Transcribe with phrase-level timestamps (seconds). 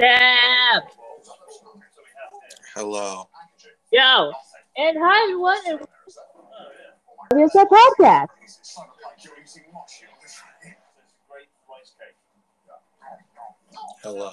[0.00, 0.92] Chap.
[2.74, 3.28] Hello.
[3.90, 4.32] Yo.
[4.76, 5.86] And hi, everyone.
[7.30, 8.28] And It's a podcast.
[14.02, 14.32] Hello.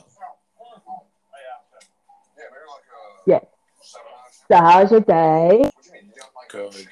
[3.25, 3.39] Yeah.
[4.49, 5.69] So how's your day?
[6.49, 6.87] Good.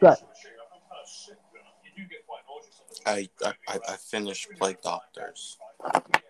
[0.00, 0.16] Good.
[3.04, 5.58] I I, I I finished Plague Doctors,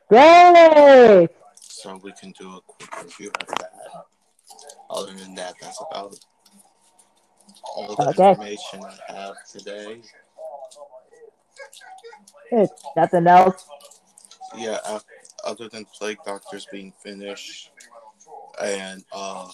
[0.08, 1.28] Great.
[1.82, 3.72] So we can do a quick review of that.
[4.88, 6.14] Other than that, that's about
[7.76, 8.30] all the Okay.
[8.30, 10.02] information I have today.
[12.96, 13.66] Nothing else.
[14.56, 15.00] Yeah, uh,
[15.44, 17.72] other than Plague Doctors being finished,
[18.62, 19.48] and uh,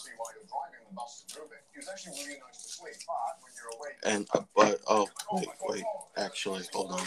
[4.05, 5.85] and uh, but oh wait wait
[6.17, 7.07] actually hold on.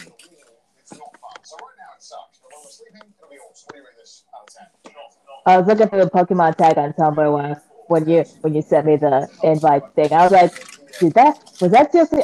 [5.46, 7.56] I was looking for the Pokemon tag on Tumblr when,
[7.88, 10.14] when you when you sent me the invite thing.
[10.14, 10.54] I was like,
[11.00, 12.24] did that was that seriously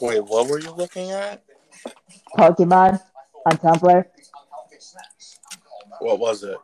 [0.00, 1.44] Wait, what were you looking at?
[2.36, 3.00] Pokemon
[3.46, 4.04] on Tumblr?
[6.00, 6.58] What was it?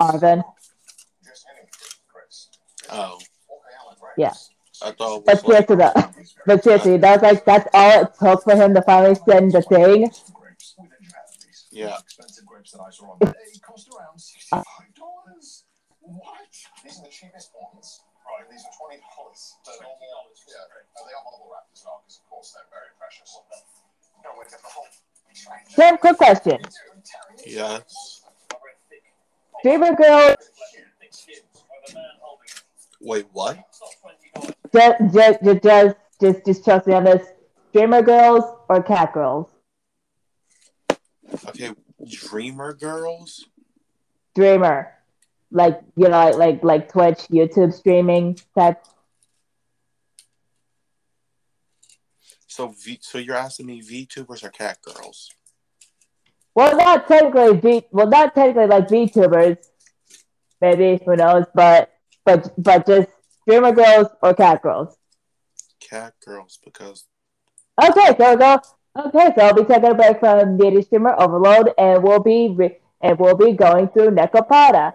[0.00, 0.44] Arvin.
[2.90, 3.18] Oh,
[4.16, 4.32] Yeah.
[4.84, 5.92] I thought But like, seriously, though,
[6.46, 9.62] but seriously, that was like that's all it took for him to finally send the
[9.62, 10.10] thing.
[11.70, 11.98] yeah.
[16.00, 16.50] What?
[16.84, 18.02] These are the cheapest ones.
[18.26, 19.54] Right, these are twenty dollars.
[19.66, 19.98] Normal,
[20.48, 23.38] yeah, and they are bubble wrapped as well, because of course they're very precious.
[24.24, 24.86] No, we get the whole.
[25.68, 26.58] Sam, quick question:
[27.46, 28.22] Yes.
[29.62, 30.34] Dreamer girl.
[33.00, 33.58] Wait, what?
[34.72, 37.26] Just just just just just trust me on this.
[37.72, 39.48] Dreamer Girls or Cat Girls?
[41.48, 41.70] Okay,
[42.06, 43.46] Dreamer Girls.
[44.34, 44.92] Dreamer,
[45.50, 48.82] like you know, like like, like Twitch, YouTube streaming type.
[52.46, 52.98] So V.
[53.00, 55.30] So you're asking me VTubers or Cat Girls?
[56.54, 57.86] Well, not technically V.
[57.90, 59.56] Well, not technically like VTubers.
[60.60, 61.46] Maybe who knows?
[61.54, 61.90] But
[62.24, 63.08] but but just
[63.46, 64.96] Dreamer Girls or Cat Girls.
[65.80, 67.06] Cat Girls because
[67.82, 68.58] Okay, so go.
[68.94, 72.78] Okay, so I'll be taking a break from Needy Streamer Overload, and we'll be re-
[73.00, 74.92] and we'll be going through Nekopara,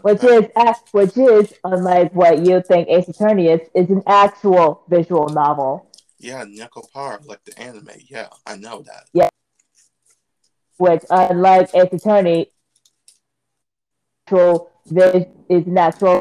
[0.00, 0.46] which is
[0.92, 5.86] which is unlike what you think Ace Attorney is, is an actual visual novel.
[6.18, 6.44] yeah,
[6.94, 7.90] Power like the anime.
[8.08, 9.04] Yeah, I know that.
[9.12, 9.28] Yeah,
[10.78, 12.50] which, unlike Ace Attorney,
[14.26, 16.20] actual vis- is natural.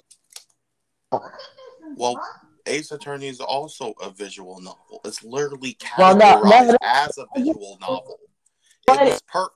[1.95, 2.19] Well,
[2.65, 5.01] Ace Attorney is also a visual novel.
[5.05, 8.19] It's literally Well, no, categorized no, as a visual novel.
[8.87, 9.47] But It it- was per.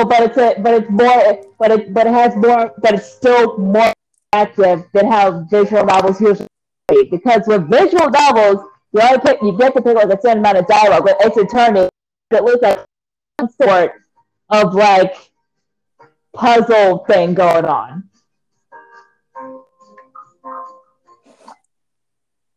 [0.00, 3.10] Oh, but it's a, but it's more but it but it has more but it's
[3.12, 3.92] still more
[4.32, 6.46] active than how visual novels usually
[6.88, 7.08] be.
[7.10, 10.56] because with visual novels you only pick you get to pick like a certain amount
[10.58, 11.88] of dialogue with Ace Attorney
[12.30, 12.78] it looks like
[13.40, 13.92] some sort
[14.50, 15.16] of like
[16.34, 18.04] puzzle thing going on.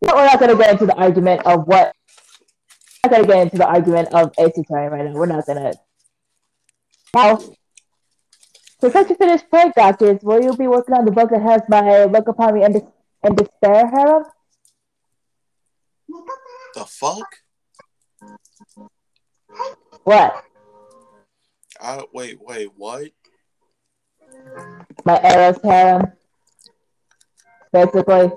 [0.01, 1.93] But we're not going to get into the argument of what.
[3.03, 5.13] I'm not going to get into the argument of Attorney right now.
[5.13, 5.73] We're not going to
[7.13, 7.39] now,
[8.79, 11.61] so since you finished Plague Doctors, will you be working on the book that has
[11.67, 12.91] my Look Upon Me and, Des-
[13.23, 14.23] and Despair harem?
[16.75, 17.27] The fuck?
[20.03, 20.43] What?
[21.79, 23.11] I wait, wait, what?
[25.05, 26.11] My Eros harem?
[27.73, 28.31] Basically.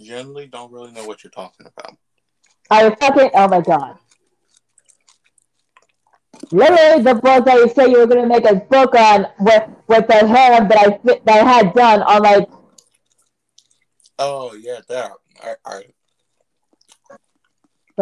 [0.00, 1.96] Generally, don't really know what you're talking about.
[2.70, 3.30] I you fucking?
[3.34, 3.98] Oh my god.
[6.52, 10.06] Literally, the book that you said you were gonna make a book on with with
[10.06, 12.48] the harem that I that I had done on like
[14.18, 15.10] Oh yeah, there.
[15.42, 15.82] I, I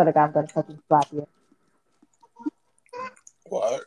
[0.04, 1.26] to God, I'm gonna fucking slap you.
[3.54, 3.84] What?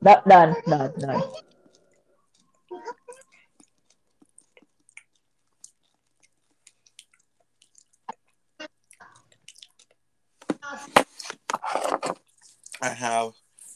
[0.00, 1.22] No, none, none, none.
[12.80, 13.32] I have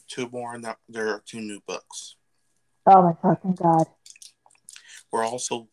[0.07, 0.57] two more.
[0.57, 2.15] Now there are two new books.
[2.87, 3.85] Oh my fucking god.
[5.11, 5.67] We're also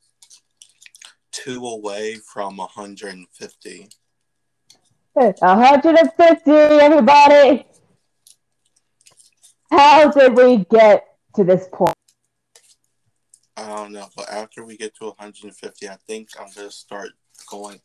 [1.33, 3.89] two away from 150.
[5.15, 7.67] 150, everybody!
[9.77, 11.05] How did we get
[11.35, 11.95] to this point?
[13.57, 17.11] I don't know, but after we get to 150, I think I'm gonna start
[17.51, 17.81] going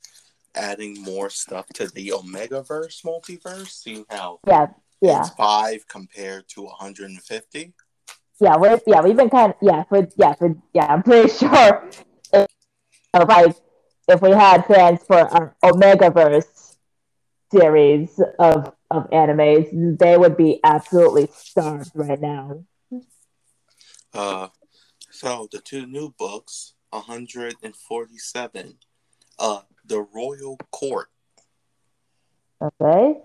[0.55, 4.67] adding more stuff to the Omegaverse multiverse, seeing how Yeah,
[5.01, 7.73] yeah, it's five compared to 150.
[8.39, 8.55] yeah.
[8.57, 10.85] We're yeah, we've been kind of yeah, for yeah, for yeah.
[10.85, 11.89] I'm pretty sure
[12.33, 12.47] if,
[13.13, 13.55] like
[14.07, 16.75] if we had fans for our Omegaverse
[17.51, 22.63] series of of animes, they would be absolutely starved right now.
[24.13, 24.47] Uh,
[25.11, 28.77] so the two new books, 147.
[29.37, 31.07] Uh, the Royal Court,
[32.61, 33.21] Okay,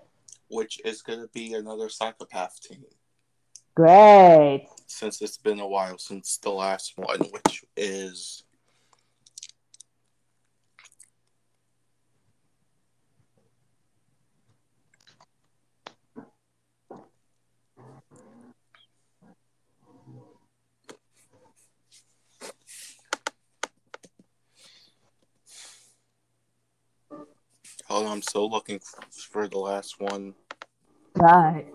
[0.48, 2.84] which is gonna be another psychopath team.
[3.74, 4.68] great.
[4.86, 8.43] Since it's been a while since the last one, which is
[27.94, 28.80] On, I'm still looking
[29.30, 30.34] for the last one.
[31.14, 31.72] Right.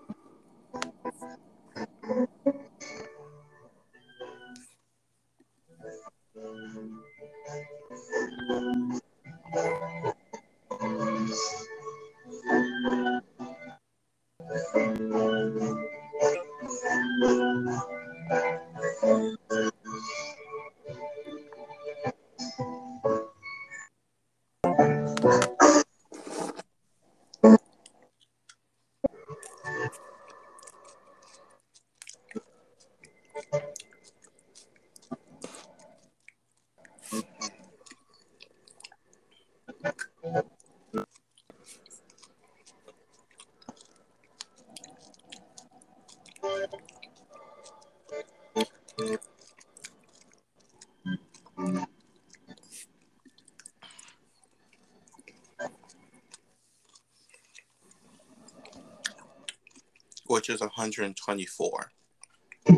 [60.30, 61.92] Which is 124.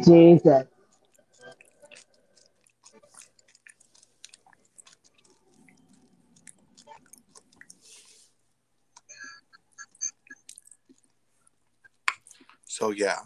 [0.06, 0.64] Jesus.
[12.66, 13.18] So yeah,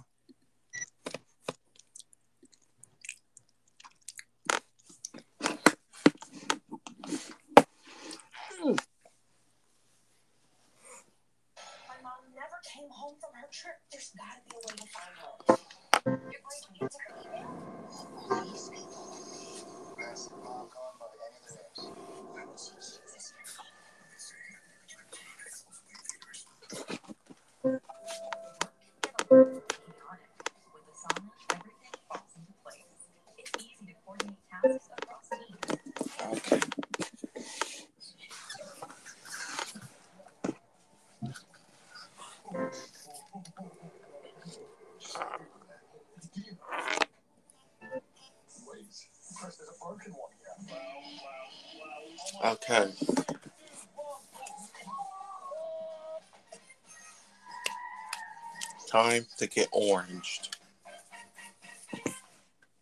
[58.95, 60.56] Time to get oranged.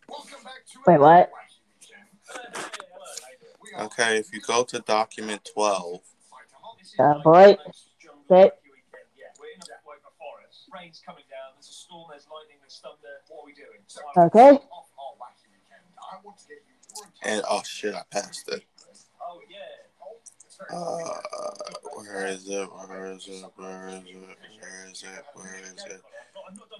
[0.07, 1.31] Welcome back to Wait, what?
[3.79, 6.01] Okay, if you go to document 12,
[6.99, 7.57] Oh boy.
[8.29, 8.53] Sit.
[10.71, 11.55] Rain's coming down.
[11.55, 12.05] There's a storm.
[12.11, 12.57] There's lightning.
[12.61, 12.97] There's thunder.
[13.29, 13.81] What are we doing?
[14.15, 14.63] Okay.
[14.71, 15.81] Off our wacky weekend.
[15.97, 18.63] I want to get you your and oh shit, I passed it.
[20.69, 21.09] Uh,
[21.95, 22.69] where is it?
[22.71, 23.45] Where is it?
[23.55, 24.37] Where is it?
[24.61, 25.22] Where is it?
[25.43, 26.01] Where is it?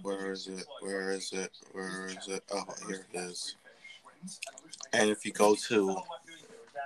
[0.01, 0.65] Where is it?
[0.81, 1.51] Where is it?
[1.73, 2.43] Where is it?
[2.53, 3.55] Oh, here it is.
[4.93, 5.97] And if you go to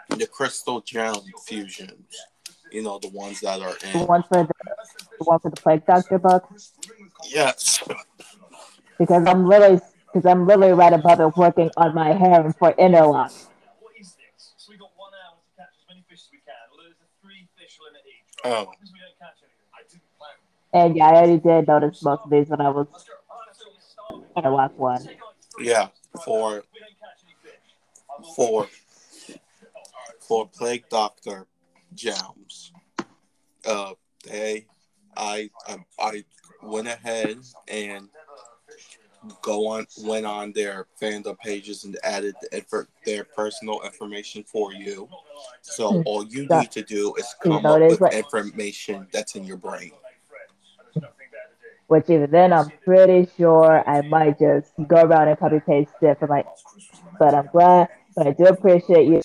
[0.10, 1.16] the crystal gem
[1.46, 2.16] fusions,
[2.72, 4.54] you know the ones that are in The one for the,
[5.20, 6.48] the one for the plague doctor book.
[7.26, 7.84] Yes.
[8.98, 9.80] Because I'm literally
[10.12, 13.32] because I'm literally right above it working on my hair for interlock.
[13.80, 14.54] What is this?
[14.58, 16.56] So we got one hour to catch as many fish as we can.
[16.72, 18.26] Although there's a three fish limit each.
[18.44, 18.52] Right?
[18.52, 18.66] Oh.
[18.66, 19.70] What happens if we don't catch anything?
[19.78, 20.36] I didn't plan.
[20.78, 23.14] And yeah, I already did notice most of these when I was Let's go.
[23.52, 24.28] So we're starving.
[24.38, 25.00] interlock one.
[25.00, 25.18] Take like
[25.56, 25.88] three Yeah,
[26.24, 27.60] for If we don't catch any fish,
[28.10, 28.68] I will- for
[30.20, 31.48] for plague doctor
[31.96, 32.74] gems.
[33.66, 33.94] Uh,
[34.24, 34.68] they,
[35.16, 36.26] I, I, I
[36.62, 38.10] went ahead and
[39.42, 45.10] go on, went on their fandom pages and added the their personal information for you.
[45.62, 49.92] So all you need to do is come up with information that's in your brain.
[51.88, 56.20] Which even then I'm pretty sure I might just go around and copy paste it
[56.20, 56.44] for my
[57.18, 59.22] but I'm glad but I do appreciate you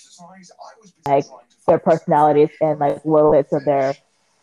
[1.05, 1.25] like
[1.67, 3.95] their personalities and like little bits of their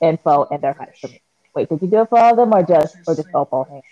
[0.02, 1.20] info and their height for me.
[1.54, 3.82] Wait, did you do it for all of them or just or just Opal?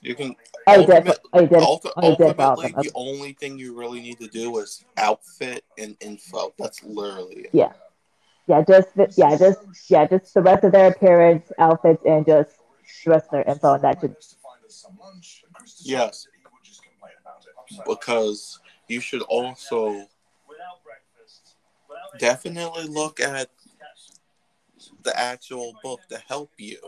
[0.00, 0.34] You can
[0.66, 0.96] Oh, you did.
[0.96, 1.58] Ultimate- Oh, you did.
[1.58, 2.82] ulti- Oh, did all of ultimately them.
[2.82, 6.52] the only thing you really need to do is outfit and info.
[6.58, 7.50] That's literally it.
[7.52, 7.72] Yeah.
[8.48, 12.50] Yeah, just yeah, just yeah, just the rest of their appearance, outfits, and just
[13.46, 14.00] info, that
[15.82, 16.26] Yes.
[17.86, 20.08] because you should also
[22.18, 23.48] definitely look at
[25.02, 26.78] the actual book to help you.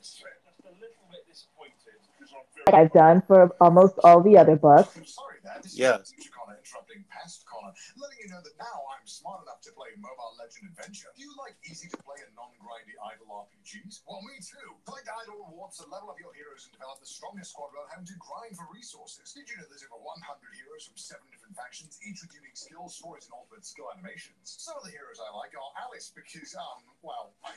[0.00, 0.22] Just
[0.64, 1.74] a little bit disappointed
[2.18, 4.92] because I'm like I've done for almost all the other books.
[5.08, 5.64] Sorry, Dad.
[5.64, 6.12] This Yes.
[6.12, 9.88] is Connor interrupting past Connor, letting you know that now I'm smart enough to play
[9.96, 11.08] Mobile Legend Adventure.
[11.16, 14.04] Do you like easy to play and non-grindy idle RPGs?
[14.04, 14.76] Well, me too.
[14.84, 18.04] Collect idle rewards to level up your heroes and develop the strongest squad without having
[18.12, 19.32] to grind for resources.
[19.32, 23.00] Did you know there's over 100 heroes from seven different factions, each with unique skills,
[23.00, 24.60] stories, and ultimate skill animations?
[24.60, 27.56] Some of the heroes I like are Alice because, um, well, I,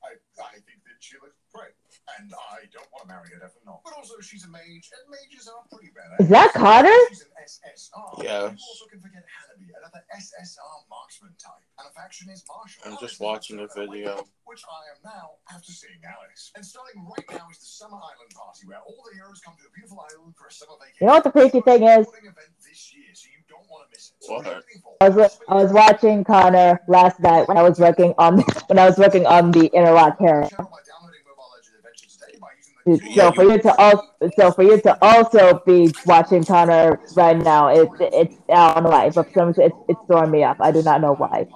[0.00, 1.76] I, I, I think that she looks great,
[2.18, 3.84] and I don't want to marry her, definitely not.
[3.84, 6.16] But also, she's a mage, and mages are pretty bad.
[6.20, 6.92] Is that Carter?
[7.08, 8.24] She's an SSR.
[8.24, 8.52] Yeah.
[8.52, 11.64] You also can forget Hanabi, another SSR marksman type.
[11.80, 12.80] And a faction is martial.
[12.84, 14.24] I'm just watching a video.
[14.44, 16.52] Which I am now after seeing Alice.
[16.56, 19.64] And starting right now is the Summer Island Party, where all the heroes come to
[19.68, 21.00] a beautiful island for a summer vacation.
[21.00, 22.04] You know what the freaky thing is?
[22.08, 23.39] Event this year, so you
[23.70, 24.24] don't want to miss it.
[24.24, 24.44] So What?
[24.44, 24.96] what are you waiting for?
[25.00, 28.86] I was I was watching Connor last night when I was working on when I
[28.86, 30.48] was working on the Interlock Hero.
[30.48, 32.48] Channel by downloading Mobile Legends Adventure today by
[32.86, 37.00] using the So for you to also so for you to also be watching Connor
[37.16, 40.30] right now, it it's I don't know why, but for some reason it's it's throwing
[40.30, 40.60] me off.
[40.60, 41.46] I do not know why.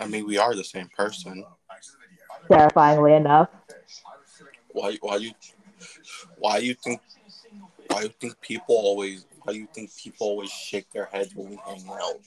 [0.00, 1.44] I mean, we are the same person.
[2.50, 3.48] Terrifyingly enough.
[4.70, 4.96] Why?
[5.00, 5.32] Why you?
[6.38, 7.00] Why you think?
[7.88, 9.26] Why you think people always?
[9.48, 12.20] Why you think people always shake their heads when we hang out?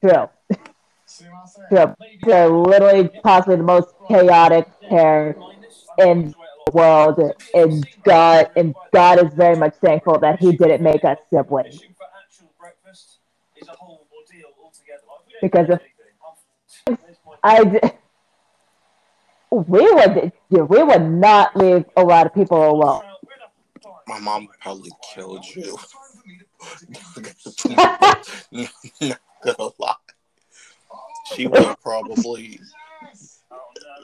[0.00, 0.30] True.
[1.68, 1.94] True.
[2.22, 5.36] They're literally possibly the most chaotic pair
[5.98, 6.32] in
[6.66, 7.18] the world,
[7.54, 11.80] and God and God is very much thankful that He didn't make us siblings.
[15.42, 15.80] Because my-
[17.42, 17.92] I
[19.50, 23.02] we would we would not leave a lot of people alone.
[24.06, 25.78] My mom probably killed you.
[29.00, 29.94] Not gonna lie.
[31.34, 32.60] She would probably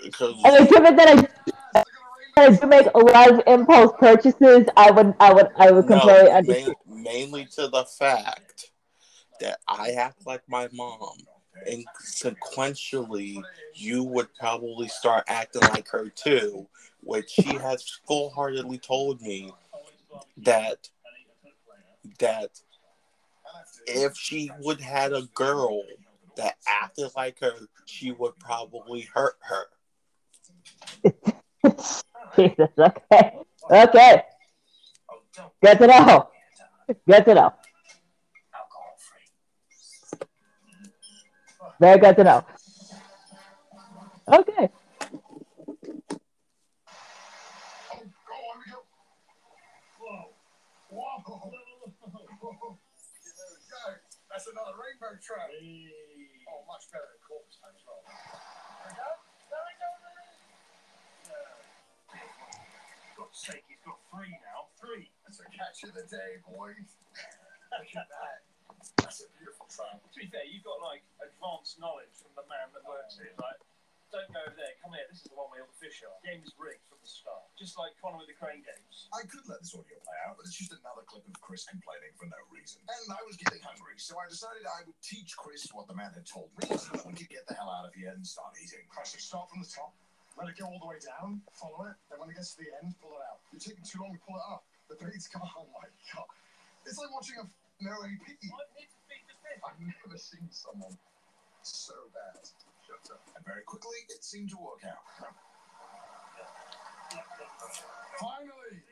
[0.03, 1.29] because mean, given that
[1.75, 1.85] I,
[2.37, 6.25] I do make a lot of impulse purchases, I would I would I would completely
[6.25, 6.75] no, understand.
[6.87, 8.71] main, mainly to the fact
[9.41, 11.17] that I act like my mom,
[11.71, 13.43] and sequentially
[13.75, 16.67] you would probably start acting like her too,
[17.03, 19.53] which she has full-heartedly told me
[20.39, 20.89] that
[22.19, 22.51] that
[23.87, 25.83] if she would had a girl
[26.37, 27.53] that acted like her,
[27.87, 29.65] she would probably hurt her.
[32.37, 33.33] Jesus, okay,
[33.71, 34.23] okay,
[35.63, 36.29] good to know.
[37.09, 37.53] Good to know.
[41.81, 42.45] Very good to know.
[44.29, 44.69] Okay.
[55.01, 55.49] Trout.
[55.49, 58.05] Oh, much better than corpse as well.
[58.05, 58.21] There
[58.85, 59.09] we go.
[59.49, 59.89] There we go.
[63.17, 64.69] God's sake, he's got three now.
[64.77, 65.09] Three.
[65.25, 67.01] That's a catch of the day, boys.
[67.73, 68.45] Look at that.
[69.01, 70.05] That's a beautiful trout.
[70.05, 73.33] To be fair, you've got like advanced knowledge from the man that works here.
[73.41, 73.61] Like,
[74.11, 74.75] don't go over there.
[74.83, 75.07] Come here.
[75.07, 76.15] This is the one where all the fish are.
[76.27, 77.47] Game is rigged from the start.
[77.55, 79.07] Just like Connor with the crane games.
[79.15, 82.11] I could let this audio play out, but it's just another clip of Chris complaining
[82.19, 82.83] for no reason.
[82.91, 86.11] And I was getting hungry, so I decided I would teach Chris what the man
[86.11, 88.59] had told me so that we could get the hell out of here and start
[88.59, 88.83] eating.
[88.91, 89.95] Chris, you start from the top,
[90.35, 92.71] let it go all the way down, follow it, then when it gets to the
[92.83, 93.39] end, pull it out.
[93.55, 94.67] You're taking too long to pull it up.
[94.91, 96.27] The bait's come oh my god.
[96.83, 97.47] It's like watching a
[97.79, 98.27] no AP.
[98.27, 99.61] I'm here to feed the fish.
[99.63, 100.99] I've never seen someone
[101.63, 102.43] so bad.
[103.37, 105.03] And very quickly, it seemed to work out.
[108.21, 108.85] Finally!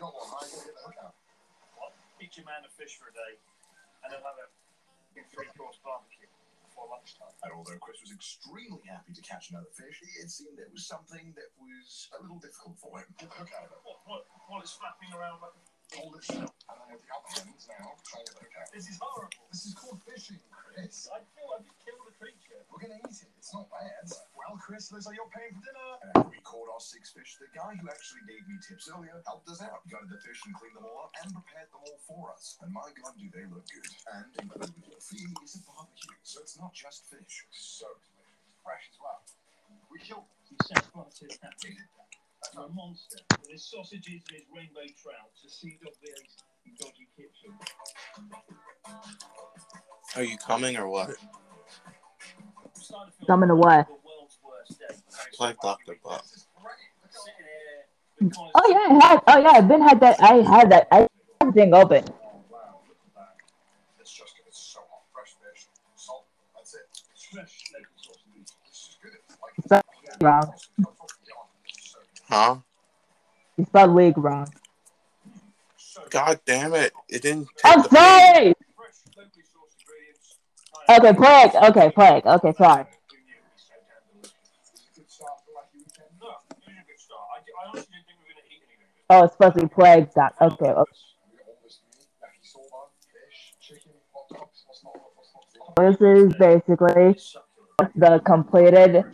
[0.00, 1.14] Go on, I can get the hook out.
[1.78, 1.92] What?
[2.18, 3.38] Teach a man to fish for a day,
[4.02, 4.50] and then have a
[5.30, 6.26] three-course barbecue
[6.66, 7.30] before lunchtime.
[7.46, 11.30] And although Chris was extremely happy to catch another fish, it seemed there was something
[11.38, 13.06] that was a little difficult for him.
[13.20, 13.82] Get the hook out of it.
[13.86, 14.02] What?
[14.10, 14.26] What?
[14.50, 15.54] While it's flapping around like
[15.92, 16.48] Hold it still.
[16.48, 18.72] And then with the other hand now, try the hook out.
[18.72, 19.44] this is horrible.
[19.52, 21.04] This is called fishing, Chris.
[21.12, 22.64] I feel I've killed a creature.
[22.72, 23.28] We're gonna eat it.
[23.36, 24.08] It's not bad.
[24.32, 24.88] Well, Chris.
[24.88, 26.32] Looks like you're paying for dinner.
[26.32, 29.60] We caught our six fish, the guy who actually gave me tips earlier helped us
[29.60, 29.84] out.
[29.92, 32.56] Gutted the fish and cleaned them all up and prepared them all for us.
[32.64, 33.92] And my God, do they look good.
[34.16, 36.16] And included with your fee is a barbecue.
[36.24, 37.44] So it's not just fish.
[37.52, 38.48] So delicious.
[38.64, 39.20] Fresh as well.
[39.92, 40.24] We killed
[42.56, 42.72] a happy.
[42.72, 43.16] That's a monster.
[43.40, 47.54] With his sausages and his rainbow trout to see dog the dodgy kitchen.
[50.16, 51.10] Are you coming or what?
[52.74, 53.86] Started feeling Coming to what?
[53.86, 54.94] the world's worst day.
[55.34, 56.24] Plague Doctor Buck.
[56.26, 59.20] Sitting here because Oh yeah, I had.
[59.26, 60.20] Oh yeah, I've been had that.
[60.20, 60.88] I had that.
[60.92, 61.08] I had
[61.40, 62.04] everything open.
[62.08, 62.14] Oh
[62.50, 63.36] wow, look at that.
[64.00, 65.02] It's just it's so hot.
[65.12, 66.26] Fresh fish, salt.
[66.56, 66.80] That's it.
[67.32, 68.54] fresh local sausages.
[68.66, 69.70] This is good.
[69.70, 69.82] Like
[70.22, 70.52] Wrong.
[72.32, 72.56] Huh?
[73.58, 74.48] You spelled league wrong.
[76.08, 76.94] God damn it!
[77.10, 77.46] It didn't.
[77.62, 78.54] I'm sorry.
[78.72, 80.40] Fresh locally sourced ingredients.
[80.88, 81.54] Okay, plague.
[81.54, 82.24] Okay, plague.
[82.24, 82.84] Okay, sorry.
[82.84, 84.32] Who knew it would be so damn delicious?
[84.96, 86.08] good start for wacky weekend.
[86.16, 87.20] No, it was a good start.
[87.20, 89.12] I, I honestly didn't think we were going to eat anything.
[89.12, 90.08] Oh, it's supposed to be plague.
[90.16, 90.72] Okay.
[90.72, 90.72] okay.
[90.72, 94.64] We got all this meat, yakisoba, fish, chicken, hot dogs.
[94.64, 94.96] What's not?
[95.20, 95.76] What's not?
[95.76, 97.12] This is basically
[97.92, 99.04] the completed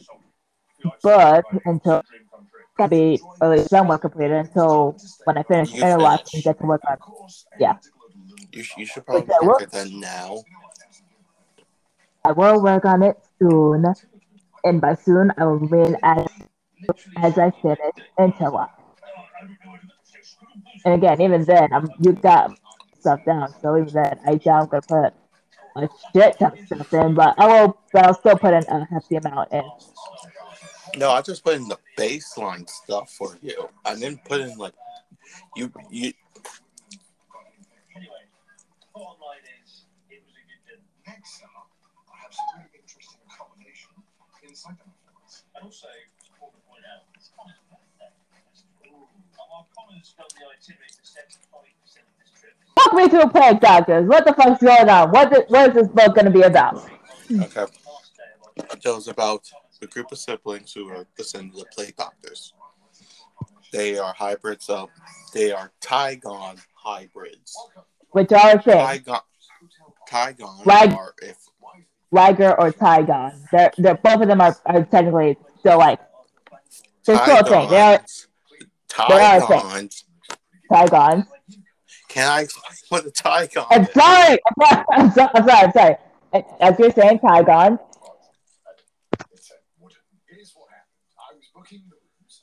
[1.02, 2.06] book until
[2.78, 6.34] gotta be at least somewhat completed until when I finish finish.
[6.34, 6.96] and get to work on.
[7.58, 7.74] Yeah.
[8.52, 10.44] You, you should probably Okay, work it then now.
[12.24, 13.84] I will work on it soon,
[14.64, 16.26] and by soon I will mean as
[17.16, 17.78] as I finish
[18.18, 18.70] interlock.
[20.84, 22.58] And again, even then, I'm you got
[23.00, 26.94] stuff down, so even then, I doubt I'm gonna put a shit ton of stuff
[26.94, 27.78] in, but I will.
[27.92, 29.62] But I'll still put in a hefty amount in.
[30.98, 33.68] No, I just put in the baseline stuff for you.
[33.84, 34.74] I didn't put in like
[35.54, 35.70] you.
[35.90, 36.12] You
[37.94, 38.26] Anyway,
[38.92, 40.82] bottom line is, it was a good dinner.
[41.06, 41.70] Next up,
[42.10, 43.94] I have some really interesting accommodation
[44.42, 45.46] inside the performance.
[45.54, 45.86] And also,
[46.34, 48.10] important to point out, it's kind of birthday.
[49.38, 52.58] Our commoners done the itinerary for 75% of this trip.
[52.74, 54.02] Fuck me to a plague doctors.
[54.10, 55.14] What the fuck's going on?
[55.14, 56.82] What the, what is this book gonna be about?
[56.82, 56.90] okay?
[57.30, 58.82] Last day of our trip.
[58.82, 59.46] So it's about
[59.82, 62.52] a group of siblings who are descended of plague doctors.
[63.72, 64.88] They are hybrids of.
[65.34, 67.56] They are Tigon hybrids.
[68.10, 68.86] Which are a thing.
[68.86, 69.20] Tigon.
[70.08, 71.36] Tigon Like- are if
[72.10, 73.38] Liger or Tigon.
[73.52, 76.00] They're they're both of them are, are technically still like
[77.04, 77.68] they're still a thing.
[77.68, 77.98] They are
[78.88, 79.08] Tigons.
[79.08, 79.90] they are a thing.
[80.72, 81.26] Tigons.
[82.08, 84.38] Can I explain what a Tigon I'm sorry.
[84.92, 85.28] I'm sorry.
[85.34, 85.50] I'm sorry.
[85.50, 85.96] I'm sorry.
[86.60, 87.78] As you're saying, Tigons.
[89.32, 89.98] It's a wooden.
[90.26, 91.12] Here's what happened.
[91.18, 91.82] I was booking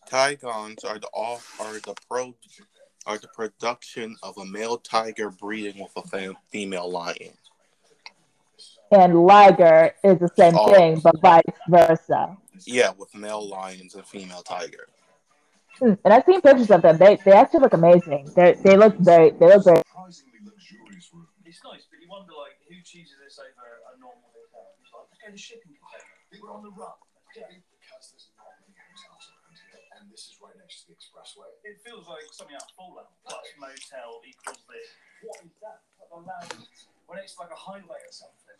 [0.09, 0.35] the rooms.
[0.41, 2.33] Tigons are the all are the pro
[3.05, 7.33] are the production of a male tiger breeding with a fem- female lion.
[8.91, 10.71] and Liger is the same Oh.
[10.73, 12.37] thing, but vice versa.
[12.65, 14.87] Yeah, with male lions and female tiger.
[15.79, 16.97] Hmm, And I've seen pictures of them.
[16.97, 18.31] They they actually look amazing.
[18.35, 19.81] They they look very they look very.
[19.85, 21.11] Surprisingly luxurious.
[21.45, 24.71] It's nice, but you wonder, like, who chooses this over a normal hotel?
[24.81, 26.09] It's like, let's go to shipping container.
[26.31, 26.95] We were on the run.
[30.15, 31.51] This is right next to the expressway.
[31.65, 33.11] It feels like something out of Fallout.
[33.27, 34.87] Plus motel equals this.
[35.21, 35.83] What is that?
[35.99, 36.87] Like a lounge.
[37.07, 38.55] When it's like a highway or something.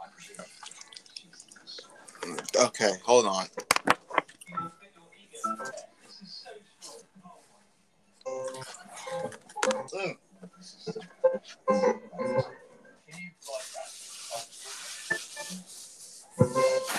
[0.00, 0.48] I presume.
[2.56, 3.44] Okay, hold on.
[16.38, 16.91] You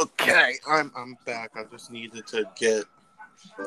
[0.00, 1.50] Okay, I'm I'm back.
[1.56, 2.84] I just needed to get.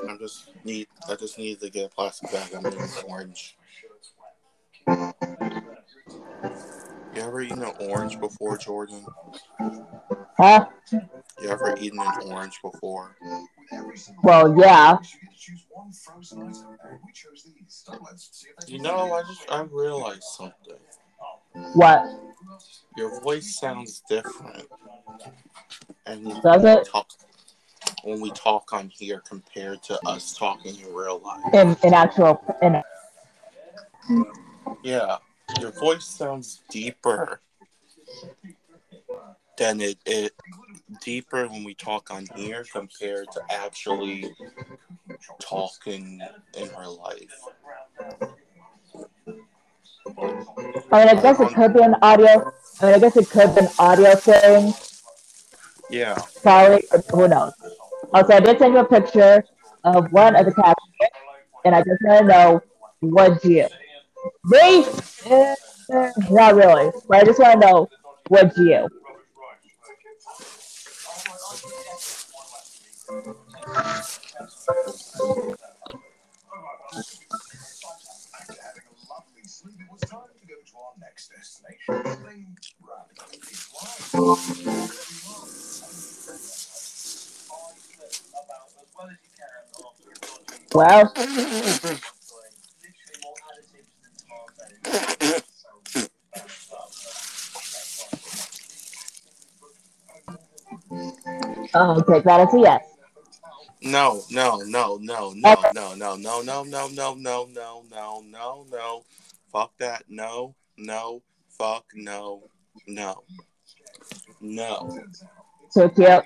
[0.09, 0.87] I just need.
[1.09, 2.53] I just needed to get a plastic bag.
[2.53, 3.57] I'm eating orange.
[4.87, 5.13] You
[7.21, 9.05] ever eaten an orange before, Jordan?
[10.37, 10.65] Huh?
[10.91, 13.15] You ever eaten an orange before?
[13.21, 14.93] With every single Well, yeah.
[14.93, 17.83] You get to choose one frozen item, and we chose these.
[17.85, 20.75] So let's see if they You know, I just I realized something.
[21.73, 22.05] What?
[22.97, 24.67] Your voice sounds different,
[26.05, 26.87] and Does when we it?
[26.87, 27.07] talk
[28.03, 31.53] when we talk on here compared to us talking in real life.
[31.53, 32.81] In in actual in
[34.83, 35.17] Yeah,
[35.59, 37.41] your voice sounds deeper
[39.57, 40.33] than it, it
[41.01, 44.31] deeper when we talk on here compared to actually
[45.39, 46.21] talking
[46.53, 47.41] in real life.
[50.07, 52.51] I mean, I guess it could be an audio.
[52.81, 54.73] I mean, I guess it could be an audio thing.
[55.89, 56.83] Yeah, Probably.
[57.11, 57.53] Who knows?
[58.13, 59.43] Also, I did send you a picture
[59.83, 61.09] of one of the characters,
[61.63, 62.61] and I just want to know
[63.01, 63.67] would you?
[64.45, 64.85] Me?
[65.25, 65.55] Eh,
[66.29, 67.89] not really, but I just want to know
[68.29, 68.87] would you?
[81.87, 81.97] Well,
[101.73, 102.81] I'll take that as a yes.
[103.81, 108.65] No, no, no, no, no, no, no, no, no, no, no, no, no, no, no,
[108.71, 109.03] no.
[109.51, 110.03] Fuck that.
[110.09, 111.21] No, no,
[111.57, 112.43] fuck no,
[112.87, 113.23] no,
[114.41, 114.89] no,
[115.73, 116.23] Too cute.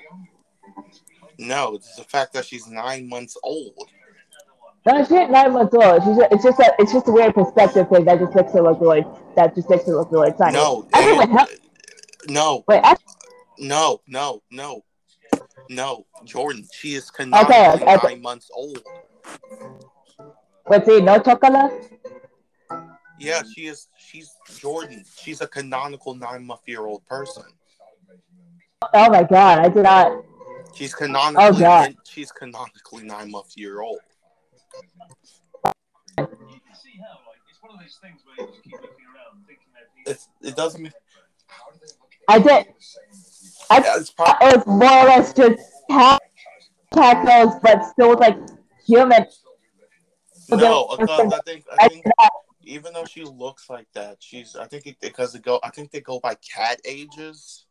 [1.37, 1.75] no.
[1.75, 3.89] It's the fact that she's nine months old.
[4.85, 6.03] No, she ain't nine months old.
[6.03, 8.61] She's just, it's just a it's just a weird perspective thing that just makes her
[8.61, 10.53] look really that just makes her look really tiny.
[10.53, 11.45] No, how,
[12.27, 13.13] no, wait, actually,
[13.59, 14.83] no, no, no,
[15.69, 16.05] no.
[16.25, 18.07] Jordan, she is canonically okay, okay.
[18.07, 18.81] nine months old.
[20.67, 21.98] wait, see, no chocolate?
[23.19, 23.87] Yeah, she is.
[23.97, 25.03] She's Jordan.
[25.17, 27.43] She's a canonical nine month year old person.
[28.93, 30.23] Oh my god, I did not.
[30.73, 31.43] She's canonically.
[31.43, 31.95] Oh, God.
[32.05, 33.99] she's canonically nine month year old.
[36.17, 39.05] You can see how, like, it's one of those things where you just keep looking
[39.05, 40.93] around, thinking that It's, it doesn't mean.
[42.27, 42.67] I did.
[43.69, 46.21] I Yeah, it's probably it was more or less just cat
[46.93, 48.37] tacos, but still with like
[48.85, 49.25] human.
[50.49, 52.31] no because I think I I think not.
[52.69, 55.91] Even though she looks like that, she's I think it, because it go I think
[55.91, 57.65] they go by cat ages.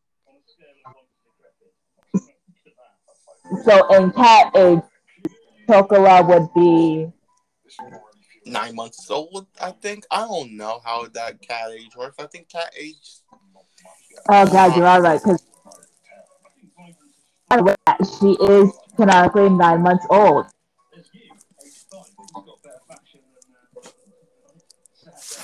[3.65, 4.81] So in cat age,
[5.69, 7.13] chocolate would be.
[8.45, 10.05] Nine months old, I think.
[10.11, 12.17] I don't know how that cat age works.
[12.19, 13.21] I think cat age.
[14.29, 15.43] Oh god, you're all right because
[18.21, 20.47] she is canonically nine months old.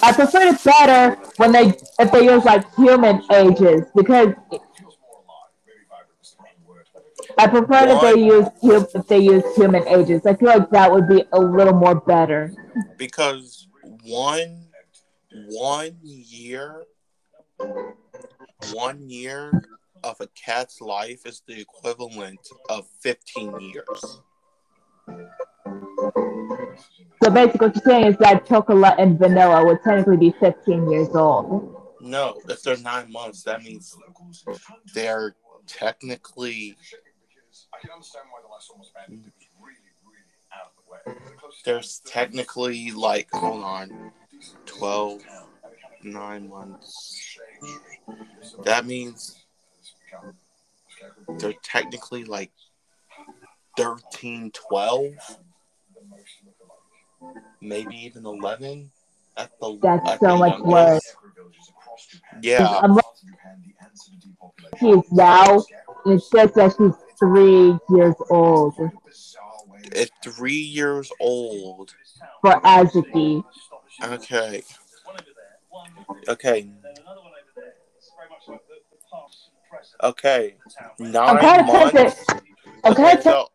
[0.07, 4.35] I prefer it better when they if they use like human ages because
[7.39, 10.27] I prefer if they use if they use human ages.
[10.27, 12.53] I feel like that would be a little more better.
[12.99, 13.69] because
[14.03, 14.67] one
[15.49, 16.85] one year
[18.73, 19.63] one year
[20.03, 24.21] of a cat's life is the equivalent of 15 years
[25.67, 31.09] So basically, what you're saying is that chocolate and vanilla would technically be 15 years
[31.15, 31.75] old.
[32.01, 33.97] no if they're nine months that means
[34.95, 35.35] they're
[35.67, 36.77] technically
[41.65, 44.13] there's technically like hold on
[44.67, 45.23] 12
[46.03, 47.39] nine months
[48.65, 49.43] that means
[51.39, 52.53] they're technically like
[53.79, 55.13] 13 12
[57.61, 58.91] maybe even 11
[59.37, 61.01] at the That's at so the much worse.
[62.43, 62.83] Yeah.
[64.81, 65.63] She's now,
[66.07, 68.75] it says that she's three years old.
[69.97, 71.95] At three years old.
[72.41, 73.45] For Azuki.
[74.03, 74.63] Okay.
[76.29, 76.71] Okay.
[80.03, 80.57] Okay.
[80.99, 81.93] Nine I'm kind of.
[81.93, 82.35] Pissed.
[82.85, 83.49] I'm kind of.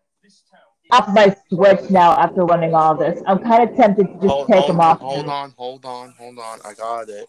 [0.92, 3.22] Off my Switch now after running all this.
[3.28, 5.00] I'm kind of tempted to just hold, take hold, them off.
[5.00, 7.28] hold on hold on hold on i got it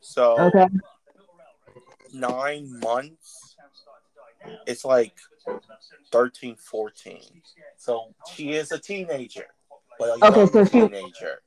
[0.00, 0.66] so Okay.
[2.12, 3.56] nine months
[4.66, 5.14] it's like
[6.10, 7.20] 13 14
[7.76, 9.46] so she is a teenager
[10.22, 11.40] Okay, so she- teenager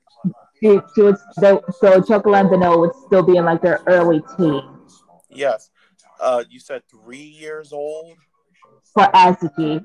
[0.63, 4.21] She, she was so, so chocolate and vanilla would still be in like their early
[4.37, 5.69] teens yes
[6.21, 8.17] uh you said three years old
[8.93, 9.83] for Azuki.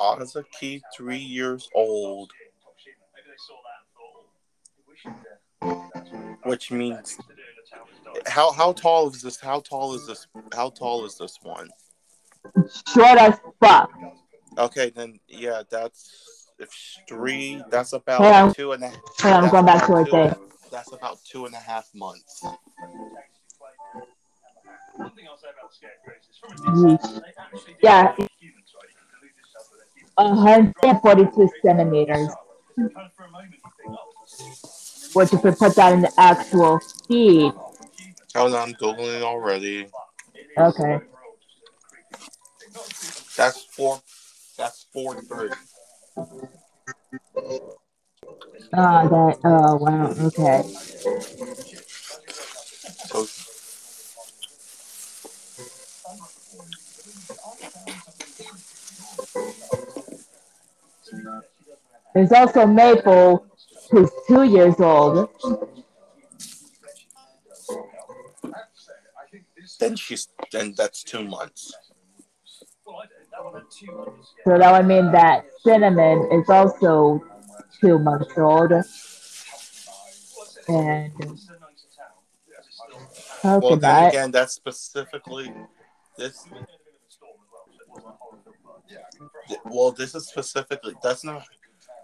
[0.00, 2.30] Azuki, three years old,
[6.44, 7.18] which means
[8.26, 9.38] how how tall is this?
[9.38, 10.26] How tall is this?
[10.54, 11.68] How tall is this one?
[12.88, 13.90] Short as fuck.
[14.58, 16.70] Okay, then yeah, that's if
[17.08, 17.62] three.
[17.70, 18.54] That's about on.
[18.54, 18.86] two and a.
[19.24, 20.36] On, I'm going back to about her.
[20.70, 22.42] That's about two and a half months.
[24.96, 25.12] One
[30.20, 32.28] 142 centimeters.
[35.14, 36.78] What if we put that in the actual
[37.08, 37.52] feet?
[38.36, 39.88] Hold on, I'm Googling already.
[40.58, 40.98] Okay.
[43.36, 44.00] That's four.
[44.58, 45.54] That's four birds.
[48.72, 49.38] Oh, that.
[49.42, 50.14] Oh, wow.
[50.26, 50.62] Okay.
[53.06, 53.26] So,
[62.14, 63.46] there's also Maple,
[63.90, 65.28] who's two years old.
[69.80, 71.72] then she's then that's two months.
[74.44, 77.22] So that would mean that Cinnamon is also
[77.80, 78.72] two months old.
[80.68, 81.12] And
[83.42, 85.52] Well, then again, that's specifically
[86.16, 86.46] this.
[89.64, 90.94] Well, this is specifically.
[91.02, 91.46] That's not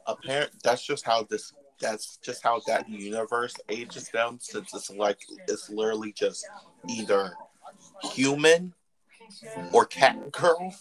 [0.06, 0.52] apparent.
[0.62, 1.52] That's just how this.
[1.80, 4.38] That's just how that universe ages them.
[4.40, 6.46] Since it's like it's literally just
[6.88, 7.32] either
[8.14, 8.72] human
[9.72, 10.74] or cat girl.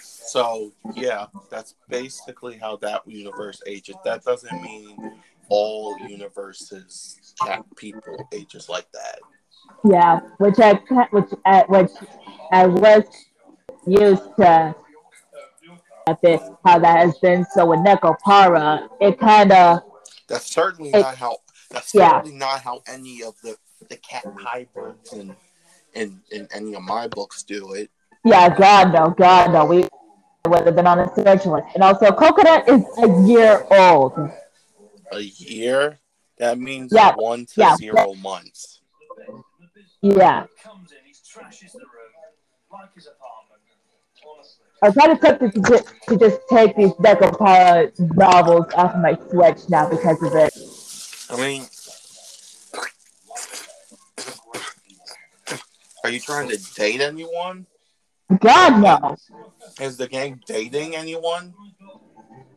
[0.00, 3.96] So yeah, that's basically how that universe ages.
[4.04, 9.20] That doesn't mean all universes cat people ages like that.
[9.84, 10.74] Yeah, which I
[11.10, 11.90] which I, which
[12.52, 13.04] I was
[13.86, 14.74] used to
[16.08, 17.44] at this how that has been.
[17.52, 19.80] So with Nekopara, it kind of
[20.28, 21.36] That's certainly It- not how.
[21.70, 22.10] That's yeah.
[22.20, 23.56] certainly not how any of the
[23.88, 25.36] the cat hybrids in
[25.94, 27.90] in in any of my books do it.
[28.24, 29.86] yeah, God no, God no, we
[30.46, 31.66] would have been on a search list.
[31.74, 34.12] And also, Coconut is a year old.
[35.12, 35.98] A year.
[36.38, 37.76] That means Yeah, one to yeah.
[37.76, 38.80] zero months.
[40.02, 40.44] Yeah,
[44.82, 49.68] I kind of tempted to just, to just take these Nekopara novels off my Switch
[49.70, 50.52] now because of it.
[51.30, 51.66] I mean,
[56.04, 57.66] are you trying to date anyone?
[58.40, 59.16] God no.
[59.80, 61.54] Is the game dating anyone?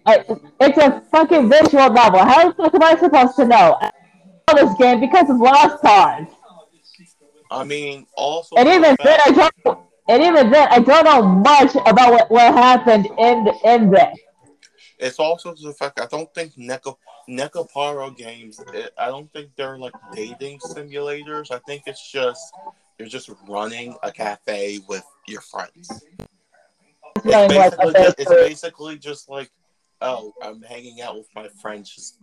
[0.06, 0.26] I,
[0.60, 2.20] it's a fucking visual novel.
[2.20, 3.78] How the fuck am I supposed to know?
[3.80, 3.92] I
[4.54, 6.28] know this game because of Lost Cause.
[7.52, 8.56] I mean, also.
[8.58, 9.89] And even then, I don't.
[10.10, 14.18] And even then, I don't know much about what, what happened in the, in this.
[14.98, 16.96] It's also the fact I don't think Neko
[17.30, 18.60] Nekopara games.
[18.74, 21.52] It, I don't think they're like dating simulators.
[21.52, 22.54] I think it's just
[22.98, 26.04] you're just running a cafe with your friends.
[27.24, 29.52] It's basically, just, it's basically just like,
[30.02, 32.18] oh, I'm hanging out with my friends, just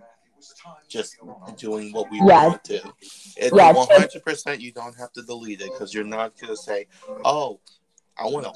[0.88, 1.16] just
[1.56, 2.48] doing what we Yeah.
[2.48, 2.80] want to.
[3.36, 3.56] It's
[3.90, 4.60] hundred percent.
[4.60, 6.86] You don't have to delete it because you're not gonna say,
[7.24, 7.60] oh,
[8.18, 8.52] I want to.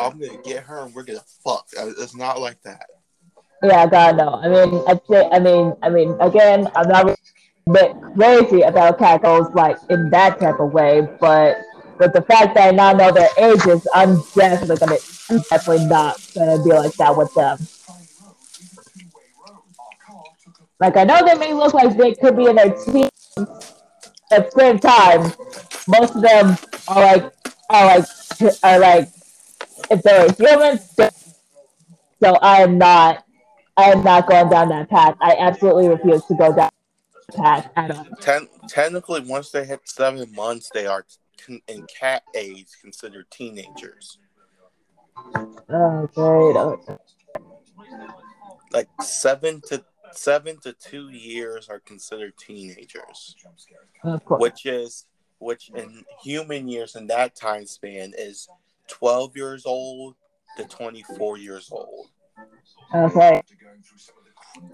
[0.00, 1.66] I'm gonna get her and we're gonna fuck.
[1.78, 2.86] Uh, It's not like that.
[3.62, 4.34] Yeah, God no.
[4.34, 7.16] I mean, I say, I mean, I mean, again, I'm not a
[7.70, 11.58] bit crazy about cackles like in that type of way, but
[11.98, 14.98] with the fact that I now know their ages, I'm definitely gonna,
[15.30, 17.58] I'm definitely not gonna be like that with them.
[20.80, 23.10] Like I know they may look like they could be in their teens.
[24.32, 25.32] At the same time,
[25.86, 26.56] most of them
[26.88, 27.32] are like
[27.72, 28.06] are like
[28.62, 29.08] are like
[29.90, 30.94] if they're humans.
[32.22, 33.24] So I am not
[33.76, 35.16] I am not going down that path.
[35.20, 36.70] I absolutely refuse to go down
[37.28, 38.06] that path at all.
[38.20, 41.04] Ten, technically, once they hit seven months, they are
[41.68, 44.18] in cat age considered teenagers.
[45.68, 46.56] Oh, great.
[46.56, 46.98] Oh,
[48.72, 49.82] Like seven to
[50.12, 53.34] seven to two years are considered teenagers,
[54.28, 55.06] which is
[55.42, 58.48] which in human years in that time span is
[58.88, 60.14] twelve years old
[60.56, 62.08] to twenty four years old,
[62.94, 63.42] Okay.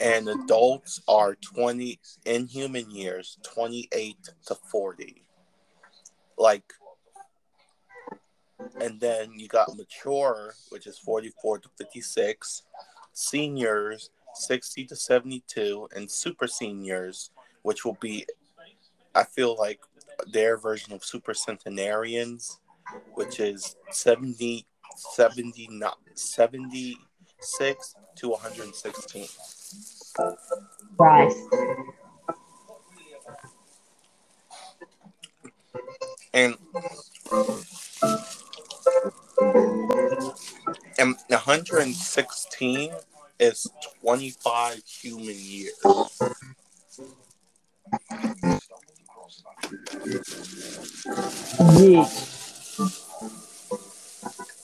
[0.00, 5.24] and adults are twenty in human years twenty eight to forty.
[6.36, 6.72] Like
[8.80, 12.62] and then you got mature, which is 44 to 56,
[13.12, 17.30] seniors 60 to 72, and super seniors,
[17.62, 18.26] which will be,
[19.14, 19.80] I feel like,
[20.26, 22.60] their version of super centenarians,
[23.14, 29.26] which is 70, 70 not 76 to 116.
[30.98, 31.32] Right.
[36.34, 36.56] And
[40.98, 42.92] and 116
[43.38, 43.66] is
[44.02, 45.74] 25 human years.
[51.78, 52.08] Yeet.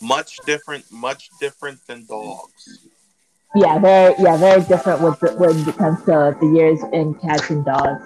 [0.01, 2.89] Much different, much different than dogs.
[3.55, 7.51] Yeah, very yeah, very different with the, when it comes to the years in cats
[7.51, 8.05] and dogs.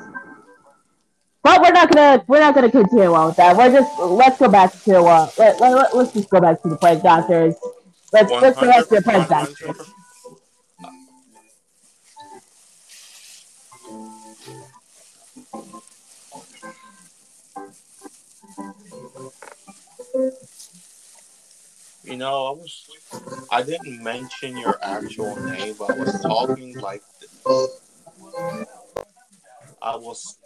[1.42, 3.56] But we're not gonna we're not gonna continue on with that.
[3.56, 6.76] We're just let's go back to uh let, let, let's just go back to the
[6.76, 7.54] plague doctors.
[8.12, 9.92] Let's let's go back to the plague doctors.
[22.04, 22.86] You know, I was
[23.50, 27.02] I didn't mention your actual name, but I was talking like
[29.82, 30.38] I was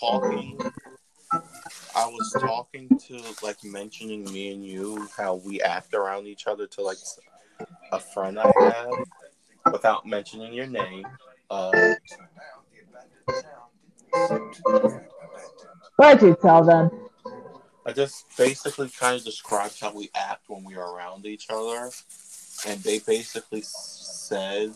[0.00, 0.58] talking
[1.94, 6.66] I was talking to like mentioning me and you how we act around each other
[6.66, 6.98] to like
[7.92, 11.06] a friend I have without mentioning your name.
[11.50, 11.94] Uh
[15.96, 17.09] What'd you tell them?
[17.86, 21.90] I just basically kind of described how we act when we are around each other,
[22.66, 24.74] and they basically said,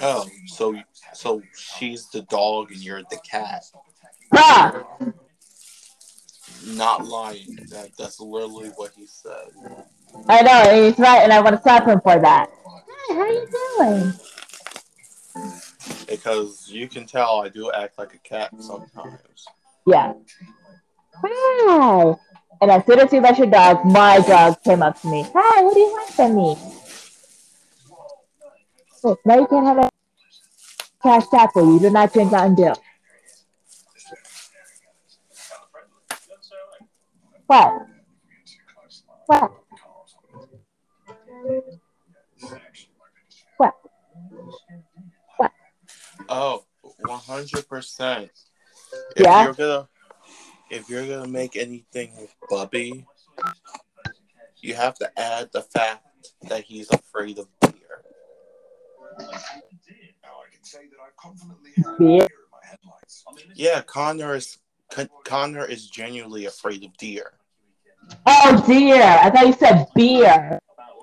[0.00, 0.74] "Oh, so
[1.12, 3.64] so she's the dog and you're the cat."
[4.34, 4.84] Ah!
[6.66, 7.58] Not lying.
[7.70, 9.50] That that's literally what he said.
[10.28, 12.50] I know, and he's right, and I want to slap him for that.
[13.08, 13.48] Hey, how are you
[13.78, 14.12] doing?
[16.08, 19.46] Because you can tell I do act like a cat sometimes.
[19.86, 20.14] Yeah.
[21.22, 22.14] Hi.
[22.60, 25.26] And as soon as you let your dog, my dog came up to me.
[25.34, 26.56] Hi, what do you want from me?
[29.04, 29.90] Oh, now you can't have a
[31.02, 31.74] cash tackle.
[31.74, 32.74] You do not drink Mountain Dew.
[37.46, 37.86] What?
[39.26, 39.52] What?
[43.58, 43.74] What?
[46.30, 46.64] Oh,
[47.04, 48.30] 100%.
[49.16, 49.44] If Yeah?
[49.44, 49.88] you're gonna
[50.70, 53.06] if you're gonna make anything with Bubby,
[54.60, 56.04] you have to add the fact
[56.48, 57.72] that he's afraid of deer.
[59.18, 62.08] Now I can say that I confidently have Beer?
[62.08, 63.24] in my headlights.
[63.54, 64.58] Yeah, Connor is
[65.24, 67.32] Connor is genuinely afraid of deer.
[68.26, 70.58] Oh dear, I thought you said beer.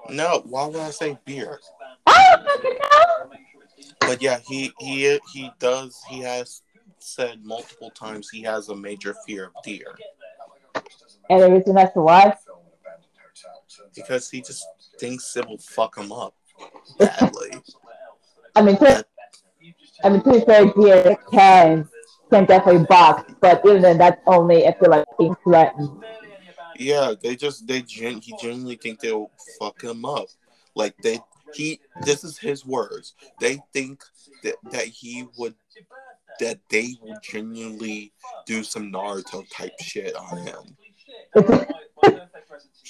[0.10, 1.60] No, why would I say beer?
[2.06, 3.38] I don't fucking know.
[4.02, 6.00] But yeah, he he he does.
[6.10, 6.62] He has
[7.04, 9.96] said multiple times he has a major fear of deer
[11.30, 12.36] And the reason as to why?
[13.96, 14.66] because he just
[15.00, 16.36] thinks it will fuck him up
[17.00, 17.52] badly.
[18.56, 19.06] I mean, to,
[20.04, 21.88] I mean, to be fair, deer can
[22.30, 25.90] can definitely box, but even then, that's only if they're like being threatened.
[26.78, 30.28] Yeah, they just they gen he genuinely think they'll fuck him up.
[30.76, 31.20] Like they
[31.54, 33.16] he this is his words.
[33.40, 34.04] They think
[34.44, 35.56] that that he would
[36.40, 38.14] that they will genuinely
[38.46, 40.78] do some Naruto type shit on him.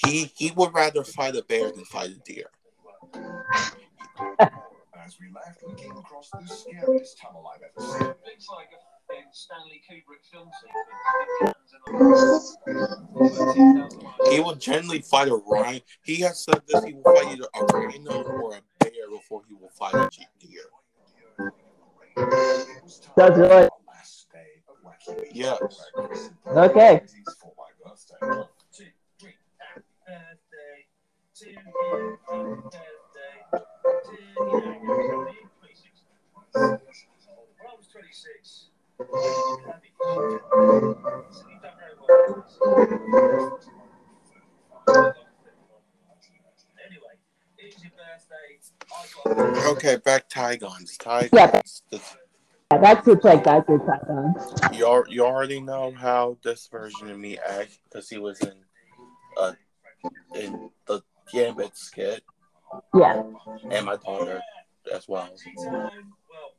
[0.06, 2.50] He he would rather fight a bear than fight a deer.
[5.04, 8.06] As we left, we came across the scariest tunnel I've ever seen.
[8.24, 10.92] Looks like a big Stanley Kubrick film sequence.
[14.30, 15.80] He will generally fight a rhino.
[16.04, 16.84] He has said this.
[16.84, 20.08] He will fight either a rhino or a bear before he will fight a
[20.40, 20.64] deer.
[22.16, 23.70] Does right.
[23.88, 25.56] Last day of Wacky Yeah.
[26.46, 27.02] Okay.
[49.26, 50.96] Okay, back Tigons.
[50.98, 51.82] Tigons.
[51.90, 51.98] Yeah.
[52.72, 53.82] Yeah, that's who played guys with
[54.72, 58.54] you, al- you already know how this version of me acts because he was in
[59.36, 59.52] uh
[60.34, 62.22] in the Gambit skit
[62.94, 63.22] Yeah,
[63.70, 64.40] and my daughter
[64.92, 65.28] as well.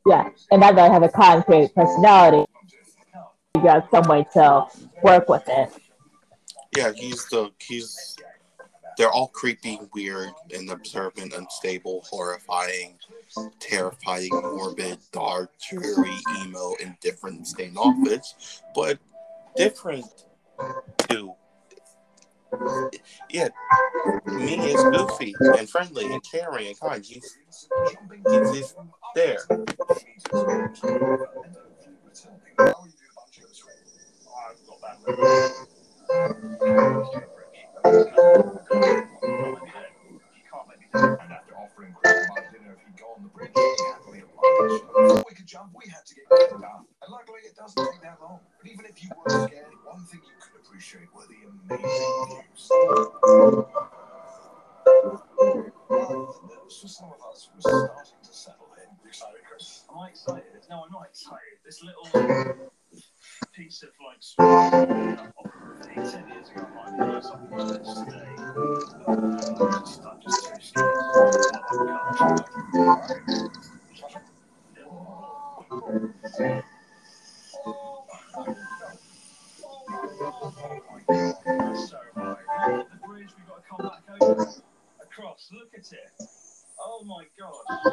[0.06, 2.44] yeah, and that guy had a concrete personality.
[3.56, 4.66] You got some way to
[5.02, 5.70] work with it.
[6.76, 8.16] Yeah, he's the he's
[8.96, 12.98] they're all creepy, weird, and observant, unstable, horrifying,
[13.60, 18.34] terrifying, morbid, dark, dreary, emo, indifferent, standoffish,
[18.74, 18.98] but
[19.56, 20.06] different
[21.08, 21.32] too.
[23.30, 23.48] Yeah,
[24.26, 27.04] me is goofy and friendly and caring and kind.
[27.04, 27.36] He's,
[28.30, 28.74] he's
[29.14, 29.38] there.
[37.84, 38.24] Excited?
[60.70, 61.58] No, I'm not excited.
[61.64, 62.70] This little
[63.52, 65.16] piece of like uh,
[65.96, 66.06] Look
[85.74, 86.28] at it.
[86.80, 87.84] Oh my god.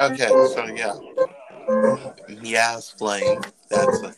[0.00, 0.94] Okay, so yeah,
[2.40, 3.40] Mia's flame.
[3.68, 4.16] That's it.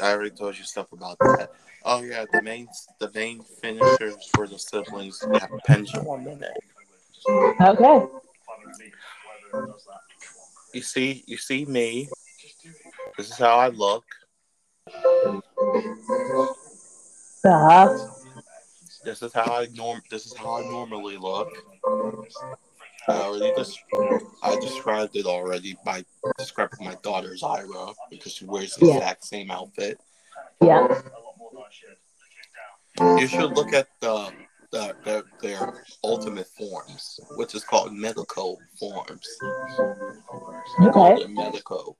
[0.00, 1.50] I already told you stuff about that.
[1.84, 2.68] Oh yeah, the main
[2.98, 6.58] the main finishers for the siblings have pendulum in it.
[7.60, 8.06] Okay.
[10.72, 12.08] You see, you see me.
[13.16, 14.04] This is how I look.
[17.44, 18.23] Uh-huh.
[19.04, 20.00] This is how I norm.
[20.10, 21.48] This is how I normally look.
[23.06, 23.78] I already just
[24.42, 26.04] I described it already by
[26.38, 28.94] describing my daughter's Ira because she wears the Yeah.
[28.94, 30.00] exact same outfit.
[30.62, 30.78] Yeah.
[30.78, 33.20] a lot more than I should.
[33.20, 34.32] You should look at the,
[34.70, 39.26] the, their their ultimate forms, which is called medico forms.
[40.80, 41.22] They call Okay.
[41.22, 41.96] it medico.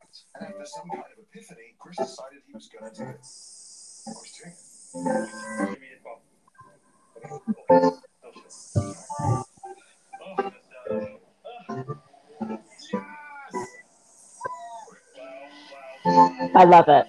[16.57, 17.07] I love it.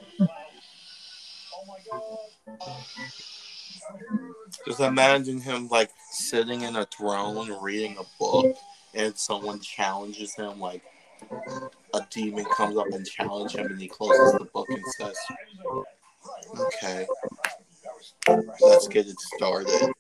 [4.66, 8.56] Just imagine him like sitting in a throne reading a book,
[8.94, 10.60] and someone challenges him.
[10.60, 10.82] Like
[11.94, 15.18] a demon comes up and challenges him, and he closes the book and says,
[16.58, 17.06] "Okay,
[18.62, 19.94] let's get it started."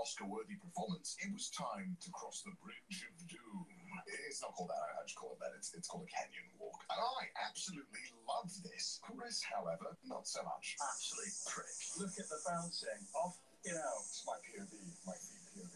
[0.00, 3.79] Oscar-worthy performance, it was time to cross the Bridge of Doom.
[4.06, 4.80] It's not called that.
[4.80, 5.52] I just call it that.
[5.56, 6.80] It's, it's called a canyon walk.
[6.88, 9.00] And I absolutely love this.
[9.02, 10.76] Chris, however, not so much.
[10.80, 11.76] Absolute prick.
[11.98, 13.36] Look at the bouncing off.
[13.64, 13.96] You know.
[14.06, 14.72] It's my POV,
[15.04, 15.74] my POV.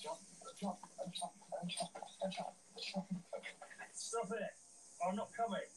[0.00, 0.20] Jump,
[0.58, 1.92] jump, and jump, and jump,
[2.24, 3.06] jump, jump.
[3.92, 4.54] Stop it.
[5.04, 5.68] I'm not coming.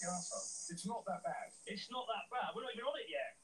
[0.00, 0.10] You.
[0.70, 1.48] It's not that bad.
[1.66, 2.54] It's not that bad.
[2.54, 3.38] We're not even on it yet.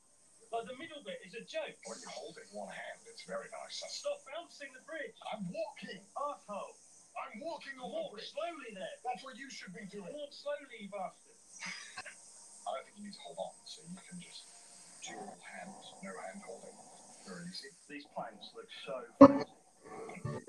[0.51, 1.79] Like the middle bit is a joke.
[1.87, 3.87] When you hold it in one hand, it's very nice.
[3.87, 5.15] Stop bouncing the bridge.
[5.31, 6.03] I'm walking.
[6.19, 6.75] Arsehole.
[7.17, 8.97] I'm walking a the Walk slowly there.
[9.03, 10.11] That's what you should be doing.
[10.11, 11.39] Walk slowly, you bastard.
[12.67, 14.47] I don't think you need to hold on, so you can just
[15.03, 16.77] dual hand, no hand holding.
[17.27, 17.71] Very easy.
[17.89, 19.51] These planks look so crazy.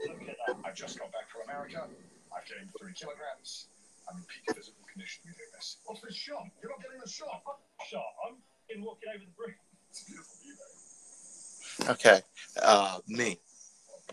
[0.06, 0.58] Look at that.
[0.66, 1.88] I just got back from America.
[2.30, 3.68] I've gained three kilograms.
[4.10, 5.78] I'm in peak physical condition to be doing this.
[5.86, 6.46] What's this shot?
[6.62, 7.42] You're not getting the shot.
[7.88, 8.12] Shot.
[8.28, 8.36] I'm
[8.70, 9.58] in walking over the bridge.
[9.90, 11.92] It's a beautiful view, though.
[11.96, 12.22] Okay,
[12.62, 13.40] uh, me.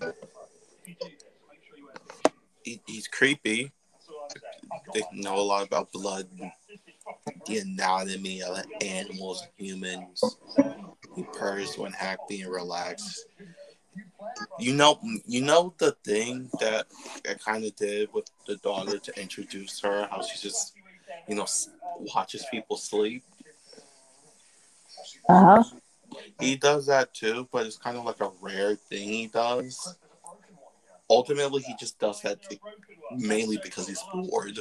[0.01, 0.15] If
[0.87, 1.95] you do this, make sure you wear
[2.69, 3.73] He, he's creepy.
[3.93, 5.07] That's all I'm saying.
[5.13, 6.29] They know a lot about blood,
[7.47, 10.37] the anatomy of animals and humans.
[11.17, 13.27] He purrs when happy and relaxed.
[14.59, 16.87] You know, you know the thing that
[17.29, 20.75] I kind of did with the daughter to introduce her, how she just,
[21.27, 21.47] you know,
[22.15, 23.25] watches people sleep.
[25.29, 25.65] Uh-huh.
[26.39, 29.97] He does that too, but it's kind of like a rare thing he does.
[31.11, 32.59] Ultimately, he just does that to-
[33.17, 34.59] mainly because he's bored.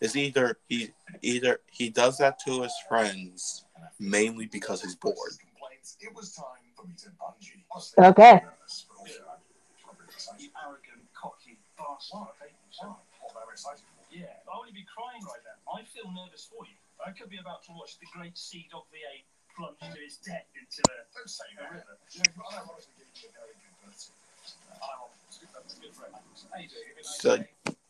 [0.00, 0.90] It's either he
[1.22, 3.64] either he does that to his friends
[4.00, 5.34] mainly because he's bored.
[5.38, 5.96] Complaints.
[6.00, 7.62] It was time for me to bungee.
[8.10, 8.42] Okay.
[10.62, 12.18] Arrogant, cocky bastard.
[12.18, 12.98] I hate you so much.
[13.22, 13.82] What am I excited?
[14.10, 15.56] Yeah, I want to be crying right now.
[15.70, 16.74] I feel nervous for you.
[17.02, 19.22] I could be about to watch the great CDawgVA
[19.54, 21.70] plunge to his death into a, Don't say a that.
[21.74, 21.94] river.
[22.14, 24.10] Yeah, I don't want to give you a very good birth
[24.82, 26.12] I want to speak up to good friend.
[26.52, 26.82] How you doing?
[26.96, 27.44] Good So-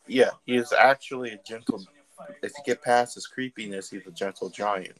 [0.07, 1.75] Yeah, he is actually a gentle.
[1.79, 2.35] It's on your phone.
[2.43, 4.97] If you get past his creepiness, he's a gentle giant.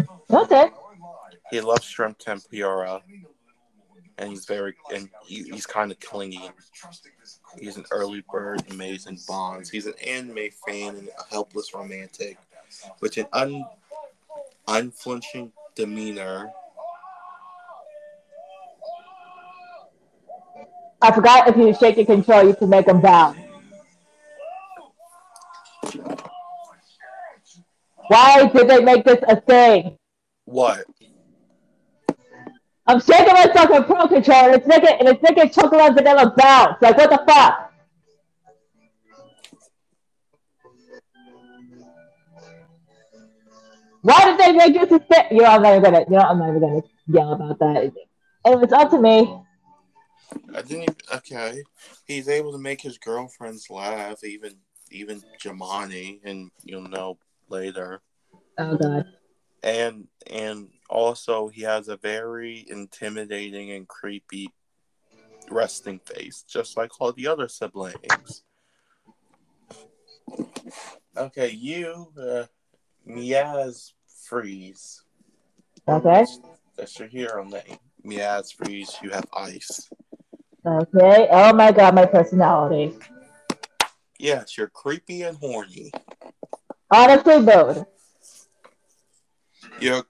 [0.00, 0.06] Okay.
[0.30, 1.30] I won't lie.
[1.50, 3.02] He loves shrimp tempura,
[4.18, 6.48] and he's very and he, he's kind of clingy.
[7.58, 9.68] He's an early bird, amazing bonds.
[9.68, 12.38] He's an anime fan and a helpless romantic,
[13.00, 13.64] with an un,
[14.68, 16.52] unflinching demeanor.
[21.02, 23.38] I forgot if you shake the control, you can make them bounce.
[28.08, 29.96] Why did they make this a thing?
[30.44, 30.84] What?
[32.86, 36.82] I'm shaking my fucking pro controller and it's making and it's making chocolate vanilla bounce.
[36.82, 37.72] Like what the fuck?
[44.02, 45.24] Why did they make this a thing?
[45.30, 46.00] You know, I'm not even gonna.
[46.00, 47.92] You know, I'm not even gonna yell about that.
[48.46, 49.40] It was up to me.
[50.54, 50.96] I didn't even.
[51.14, 51.62] Okay,
[52.04, 54.56] he's able to make his girlfriends laugh, even
[54.90, 57.18] even Jamani, and you'll know
[57.48, 58.02] later.
[58.58, 59.06] Oh god.
[59.62, 64.50] And and also he has a very intimidating and creepy
[65.50, 68.42] resting face, just like all the other siblings.
[71.16, 72.44] Okay, you, uh,
[73.06, 73.92] Miaz
[74.24, 75.02] Freeze.
[75.88, 76.24] Okay.
[76.76, 77.78] That's your hero name.
[78.06, 78.96] Miaz Freeze.
[79.02, 79.90] You have ice.
[80.66, 81.28] Okay.
[81.30, 82.94] Oh my god, my personality.
[84.18, 85.90] Yes, you're creepy and horny.
[86.90, 87.86] Honestly, both.
[89.80, 90.04] You're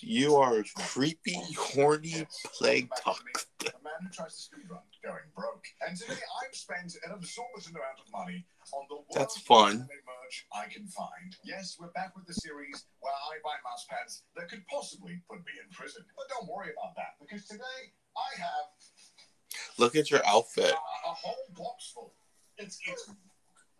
[0.00, 2.26] you are a creepy, horny
[2.58, 3.22] plague talk.
[3.62, 5.64] A man who tries to speed run going broke.
[5.86, 9.88] And today I've spent an absorbent amount of money on the That's fun.
[9.88, 11.36] merch I can find.
[11.44, 15.38] Yes, we're back with the series where I buy mouse pads that could possibly put
[15.46, 16.04] me in prison.
[16.16, 18.66] But don't worry about that because today I have
[19.78, 20.72] Look at your outfit.
[20.72, 22.12] a whole box full.
[22.58, 23.10] It's it's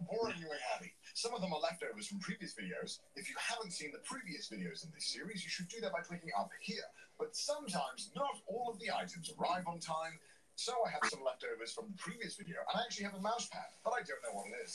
[0.02, 0.92] boringly heavy.
[1.14, 2.98] Some of them are leftovers from previous videos.
[3.14, 6.00] If you haven't seen the previous videos in this series, you should do that by
[6.00, 6.82] clicking up here.
[7.18, 10.18] But sometimes not all of the items arrive on time,
[10.56, 13.46] so I have some leftovers from the previous video, and I actually have a mouse
[13.46, 14.74] pad, but I don't know what it is.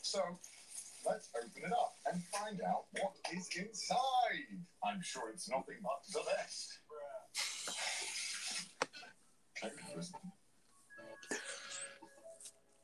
[0.00, 0.20] So
[1.04, 4.64] let's open it up and find out what is inside.
[4.82, 6.78] I'm sure it's nothing but the best.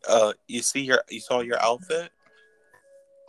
[0.08, 2.10] Uh, you see your you saw your outfit.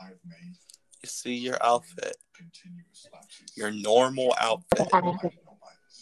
[0.01, 0.55] I've made
[1.03, 2.17] You see your outfit.
[2.35, 3.55] continuous lapses.
[3.55, 4.87] Your normal outfit.
[4.91, 6.01] I did not buy this.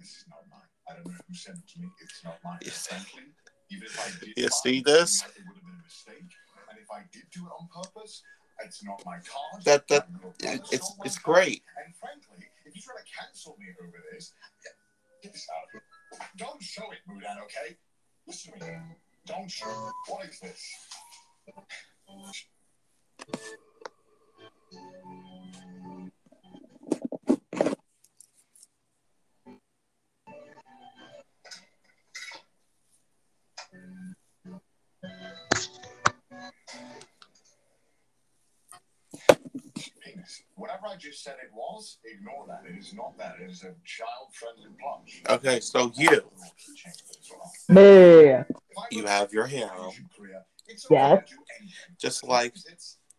[0.00, 0.60] This is not mine.
[0.88, 1.88] I don't know who sent it to me.
[2.02, 2.58] It's not mine.
[2.62, 3.22] You see- Frankly,
[3.70, 5.22] even if I did You see it, this?
[5.22, 6.30] It would have been a mistake.
[6.70, 8.22] And if I did do it on purpose,
[8.64, 9.62] it's not my card.
[9.64, 11.34] That- that- I'm not It, gonna it's it's card.
[11.46, 11.62] great.
[11.86, 14.32] And frankly, if you try to cancel me over this,
[15.22, 15.82] get this out of here.
[16.36, 17.76] Don't show it, Mudan, okay?
[18.26, 18.72] Listen to me.
[19.26, 20.12] Don't show it.
[20.12, 20.62] What is this?
[40.94, 42.62] I just said it was, ignore that.
[42.70, 43.36] It is not that.
[43.42, 45.38] It is a child-friendly plush.
[45.38, 46.22] Okay, so you
[47.68, 48.44] Me.
[48.92, 49.90] you have your harem,
[50.90, 51.22] Yes.
[51.98, 52.54] just like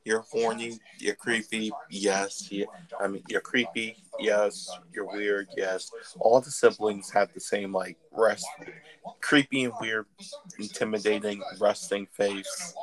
[0.06, 2.50] you're horny, you're creepy, yes.
[2.50, 2.68] You,
[3.00, 4.70] I mean, you're creepy, yes.
[4.94, 5.92] You're weird, yes.
[6.20, 8.46] All the siblings have the same like rest,
[9.20, 10.06] creepy and weird,
[10.60, 12.74] intimidating resting face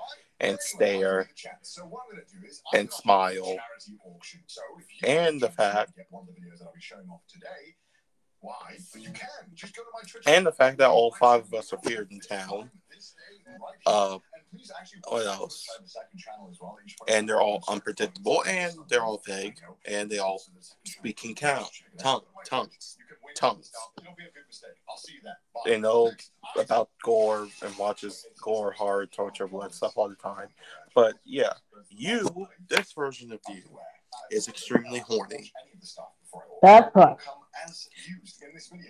[0.42, 1.28] and stare
[2.74, 3.56] and smile.
[5.04, 5.92] And the fact-
[10.26, 12.70] And the fact that all five of us appeared in town.
[13.86, 14.18] Uh,
[15.08, 15.64] what else?
[17.08, 20.42] And they're all unpredictable, and they're all vague, and they all
[20.84, 22.96] speak in count, tongue, tongues,
[23.36, 23.70] tongues.
[25.64, 26.10] They know
[26.58, 30.48] about gore and watches gore, horror, torture, blood stuff all the time.
[30.94, 31.52] But yeah,
[31.88, 33.62] you, this version of you,
[34.30, 35.52] is extremely horny.
[36.62, 37.16] That's right.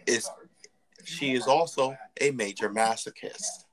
[0.06, 0.30] Is-
[1.04, 3.64] She is also a major masochist.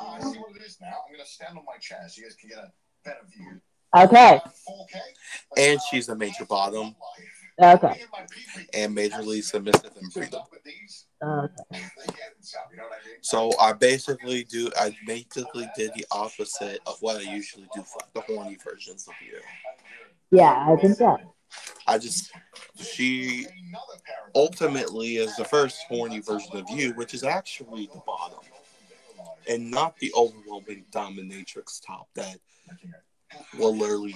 [0.00, 0.88] I see what it is now.
[1.06, 2.72] I'm going to stand on my chair so you guys can get a
[3.04, 3.60] better view.
[3.94, 4.40] Okay.
[5.58, 6.96] And she's a major bottom
[7.60, 8.00] Okay.
[8.72, 10.48] and majorly submissive and breathable.
[11.22, 11.80] Okay.
[13.20, 14.70] So I basically do.
[14.78, 19.14] I basically did the opposite of what I usually do for the horny versions of
[19.24, 19.38] you.
[20.30, 21.18] Yeah, I think so.
[21.86, 22.32] I just
[22.76, 23.46] she
[24.34, 28.40] ultimately is the first horny version of you, which is actually the bottom,
[29.48, 32.38] and not the overwhelming dominatrix top that
[33.58, 34.14] will literally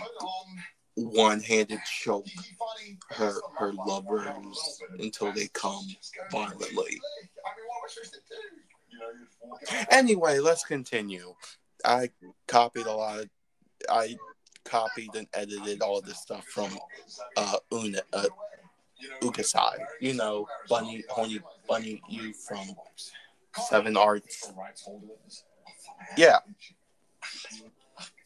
[0.97, 2.27] one-handed choke
[3.11, 5.85] her her lovers until they come
[6.33, 7.01] violently.
[9.91, 11.35] Anyway, let's continue.
[11.85, 12.11] I
[12.49, 13.21] copied a lot.
[13.21, 13.31] Of,
[13.89, 14.17] I
[14.65, 16.77] copied and edited all this stuff from
[17.37, 18.27] uh, Una, uh
[19.21, 19.77] Ukasai.
[20.01, 22.75] You know, Bunny, Horny Bunny, you from
[23.69, 24.53] Seven arts.
[26.17, 26.39] Yeah.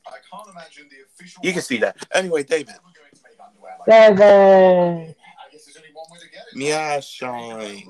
[0.07, 1.41] I can't imagine the official.
[1.45, 1.97] You can see that.
[2.13, 2.69] Anyway, David.
[2.69, 5.15] Never going to make underwear like Seven.
[5.15, 6.57] I guess there's only one way to get it.
[6.57, 7.89] Mia Shine.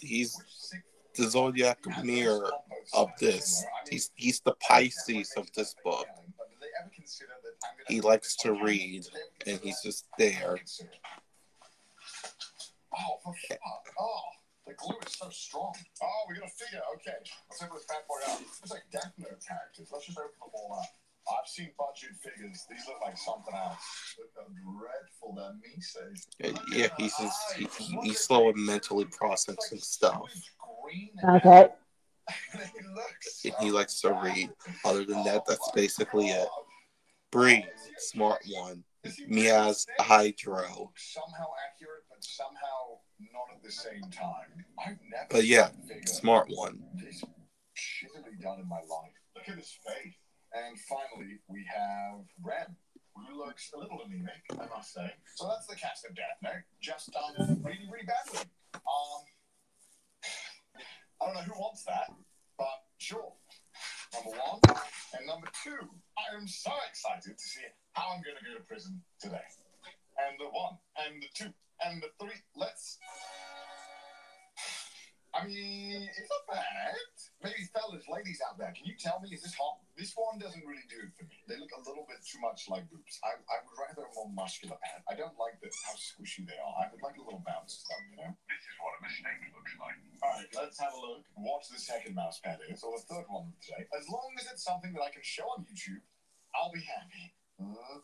[0.00, 0.36] He's
[1.14, 2.50] the zodiac mirror
[2.92, 3.64] of this.
[3.90, 6.06] He's he's the Pisces of this book.
[7.88, 9.06] He likes to read,
[9.46, 10.58] and he's just there.
[12.92, 13.60] Oh, for fuck.
[13.98, 14.20] Oh,
[14.66, 15.72] the glue is so strong.
[16.02, 16.80] Oh, we got a figure.
[16.96, 17.16] Okay,
[17.48, 18.40] let's open this bad boy up.
[18.62, 19.88] It's like Death Note characters.
[19.92, 20.88] Let's just open them all up.
[21.28, 22.64] I've seen budget figures.
[22.70, 23.78] These look like something else.
[24.18, 24.46] Look how
[24.78, 26.26] dreadful that me says.
[26.72, 30.30] Yeah, he's just, he, he- he's slow and mentally processing stuff.
[31.28, 31.68] Okay.
[33.44, 34.50] And he likes to read.
[34.84, 36.48] Other than that, that's oh, basically it.
[37.30, 37.62] Breathe,
[37.98, 38.82] smart one.
[39.28, 40.90] Mia's Hydro.
[40.96, 42.98] Somehow accurate, but somehow
[43.32, 44.96] not at the same time.
[45.30, 46.82] But yeah, seen a figure Smart one.
[46.96, 47.22] this
[47.76, 49.12] shittily done in my life.
[49.36, 50.14] Look at his face.
[50.56, 52.76] And finally, we have Rem,
[53.12, 55.12] who looks a little anemic, I must say.
[55.34, 58.40] So that's the cast of Death Note, just done really, really badly.
[58.72, 59.20] Um,
[61.20, 62.08] I don't know who wants that,
[62.56, 63.32] but sure.
[64.14, 64.60] Number one.
[65.12, 65.76] And number two,
[66.16, 67.60] I am so excited to see
[67.92, 69.44] how I'm going to go to prison today.
[70.16, 71.52] And the one, and the two,
[71.84, 72.40] and the three.
[72.56, 72.98] Let's.
[75.36, 76.96] I mean, it's not bad.
[77.44, 79.84] Maybe fellas, ladies out there, can you tell me, is this hot?
[79.92, 81.36] This one doesn't really do it for me.
[81.44, 83.20] They look a little bit too much like boobs.
[83.20, 85.04] I, I would rather a more muscular pad.
[85.04, 86.74] I don't like this, how squishy they are.
[86.80, 88.32] I would like a little bounce to them, you know?
[88.48, 90.00] This is what a mistake looks like.
[90.24, 91.28] All right, let's have a look.
[91.36, 93.84] Watch the second mouse pad is, or the third one today.
[93.92, 96.00] As long as it's something that I can show on YouTube,
[96.56, 97.36] I'll be happy.
[97.60, 98.00] Uh,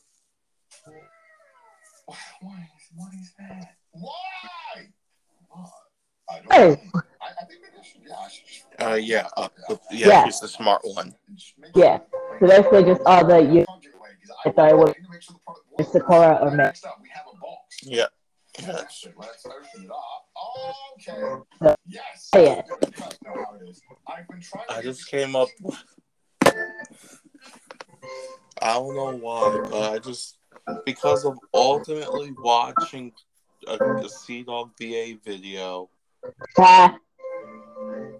[2.44, 3.80] why is, what is that?
[3.96, 4.92] Why?
[5.48, 5.91] What?
[6.50, 6.68] Hey.
[6.94, 7.00] know.
[7.20, 9.48] I, I think maybe I should, yeah, I should just- Uh, yeah, uh,
[9.90, 10.24] yeah, Yeah.
[10.24, 11.14] he's the smart one.
[11.74, 11.98] Yeah.
[12.40, 13.64] So basically just all the you
[14.44, 14.94] I thought it was
[15.78, 16.64] It's Sakura or May.
[16.64, 17.78] Next up, we have a box.
[17.82, 18.06] Yeah.
[18.58, 19.14] Fantastic.
[19.18, 20.26] Let's open it up.
[20.98, 21.42] Okay.
[21.62, 21.74] Yeah.
[21.86, 22.30] Yes.
[22.34, 22.40] Yeah.
[22.40, 23.80] You guys know how it is.
[24.06, 25.48] I've been trying to I just came up.
[28.60, 30.38] I don't know why, but I just
[30.84, 33.12] because of ultimately watching
[33.66, 35.88] a, a Sea Dog VA video,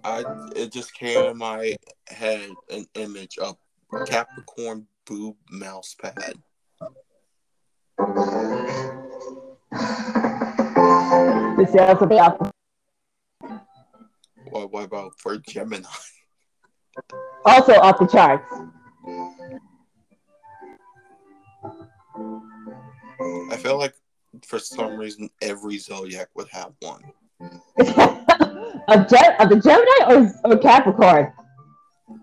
[0.05, 0.25] I
[0.57, 1.77] it just came in my
[2.09, 3.57] head an image of
[4.07, 6.35] Capricorn boob mouse pad.
[11.57, 12.51] this is else.
[14.51, 15.89] What, what about for Gemini?
[17.45, 18.53] Also off the charts.
[23.51, 23.95] I feel like
[24.45, 27.03] for some reason every zodiac would have one.
[28.89, 31.33] Of, Gem- of the Gemini or, or Capricorn?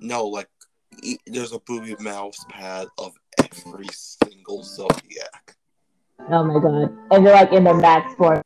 [0.02, 0.48] No, like
[1.28, 5.56] there's a booby mouse pad of every single zodiac.
[6.30, 6.98] Oh my god.
[7.12, 8.42] And they're like in their max form.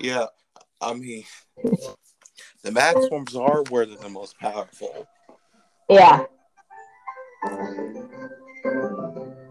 [0.00, 0.26] Yeah,
[0.80, 1.24] I mean,
[2.62, 5.06] the max forms are where they're the most powerful.
[5.88, 6.24] Yeah.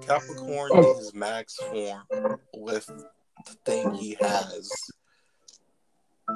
[0.01, 2.89] Capricorn is his max form with
[3.45, 4.71] the thing he has.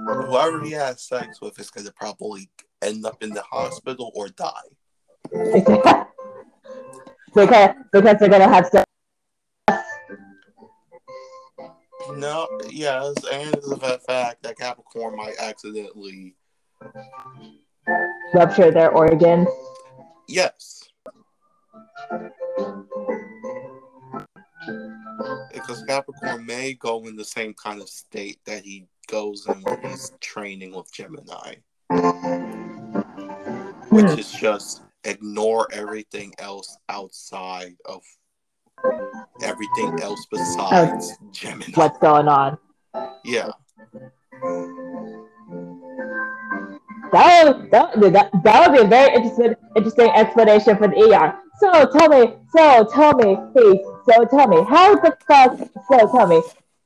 [0.08, 2.50] Whoever he has sex with is going to probably
[2.82, 4.50] end up in the hospital or die.
[7.34, 8.86] because, because they're gonna have sex.
[12.16, 16.36] No, yes, and it's a fact that Capricorn might accidentally.
[18.34, 19.48] rupture their organs.
[20.28, 20.84] Yes.
[25.54, 29.82] Because Capricorn may go in the same kind of state that he goes in when
[29.82, 31.56] he's training with Gemini,
[33.90, 38.02] which is just ignore everything else outside of
[39.42, 41.72] everything else besides Gemini.
[41.76, 42.58] What's going on?
[43.24, 43.50] Yeah.
[47.12, 51.36] That would, that, that, that would be a very interesting interesting explanation for the ER.
[51.60, 53.80] So tell me, so tell me, please,
[54.10, 55.58] so tell me, how the fuck,
[55.90, 56.42] so tell me,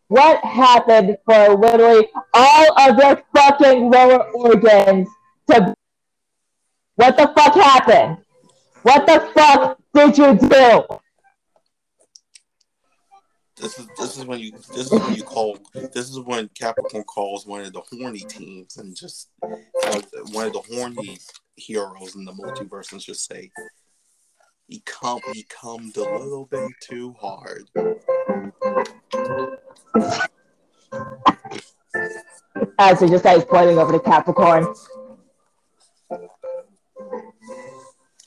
[0.08, 5.08] what happened for literally all of your fucking lower organs
[5.49, 5.74] to,
[6.95, 8.18] what the fuck happened?
[8.84, 10.84] What the fuck did you do?
[13.58, 17.03] This is this is when you this is when you call this is when Capricorn
[17.05, 19.99] calls one of the horny teams and just uh,
[20.32, 21.18] one of the horny
[21.55, 23.49] heroes in the multiverse and just say
[24.68, 27.68] he come he come a little bit too hard.
[32.80, 34.74] As he just like pointing over to Capricorn.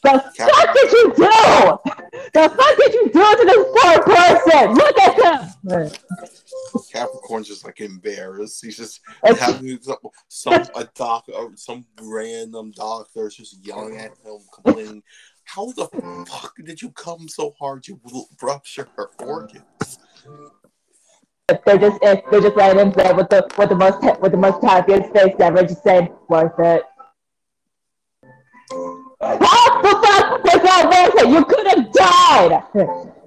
[0.03, 1.79] The fuck did you do?
[2.33, 4.75] The fuck did you do to this poor person?
[4.75, 5.39] Look at him.
[6.93, 8.65] Capricorn's just like embarrassed.
[8.65, 9.97] He's just having some,
[10.29, 15.03] some a doc or some random doctor is just yelling at him, complaining,
[15.45, 15.89] "How the
[16.29, 17.87] fuck did you come so hard?
[17.87, 19.99] You will rupture her organs."
[21.65, 24.39] They're just eh, they're just right in there with the with the most with the
[24.39, 26.83] most happiest face ever, just saying worth it.
[29.19, 31.29] What the fuck was that worth it?
[31.29, 33.13] You could have died.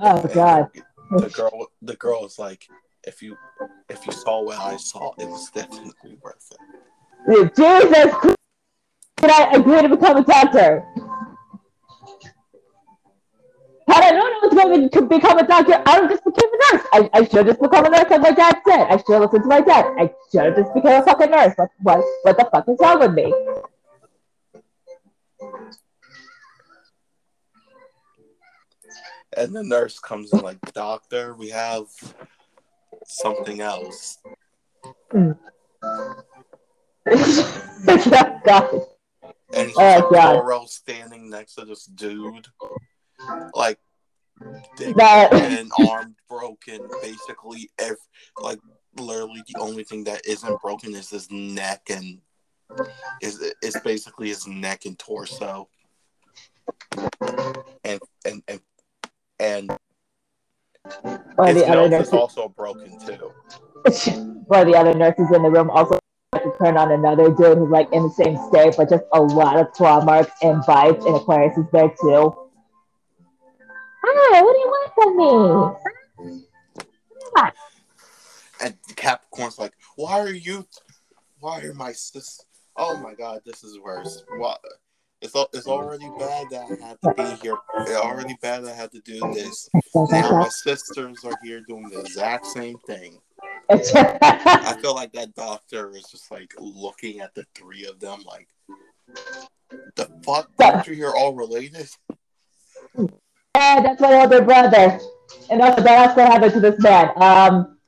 [0.00, 0.70] Oh god.
[1.10, 2.68] The girl, the girl is like,
[3.04, 3.36] "If you,
[3.88, 8.36] if you saw what I saw, it was definitely worth it." Jesus Christ.
[9.16, 10.84] Did I agree to become a doctor?
[14.02, 16.86] I known I was going to become a doctor, I have just became a nurse.
[16.92, 18.86] I, I should just become a nurse like my dad said.
[18.88, 19.86] I should have listened to my dad.
[19.98, 21.54] I should have just become a fucking nurse.
[21.56, 23.34] What, what, what the fuck is wrong with me?
[29.36, 31.86] And the nurse comes in like, "Doctor, we have
[33.04, 34.18] something else."
[35.12, 35.38] Mm.
[38.44, 38.86] God.
[39.54, 40.40] And Oh, God.
[40.40, 42.46] Toro standing next to this dude,
[43.54, 43.78] like
[44.96, 46.80] That- and arm broken.
[47.02, 47.96] Basically, ev-
[48.40, 48.58] like
[48.96, 52.20] literally the only thing that isn't broken is his neck and
[53.22, 55.68] is is basically his neck and torso.
[57.84, 58.60] And and and
[59.40, 59.70] and
[61.38, 63.32] of his the other nurses, also broken too.
[64.50, 65.98] of the other nurses in the room also
[66.34, 69.56] to turn on another dude who's like in the same state, but just a lot
[69.56, 72.47] of claw marks and bites, and Aquarius is there too.
[74.10, 75.28] Hi, what do you want from me?
[78.60, 80.66] And Capricorn's like, why are you?
[81.40, 82.40] Why are my sis?
[82.76, 84.24] Oh my god, this is worse.
[84.38, 84.60] What?
[85.20, 87.58] It's it's already bad that I had to be here.
[87.80, 89.68] It's already bad that I had to do this.
[89.94, 93.20] Now my sisters are here doing the exact same thing.
[93.70, 98.48] I feel like that doctor is just like looking at the three of them like,
[99.96, 100.50] the fuck?
[100.56, 101.90] Doctor, you're all related.
[103.82, 104.98] That's my older brother.
[105.50, 107.10] And also, that's what happened to this man.
[107.16, 107.78] Um,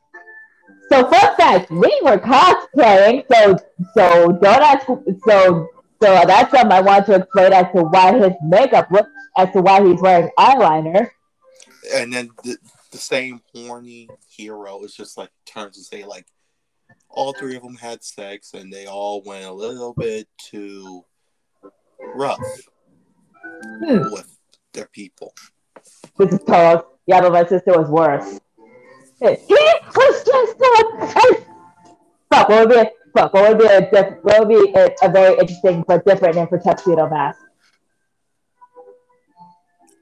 [0.91, 3.25] so fun fact, we were cosplaying.
[3.33, 3.57] So,
[3.95, 4.87] so don't ask.
[4.87, 5.69] So,
[6.03, 9.61] so that's something I want to explain as to why his makeup looks, as to
[9.61, 11.09] why he's wearing eyeliner.
[11.95, 12.57] And then the,
[12.91, 16.27] the same horny hero is just like turns and say like,
[17.09, 21.05] all three of them had sex and they all went a little bit too
[22.15, 22.39] rough
[23.53, 24.13] Hmm.
[24.13, 24.37] with
[24.73, 25.35] their people.
[26.21, 26.83] This is Toros.
[27.07, 28.39] Yeah, but my sister was worse.
[29.21, 31.45] He was just so.
[32.31, 32.49] Fuck.
[32.51, 33.33] What would be a fuck?
[33.33, 36.47] What would be a diff, what would be a, a very interesting but different name
[36.49, 37.39] for tuxedo mask?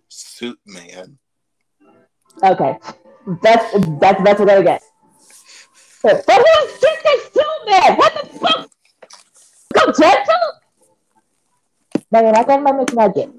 [0.08, 1.18] Suit man.
[2.42, 2.78] Okay,
[3.40, 4.82] that's that's that's what I get.
[6.02, 7.96] But who's just a suit man?
[7.96, 8.70] What the fuck?
[9.72, 10.34] Go gentle.
[12.10, 13.37] No, you're not getting my McNugget.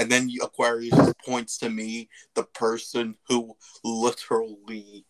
[0.00, 5.04] And then Aquarius points to me, the person who literally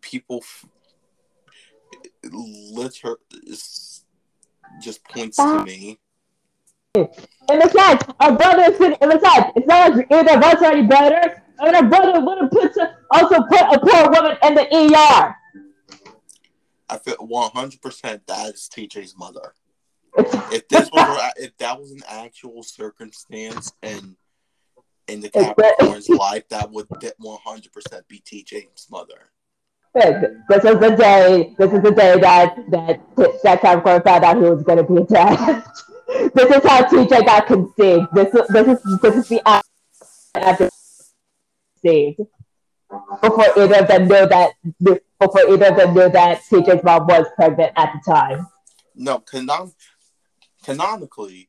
[0.00, 0.66] people f-
[2.24, 3.18] liter
[4.82, 6.00] just points to me.
[6.96, 8.98] And besides, our brother is sitting.
[9.00, 11.40] And besides, it's not like either of us are any better.
[11.60, 12.76] And our brother would have put
[13.12, 15.36] also put a poor woman in the ER.
[16.88, 19.54] I feel one hundred percent that is TJ's mother.
[20.16, 24.16] If this was if that was an actual circumstance and
[25.08, 26.86] in the Capricorn's life, that would
[27.18, 29.30] one hundred percent be TJ's mother.
[29.94, 31.54] This is the day.
[31.58, 33.00] This is the day that that
[33.42, 35.64] that Capricorn found out he was going to be a dad.
[36.34, 38.06] this is how TJ got conceived.
[38.12, 39.48] This is this is this is the
[40.34, 40.70] after
[41.82, 42.20] conceived.
[43.20, 47.26] Before either of them knew that before either of them knew that TJ's mom was
[47.36, 48.46] pregnant at the time.
[48.94, 49.72] No, canon-
[50.64, 51.48] canonically,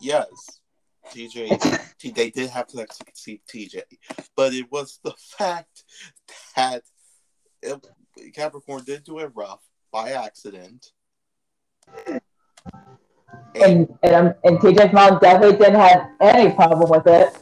[0.00, 0.60] yes,
[1.12, 3.82] TJ, they did have to see TJ,
[4.36, 5.84] but it was the fact
[6.56, 6.82] that
[7.62, 7.86] it,
[8.34, 9.60] Capricorn did do it rough
[9.92, 10.86] by accident.
[13.54, 17.36] And and, um, and TJ's mom definitely didn't have any problem with it.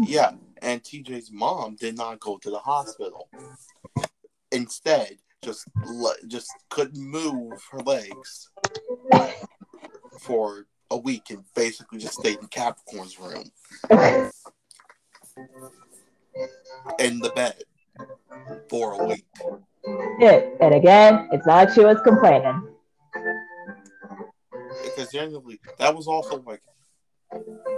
[0.00, 3.28] Yeah, and TJ's mom did not go to the hospital.
[4.50, 8.50] Instead, just le- just couldn't move her legs
[10.20, 13.50] for a week and basically just stayed in Capricorn's room
[16.98, 17.62] in the bed
[18.68, 19.26] for a week.
[20.20, 20.56] it.
[20.60, 22.68] And again, it's not she was complaining.
[24.84, 26.62] Because genuinely, that was also like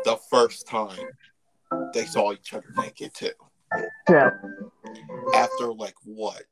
[0.04, 0.98] the first time
[1.92, 3.30] they saw each other naked too.
[4.08, 4.30] True.
[5.34, 6.42] After like what?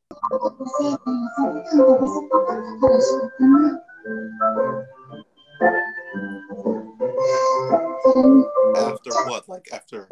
[8.77, 9.49] After what?
[9.49, 10.09] Like after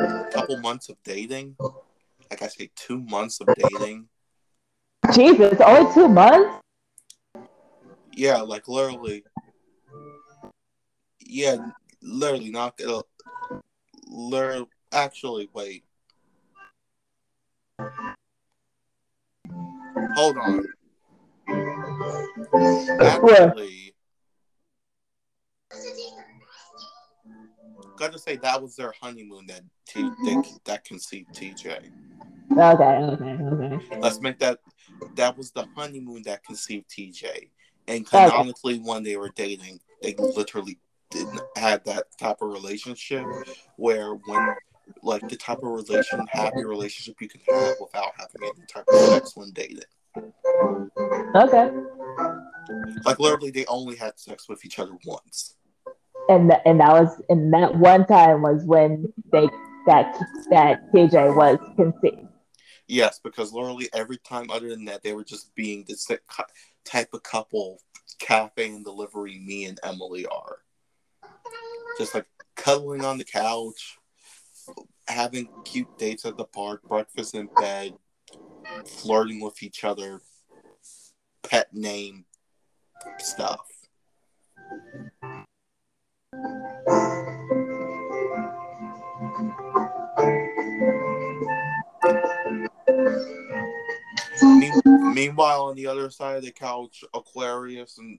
[0.00, 1.56] a couple months of dating?
[2.30, 4.08] Like I say, two months of dating.
[5.12, 6.60] Jesus, only two months?
[8.12, 9.24] Yeah, like literally.
[11.20, 11.56] Yeah,
[12.02, 13.02] literally not gonna.
[14.06, 15.84] Literally, actually, wait.
[20.14, 20.66] Hold on.
[23.00, 23.94] Actually,
[27.96, 31.90] gotta say that was their honeymoon that T they, that conceived TJ.
[32.52, 33.98] Okay, okay, okay.
[34.00, 34.58] Let's make that
[35.16, 37.48] that was the honeymoon that conceived TJ.
[37.86, 40.78] And canonically, when they were dating, they literally
[41.10, 43.26] didn't have that type of relationship
[43.76, 44.54] where when
[45.02, 49.00] like the type of relation happy relationship you can have without having any type of
[49.10, 49.80] sex when dating.
[51.34, 51.70] Okay.
[53.04, 55.56] Like literally, they only had sex with each other once.
[56.28, 59.48] And th- and that was and that one time was when they
[59.86, 60.18] that
[60.50, 62.28] that KJ was conceived.
[62.86, 66.42] Yes, because literally every time other than that, they were just being the cu-
[66.84, 67.80] type of couple
[68.18, 70.58] cafe and delivery me and Emily are.
[71.98, 72.26] Just like
[72.56, 73.98] cuddling on the couch,
[75.06, 77.94] having cute dates at the park, breakfast in bed,
[78.86, 80.20] flirting with each other,
[81.42, 82.24] pet name
[83.18, 83.66] stuff.
[95.14, 98.18] Meanwhile, on the other side of the couch, Aquarius and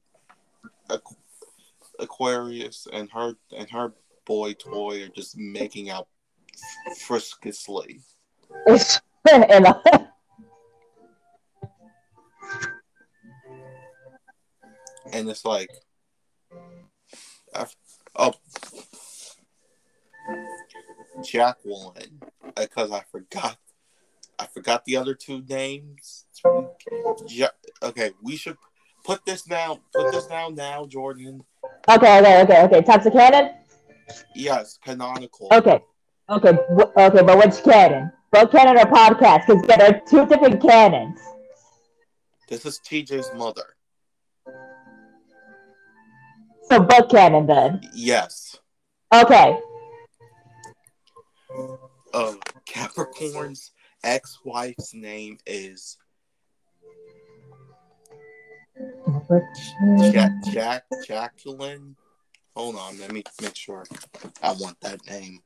[1.99, 3.93] Aquarius and her and her
[4.25, 6.07] boy toy are just making out
[6.99, 8.01] friscously.
[8.67, 9.67] and
[15.11, 15.69] and it's like,
[18.15, 18.33] oh,
[21.23, 22.21] Jacqueline,
[22.55, 23.57] because I forgot,
[24.37, 26.25] I forgot the other two names.
[27.81, 28.57] Okay, we should
[29.03, 29.79] put this down.
[29.93, 31.43] Put this down now, Jordan.
[31.89, 32.81] Okay, okay, okay, okay.
[32.81, 33.51] Types of canon.
[34.35, 35.47] Yes, canonical.
[35.51, 35.79] Okay,
[36.29, 37.21] okay, okay.
[37.23, 38.11] But which canon?
[38.31, 39.47] Book canon or podcast?
[39.47, 41.19] Because there are two different canons.
[42.49, 43.75] This is TJ's mother.
[46.69, 47.81] So book canon then.
[47.93, 48.57] Yes.
[49.13, 49.57] Okay.
[52.13, 52.33] Uh,
[52.65, 53.71] Capricorn's
[54.03, 55.97] ex-wife's name is
[60.11, 61.95] Jack Jack Jacqueline.
[62.55, 63.83] Hold on, let me make sure
[64.41, 65.39] I want that name.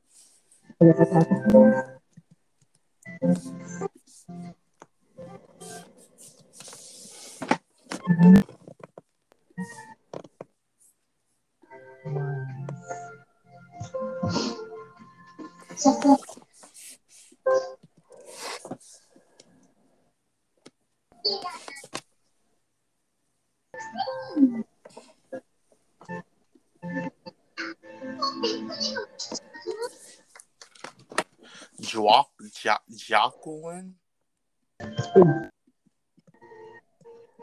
[31.81, 32.25] Joa-
[32.63, 33.95] ja- Jacqueline.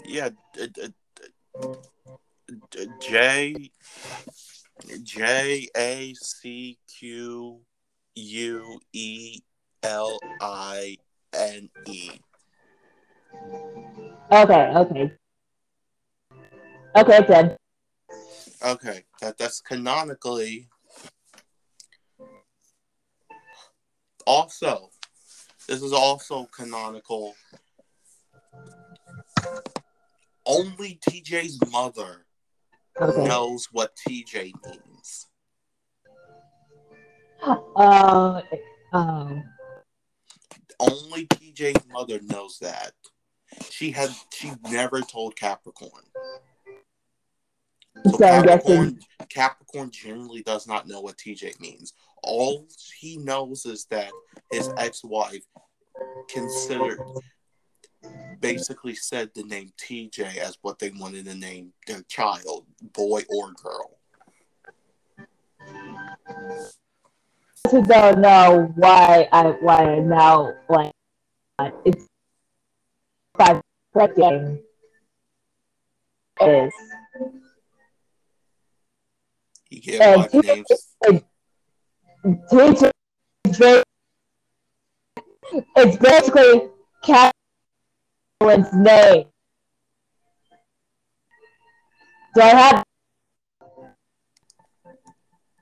[0.05, 0.95] Yeah, d- d-
[2.71, 3.71] d- J
[5.03, 7.61] J A C Q
[8.15, 9.41] U E
[9.83, 10.97] L I
[11.33, 12.11] N E.
[14.31, 15.13] Okay, okay.
[16.97, 17.57] Okay, then.
[18.65, 20.69] Okay, that that's canonically.
[24.27, 24.91] Also,
[25.69, 27.35] this is also canonical.
[30.47, 32.25] Only TJ's mother
[33.01, 33.25] Okay.
[33.25, 35.27] knows what TJ means.
[37.77, 38.41] Uh,
[38.95, 39.45] um,
[40.81, 42.93] Only TJ's mother knows that.
[43.71, 46.03] She had she never told Capricorn.
[48.05, 51.93] So So I'm Capricorn, Capricorn generally does not know what TJ means.
[52.23, 52.67] All
[52.99, 54.11] he knows is that
[54.51, 55.45] his ex-wife
[56.29, 57.01] considered
[58.41, 63.53] basically said the name TJ as what they wanted to name their child, boy or
[63.53, 63.97] girl.
[67.71, 70.93] who don't know why I why I now like
[71.85, 72.07] it's
[73.37, 73.61] five
[74.17, 74.61] game
[76.41, 76.73] is
[79.87, 80.67] He gave And five he- names.
[82.51, 82.91] TJ
[83.45, 83.85] is very-
[85.77, 86.71] it's basically
[87.05, 89.29] Catherine's name.
[92.35, 92.83] Do I have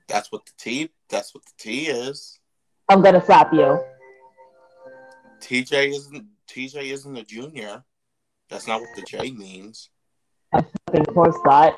[0.07, 0.89] That's what the T.
[1.09, 2.39] That's what the T is.
[2.89, 3.79] I'm gonna slap you.
[5.39, 6.25] TJ isn't.
[6.47, 7.83] TJ isn't a junior.
[8.49, 9.89] That's not what the J means.
[10.53, 11.75] I fucking course not.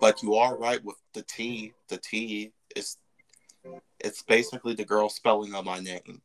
[0.00, 1.72] But you are right with the T.
[1.88, 2.96] The T is.
[3.98, 6.22] It's basically the girl spelling of my name,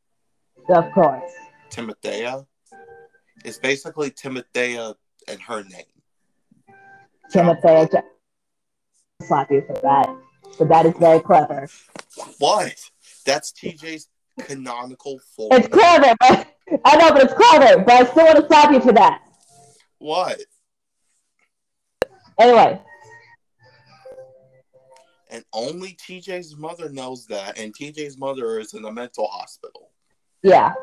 [0.70, 1.32] Of course.
[1.72, 2.46] Timothea.
[3.44, 4.94] It's basically Timothea
[5.28, 6.76] and her name.
[7.32, 10.16] Timothy, I ju- slap you for that.
[10.60, 11.68] But that is very clever.
[12.38, 12.76] What?
[13.26, 14.10] That's TJ's
[14.42, 15.50] canonical form.
[15.54, 16.48] It's clever, but
[16.86, 17.82] I know, but it's clever.
[17.84, 19.22] But I still want to slap you for that.
[19.98, 20.42] What?
[22.40, 22.82] Anyway,
[25.32, 29.90] And only TJ's mother knows that, and TJ's mother is in a mental hospital.
[30.44, 30.74] yeah.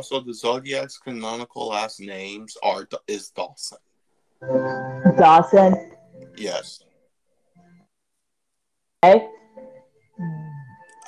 [0.00, 3.76] Also, the Zodiac's canonical last names are is Dawson.
[5.18, 5.92] Dawson.
[6.38, 6.82] Yes.
[9.04, 9.28] Okay.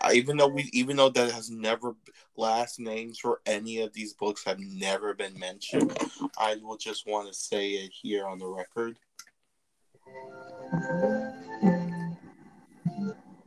[0.02, 1.96] I, even though we, even though that has never
[2.36, 5.96] last names for any of these books have never been mentioned,
[6.38, 8.98] I will just want to say it here on the record.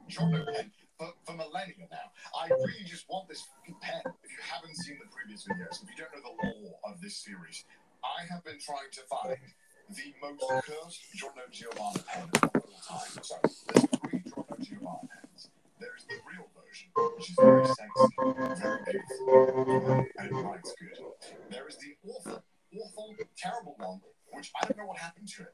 [0.07, 2.07] Jordan pen for, for millennia now.
[2.35, 4.01] I really just want this fucking pen.
[4.23, 7.17] If you haven't seen the previous videos, if you don't know the lore of this
[7.17, 7.65] series,
[8.03, 9.37] I have been trying to find
[9.89, 13.23] the most cursed Giorno Giovanna pen of all time.
[13.23, 15.49] So there's three Giorno Giovanna pens.
[15.79, 18.15] There's the real version, which is very sexy,
[18.61, 20.95] very beautiful, and it writes good.
[21.51, 23.99] There is the awful, awful, terrible one,
[24.31, 25.53] which I don't know what happened to it.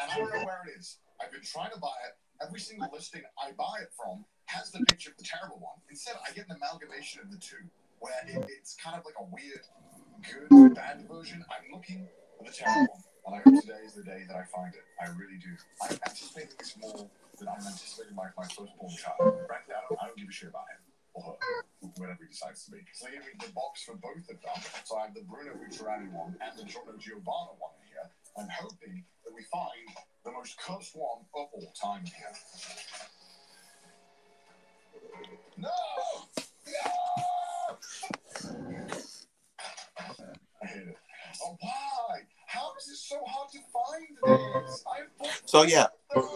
[0.00, 0.98] And I don't know where it is.
[1.22, 2.18] I've been trying to buy it.
[2.44, 5.80] Every single listing I buy it from has the picture of the terrible one.
[5.88, 7.64] Instead, I get an amalgamation of the two,
[7.98, 9.64] where it, it's kind of like a weird,
[10.28, 11.44] good, bad version.
[11.48, 14.44] I'm looking for the terrible one, and I hope today is the day that I
[14.44, 14.84] find it.
[15.00, 15.50] I really do.
[15.80, 17.08] I'm anticipating this more
[17.40, 19.40] than I'm anticipating my, my firstborn child.
[19.48, 20.82] Frankly, I don't, I don't give a shit about him
[21.14, 21.64] or her,
[21.96, 22.84] whatever he decides to be.
[22.92, 24.58] So they gave me the box for both of them.
[24.84, 28.06] So I have the Bruno Bucciarati one and the Giorno Giovanna one here.
[28.36, 29.88] I'm hoping that we find
[30.24, 32.32] the most cursed one of all time here.
[35.56, 35.68] No!
[36.66, 37.76] No!
[40.62, 40.96] I hate it.
[41.44, 42.20] Oh, why?
[42.46, 44.84] How is it so hard to find this?
[45.46, 45.86] So yeah,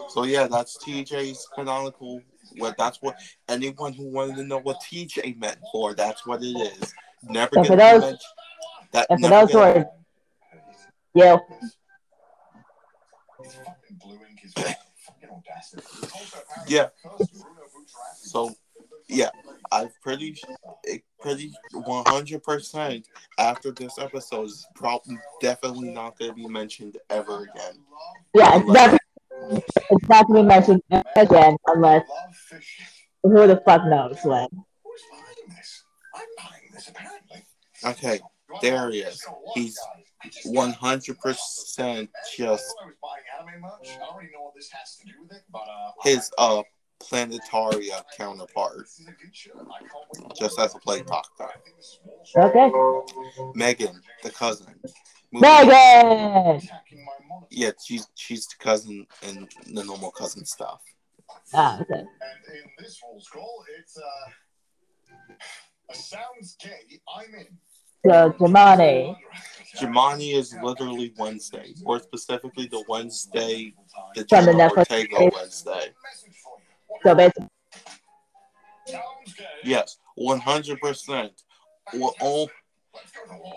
[0.09, 2.21] so yeah, that's TJ's canonical.
[2.57, 3.15] What that's what
[3.47, 6.93] anyone who wanted to know what TJ meant for, that's what it is.
[7.23, 8.19] Never And for those- mentioned.
[8.93, 9.85] That and for those who are you,
[13.35, 15.83] fucking blue ink is fucking audacity.
[16.03, 16.87] It's also apparently Yeah.
[17.87, 18.55] Cursed Bruno Bucciarati.
[18.55, 18.55] So,
[19.07, 19.29] yeah,
[19.71, 20.35] I'm pretty,
[21.19, 23.07] pretty 100 percent
[23.37, 27.75] after this episode is probably definitely not going to be mentioned ever again.
[28.33, 28.97] yeah, it's not,
[29.89, 30.81] it's not to be mentioned
[31.15, 32.03] again unless
[33.23, 34.47] who the fuck knows when.
[34.83, 35.83] Who's buying this?
[36.15, 37.43] I'm buying this apparently.
[37.85, 38.19] Okay,
[38.61, 39.25] there he is.
[39.53, 39.77] He's
[40.45, 43.89] 100 percent just I was buying anime merch.
[43.95, 46.63] I don't know what this has to do with it, but uh, his uh
[46.99, 49.51] planetaria counterpart, This is a good show.
[49.55, 51.43] I can't wait to just as a play doctor.
[51.43, 52.43] I think this is Wall Street.
[52.43, 53.51] Okay.
[53.55, 54.73] Megan, the cousin.
[55.31, 56.61] Megan!
[57.49, 60.81] Yeah, she's she's the cousin and the normal cousin stuff.
[61.53, 61.99] Ah, okay.
[61.99, 65.33] And in this Rules Call, it's uh,
[65.91, 66.99] a sounds gay.
[67.15, 67.47] I'm in.
[68.05, 68.33] So.
[69.75, 73.73] Jamani is literally Wednesday, more specifically the Wednesday,
[74.15, 75.29] the Jenna Ortega.
[75.33, 75.91] Wednesday.
[77.03, 77.47] So basically,
[79.63, 81.29] Yes, 100%.
[81.93, 82.49] Well,
[82.93, 83.53] Let's go to war.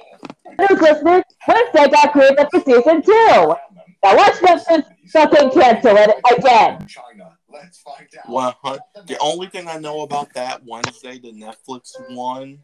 [0.59, 3.55] news listeners, Wednesday got created for season two.
[4.03, 6.87] Now watch Netflix fucking cancel it again.
[6.87, 7.37] China.
[7.53, 8.29] Let's find out.
[8.65, 8.81] 100.
[9.07, 12.59] The only thing I know about that Wednesday, the Netflix one,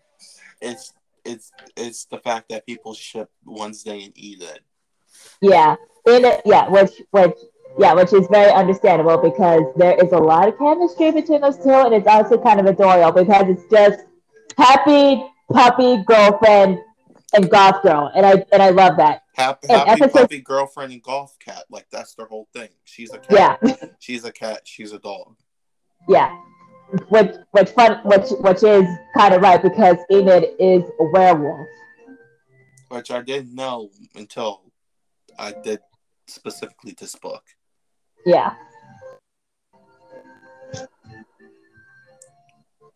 [0.61, 0.93] is
[1.24, 4.61] it's it's the fact that people ship Wednesday and Enid.
[5.41, 7.37] Yeah, in it, yeah, which which
[7.79, 11.70] yeah, which is very understandable because there is a lot of chemistry between those two,
[11.70, 14.05] and it's also kind of adorable because it's just
[14.57, 15.22] happy
[15.53, 16.79] puppy girlfriend
[17.35, 19.22] and golf girl, and I and I love that.
[19.35, 21.64] Happy, And happy puppy girlfriend and golf cat.
[21.70, 22.70] Like that's their whole thing.
[22.85, 23.59] She's a cat.
[23.62, 24.62] Yeah, She's a cat.
[24.64, 25.37] She's a dog.
[26.09, 26.35] yeah.
[27.09, 28.87] Which which fun which which is
[29.18, 31.66] kind of right because Enid is a werewolf.
[32.89, 34.62] Which I didn't know until
[35.37, 35.81] I did
[36.29, 37.43] specifically this book.
[38.27, 38.55] Yeah,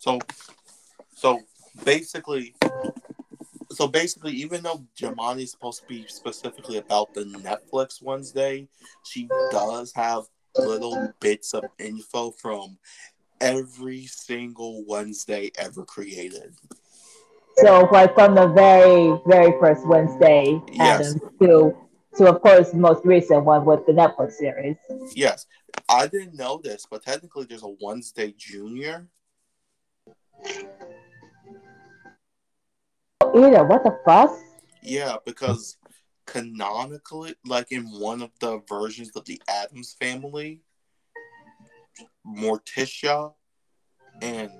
[0.01, 0.19] So,
[1.15, 1.41] so
[1.85, 2.55] basically,
[3.71, 8.67] so basically, even though Jamani is supposed to be specifically about the Netflix Wednesday,
[9.05, 10.25] she does have
[10.57, 12.79] little bits of info from
[13.43, 16.55] every single Wednesday ever created.
[17.59, 21.01] so like from the very very first Wednesday Yes.
[21.15, 21.77] Addams to
[22.17, 24.77] to of course the most recent one with the Netflix series.
[25.15, 25.47] Yes,
[25.89, 29.09] I didn't know this, but technically, there's a Wednesday Junior.
[33.23, 34.31] Either what the fuck?
[34.83, 35.77] Yeah, because
[36.27, 40.63] canonically, like in one of the versions of the Addams family,
[42.27, 43.33] Morticia
[44.23, 44.51] and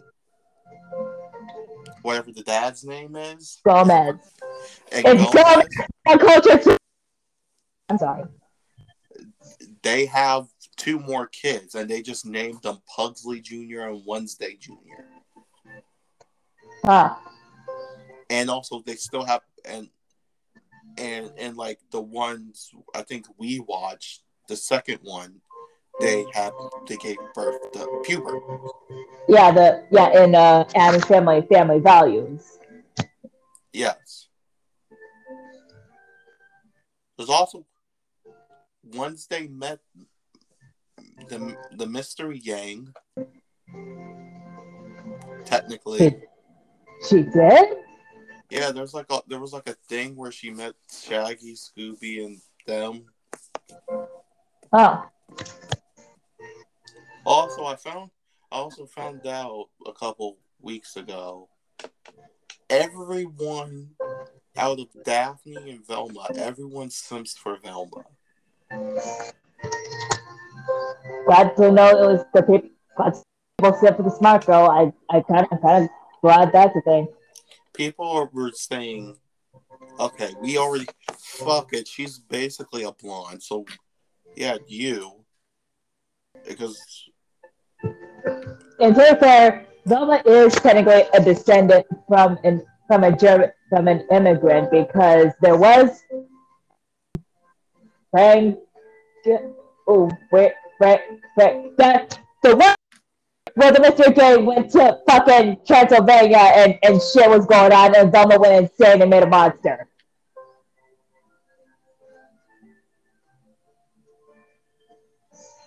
[2.03, 4.17] whatever the dad's name is, Gomez.
[4.93, 5.33] and It's
[6.07, 6.77] Gomez, too.
[7.91, 8.25] I'm sorry.
[9.83, 13.81] they have two more kids, and they just named them Pugsley Jr.
[13.89, 15.03] and Wednesday Jr.
[16.85, 17.15] Huh.
[18.31, 19.89] and also they still have and
[20.97, 25.41] and and like the ones I think we watched the second one
[26.01, 26.53] they had
[26.89, 28.41] they gave birth to Pubert
[29.29, 32.59] Yeah, the yeah, in uh Addams family family values.
[33.75, 34.29] yes
[37.19, 37.67] there's also
[38.85, 39.81] Wednesday met
[41.29, 42.93] the the mystery gang
[45.45, 46.17] technically
[47.09, 47.69] She did?
[48.51, 52.41] yeah there's like a there was like a thing where she met Shaggy Scooby and
[52.67, 53.05] them
[54.73, 55.05] Oh.
[57.27, 58.11] Also, I found
[58.53, 61.49] I also found out a couple weeks ago.
[62.69, 63.91] Everyone
[64.57, 68.05] out of Daphne and Velma, everyone simps for Velma.
[71.27, 72.71] Glad to know it was the people
[73.59, 74.71] people sit for the smart girl.
[74.71, 75.89] I I kinda kinda
[76.23, 77.09] glad that's a thing.
[77.73, 79.17] People were saying,
[79.99, 81.87] "Okay, we already fuck it.
[81.87, 83.65] She's basically a blonde, so
[84.35, 85.25] yeah, you."
[86.47, 86.81] Because
[88.81, 93.89] And to be fair, Velma is technically a descendant from an from a German from
[93.89, 96.03] an immigrant because there was
[98.11, 98.59] Frank
[99.87, 101.01] oh wait wait
[101.37, 102.75] wait that the one
[103.55, 104.15] where the Mr.
[104.15, 109.03] J went to fucking Transylvania and, and shit was going on and Velma went insane
[109.03, 109.87] and made a monster.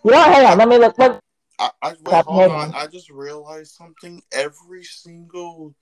[0.05, 0.97] You know, hang on, let me look.
[0.97, 1.19] Let,
[1.59, 2.73] I, I wait, hold on.
[2.75, 4.21] I just realized something.
[4.33, 5.73] Every single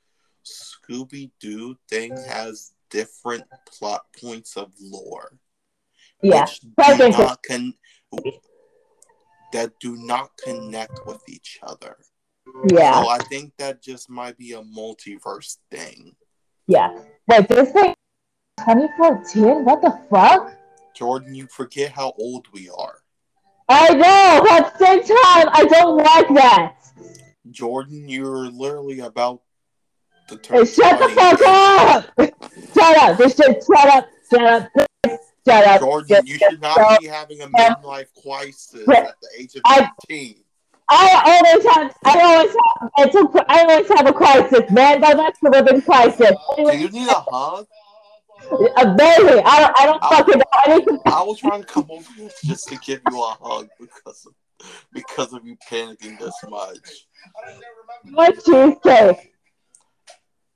[0.46, 5.40] Scooby Doo thing has different plot points of lore.
[6.22, 6.46] Yeah,
[6.98, 7.74] do not con-
[9.54, 11.98] that do not connect with each other.
[12.72, 13.02] yeah.
[13.02, 16.16] So I think that just might be a multiverse thing.
[16.68, 16.98] Yeah.
[17.28, 17.94] Wait, this thing
[18.60, 19.66] 2014?
[19.66, 20.54] What the fuck?
[20.96, 23.00] Jordan, you forget how old we are.
[23.68, 26.76] I know, but at the same time, I don't like that.
[27.50, 29.42] Jordan, you're literally about
[30.28, 32.06] to turn Hey, shut the fuck up!
[32.74, 33.18] Shut up!
[33.18, 34.10] Just shut, shut up!
[34.30, 34.91] Shut up!
[35.48, 35.80] Shut up!
[35.82, 39.62] Jordan, Just- you should not shut be having a midlife crisis at the age of
[39.66, 40.44] I- 15.
[40.94, 45.00] I always have, I always have, it's a, I always have a crisis, man.
[45.00, 46.32] My life's a living crisis.
[46.58, 47.66] Do you need a hug?
[48.52, 49.42] Amazing.
[49.46, 50.44] I don't, I don't fucking know.
[50.54, 53.38] I need to, I was trying to come over here just to give you a
[53.42, 54.34] hug because of,
[54.92, 57.08] because of you panicking this much.
[58.04, 59.32] my cheesecake.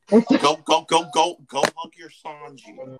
[0.09, 2.97] Go, go, go, go, go hug your Sanji.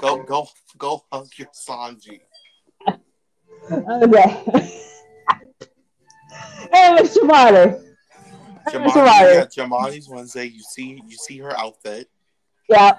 [0.00, 0.48] Go, go,
[0.78, 2.20] go hug your Sanji.
[3.70, 4.28] okay.
[4.52, 4.80] hey.
[6.72, 7.26] Hey, Mr.
[7.26, 7.76] Marty.
[8.72, 10.46] yeah, Jamani's Wednesday.
[10.46, 12.08] You see, you see her outfit.
[12.68, 12.96] Yeah.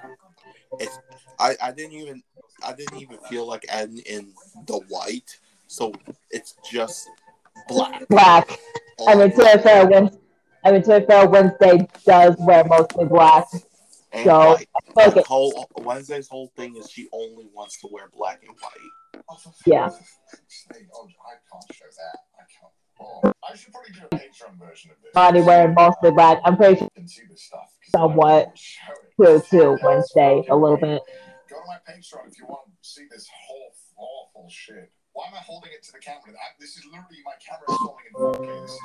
[0.80, 1.00] It's,
[1.40, 2.22] I, I didn't even,
[2.64, 4.34] I didn't even feel like adding in
[4.68, 5.40] the white.
[5.68, 5.94] So
[6.30, 7.10] it's just
[7.68, 8.08] black.
[8.10, 8.60] black.
[9.08, 10.18] I all mean, to be fair, Wednesday,
[10.66, 13.46] I mean, to be fair, Wednesday does wear mostly black.
[14.14, 14.68] And So, white.
[14.98, 15.16] Okay.
[15.16, 19.24] Like, whole Wednesday's whole thing is she only wants to wear black and white.
[19.30, 19.90] Oh, Yeah.
[19.90, 20.18] fuck's.
[20.94, 22.20] Oh, I can't show that.
[22.38, 22.74] I can't.
[23.00, 25.12] Oh, I should probably do a Patreon version of this.
[25.14, 26.40] Bonnie wearing mostly black.
[26.46, 27.62] I'm pretty sure You can see this stuff.
[27.62, 28.44] 'cause Somewhat.
[28.44, 29.46] I won't show it.
[29.50, 31.02] too, too, Wednesday, a little bit.
[31.50, 34.92] Go to my Patreon if you want to see this whole awful shit.
[35.14, 36.22] Why am I holding it to the camera?
[36.32, 38.48] I, this is literally my camera is filming in 4K.
[38.62, 38.80] This is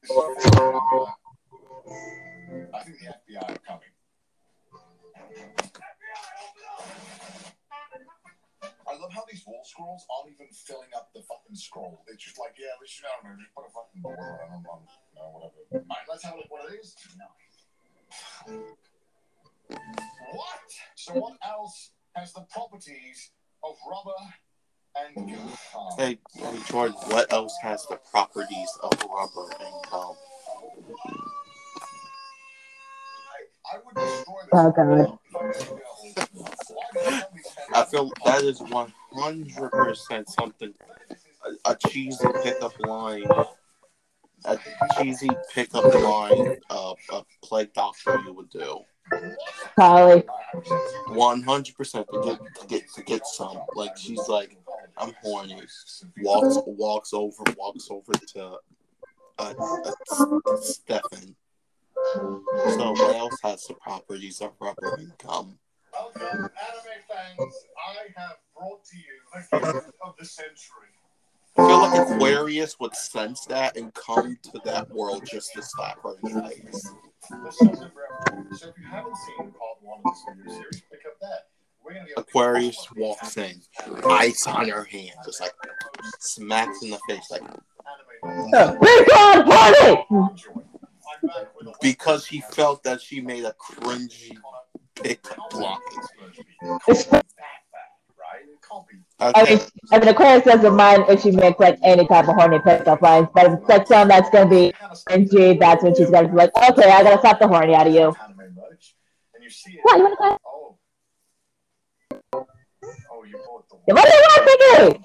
[0.00, 0.52] this is.
[2.74, 3.88] I think the FBI are coming.
[8.88, 12.04] I love how these wall scrolls aren't even filling up the fucking scroll.
[12.08, 14.50] It's just like, yeah, let's just, I don't know, just put a fucking border on
[14.52, 14.82] them, on,
[15.16, 15.54] no, whatever.
[15.72, 16.94] Alright, let's have a look what it is.
[20.32, 20.68] What?
[20.96, 23.30] So what else has the properties
[23.64, 24.34] of rubber
[24.96, 25.50] and gum?
[25.96, 26.18] Hey,
[26.68, 30.14] Jordan, what else has the properties of rubber and gum?
[30.14, 31.10] I, I would destroy
[33.40, 33.51] this.
[34.52, 35.18] Oh, God.
[37.74, 40.74] I feel that is one hundred percent something
[41.44, 43.30] a, a cheesy pickup line,
[44.44, 44.58] a
[44.96, 48.80] cheesy pickup line, uh, a plague doctor you would do.
[49.74, 50.24] probably.
[51.08, 53.60] One hundred percent to get to get to get some.
[53.74, 54.56] Like she's like,
[54.98, 55.62] I'm horny.
[56.18, 58.58] Walks walks over walks over to
[59.38, 61.34] uh, uh, Stefan.
[62.14, 65.58] So what else has the properties of rubber and gum?
[65.92, 66.48] Welcome, anime
[67.08, 67.54] fans.
[67.76, 69.04] I have brought to you
[69.50, 70.88] the gift of the century.
[71.56, 76.02] I feel like Aquarius would sense that and come to that world just to slap
[76.02, 76.90] her in the face.
[77.28, 81.48] So if you haven't seen part one of this video series, pick up that.
[82.16, 83.60] Aquarius walks in,
[84.08, 85.52] ice on her hand, just like
[86.20, 87.42] smacks in the face, like
[88.22, 90.62] We're party!
[91.80, 94.36] Because he felt that she made a cringy
[94.94, 95.78] pickup line.
[96.88, 97.24] It's, that
[98.18, 98.42] right?
[98.44, 98.84] It can't.
[99.20, 102.34] I mean, Okay, I mean, Aquarius doesn't mind if she makes like any type of
[102.34, 104.72] horny pickup lines, but if it's like something that's gonna be
[105.08, 107.94] cringy, that's when she's gonna be like, okay, I gotta slap the horny out of
[107.94, 108.00] you.
[108.00, 108.94] Anime merch,
[109.34, 109.80] and you see it.
[109.82, 110.38] What, you wanna?
[110.44, 110.76] Oh.
[112.34, 114.56] Oh, you bought the What do you want to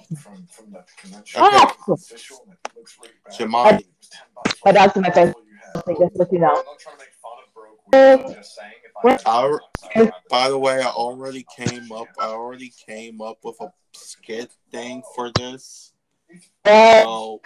[0.08, 0.16] do?
[0.16, 1.42] from from the convention.
[1.42, 1.56] Okay.
[1.56, 3.34] Ah, Official, and it looks really bad.
[3.38, 3.80] Jamani.
[3.80, 4.60] It was 10 bucks.
[4.64, 5.34] My dog's in my face.
[5.74, 5.96] All you have.
[5.96, 6.48] I guess what you know.
[6.56, 9.48] I'm trying to make fun of broke weed, I'm just saying if I had I-
[9.48, 9.62] 10 bucks,
[9.96, 12.08] I'd rather- By the way, I already came up.
[12.18, 15.92] I already came up with a skit thing for this.
[16.66, 17.40] So,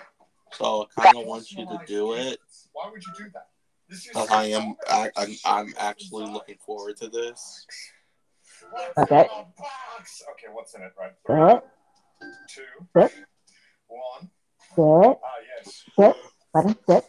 [0.53, 2.39] so I kind of want you to do it.
[2.73, 3.49] Why would you do that?
[3.89, 4.75] This is I am.
[4.89, 7.67] I, I'm, I'm actually looking forward to this.
[8.97, 9.21] Okay.
[9.21, 10.23] in the box?
[10.33, 10.93] Okay, what's in it?
[10.99, 11.13] Right.
[11.27, 12.63] Good, Two.
[12.95, 13.11] Good.
[13.89, 14.31] One.
[14.75, 15.29] good, Ah,
[15.59, 15.85] yes.
[15.97, 16.15] good.
[16.55, 17.05] Let him sit.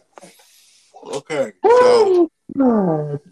[1.04, 3.20] Okay, so Good.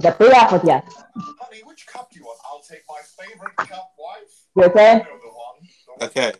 [0.00, 0.84] The three apples, yes.
[1.16, 2.38] Honey, which cup do you want?
[2.48, 4.44] I'll take my favorite cup, wife.
[4.54, 4.98] You're You saying?
[4.98, 5.56] know the one.
[5.86, 6.32] The one Okay.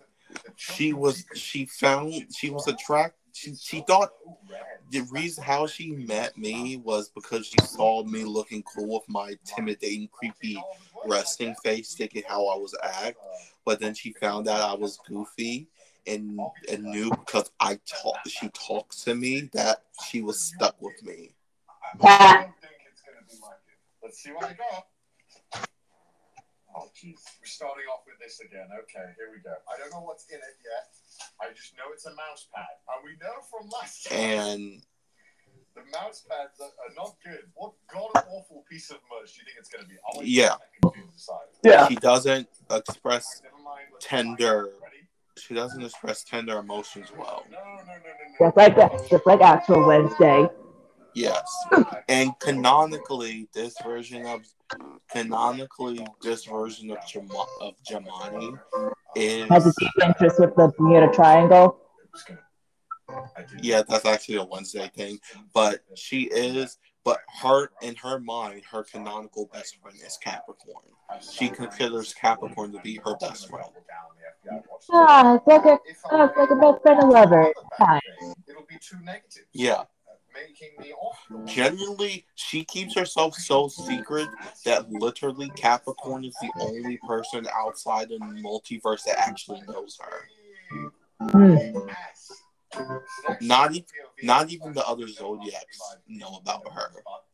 [0.55, 1.25] she was.
[1.35, 2.13] She found.
[2.37, 3.15] She was attracted.
[3.33, 4.11] She, she thought
[4.91, 9.31] the reason how she met me was because she saw me looking cool with my
[9.31, 10.63] intimidating, creepy
[11.07, 13.17] resting face, thinking how I was act.
[13.65, 15.69] But then she found out I was goofy
[16.07, 18.17] and and knew because I talk.
[18.27, 21.35] She talked to me that she was stuck with me.
[22.03, 23.79] I don't think it's gonna be like it.
[24.03, 24.87] Let's see what I got.
[26.77, 28.69] Oh jeez, we're starting off with this again.
[28.85, 29.51] Okay, here we go.
[29.51, 30.95] I don't know what's in it yet.
[31.41, 34.83] I just know it's a mouse pad, and we know from last time And
[35.75, 37.51] the mouse pads are, are not good.
[37.55, 39.95] What god awful piece of merch do you think it's gonna be?
[40.07, 40.55] I'll Yeah.
[40.55, 41.49] a second to decide.
[41.65, 41.89] Yeah.
[41.89, 43.43] she doesn't express.
[43.43, 43.87] Never mind.
[43.93, 44.71] let's Tender.
[45.39, 45.61] Try it.
[45.61, 45.63] Ready?
[45.63, 47.45] She doesn't express tender emotions well.
[48.39, 49.09] Just like that.
[49.09, 50.49] Just like actual Wednesday.
[51.15, 51.51] Yes.
[52.09, 54.43] And canonically, this version of
[55.11, 58.59] canonically this version of Jama- of Jamani
[59.51, 61.81] Has a is deep interest with the Bermuda Triangle.
[62.05, 62.41] It was gonna-
[63.37, 65.19] I did- yeah, that's actually a Wednesday thing.
[65.55, 70.85] But she is, but her in her mind, her canonical best friend is Capricorn.
[71.23, 73.71] She considers Capricorn to be her best friend.
[74.91, 76.05] Ah, it's like a, it's
[76.37, 77.53] like a best friend and lover.
[77.79, 78.01] Hi.
[78.49, 79.45] It'll be too negative.
[79.53, 79.85] Yeah.
[80.35, 81.45] Making me awful.
[81.47, 84.29] Genuinely, she keeps herself so secret
[84.65, 90.29] that literally Capricorn is the only person outside the multiverse that actually knows her.
[91.31, 91.57] Hmm.
[93.41, 93.85] Not e-
[94.23, 96.91] not even the other zodiacs know about her.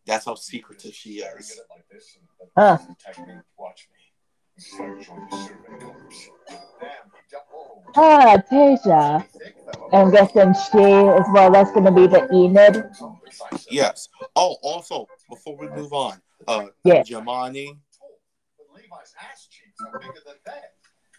[0.06, 1.60] That's how secretive she is.
[2.56, 2.78] Huh.
[7.96, 9.24] Ah, Tasia.
[9.92, 12.84] I'm guessing she is well, that's going to be the Enid.
[13.68, 14.08] Yes.
[14.36, 17.02] Oh, also, before we move on, Uh, Yeah.
[17.02, 17.78] Jamani,
[18.58, 20.72] But Levi's ass cheeks are bigger than that.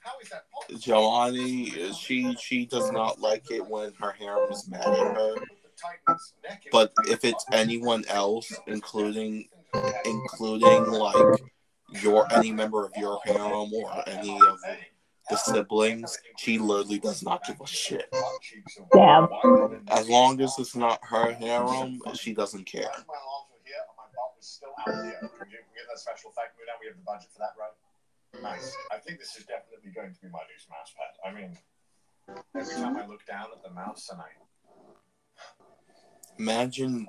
[0.03, 1.93] How is that possible?
[1.93, 5.35] She she does not like it when her harem is mad at her.
[5.35, 5.47] The
[5.81, 9.49] Titan's neck in But if it's anyone else, including
[10.05, 11.15] including like
[12.01, 14.59] your any member of your harem or any of
[15.29, 18.13] the siblings, she literally does not give a shit.
[18.93, 19.27] Damn.
[19.89, 22.83] As long as it's not her harem, she doesn't care.
[22.83, 25.17] My arms were here my butt was still out here.
[25.19, 26.77] Can get that special effect move now?
[26.81, 27.73] We have the budget for that, right?
[28.41, 28.75] Nice.
[28.91, 31.13] I think this is definitely going to be my new mouse pad.
[31.23, 31.57] I mean,
[32.55, 34.25] every time I look down at the mouse and I
[36.37, 37.07] Imagine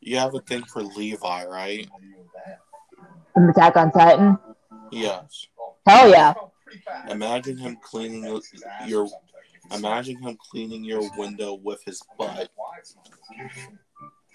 [0.00, 1.88] you have a thing for Levi, right?
[3.34, 4.38] From Attack on Titan.
[4.92, 5.48] Yes.
[5.86, 6.34] Hell yeah.
[7.08, 8.40] Imagine him cleaning
[8.86, 9.08] your
[9.72, 12.48] imagine him cleaning your window with his butt.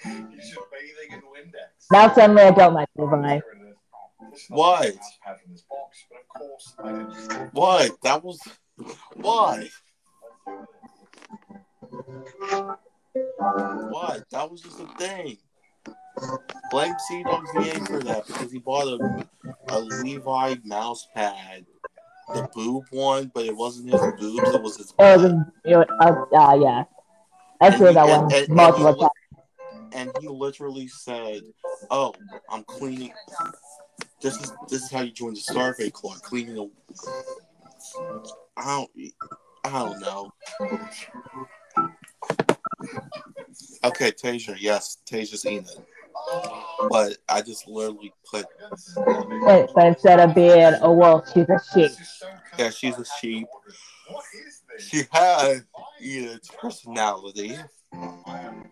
[0.04, 0.14] He's
[0.50, 1.88] just bathing in Windex.
[1.92, 3.40] Now suddenly I don't like Levi.
[4.50, 4.92] Why?
[6.78, 7.50] Why?
[7.52, 8.02] What?
[8.04, 8.40] That was
[9.16, 9.70] why?
[13.38, 14.24] What?
[14.32, 15.38] That was just a thing.
[16.72, 19.26] Blame CDawgVA for that because he bought a,
[19.70, 21.66] a Levi mouse pad.
[22.34, 25.24] The boob one, but it wasn't his boobs, it was his was,
[25.64, 26.84] it uh, uh, yeah.
[27.60, 29.90] I've heard that one And- and- multiple and he times.
[29.94, 31.42] and he literally said,
[31.90, 32.14] "Oh,
[32.48, 33.14] I'm cleaning.
[34.22, 36.22] This is this is how you join the Starvey Club.
[36.22, 36.70] Cleaning the.
[38.56, 38.92] I don't.
[39.64, 40.32] I don't know.
[43.84, 44.56] Okay, Tasia.
[44.60, 45.70] Yes, Tasia's Enid.
[46.90, 48.46] But I just literally put.
[48.96, 51.92] But, instead of being a wolf, she's a sheep.
[52.58, 53.48] Yeah, she's a sheep.
[54.10, 54.88] What is this?
[54.88, 55.64] She has
[56.02, 57.58] Enid's personality
[57.94, 58.70] I am,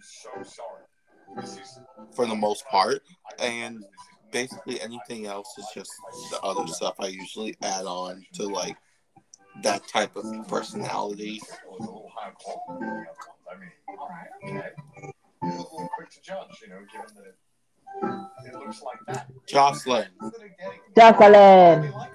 [0.00, 1.46] so sorry.
[2.14, 3.02] For the most part,
[3.38, 3.84] and
[4.32, 5.90] basically anything else is just
[6.30, 8.76] the other stuff I usually add on to like
[9.62, 11.40] that type of personality.
[11.68, 13.46] a little high quality than the other ones.
[13.50, 14.70] I mean, all right, okay.
[15.42, 17.26] You're a little quick to judge, you know, given that
[18.46, 19.26] it, it looks like that.
[19.46, 21.92] Jocelyn, That are getting Jocelyn.
[21.92, 22.10] like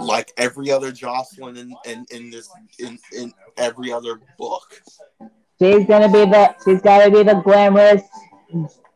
[0.00, 4.80] like every other Jocelyn in, in, in this in, in every other book.
[5.60, 8.02] She's gonna be the she's gotta be the glamorous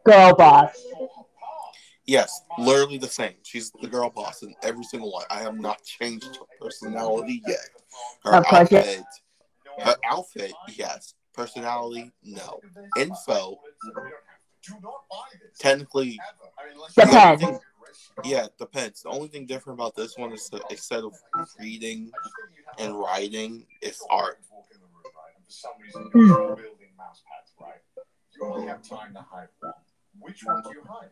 [0.04, 0.70] girl boss.
[2.06, 3.34] Yes, literally the same.
[3.42, 5.24] She's the girl boss in every single one.
[5.28, 7.58] I have not changed her personality yet.
[8.24, 8.78] Her Of course, yeah.
[8.78, 9.04] outfit,
[9.80, 11.14] her outfit, yes.
[11.34, 12.60] Personality, no.
[12.96, 13.58] Info,
[14.62, 15.58] Do not buy this.
[15.58, 16.50] technically, Ever.
[16.58, 17.42] I mean, unless Depends.
[17.42, 17.60] you-
[18.24, 19.02] yeah, depends.
[19.02, 21.12] The only thing different about this one is that instead of
[21.60, 22.10] reading
[22.78, 24.38] and writing, it's art.
[24.50, 25.34] Walk in the room, right?
[25.36, 27.80] And for some reason, you're building mouse pads, right?
[28.34, 29.72] You only have time to hide one.
[30.20, 31.10] Which one do you hide?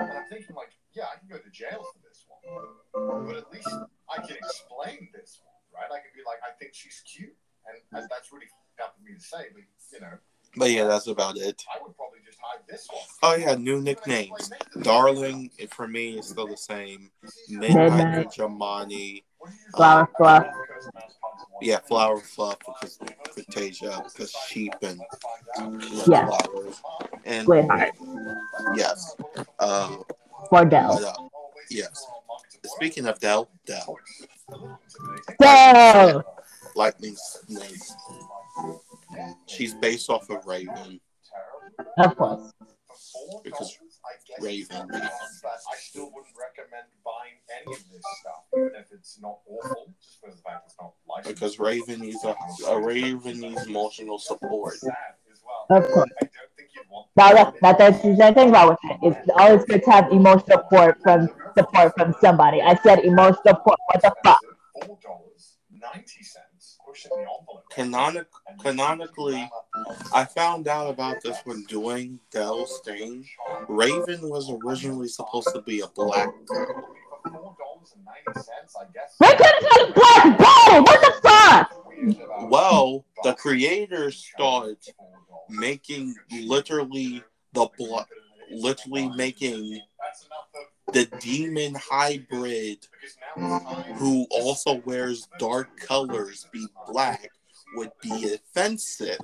[0.00, 3.52] And I'm thinking, like, yeah, I can go to jail for this one, but at
[3.52, 3.68] least
[4.10, 5.90] I can explain this one, right?
[5.90, 7.34] I can be like, I think she's cute,
[7.68, 9.62] and, and that's really f***ed up for me to say, but
[9.92, 10.18] you know,
[10.56, 11.62] But yeah, that's about it.
[11.72, 13.02] I would probably just hide this one.
[13.22, 14.50] Oh yeah, new nicknames.
[14.82, 17.10] Darling, it- for me, is still the same.
[17.48, 18.30] Midnight Midnight.
[18.32, 19.22] Jamani.
[19.76, 20.46] Flower fluff.
[21.60, 25.00] Yeah, flower fluff because for Tasia, because sheep and
[26.06, 26.26] Yeah.
[26.26, 26.82] flowers.
[27.24, 27.92] And Sweetheart.
[28.74, 29.16] yes,
[29.58, 29.88] uh,
[30.48, 31.04] For but, Dell.
[31.04, 31.14] uh,
[31.70, 32.06] yes.
[32.64, 33.96] Speaking of Dell, Dell,
[35.40, 36.24] Dell!
[36.74, 38.74] Lightning's name.
[39.46, 41.00] She's based off of Raven.
[41.98, 42.52] Of course.
[43.42, 43.78] Because
[44.40, 44.86] Raven.
[44.88, 49.92] But I still wouldn't recommend buying any of this stuff, even if it's not awful,
[50.02, 51.34] just because the fact it's not licensed.
[51.34, 52.34] Because Raven needs a,
[52.68, 54.74] a Raven needs emotional support.
[54.74, 55.78] As well.
[55.78, 56.10] Of course.
[56.20, 58.98] I don't think you'd want that, that that's the thing about with it.
[59.02, 62.60] It's always good to have emotional support from support from somebody.
[62.60, 63.78] I said emotional support.
[63.86, 64.38] What the fuck?
[64.72, 66.53] Four dollars ninety cents.
[66.94, 67.64] Pushing the envelope.
[67.72, 68.26] Canonic,
[68.60, 69.50] canonically,
[70.14, 73.26] I found out about this when doing Dell's thing.
[73.68, 76.84] Raven was originally supposed to be a black girl.
[77.24, 79.16] Four dollars and ninety cents, I guess.
[79.18, 80.82] They could have said black boy.
[80.82, 82.48] What the fuck?
[82.48, 84.78] Well, the creators started
[85.50, 88.06] making literally the blood,
[88.52, 89.80] literally making
[90.94, 92.86] the demon hybrid
[93.96, 97.30] who also wears dark colors be black
[97.74, 99.18] would be offensive.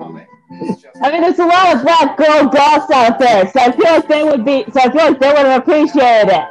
[0.00, 4.08] I mean, there's a lot of black girl goths out there, so I feel like
[4.08, 4.64] they would be.
[4.72, 6.44] So I feel like they would have appreciated it.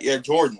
[0.00, 0.58] Yeah, Jordan.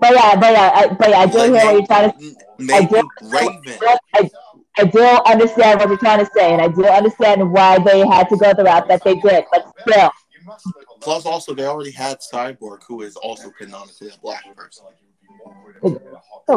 [0.00, 2.34] But yeah, but yeah, I, but yeah, I do hear what you're trying to.
[2.58, 3.78] Making Raven,
[4.14, 4.30] I,
[4.76, 8.28] I don't understand what you're trying to say, and I don't understand why they had
[8.30, 9.44] to go the route that they did.
[9.52, 10.10] But still,
[10.40, 14.18] You must live a Plus, also they already had Cyborg, who is also canonically a
[14.20, 14.86] black person.
[15.82, 15.90] the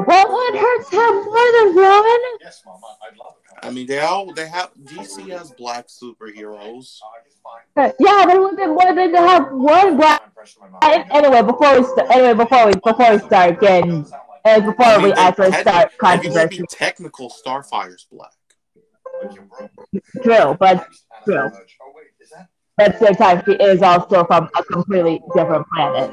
[0.02, 2.20] Rowan hurts have more than Rowan.
[2.42, 3.66] Yes, Mom, I- I'd love it.
[3.66, 7.00] I mean, they all they have DC has black superheroes.
[7.76, 7.92] Uh.
[8.00, 10.22] Yeah, but it would been more than to have one black.
[10.26, 10.84] I'm pressing my mouth.
[10.84, 14.06] And anyway, before we st- anyway before we before we start getting
[14.48, 18.08] and before I we mean, they- actually techni- start if you controversy, be technical, Starfire's
[18.12, 18.32] black.
[20.24, 20.88] true, but
[21.26, 21.50] true.
[21.82, 22.32] Oh, wait, is
[22.80, 26.12] at the same time, she is also from a completely different planet.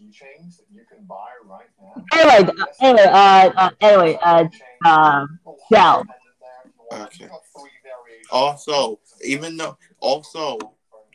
[0.00, 2.04] keychains that you can buy right now?
[2.12, 4.44] Anyway, uh, anyway, uh, uh, anyway, uh,
[4.88, 5.38] um,
[5.70, 6.02] yeah.
[6.92, 7.28] Okay.
[8.30, 10.58] Also, even though also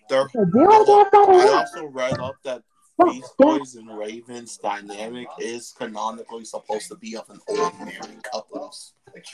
[0.10, 2.64] there, So do you want to get I also read up that
[3.06, 8.94] Beast Boys and Ravens dynamic is canonically supposed to be of an old married couples.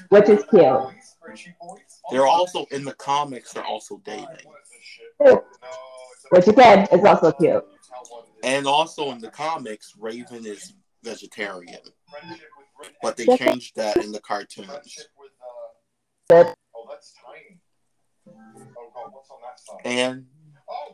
[0.09, 0.81] Which is cute.
[2.11, 3.53] They're also in the comics.
[3.53, 4.27] They're also dating,
[6.29, 7.63] Which again is also cute.
[8.43, 10.73] and also in the comics, Raven is
[11.03, 11.79] vegetarian,
[13.01, 15.07] but they changed that in the cartoons.
[16.31, 16.53] Oh,
[16.89, 17.59] that's tiny.
[18.27, 19.81] Oh god, what's on that side?
[19.85, 20.25] And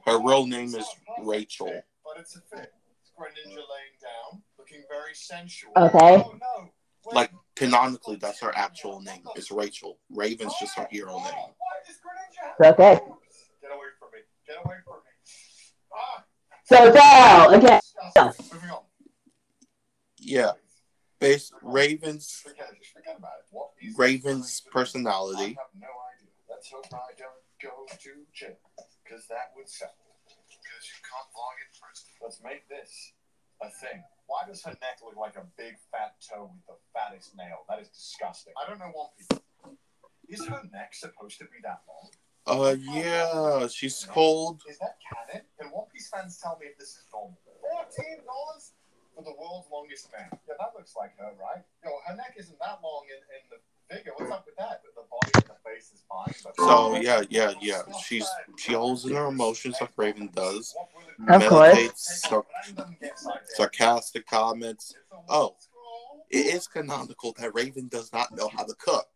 [0.06, 0.86] her real name is
[1.24, 1.82] Rachel.
[2.15, 2.73] Fit, But it's a fit.
[3.02, 5.72] It's Greninja laying down, looking very sensual.
[5.77, 6.23] Okay.
[6.26, 6.69] Oh, no.
[7.06, 7.15] Wait.
[7.15, 9.23] like canonically, that's her actual name.
[9.35, 9.99] It's Rachel.
[10.10, 11.34] Raven's just her hero Oh, name.
[11.34, 11.53] why
[11.90, 12.94] is Greninja- okay.
[13.61, 14.19] Get away from me.
[14.48, 15.11] Get away from me.
[15.94, 16.23] Ah,
[16.64, 18.45] So now again, disgusting.
[18.53, 18.84] Moving on.
[20.18, 20.52] Yeah,
[21.19, 22.85] base Raven's Forget it.
[22.94, 23.94] Forget about it.
[23.98, 25.57] Raven's I personality.
[25.60, 26.31] have no idea.
[26.49, 28.56] Let's hope I don't go to jail.
[29.03, 30.12] Because that would settle.
[30.84, 32.11] Because you can't log in first.
[32.19, 32.91] Let's make this
[33.64, 34.03] a thing.
[34.27, 37.64] Why does her neck look like a big fat toe with the fattest nail?
[37.72, 38.51] That is disgusting.
[38.60, 39.39] I don't know One Piece.
[40.27, 42.11] Is her neck supposed to be that long?
[42.43, 44.60] Uh, yeah, she's cold.
[44.68, 45.47] Is that canon?
[45.55, 47.39] Can One Piece fans tell me if this is normal?
[47.64, 48.76] Fourteen dollars
[49.15, 50.27] for the world's longest man.
[50.43, 51.64] Yeah, that looks like her, right?
[51.80, 53.64] Yo, her neck isn't that long in, in the
[53.95, 54.11] figure.
[54.18, 54.82] What's up with that?
[54.84, 56.34] But the body and the face is fine.
[56.44, 57.82] But So yeah, yeah, yeah.
[58.06, 60.76] She's she holds in her emotions like Raven does.
[61.30, 62.24] Of course.
[62.28, 62.45] Sar-
[63.56, 64.95] sarcastic comments.
[65.30, 65.56] Oh,
[66.30, 69.07] it is canonical that Raven does not know how to cook.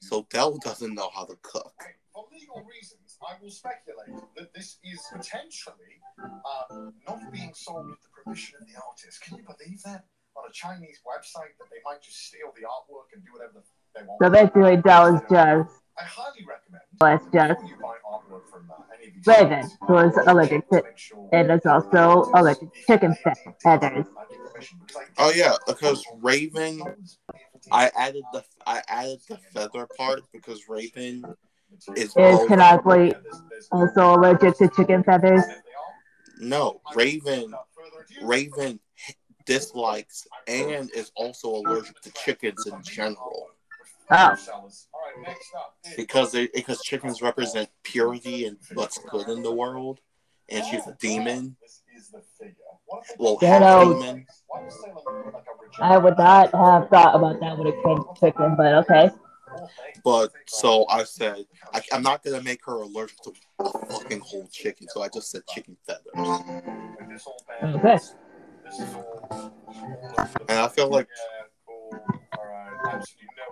[0.00, 1.74] So Dell doesn't know how to cook.
[2.12, 8.00] For legal reasons, I will speculate that this is potentially uh, not being sold with
[8.02, 9.22] the permission of the artist.
[9.22, 10.04] Can you believe that?
[10.36, 13.62] On a Chinese website, that they might just steal the artwork and do whatever the-
[13.62, 13.79] they want.
[14.22, 16.82] So basically, Dell is just I highly recommend.
[17.00, 20.16] was just before you buy artwork from, uh, any of these Raven, sites, who is
[20.26, 20.82] allergic to
[21.32, 23.16] and is also allergic to chicken
[23.62, 24.06] feathers.
[25.18, 26.82] Oh yeah, because Raven,
[27.72, 31.24] I added the I added the feather part because Raven
[31.96, 32.48] is Is both.
[32.48, 33.14] canonically
[33.70, 35.44] also allergic to chicken feathers.
[36.38, 37.54] No, Raven
[38.22, 38.80] Raven
[39.46, 43.48] dislikes and is also allergic to chickens in general
[44.12, 44.36] Oh.
[45.96, 50.00] because they because chickens represent purity and what's good in the world,
[50.48, 51.56] and she's a demon.
[53.18, 54.26] Well, You know, demon.
[55.80, 59.10] I would not have thought about that when it came to chicken, but okay.
[60.04, 64.48] But so I said I, I'm not gonna make her allergic to a fucking whole
[64.52, 67.22] chicken, so I just said chicken feathers.
[67.62, 67.98] Okay.
[70.48, 71.08] And I feel like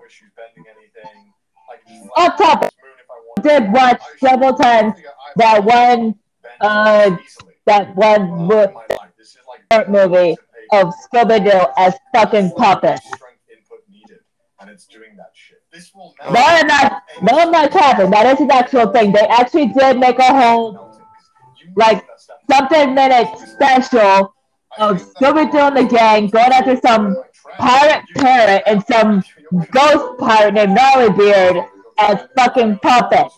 [0.09, 0.65] Yeah, cool.
[0.65, 0.65] All right.
[0.65, 1.33] Absolutely no issues bending anything.
[1.71, 2.71] I can Off topic.
[2.81, 3.43] I.
[3.43, 4.95] Did watch several times
[5.37, 6.15] that one
[6.61, 7.17] uh,
[7.67, 8.83] that one mo-
[9.73, 10.37] short movie
[10.73, 13.01] of Scooby Doo as fucking puppet.
[14.61, 15.59] And it's doing that shit.
[15.71, 17.03] This will No, I'm not.
[17.23, 18.11] No, I'm not capping.
[18.11, 19.13] That is an actual thing.
[19.13, 20.89] They actually did make a whole
[21.77, 22.05] like,
[22.51, 24.35] something minute special
[24.79, 27.17] of Scooby Doo and the gang going after some
[27.59, 29.23] pirate parrot and some
[29.71, 31.65] ghost pirate named Gnarly Beard
[31.99, 33.35] as fucking puppets.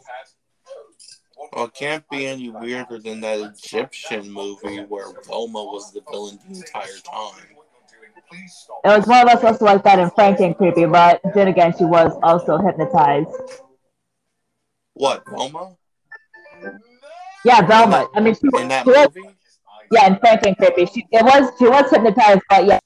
[1.53, 6.39] well, it can't be any weirder than that Egyptian movie where Velma was the villain
[6.49, 7.47] the entire time.
[8.33, 12.13] It was more or less also like that in Frankencreepy, but then again, she was
[12.23, 13.29] also hypnotized.
[14.95, 15.77] What Velma
[17.45, 18.09] Yeah, Velma.
[18.15, 19.09] I mean, she, in that she was,
[19.91, 22.79] yeah, in Frankencreepy, she it was she was hypnotized, but yeah,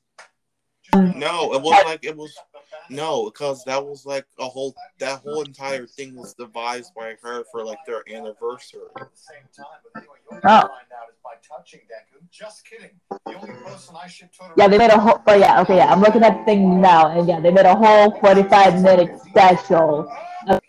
[0.94, 2.34] No, it was like it was
[2.90, 7.44] no, because that was like a whole that whole entire thing was devised by her
[7.50, 8.88] for like their anniversary.
[10.44, 10.68] Oh.
[14.56, 15.20] Yeah, they made a whole.
[15.24, 17.74] But yeah, okay, yeah, I'm looking at the thing now, and yeah, they made a
[17.74, 20.12] whole 45 minute special
[20.46, 20.60] of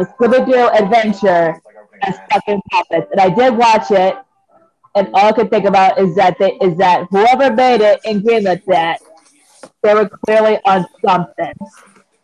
[0.00, 1.60] a Scooby-Doo adventure
[2.02, 3.10] as fucking puppets.
[3.10, 4.16] And I did watch it,
[4.98, 8.22] and all I could think about is that they is that whoever made it and
[8.22, 9.00] greenlit that,
[9.82, 11.54] they were clearly on something.
[11.58, 11.78] What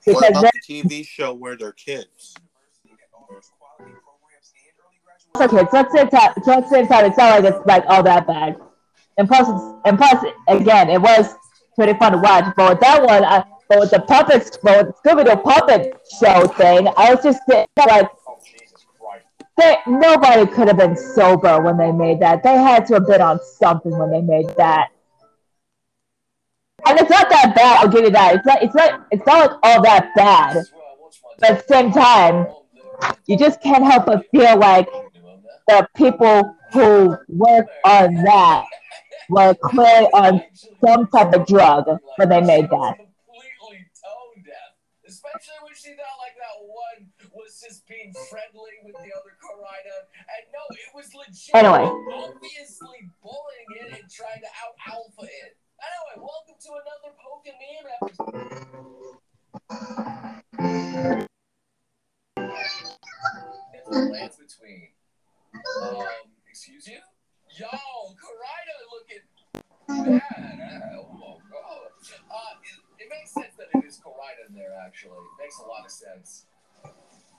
[0.04, 2.34] Because the TV show where they're kids?
[5.34, 5.70] also kids.
[5.70, 7.84] So at the same time, so at the same time, it's not like it's like
[7.86, 8.56] all that bad.
[9.16, 11.34] And plus, it's, and plus, again, it was
[11.76, 12.52] pretty fun to watch.
[12.56, 16.46] But with that one, I, but with the puppets, but with the Scooby-Doo puppet show
[16.48, 18.08] thing, I was just like.
[19.56, 22.42] They, nobody could have been sober when they made that.
[22.42, 24.88] They had to have been on something when they made that.
[26.86, 27.80] And it's not that bad.
[27.80, 28.36] I'll give you that.
[28.36, 28.62] It's not.
[28.62, 29.06] It's not.
[29.10, 30.64] It's not like all that bad.
[31.38, 32.46] But at the same time,
[33.26, 34.88] you just can't help but feel like
[35.68, 38.64] the people who work on that
[39.30, 40.42] were clearly on
[40.84, 41.86] some type of drug
[42.16, 42.96] when they made that.
[45.06, 49.33] Especially when she thought like that one was just being friendly with the other
[49.74, 50.06] Corina.
[50.14, 51.54] And no, it was legit.
[51.54, 51.84] Anyway.
[52.14, 55.56] Obviously bullying it and trying to out alpha it.
[55.82, 59.18] Anyway, welcome to another Pokemon episode.
[63.74, 64.88] It's a between.
[65.82, 66.06] Um,
[66.48, 67.00] excuse you?
[67.58, 69.24] Yo, Corina looking
[69.88, 70.22] bad.
[70.82, 71.38] Uh, oh, oh.
[72.30, 75.18] Uh, it, it makes sense that it is Corina in there, actually.
[75.18, 76.46] It makes a lot of sense.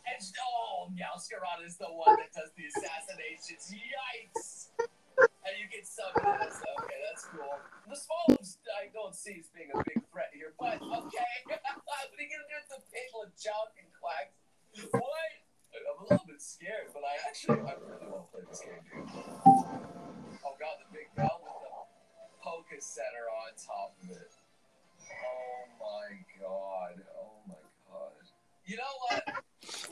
[0.05, 3.73] And, oh, Meowscarada is the one that does the assassinations.
[3.73, 4.69] Yikes!
[5.17, 6.59] And you get some this.
[6.59, 7.55] Okay, that's cool.
[7.87, 11.23] The Swallows, I don't see as being a big threat here, but okay.
[11.47, 14.35] what are you gonna do with the Piglet Junk and Quack?
[14.91, 15.31] What?
[15.71, 18.83] I'm a little bit scared, but I actually, I really want to play this game,
[18.83, 19.07] dude.
[19.07, 21.71] Oh god, the big bell with the
[22.43, 24.33] Poké Center on top of it.
[24.99, 26.99] Oh my god.
[27.15, 28.23] Oh my god.
[28.65, 29.23] You know what?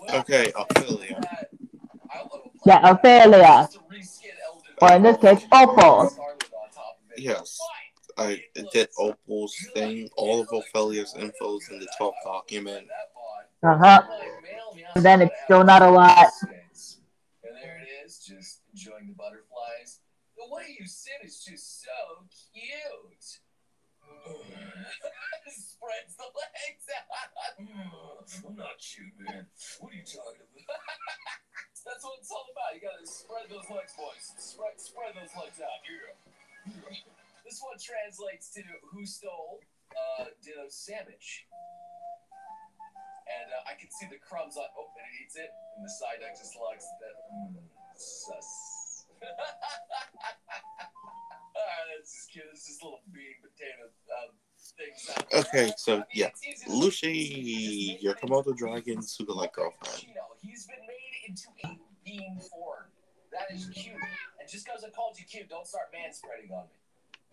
[0.05, 1.19] What Okay, Ophelia.
[1.21, 1.49] that-
[2.11, 3.41] I wanna play Yeah, Ophelia.
[3.41, 6.09] just to reskin Elden Or in this case, Opal.
[6.09, 7.19] Scarlet on top of it.
[7.19, 7.59] Yes.
[8.17, 10.09] I did Opal's thing.
[10.15, 12.87] All of Ophelia's info is in the top document.
[13.63, 14.01] Uh huh.
[14.95, 16.27] And then it's still not a lot.
[16.43, 20.01] And there it is, just enjoying the butterflies.
[20.37, 21.89] The way you sit is just so
[22.51, 23.39] cute.
[25.47, 27.99] Spreads the legs out.
[28.41, 29.45] I'm not cute, man.
[29.77, 30.65] What are you talking about?
[31.85, 32.73] That's what it's all about.
[32.73, 34.25] You gotta spread those legs, boys.
[34.39, 35.83] Spread, spread those legs out.
[35.85, 36.15] Yeah.
[37.43, 39.59] This one translates to who stole
[39.91, 41.45] uh, Ditto sandwich.
[43.27, 44.65] And uh, I can see the crumbs on.
[44.79, 45.51] Oh, and it eats it.
[45.75, 47.15] And the side deck just looks that.
[47.35, 47.59] Mm,
[47.99, 49.11] sus.
[51.53, 52.47] Alright, that's just cute.
[52.51, 54.31] It's just little bean potato there.
[55.33, 56.29] Okay, so, yeah.
[56.67, 60.05] Lucy, your Komodo dragon, super like girlfriend.
[60.41, 62.85] He's been made into a bean form.
[63.31, 63.95] That is cute.
[64.39, 66.77] And just because I called you cute, don't start man spreading on me.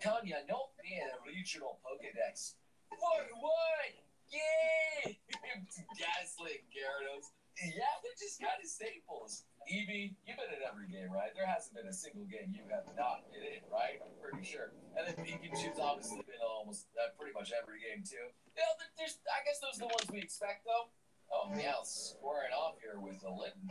[0.01, 2.55] Tanya, be in a regional Pokedex.
[2.89, 3.29] What?
[3.39, 3.93] What?
[4.33, 5.19] Yay!
[5.99, 7.29] Gaslit Gyarados.
[7.61, 9.45] Yeah, they're just kind of staples.
[9.69, 11.31] Eevee, you've been in every game, right?
[11.37, 14.01] There hasn't been a single game you have not been in, right?
[14.01, 14.73] I'm pretty sure.
[14.97, 18.33] And then Pikachu's obviously been almost uh, pretty much every game too.
[18.57, 20.89] You know, there- there's, I guess those are the ones we expect, though.
[21.31, 23.69] Oh, Meow squaring off here with the Litten.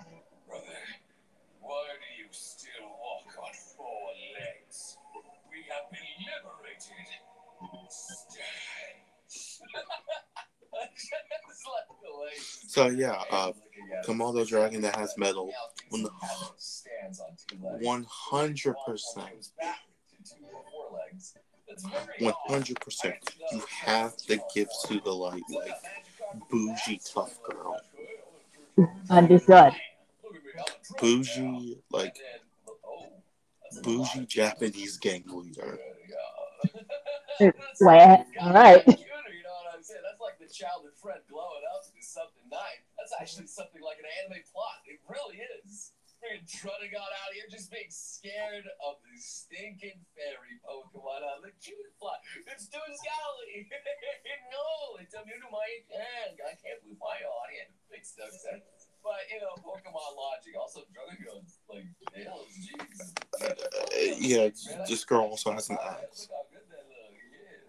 [0.47, 0.79] Brother,
[1.59, 4.95] why do you still walk on four legs?
[5.51, 7.09] We have been liberated.
[7.89, 9.03] Stand.
[12.67, 13.57] So, yeah, uh, Looking
[13.97, 14.07] at it.
[14.07, 15.47] Komodo dragon that has metal.
[15.47, 15.53] Meow
[15.89, 16.11] When the-
[16.57, 17.85] stands on two legs.
[17.85, 18.75] 100%.
[18.85, 19.79] Goes back
[20.27, 21.33] to two or four legs.
[21.67, 23.15] That's very One hundred percent.
[23.51, 25.75] You have to give to the light, like
[26.49, 27.79] bougie tough girl.
[29.09, 29.73] Understood.
[30.99, 32.15] Bougie, like
[33.83, 35.79] bougie Japanese gang leader.
[37.81, 38.85] Well, all right.
[38.87, 39.83] You know what I'm
[40.49, 40.65] saying?
[40.65, 42.85] That's like childhood friend glowing up to something nice.
[42.97, 44.81] That's actually something like an anime plot.
[44.85, 45.93] It really is.
[46.19, 51.79] Freaking Trunnigon out here just being scared of the stinking fairy Pokemon on the cute
[51.95, 52.19] fly.
[52.43, 53.71] It's Dusgali!
[54.51, 56.35] no, it's immune to my hand.
[56.43, 57.71] I can't believe my audience.
[57.87, 58.91] Makes no sense.
[58.99, 60.59] But, you know, Pokemon logic.
[60.59, 63.15] Also, Drunnigon's like, hell, jeez.
[63.39, 63.55] Uh,
[64.19, 64.51] yeah,
[64.91, 66.27] this girl also has an axe.
[66.27, 67.63] Look how good that look, yeah.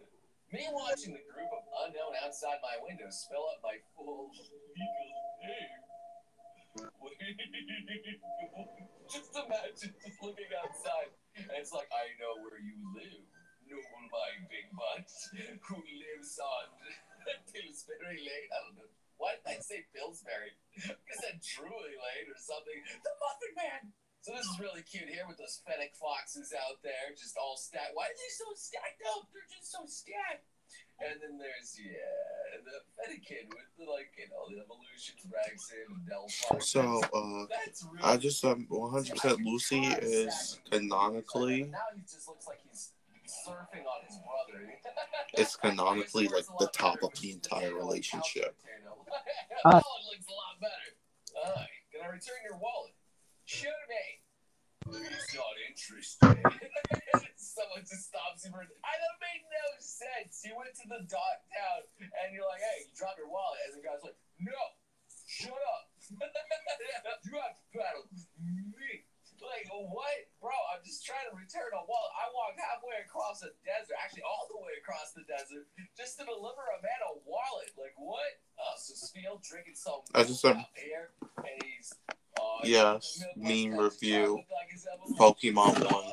[0.51, 5.15] Me watching the group of unknown outside my window spell out my full legal
[5.47, 5.79] name.
[9.11, 13.23] just imagine just looking outside and it's like, I know where you live.
[13.71, 15.07] Noble my big butt
[15.71, 16.67] who lives on
[18.01, 18.51] very late.
[18.51, 18.91] I don't know.
[19.21, 20.57] Why did I say Pillsbury?
[20.91, 22.81] I said Drury Lane or something.
[23.05, 23.93] The Muffin Man.
[24.21, 27.97] So this is really cute here with those fennec foxes out there, just all stacked.
[27.97, 29.25] Why are they so stacked up?
[29.33, 30.45] They're just so stacked.
[31.01, 36.05] And then there's yeah, the Fennekin with the like you know the evolutions, Braixen, and
[36.05, 36.63] Delphox.
[36.69, 42.47] So, uh, That's really I just um 100% Lucy is canonically Now he just looks
[42.47, 42.93] like he's
[43.49, 44.69] surfing on his brother.
[45.33, 48.55] it's canonically like the top of the entire relationship.
[49.65, 49.83] that one
[50.13, 51.67] looks a lot better.
[51.91, 52.93] Can I return your wallet?
[53.51, 54.05] Shoot me.
[54.95, 56.23] He's not interested.
[57.35, 58.55] Someone just stops him.
[58.55, 60.47] for- I that made no sense.
[60.47, 63.59] You went to the dot town and you're like, hey, you dropped your wallet.
[63.67, 64.55] And the guy's like, no,
[65.27, 65.91] shut up.
[67.27, 68.07] you have to battle
[68.39, 69.03] me.
[69.43, 70.21] Like, what?
[70.39, 72.13] Bro, I'm just trying to return a wallet.
[72.15, 75.67] I walked halfway across the desert, actually all the way across the desert,
[75.99, 77.75] just to deliver a man a wallet.
[77.75, 78.39] Like, what?
[78.61, 81.91] Uh, so Spiel drinking some I just, out here, and he's
[82.65, 84.43] Yes, meme review.
[85.19, 86.13] Pokemon one.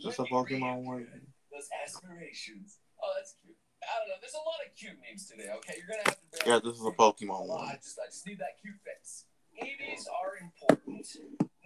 [0.00, 1.06] just a Pokemon one.
[1.52, 2.78] Those aspirations.
[3.02, 3.56] Oh, that's cute.
[3.82, 4.14] I don't know.
[4.20, 5.50] There's a lot of cute memes today.
[5.58, 6.38] Okay, you're gonna have to.
[6.46, 6.94] Yeah, this is a.
[6.94, 7.78] Pokemon Well, I one.
[7.82, 9.24] just, I just need that cute face.
[9.58, 11.06] EVs are important.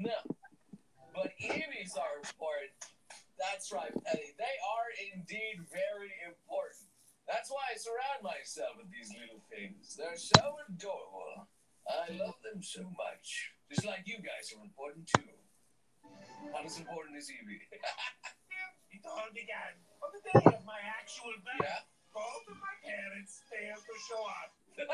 [0.01, 0.17] No,
[1.15, 2.73] but EVs are important.
[3.37, 4.33] That's right, Petty.
[4.39, 6.89] They are indeed very important.
[7.29, 9.97] That's why I surround myself with these little things.
[9.97, 11.49] They're so adorable.
[11.89, 13.53] I love them so much.
[13.71, 15.33] Just like you guys are important too.
[16.53, 17.63] Not as important as Eevee.
[18.93, 21.65] It all began on the day of my actual birth.
[21.65, 21.87] yeah.
[22.13, 24.53] Both of my parents failed to show up.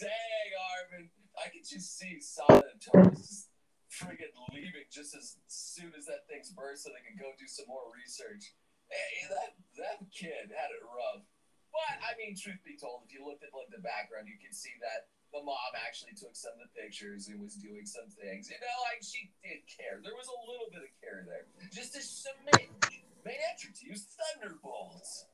[0.00, 1.12] Dang, Arvin.
[1.36, 3.52] I can just see Sana and Thomas just
[3.92, 7.68] friggin' leaving just as soon as that thing's burst so they can go do some
[7.68, 8.56] more research.
[8.88, 11.28] Hey, that, that kid had it rough.
[11.74, 14.54] But, I mean, truth be told, if you looked at like the background, you can
[14.54, 18.46] see that the mom actually took some of the pictures and was doing some things.
[18.46, 19.98] You know, like she did care.
[19.98, 21.50] There was a little bit of care there.
[21.74, 23.02] Just a smidge.
[23.26, 25.26] Manectric used Thunderbolts.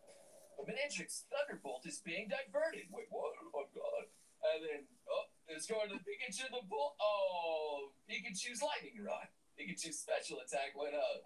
[0.56, 2.88] But Manectric's Thunderbolt is being diverted.
[2.88, 3.36] Wait, what?
[3.52, 4.08] Oh, God.
[4.40, 4.80] And then,
[5.12, 6.96] oh, it's going to Pikachu the Bull.
[6.96, 9.28] Oh, Pikachu's Lightning Rod.
[9.60, 11.20] Pikachu's special attack went up.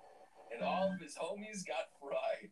[0.51, 2.51] And all of his homies got fried.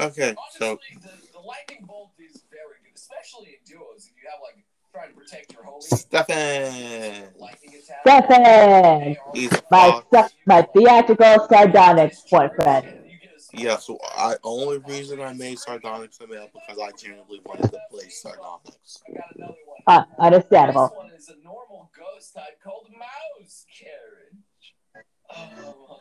[0.00, 4.06] Okay, so Honestly, the, the lightning bolt is very good, especially in duos.
[4.06, 7.74] If you have like trying to protect your homies, Stefan, lightning.
[8.02, 9.16] Stefan!
[9.34, 10.34] he's My, Fox.
[10.46, 12.94] my theatrical sardonic boyfriend.
[13.54, 17.78] Yeah, so I only reason I made Sardonyx a male because I genuinely wanted to
[17.90, 19.02] play Sardonyx.
[19.08, 19.98] I got another one.
[19.98, 20.88] Uh, understandable.
[20.88, 24.74] This one is a normal ghost type called Mouse Carriage.
[25.34, 25.98] Oh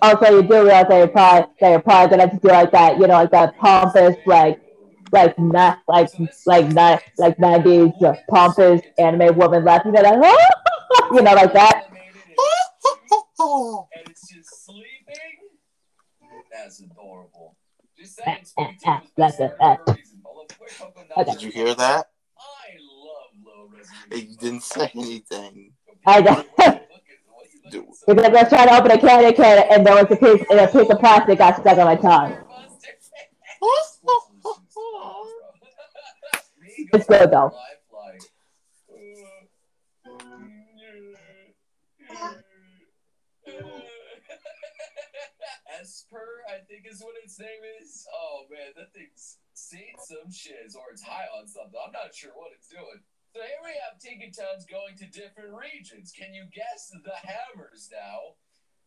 [0.00, 0.22] my god.
[0.22, 2.72] Also, you do realize that you're probably that you're probably gonna have to do like
[2.72, 4.60] that, you know, like that pompous, like
[5.12, 6.08] like not like
[6.46, 7.92] like not like nineties
[8.28, 10.38] pompous anime woman laughing at like,
[11.12, 11.84] you know, like that.
[13.38, 14.86] And it's just sleeping.
[16.50, 17.56] That's adorable.
[17.98, 19.56] Just saying, Sweet Tea was That's best it.
[19.58, 20.22] for a reason.
[20.24, 21.32] Although Quick Coco Okay.
[21.32, 22.06] Did you hear that?
[22.38, 22.68] I
[23.04, 24.32] love low resolution.
[24.34, 25.72] It didn't say anything.
[26.06, 26.80] I don't know.
[27.70, 30.68] Because I trying to open a candy can and there was a piece and a
[30.68, 32.36] piece of plastic got stuck on my tongue.
[36.92, 37.52] It's good, though.
[45.80, 47.48] Esper, I think is what its name
[47.82, 48.06] is.
[48.12, 51.78] Oh man, that thing's seen some shiz or it's high on something.
[51.84, 53.02] I'm not sure what it's doing.
[53.36, 56.08] So here we have Tinkatons going to different regions.
[56.08, 58.40] Can you guess the hammers now?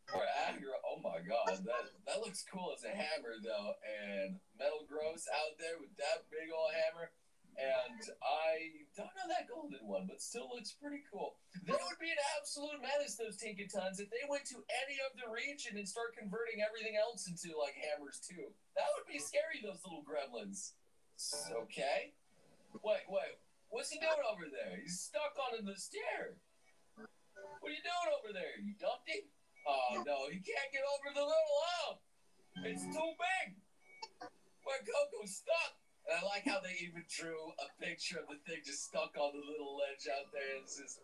[0.10, 3.78] Or Agra, oh my god, that that looks cool as a hammer though.
[3.86, 7.14] And Metagross out there with that big old hammer.
[7.62, 11.38] And I don't know that golden one, but still looks pretty cool.
[11.54, 15.30] They would be an absolute menace, those Tinkatons, if they went to any of the
[15.30, 18.50] region and start converting everything else into like hammers too.
[18.74, 20.74] That would be scary, those little gremlins.
[21.70, 22.18] Okay.
[22.82, 23.38] Wait, wait.
[23.70, 24.82] What's he doing over there?
[24.82, 26.38] He's stuck on the stair.
[27.62, 28.58] What are you doing over there?
[28.58, 29.30] You dumped him?
[29.68, 32.02] Oh no, he can't get over the little hump.
[32.66, 33.48] It's too big.
[34.66, 35.78] Fuecoco's stuck.
[36.10, 39.32] And I like how they even drew a picture of the thing just stuck on
[39.38, 40.58] the little ledge out there.
[40.64, 41.00] It's just,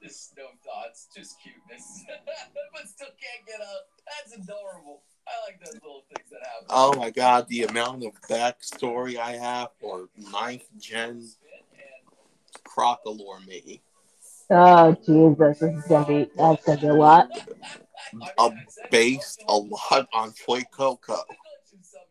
[0.00, 2.04] just no thoughts, just cuteness.
[2.72, 3.92] but still can't get up.
[4.08, 5.02] That's adorable.
[5.28, 6.66] I like those little things that happen.
[6.70, 11.28] Oh my god, the amount of backstory I have for ninth gen
[12.66, 13.80] Crocalor me.
[14.50, 17.28] Oh Jesus, this is gonna be that's gonna be a lot.
[18.38, 18.50] Uh,
[18.90, 21.22] based a lot on Toy Coco.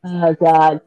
[0.06, 0.80] Oh God.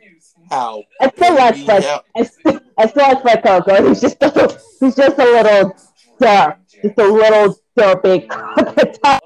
[0.50, 1.84] how I still like Fred.
[1.84, 3.88] ha- I still, I still like Fuecoco.
[3.88, 5.76] He's just a, he's just a little
[6.20, 8.26] derp, just a little derpy.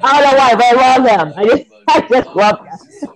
[0.00, 1.32] I don't know why, but I love him.
[1.36, 2.58] I just, I just love,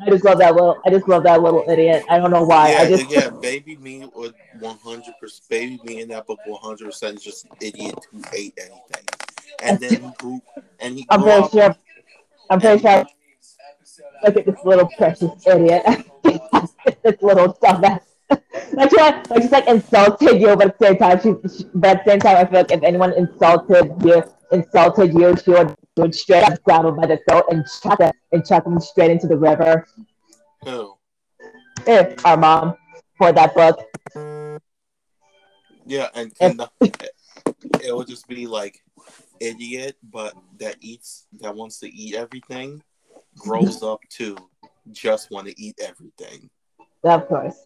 [0.01, 2.05] I just love that little, I just love that little idiot.
[2.09, 2.73] I don't know why.
[2.73, 5.49] yeah, I just, yeah, baby me would one hundred percent.
[5.51, 9.07] Baby me in that book one hundred percent is just an idiot who ate anything,
[9.63, 10.41] and then he grew
[10.81, 11.77] and he I'm pretty sure,
[12.49, 13.05] I'm pretty sure.
[14.25, 15.83] Look at this little precious idiot.
[17.03, 18.01] this little dumbass.
[18.73, 21.99] Like she, like she's like insulted you, but at the same time, she, she, but
[21.99, 25.75] at the same time, I feel like if anyone insulted you, insulted you, she would,
[25.97, 29.11] would straight up grab him by the throat and chuck him and chuck him straight
[29.11, 29.87] into the river.
[30.65, 30.95] Who?
[31.87, 32.77] Eh, our mom
[33.19, 33.81] for that book.
[35.85, 36.71] Yeah, and, and the,
[37.85, 38.83] it would just be like
[39.41, 42.83] idiot, but that eats that wants to eat everything,
[43.37, 44.37] grows up to
[44.93, 46.49] just want to eat everything.
[47.03, 47.57] Of course.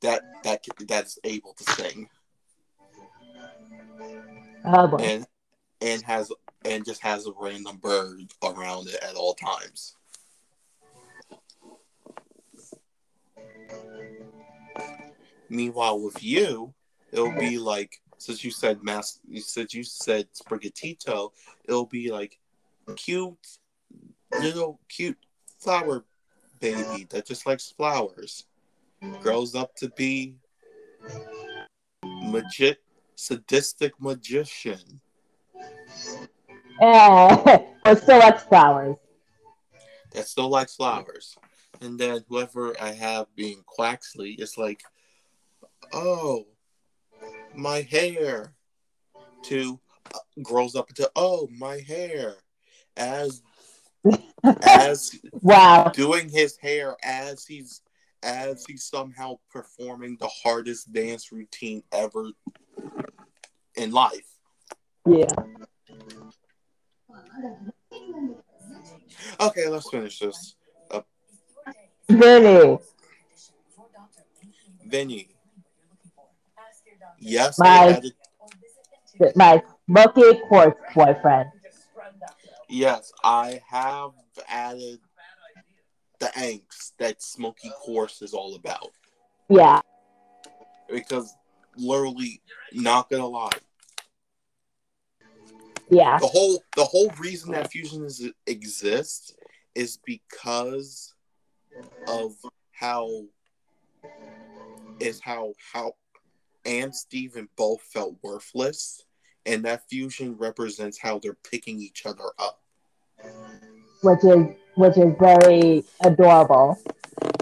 [0.00, 2.08] That that that's able to sing
[4.64, 4.96] Uh, oh boy.
[4.98, 5.26] and
[5.80, 6.32] and has
[6.64, 9.96] and just has a random bird around it at all times.
[15.48, 16.72] Meanwhile, with you,
[17.12, 21.30] it'll be like since you said mass, said you said sprigatito,
[21.64, 22.38] it'll be like
[22.96, 23.34] cute,
[24.40, 25.18] little cute
[25.58, 26.04] flower
[26.60, 28.44] baby that just likes flowers,
[29.22, 30.36] grows up to be
[32.04, 32.76] magit
[33.20, 35.00] sadistic magician.
[36.80, 38.96] Eh, but still likes flowers.
[40.12, 41.36] that still likes flowers.
[41.82, 44.82] And then whoever I have being Quaxly is like,
[45.92, 46.46] oh,
[47.54, 48.54] my hair.
[49.44, 49.80] To
[50.14, 52.34] uh, grows up into oh my hair,
[52.98, 53.42] as
[54.62, 55.90] as Wow.
[55.94, 57.80] doing his hair as he's
[58.22, 62.30] as he's somehow performing the hardest dance routine ever
[63.80, 64.26] in life.
[65.06, 65.26] Yeah.
[69.40, 70.56] Okay, let's finish this.
[72.08, 72.78] Vinny.
[74.86, 75.28] Vinny.
[77.18, 78.12] Yes, My- added
[79.36, 81.50] My smoky quartz boyfriend.
[82.68, 84.12] Yes, I have
[84.48, 85.00] added
[86.20, 88.90] the angst that Smoky Quartz is all about.
[89.48, 89.80] Yeah.
[90.88, 91.34] Because
[91.76, 92.40] literally,
[92.72, 93.50] not gonna lie,
[95.90, 96.18] Yeah.
[96.18, 99.34] the whole the whole reason that fusion is, exists
[99.74, 101.14] is because
[102.06, 102.34] of
[102.72, 103.24] how
[105.00, 105.94] is how how
[106.64, 109.04] and Steven both felt worthless,
[109.46, 112.60] and that fusion represents how they're picking each other up.
[114.02, 114.46] Which is
[114.76, 116.78] which is very adorable.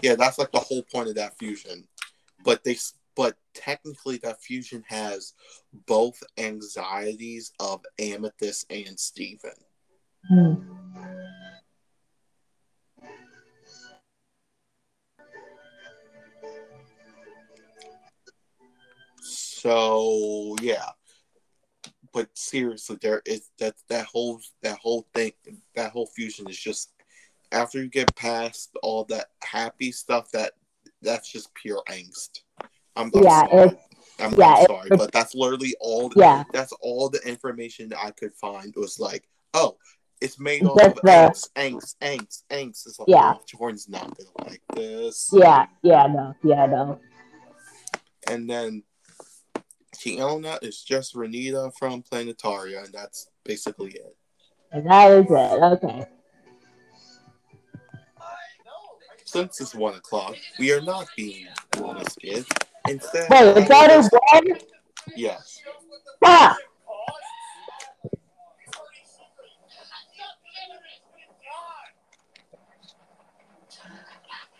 [0.02, 1.86] Yeah, that's like the whole point of that fusion.
[2.44, 2.76] But they,
[3.58, 5.34] technically, that fusion has
[5.86, 9.50] both anxieties of Amethyst and Steven.
[10.28, 10.54] Hmm.
[19.20, 20.90] So yeah,
[22.12, 25.32] but seriously, there is that that whole that whole thing
[25.74, 26.92] that whole fusion is just
[27.52, 30.52] after you get past all that happy stuff that
[31.02, 32.40] that's just pure angst.
[32.98, 33.70] I'm, I'm Yeah, sorry.
[34.20, 36.12] I'm, yeah, I'm sorry, but that's literally all.
[36.16, 36.42] Yeah.
[36.52, 39.76] that's all the information that I could find was like, oh,
[40.20, 42.86] it's made off of the- angst, angst, angst, angst.
[42.88, 43.34] It's like, Yeah.
[43.36, 45.30] oh, Jordan's not gonna like this.
[45.32, 45.66] Yeah.
[45.82, 46.06] Yeah.
[46.08, 46.34] No.
[46.42, 46.66] Yeah.
[46.66, 47.00] No.
[48.26, 48.82] And then
[49.96, 54.16] Tiona is just Renita from Planetaria, and that's basically it.
[54.72, 55.32] And that is it.
[55.32, 56.06] Okay.
[59.24, 61.46] Since it's one o'clock, we are not being
[61.76, 62.46] molested.
[62.88, 64.58] Instead, Wait, is that a one?
[65.14, 65.60] yes.
[66.24, 66.56] Ah!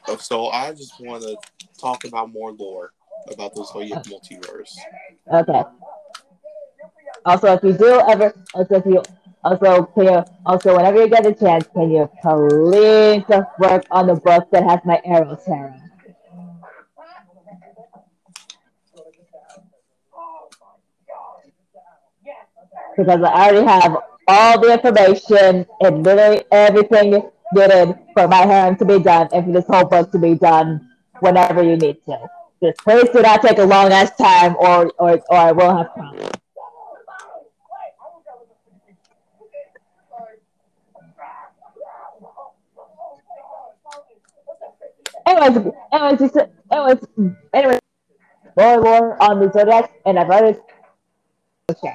[0.07, 1.37] Oh, So I just want to
[1.79, 2.93] talk about more lore
[3.31, 4.77] about the Zoic multiverse.
[5.33, 5.63] Okay.
[7.25, 9.03] Also, if you do ever, also if you,
[9.45, 14.07] also can you, also whenever you get a chance, can you please just work on
[14.07, 15.88] the book that has my arrow tarot?
[22.99, 23.97] Because I already have
[24.27, 29.53] all the information and literally everything needed for my harem to be done and for
[29.53, 32.19] this whole book to be done whenever you need to.
[32.61, 35.95] Just please do not take a long ass time or or, or I will have
[35.95, 36.31] problems.
[45.25, 46.37] Anyways, anyways, just,
[46.73, 47.07] anyways,
[47.53, 47.81] anyways,
[48.57, 50.59] more and more on the Zodiac, and I've already.
[51.71, 51.95] Okay.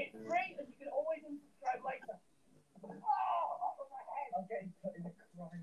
[0.00, 2.16] It's free, and you can always unsubscribe later.
[2.16, 4.32] Oh, my head.
[4.48, 5.60] Okay, cutting a crime.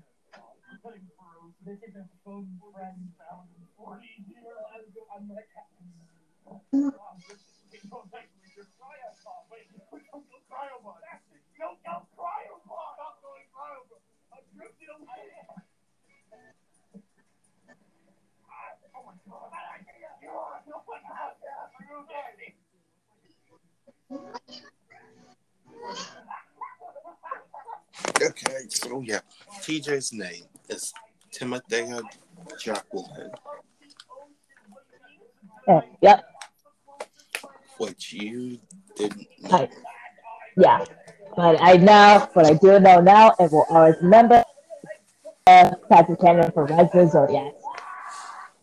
[0.78, 1.50] Cutting through.
[1.66, 4.46] This is a fun friend found in 40 years.
[5.10, 5.50] I'm like,
[7.90, 9.50] don't actually just cry out, Bob.
[9.50, 11.02] Wait, don't go cry about
[11.58, 13.98] don't cry about Stop going cry about.
[14.30, 15.34] I'm drifting away.
[18.94, 19.50] Oh my god.
[20.22, 21.58] You are no one out there.
[21.58, 22.54] Are you okay?
[28.22, 29.20] Okay, so yeah,
[29.60, 30.92] TJ's name is
[31.32, 32.02] Timothea
[32.58, 33.30] Jacqueline,
[35.68, 36.24] Uh, yep.
[37.78, 38.58] which you
[38.96, 39.50] didn't know.
[39.50, 39.68] Hi.
[40.56, 40.84] Yeah.
[41.36, 44.42] But I know but I do know now, and will always remember.
[45.46, 47.52] Uh, Patrick Cannon for Rise of the Zodiac.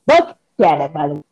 [0.05, 1.23] Book Cannon, by the way.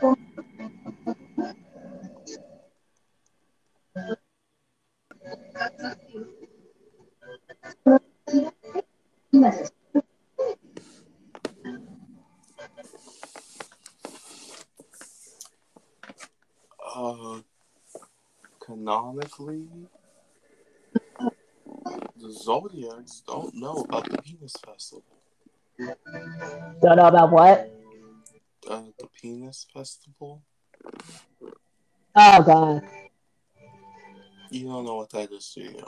[0.00, 0.10] Uh,
[18.60, 19.66] canonically,
[22.16, 25.02] the Zodiacs don't know about the Penis Festival.
[25.78, 27.77] Don't know about what?
[28.68, 30.42] Uh, the Penis Festival?
[32.14, 32.82] Oh, God.
[34.50, 35.84] You don't know what that is, do you?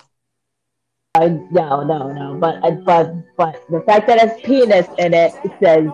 [1.15, 2.39] I, no, no, no.
[2.41, 5.91] But, but, but the fact that it's penis in it says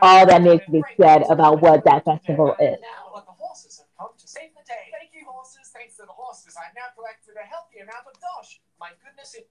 [0.00, 2.78] all that needs to be said about what that festival is.
[2.82, 4.92] Now, but the horses have come to save the day.
[4.92, 5.72] Thank you, horses.
[5.74, 8.60] Thanks to the horses, I've now collected a healthy amount of dosh.
[8.78, 9.50] My goodness, it.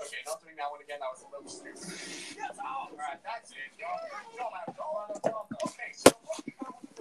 [0.00, 1.76] Okay, not doing that one again, that was a little sick.
[2.36, 2.88] Get out!
[2.92, 3.68] Alright, that's it.
[5.64, 6.12] Okay, so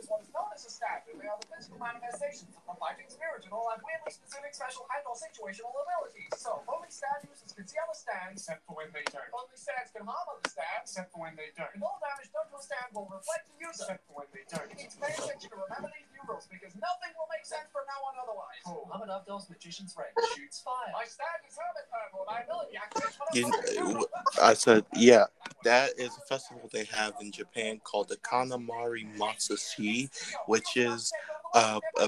[0.07, 1.15] what we come with this one is known as a statue.
[1.19, 4.88] They are the physical manifestations of the fighting spirit and all have weirdly specific special
[4.88, 6.31] and or situational abilities.
[6.39, 9.27] So, only stand users can see on the stand, except for when they turn.
[9.35, 11.71] Only stands can harm other stands, except for when they turn.
[11.75, 14.43] And all damage done to a stand will reflect the user, except for when they
[14.79, 17.85] need to pay attention to remember these new rules because nothing will make sense from
[17.85, 18.61] now on otherwise.
[18.65, 18.89] Cool.
[18.94, 20.10] I'm enough those magician's ring.
[20.35, 20.94] Shoots fire.
[20.94, 24.07] My stand is hermit purple and I ability activates You,
[24.41, 25.26] I'm said, yeah,
[25.64, 30.10] that is a festival they have in Japan called the Kanamara Matsuri,
[30.48, 31.11] which is
[31.53, 32.07] uh, uh,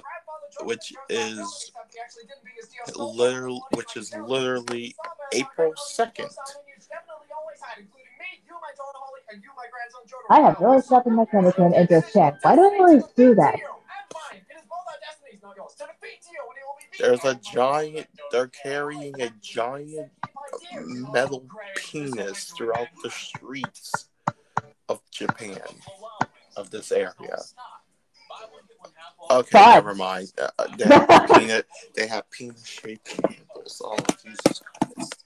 [0.64, 1.72] which is
[2.96, 4.96] literally, which is literally
[5.34, 6.30] April second.
[10.30, 12.44] I have really stopped in my Canadian and just checked.
[12.44, 13.60] Why do I always do that?
[17.00, 18.08] There's a giant.
[18.32, 20.12] They're carrying a giant
[21.12, 24.10] metal penis throughout the streets
[24.88, 25.62] of Japan,
[26.56, 27.14] of this area.
[29.32, 29.74] Okay, Fine.
[29.76, 30.32] never mind.
[30.40, 31.68] Uh, uh, they have peanut.
[31.96, 33.82] They have penis shaped candles.
[33.84, 34.62] Oh Jesus
[34.96, 35.26] Christ!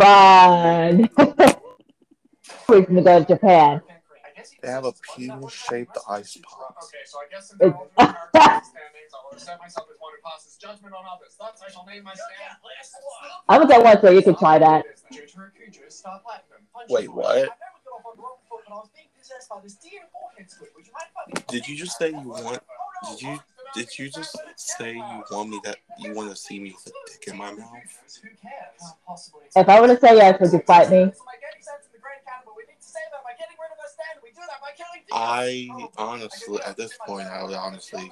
[0.00, 1.10] Fun.
[2.68, 3.80] Reason to go to Japan.
[4.62, 6.76] They have a penis shaped ice pop.
[6.84, 8.30] Okay, so I guess since they're all doing character
[8.66, 11.36] standings, I'll accept myself as one who passes judgment on others.
[11.38, 12.56] Thus, I shall name my stand.
[13.48, 14.84] I'm gonna get one so you can try that.
[16.88, 17.50] Wait, what?
[21.48, 22.60] Did you just say you want?
[23.10, 23.38] Did you
[23.74, 27.10] did you just say you want me that you want to see me with a
[27.10, 27.68] dick in my mouth?
[29.56, 31.12] If I were to say yes, would you fight me?
[35.12, 38.10] I honestly, at this point, I would honestly.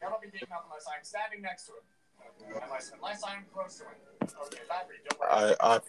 [0.00, 2.62] Cannot be taken up unless I'm standing next to him.
[2.64, 3.90] Unless, unless I'm close to him.
[4.22, 5.56] Okay, that read, don't worry.
[5.60, 5.80] I, I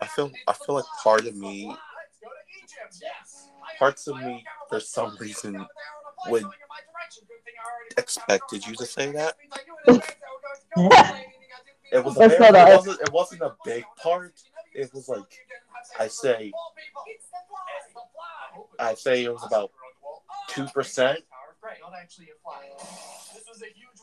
[0.00, 1.78] I feel I feel like part of me, Let's
[2.20, 3.02] go to Egypt.
[3.02, 3.50] Yes.
[3.78, 5.64] parts of me, for some reason,
[6.28, 6.44] would
[7.96, 9.36] expected you to say that.
[11.92, 14.32] It was a very, it wasn't it wasn't a big part.
[14.74, 15.46] It was like
[16.00, 16.50] I say
[18.78, 19.70] I say it was about
[20.48, 21.20] two percent.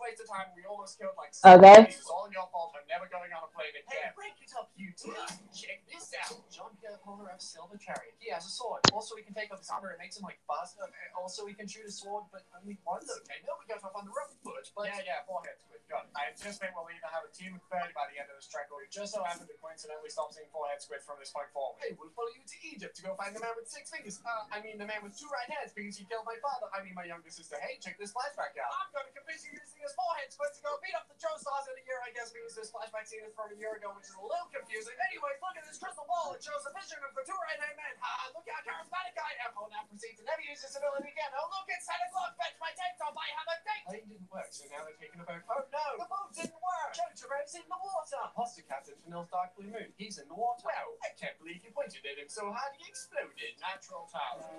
[0.02, 0.18] Great, not actually a fly.
[0.18, 0.48] This was a huge waste of time.
[0.57, 1.94] We almost killed like Okay.
[1.94, 2.73] It's all your fault.
[2.73, 3.86] I'm never going on a plane again.
[3.86, 5.14] Hey, break it up, you two.
[5.53, 6.41] Check this out.
[6.49, 8.18] Jean Pierre Polnareff Silver Chariot.
[8.18, 8.82] He has a sword.
[8.91, 9.94] Also, he can take off his armor.
[9.94, 10.82] It makes him like faster.
[10.82, 13.06] And Also, he can shoot a sword, but only once.
[13.26, 14.65] Okay, no, we got off on the rough foot.
[14.73, 15.86] But yeah, yeah, forehead squid.
[15.86, 16.18] Got it.
[16.18, 18.72] I anticipate we'll either have a team of 30 by the end of this track,
[18.72, 21.78] or we just so happen to coincidentally stop seeing forehead squid from this point forward.
[21.84, 24.23] Hey, we'll follow you to Egypt to go find the man with six fingers.
[24.23, 26.72] Uh, I mean, the man with two right hands because he killed my father.
[26.72, 27.60] I mean, my younger sister.
[27.60, 28.72] Hey, check this flashback out.
[28.72, 31.68] I'm going to convince you using his forehead squid to go beat up the Joestars
[31.68, 33.91] in a year, I guess, we because this flashback scene is from a year ago,
[33.95, 34.91] which is a little confusing.
[35.07, 36.31] Anyways, look at this crystal ball.
[36.31, 37.95] It shows a vision of the two right-hand men.
[37.99, 39.55] Ha, look how charismatic I am.
[39.55, 41.31] Oh, now proceeds to never use this ability again.
[41.31, 42.35] Oh, look, it's Santa Claus.
[42.35, 43.15] Fetch my tank top.
[43.15, 43.84] I have a date.
[43.88, 45.47] Plane didn't work, so now they're taking a boat.
[45.47, 45.88] Oh, no.
[45.99, 46.91] The boat didn't work.
[46.91, 48.23] Joe Jarrett's in the water.
[48.35, 49.95] Pasta Captain Vanille's Dark Blue Moon.
[49.95, 50.68] He's in the water.
[50.68, 53.55] Wow, I can't believe you pointed at him so hard he exploded.
[53.63, 54.51] Natural talent.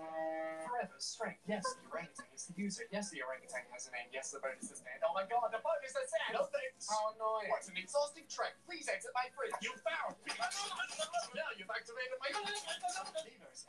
[0.65, 1.45] Forever strength.
[1.45, 2.89] Yes, the orangutan is the user.
[2.89, 4.09] Yes, the orangutan has a name.
[4.17, 5.05] Yes, the boat is the stand.
[5.05, 6.39] Oh my god, the boat is the stand.
[6.39, 6.89] No thanks.
[6.89, 7.51] How annoying.
[7.53, 8.57] What an exhausting trek.
[8.65, 9.55] Please exit my fridge.
[9.63, 10.33] You found me.
[11.39, 12.63] now you've activated my levers.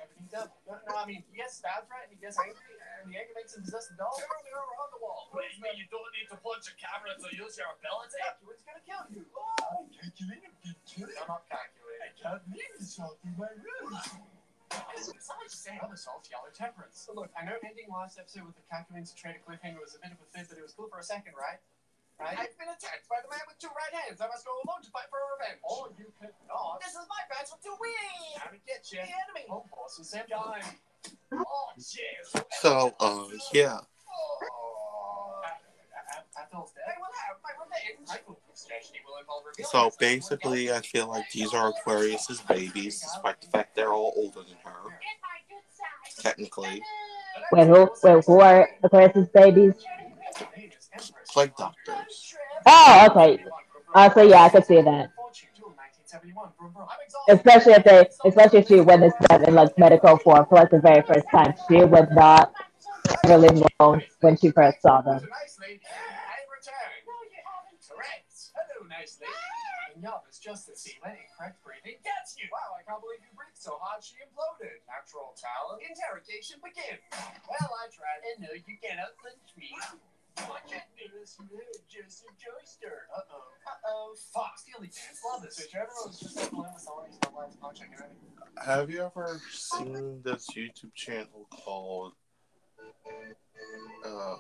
[0.01, 0.57] Everything double.
[0.65, 2.09] No, no, I mean, he gets stabbed, right?
[2.09, 2.57] And he gets angry,
[3.01, 4.15] and the anger makes him possess the doll.
[4.17, 5.29] They're only over on the wall.
[5.29, 8.17] What do you mean you don't need to punch a camera to use your ability?
[8.49, 9.23] It's gonna kill you.
[9.37, 11.05] Oh, I'm calculating a bit too.
[11.05, 12.01] I'm not calculating.
[12.01, 14.32] I can't leave this out through my room.
[14.95, 17.07] Besides saying other salt, yellow temperance.
[17.11, 20.01] Look, I know ending last episode with the calculating to trade a cliffhanger was a
[20.01, 21.59] bit of a fib, but it was cool for a second, right?
[22.21, 22.37] Right?
[22.37, 24.21] I've been attacked by the man with two right hands.
[24.21, 25.59] I must go alone to fight for revenge.
[25.65, 26.77] Oh, you could not.
[26.79, 28.37] This is my badge with two wings.
[28.37, 29.01] How to get you?
[29.01, 29.49] The enemy.
[29.49, 30.61] Home force and Sam Dime.
[31.33, 32.29] Oh, jeez.
[32.61, 33.81] So uh yeah.
[33.81, 35.41] Oh.
[36.37, 36.85] Athel's dead.
[36.89, 37.63] I will have my revenge.
[37.63, 37.71] I will especially will involve revealing
[39.63, 44.39] So basically I feel like these are Aquarius's babies, despite the fact they're all older
[44.39, 44.99] than her.
[46.19, 46.81] Technically.
[47.51, 47.89] Wait, who?
[48.03, 49.73] Wait, who are Aquarius's babies?
[51.29, 52.35] Plague doctors.
[52.65, 53.43] Oh, okay.
[53.93, 55.09] Uh, so yeah, I could see that.
[57.29, 60.79] Especially if they, especially if she witnessed them in like medical form for like the
[60.79, 62.53] very first time, she would not
[63.25, 65.21] really know when she first saw them.
[70.43, 71.23] Just that sea lady.
[71.39, 72.51] Correct breathing gets you.
[72.51, 74.83] Wow, I can't believe you breathed so hard she imploded.
[74.91, 75.79] Natural talent.
[75.79, 76.99] Interrogation begin.
[77.47, 78.27] Well, I tried.
[78.35, 79.71] And no, you cannot lynch me.
[80.35, 81.39] I can't do this.
[81.39, 83.07] You just a joyster.
[83.15, 83.55] Uh-oh.
[83.63, 84.15] Uh-oh.
[84.35, 84.59] Fuck.
[84.59, 85.23] Steely Dance.
[85.23, 85.63] Love this.
[85.63, 86.83] Was just playing with.
[88.65, 92.13] Have you ever seen this YouTube channel called
[94.05, 94.35] uh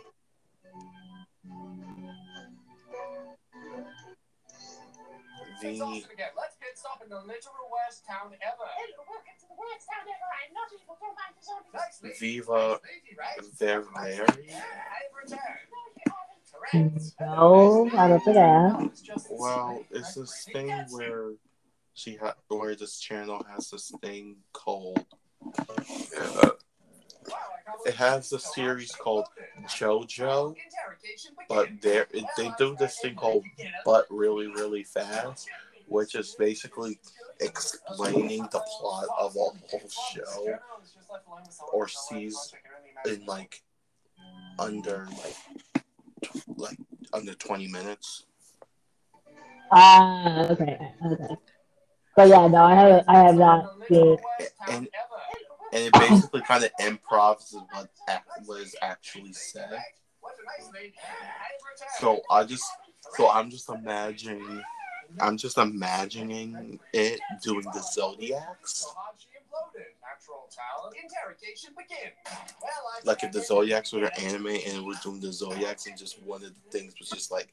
[5.63, 6.33] the off again.
[6.35, 8.67] Let's get stop in the literal worst town ever.
[9.07, 10.29] Welcome to the worst town ever.
[10.35, 12.19] I'm not able to mind the zombies.
[12.19, 12.79] Viva
[13.15, 13.57] Nice lady.
[13.57, 14.25] Vermeer?
[14.27, 15.31] I've.
[15.31, 15.35] No,
[15.97, 17.13] you haven't.
[17.17, 17.95] Correct.
[17.95, 18.89] I don't think I.
[19.31, 21.31] Well, it's this thing where
[21.93, 25.05] she had where this channel has this thing called
[26.19, 26.49] uh,
[27.85, 29.25] it has a series called
[29.67, 30.55] JoJo,
[31.49, 32.03] but they
[32.37, 33.43] they do this thing called
[33.85, 35.49] But Really Really Fast,
[35.87, 36.99] which is basically
[37.39, 40.57] explaining the plot of a whole show
[41.71, 42.53] or sees
[43.05, 43.61] in like
[44.59, 45.83] under like
[46.57, 46.77] like
[47.13, 48.25] under 20 minutes.
[49.71, 51.35] Ah, okay, okay.
[52.15, 54.17] But yeah, no, I have, I have not seen.
[54.69, 54.87] And
[55.73, 57.89] and it basically kind of improvs what
[58.47, 59.79] was actually said.
[61.99, 62.65] So I just
[63.15, 64.61] so I'm just imagining
[65.19, 68.85] I'm just imagining it doing the zodiacs.
[73.03, 76.21] Like if the zodiacs were an anime and it was doing the zodiacs and just
[76.23, 77.49] one of the things was just like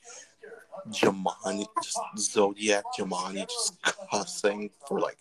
[0.91, 3.79] Jamani just zodiac Jamani just
[4.11, 5.19] cussing for like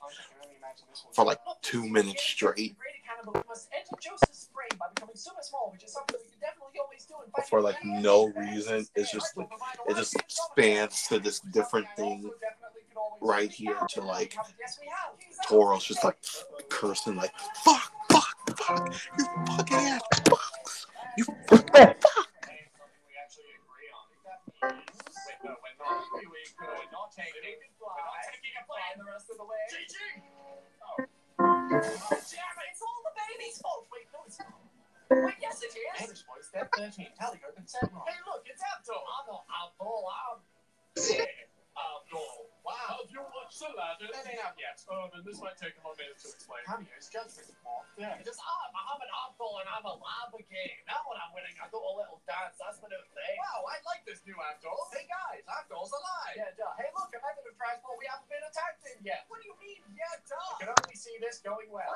[1.13, 2.75] for like two minutes straight
[7.47, 8.85] for like no reason.
[8.95, 9.49] It's just like
[9.87, 12.29] it just spans to this different thing
[13.21, 14.35] right here to like
[15.47, 16.17] Toro's just like
[16.69, 17.33] cursing like
[17.63, 20.85] fuck, fuck, fuck, you fucking ass fucks.
[21.17, 22.29] You fucking fuck.
[29.69, 30.38] GG!
[35.09, 36.01] Wait, yes, it is.
[36.01, 37.07] English boy, step 13.
[37.17, 38.99] Tally open, Hey, look, it's Abdul.
[38.99, 40.05] I'm not Abdul.
[40.05, 40.39] I'm.
[40.95, 41.25] Yeah,
[41.73, 42.48] Abdul.
[42.69, 43.01] Wow.
[43.01, 44.13] Oh, Have you watched Aladdin?
[44.13, 44.77] That ain't out yet.
[44.85, 46.61] Oh, then this might take him a minute to explain.
[46.69, 47.49] Cameos, judgment.
[47.97, 48.13] Yeah.
[48.21, 50.77] Just I'm Muhammad Abdul and I'm a lava king.
[50.85, 52.61] Now when I'm winning, I do a little dance.
[52.61, 53.35] That's my new thing.
[53.41, 54.77] Wow, I like this new Abdul.
[54.93, 56.37] Hey guys, Abdul's alive.
[56.37, 56.69] Yeah, duh.
[56.77, 57.97] Hey, look, I'm under the transport.
[57.97, 59.25] We haven't been attacked in yet.
[59.33, 59.81] What do you mean?
[59.97, 60.37] Yeah, duh.
[60.37, 61.89] I can only see this going well.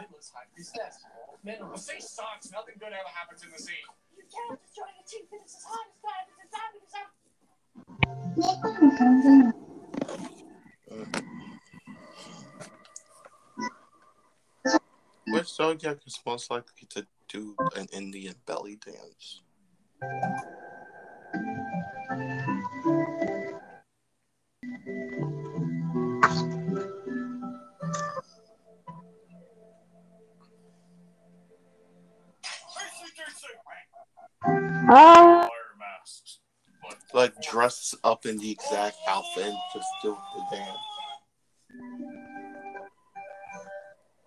[0.00, 1.04] Midler's high priestess.
[1.44, 1.68] Midler.
[1.68, 2.48] The sea sucks.
[2.48, 3.84] Nothing good ever happens in the sea.
[4.16, 7.21] You can't destroy a team that is as hard as diamonds and diamonds are
[15.32, 19.40] Which zodiac is most likely to do an Indian belly dance?
[34.94, 35.48] Ah, Fire
[35.78, 36.41] masks.
[37.14, 40.78] Like dress up in the exact outfit and just do the dance.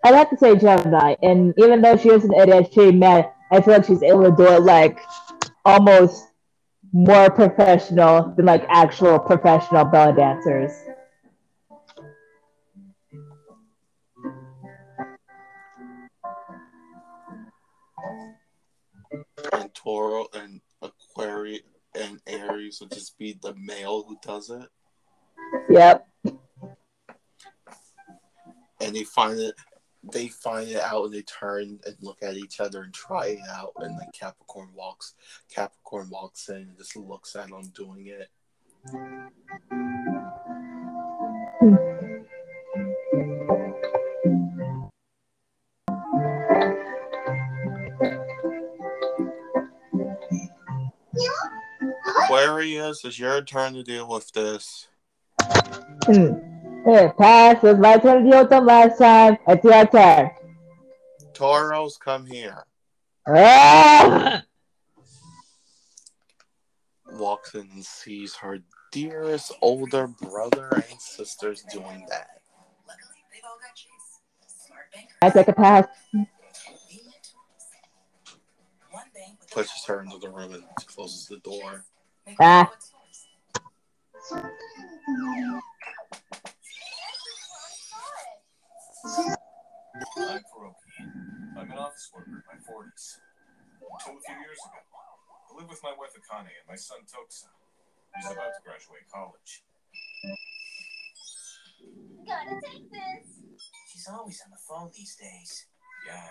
[0.04, 3.60] I'd have to say Gemini, and even though she is an idiot, she man, I
[3.60, 5.00] feel like she's able to do it like
[5.66, 6.28] almost
[6.94, 10.72] more professional than like actual professional ballet dancers.
[19.54, 21.64] And Toro and Aquarius
[21.98, 24.68] and Aries would just be the male who does it.
[25.70, 26.08] Yep.
[28.82, 29.56] And they find it
[30.12, 33.40] they find it out and they turn and look at each other and try it
[33.50, 35.16] out and then Capricorn walks
[35.54, 38.30] Capricorn walks in and just looks at them doing it.
[52.26, 54.88] Aquarius, it's your turn to deal with this.
[56.06, 56.34] Hmm.
[56.88, 59.38] It was my turn to deal with them last time.
[59.48, 60.32] It's your turn.
[61.36, 62.66] Toros, come here.
[63.28, 64.44] Ah!
[67.12, 68.60] Walks in and sees her
[68.92, 72.42] dearest older brother and sisters doing that.
[72.88, 75.12] Luckily, they've got chase.
[75.22, 75.86] I take a pass.
[76.12, 78.36] Convenient tools.
[78.90, 81.86] One bank with a Pushes her into the room and closes the door.
[82.26, 82.72] Ah.
[90.18, 90.98] I'm Kuroki.
[91.56, 93.22] I'm an office worker in my 40s.
[93.78, 97.54] Until a few years ago, I lived with my wife Akane and my son Tokusa,
[98.16, 99.62] who's about to graduate college.
[102.26, 103.46] Gotta take this.
[103.94, 105.68] She's always on the phone these days.
[106.08, 106.26] Yeah,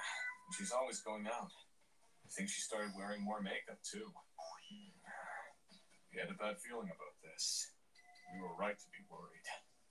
[0.59, 1.55] she's always going out.
[2.27, 4.11] I think she started wearing more makeup too.
[6.15, 7.74] We had a bad feeling about this.
[8.31, 9.43] We were right to be worried.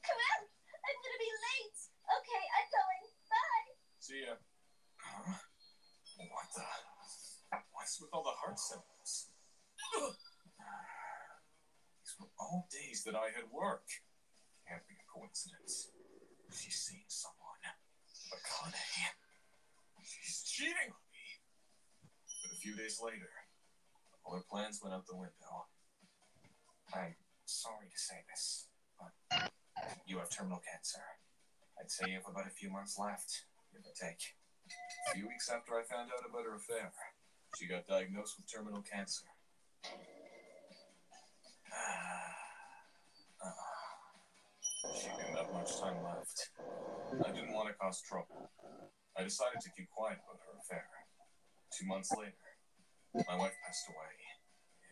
[0.08, 0.48] Come out.
[0.48, 1.76] I'm gonna be late.
[2.00, 3.04] Okay, I'm going.
[3.28, 3.76] Bye.
[4.00, 4.40] See ya.
[5.04, 5.36] Huh?
[6.32, 6.64] What the?
[7.76, 9.36] What's with all the heart symbols?
[12.00, 13.84] These were all days that I had work.
[14.64, 15.92] Can't be a coincidence.
[16.56, 17.60] She's seeing someone.
[18.32, 19.12] Akane.
[20.08, 21.44] She's cheating on me.
[22.48, 23.28] But a few days later,
[24.24, 25.68] all her plans went out the window.
[26.94, 27.16] I'm
[27.46, 28.68] sorry to say this,
[29.00, 29.10] but
[30.06, 31.02] you have terminal cancer.
[31.80, 34.38] I'd say you have about a few months left, give or take.
[35.10, 36.94] A few weeks after I found out about her affair,
[37.58, 39.26] she got diagnosed with terminal cancer.
[43.42, 44.94] Uh-uh.
[44.94, 46.50] She didn't have much time left.
[47.26, 48.52] I didn't want to cause trouble.
[49.18, 50.86] I decided to keep quiet about her affair.
[51.74, 52.38] Two months later,
[53.28, 54.14] my wife passed away.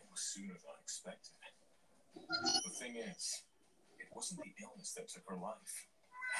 [0.02, 1.41] It was sooner than I expected.
[2.14, 3.42] The thing is,
[3.98, 5.88] it wasn't the illness that took her life.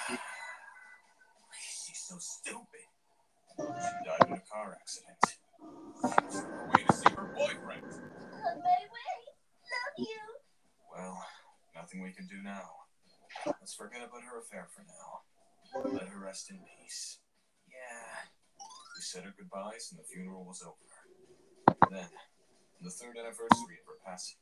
[1.86, 2.86] She's so stupid.
[3.58, 5.18] She died in a car accident.
[5.24, 7.84] She was on way to see her boyfriend.
[7.84, 9.14] On my way.
[9.72, 10.20] Love you.
[10.94, 11.24] Well,
[11.74, 12.68] nothing we can do now.
[13.46, 15.90] Let's forget about her affair for now.
[15.92, 17.18] Let her rest in peace.
[17.68, 18.28] Yeah.
[18.96, 21.88] We said her goodbyes and the funeral was over.
[21.90, 24.36] Then, on the third anniversary of her passing,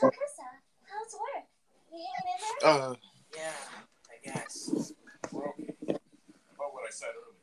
[0.00, 0.48] Tokusa,
[0.88, 1.46] how's work?
[1.92, 2.70] You hanging in there?
[2.70, 2.94] Uh,
[3.34, 3.60] Yeah,
[4.10, 4.92] I guess.
[5.32, 7.40] Roki, about what I said earlier.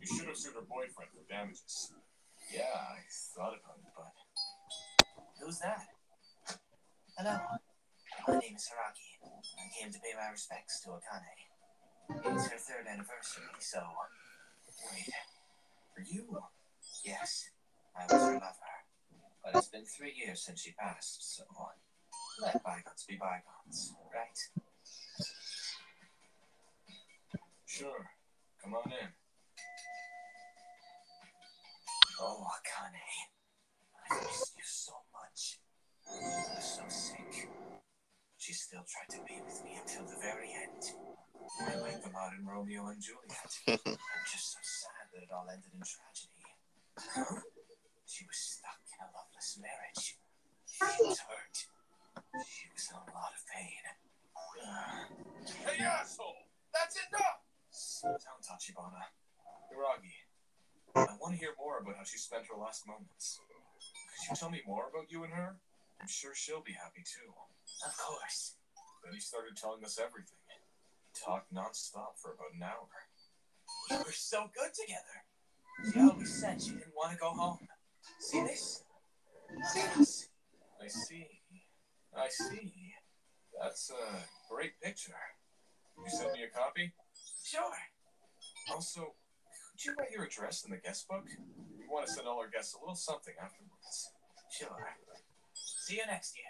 [0.00, 1.92] You should have sued her boyfriend for damages.
[2.52, 3.00] Yeah, I
[3.36, 4.12] thought about it, but
[5.40, 5.86] Who's that?
[7.18, 7.38] Hello.
[8.28, 9.18] My name is Hiragi.
[9.58, 11.50] I came to pay my respects to Akane.
[12.34, 13.80] It's her third anniversary, so.
[14.92, 15.10] wait.
[15.94, 16.38] For you
[17.04, 17.50] Yes,
[17.98, 18.81] I was her lover.
[19.44, 21.42] But it's been three years since she passed, so
[22.40, 24.38] let bygones be bygones, right?
[27.66, 28.06] Sure.
[28.62, 29.08] Come on in.
[32.20, 33.02] Oh, Akane.
[34.10, 35.58] I miss you so much.
[36.06, 37.48] I was so sick.
[38.38, 40.82] She still tried to be with me until the very end.
[41.62, 43.52] I like the modern Romeo and Juliet.
[43.86, 46.42] I'm just so sad that it all ended in tragedy.
[48.04, 50.16] She was stuck a loveless marriage.
[50.66, 51.56] She was hurt.
[52.46, 53.82] She was in a lot of pain.
[55.66, 56.46] Hey, asshole!
[56.70, 57.42] That's enough!
[58.02, 59.10] Down, Tachibana.
[59.70, 60.14] Hiragi,
[60.94, 63.40] I want to hear more about how she spent her last moments.
[63.40, 65.56] Could you tell me more about you and her?
[66.00, 67.32] I'm sure she'll be happy too.
[67.86, 68.54] Of course.
[69.04, 70.38] Then he started telling us everything.
[70.46, 72.88] He Talked nonstop for about an hour.
[73.90, 75.16] We were so good together.
[75.92, 77.58] She always said she didn't want to go home.
[78.18, 78.84] See this?
[79.60, 81.26] I see.
[82.16, 82.94] I see.
[83.60, 85.12] That's a great picture.
[85.98, 86.92] You send me a copy?
[87.44, 87.60] Sure.
[88.72, 89.14] Also,
[89.70, 91.24] could you write your address in the guest book?
[91.78, 94.10] We want to send all our guests a little something afterwards.
[94.50, 94.96] Sure.
[95.54, 96.44] See you next year.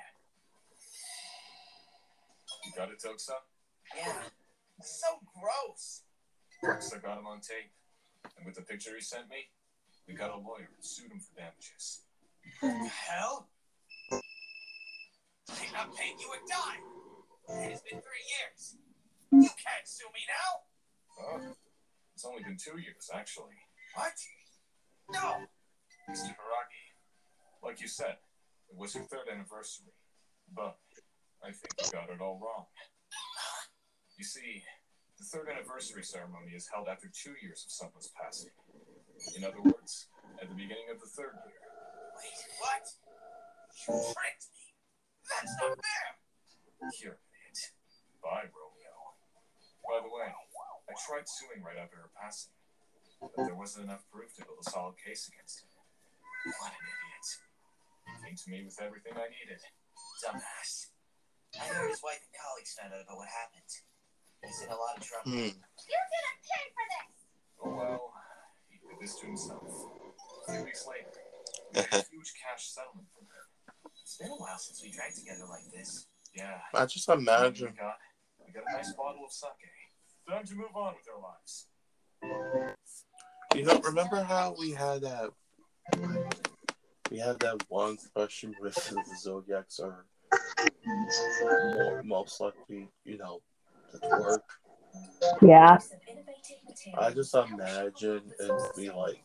[2.64, 3.34] You got it, Tokusa?
[3.96, 4.28] Yeah.
[4.82, 5.06] So
[5.40, 6.02] gross.
[6.62, 7.72] Tokusa got him on tape.
[8.36, 9.50] And with the picture he sent me,
[10.06, 12.02] we got a lawyer and sued him for damages.
[12.60, 13.48] Hell?
[14.12, 16.84] I'm not paying you a dime.
[17.48, 18.76] It has been three years.
[19.32, 20.52] You can't sue me now.
[21.18, 21.54] Oh,
[22.14, 23.56] it's only been two years, actually.
[23.94, 24.12] What?
[25.10, 25.46] No.
[26.10, 26.30] Mr.
[26.30, 26.86] Hiragi,
[27.62, 28.16] like you said,
[28.70, 29.92] it was your third anniversary.
[30.54, 30.76] But
[31.42, 32.66] I think you got it all wrong.
[34.18, 34.62] You see,
[35.18, 38.50] the third anniversary ceremony is held after two years of someone's passing.
[39.36, 40.08] In other words,
[40.40, 41.61] at the beginning of the third year.
[42.18, 42.84] Wait, what?
[43.88, 44.64] You tricked me.
[45.28, 46.08] That's not fair.
[47.00, 47.72] You're an idiot.
[48.22, 48.94] Bye, Romeo.
[49.86, 52.52] By the way, I tried suing right after her passing,
[53.20, 55.70] but there wasn't enough proof to build a solid case against him.
[56.60, 57.26] What an idiot.
[58.02, 59.62] He came to me with everything I needed.
[60.20, 60.90] Dumbass.
[61.54, 63.70] I heard his wife and colleagues found out about what happened.
[64.42, 65.30] He's in a lot of trouble.
[65.30, 65.54] Hmm.
[65.54, 67.14] You're gonna pay for this!
[67.62, 68.02] Oh well,
[68.66, 69.62] he did this to himself.
[69.62, 71.21] A few weeks later,
[71.74, 73.46] we got a huge cash settlement from him.
[74.02, 76.06] It's been a while since we drank together like this.
[76.34, 76.58] Yeah.
[76.74, 77.68] I just you know what imagine.
[77.68, 77.96] We got,
[78.46, 79.50] we got a nice bottle of sake.
[80.28, 81.66] Time to move on with our lives.
[83.54, 85.30] You know, remember how we had that?
[87.10, 90.06] We had that one question with the zodiacs are
[91.74, 93.40] more, most likely, you know,
[93.92, 94.44] to work.
[95.42, 95.74] Yeah.
[95.74, 99.22] Use of innovative materials I just imagine it'd be like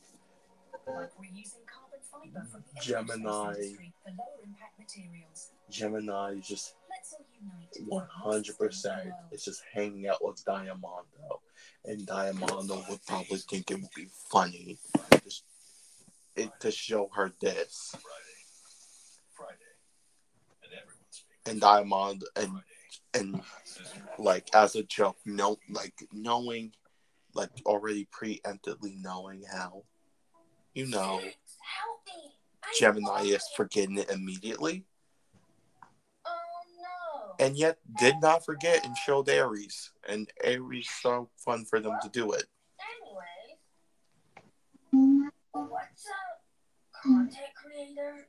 [2.81, 3.55] Gemini.
[5.69, 6.75] Gemini just
[7.87, 9.09] one hundred percent.
[9.31, 11.41] It's just hanging out with Diamondo,
[11.85, 14.77] and Diamondo would probably think it would be funny
[15.23, 15.43] just
[16.35, 17.95] it to show her this.
[21.45, 22.61] And Diamond and
[23.13, 23.41] and
[24.17, 26.73] like as a joke, no, like knowing,
[27.33, 29.83] like already preemptively knowing how,
[30.73, 31.21] you know,
[32.79, 34.85] Gemini is forgetting it immediately,
[36.25, 36.29] Oh
[36.77, 37.33] no!
[37.43, 42.09] and yet did not forget and showed Aries, and Aries so fun for them to
[42.09, 42.45] do it.
[43.01, 43.57] Anyways,
[44.93, 45.69] mm-hmm.
[45.71, 46.43] what's up,
[47.01, 48.27] content creator?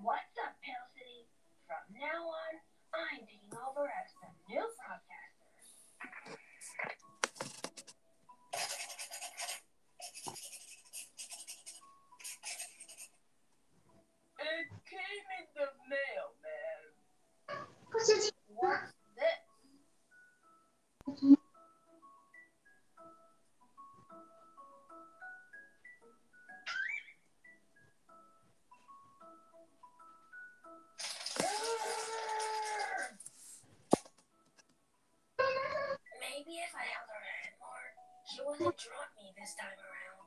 [0.00, 1.26] What's up, Pale City?
[1.66, 2.54] From now on,
[2.94, 5.07] I'm taking over as the new broadcaster.
[38.58, 40.26] Wouldn't drop me this time around.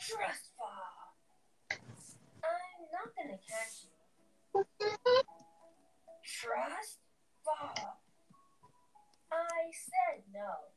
[0.00, 1.12] Trust fall.
[2.42, 3.92] I'm not gonna catch you.
[6.24, 7.00] Trust
[7.44, 8.00] fall.
[9.30, 10.72] I said no.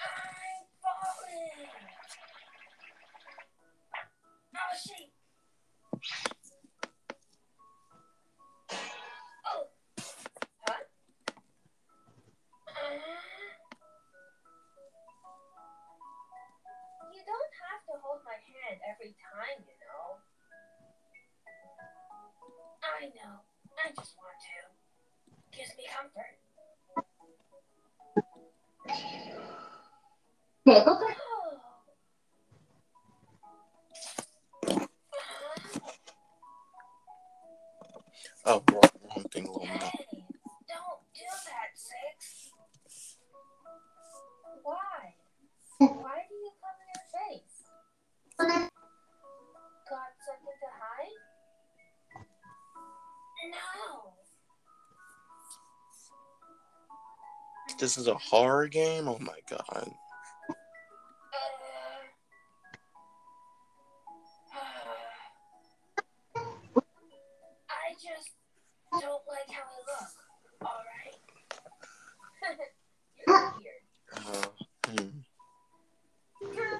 [0.00, 1.70] I'm falling.
[4.56, 6.33] Oh shit.
[18.88, 20.18] every time, you know.
[22.82, 23.42] I know.
[23.76, 24.58] I just want to.
[25.56, 26.38] Gives me comfort.
[30.66, 31.14] Okay, okay.
[38.46, 39.46] Oh, oh wrong, thing.
[57.78, 59.08] This is a horror game?
[59.08, 59.92] Oh my god.
[67.68, 68.30] I just
[68.92, 70.10] don't like how I look.
[70.62, 71.18] All right.
[73.26, 73.82] You're weird.
[74.16, 74.46] Uh,
[74.90, 75.08] hmm.
[76.56, 76.78] Grr.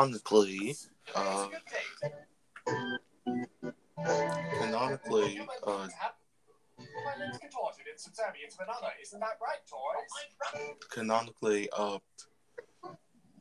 [0.00, 0.76] Canonically,
[1.14, 1.48] uh,
[4.58, 5.88] canonically, uh,
[10.90, 11.98] canonically, uh,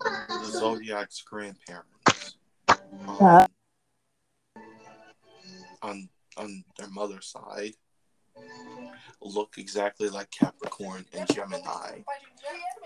[0.02, 2.36] the Zodiac's grandparents,
[3.07, 3.48] um,
[5.81, 7.76] on on their mother's side,
[9.21, 12.01] look exactly like Capricorn and Gemini,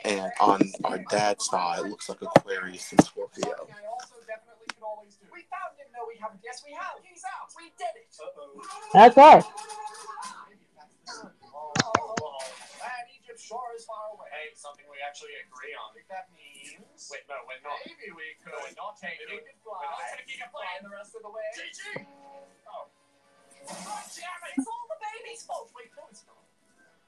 [0.04, 3.54] and on our dad's side, it looks like Aquarius and Scorpio.
[3.54, 5.30] Something I also definitely could always do.
[5.30, 5.88] We found him.
[5.94, 6.42] No, we haven't.
[6.42, 6.98] Yes, we have.
[7.06, 7.54] He's out.
[7.54, 8.10] We did it.
[8.18, 8.66] Uh-oh.
[8.98, 9.46] Okay.
[10.50, 11.32] Maybe that's the sun.
[11.54, 11.74] Oh,
[12.82, 14.34] and Egypt sure is far away.
[14.34, 15.94] Hey, something we actually agree on.
[15.94, 16.82] Think that means.
[17.14, 17.78] Wait, no, we're not.
[17.86, 18.58] Maybe we could.
[18.58, 19.46] No, we're not taking it.
[19.62, 21.46] We're not taking a plane the rest of the way.
[21.54, 22.10] GG.
[22.66, 22.90] Oh.
[23.64, 25.72] It's all the baby's fault.
[25.76, 26.44] Wait, no, it's not.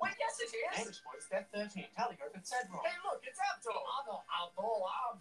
[0.02, 0.80] Wait, yes, it is.
[0.80, 1.86] English boys, step 13.
[1.96, 2.84] Tally it said wrong.
[2.84, 3.76] Hey, look, it's Abdul.
[3.76, 4.24] Abdul.
[4.28, 5.20] I'm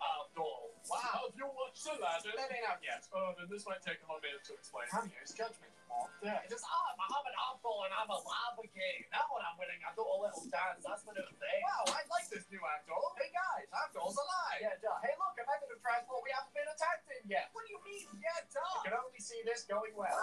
[0.00, 0.74] Abdul.
[0.84, 1.32] Wow.
[1.32, 2.36] You watched Aladdin?
[2.36, 3.08] That ain't out yet.
[3.14, 4.84] Oh, then this might take a minute to explain.
[4.92, 5.72] Cameo's judgment.
[5.88, 6.42] Mark there.
[6.44, 9.06] It is I'm Muhammad Abdul, and I'm a lava king.
[9.08, 10.84] Now when I'm winning, I do a little dance.
[10.84, 11.60] That's the new thing.
[11.64, 13.00] Wow, I like this new Abdul.
[13.16, 14.60] Hey, guys, Abdul's alive.
[14.60, 14.98] Yeah, duh.
[15.00, 17.48] Hey, look, a method of transport we haven't been attacked in yet.
[17.56, 18.04] What do you mean?
[18.20, 18.84] Yeah, duh.
[18.84, 20.20] I can only see this going well.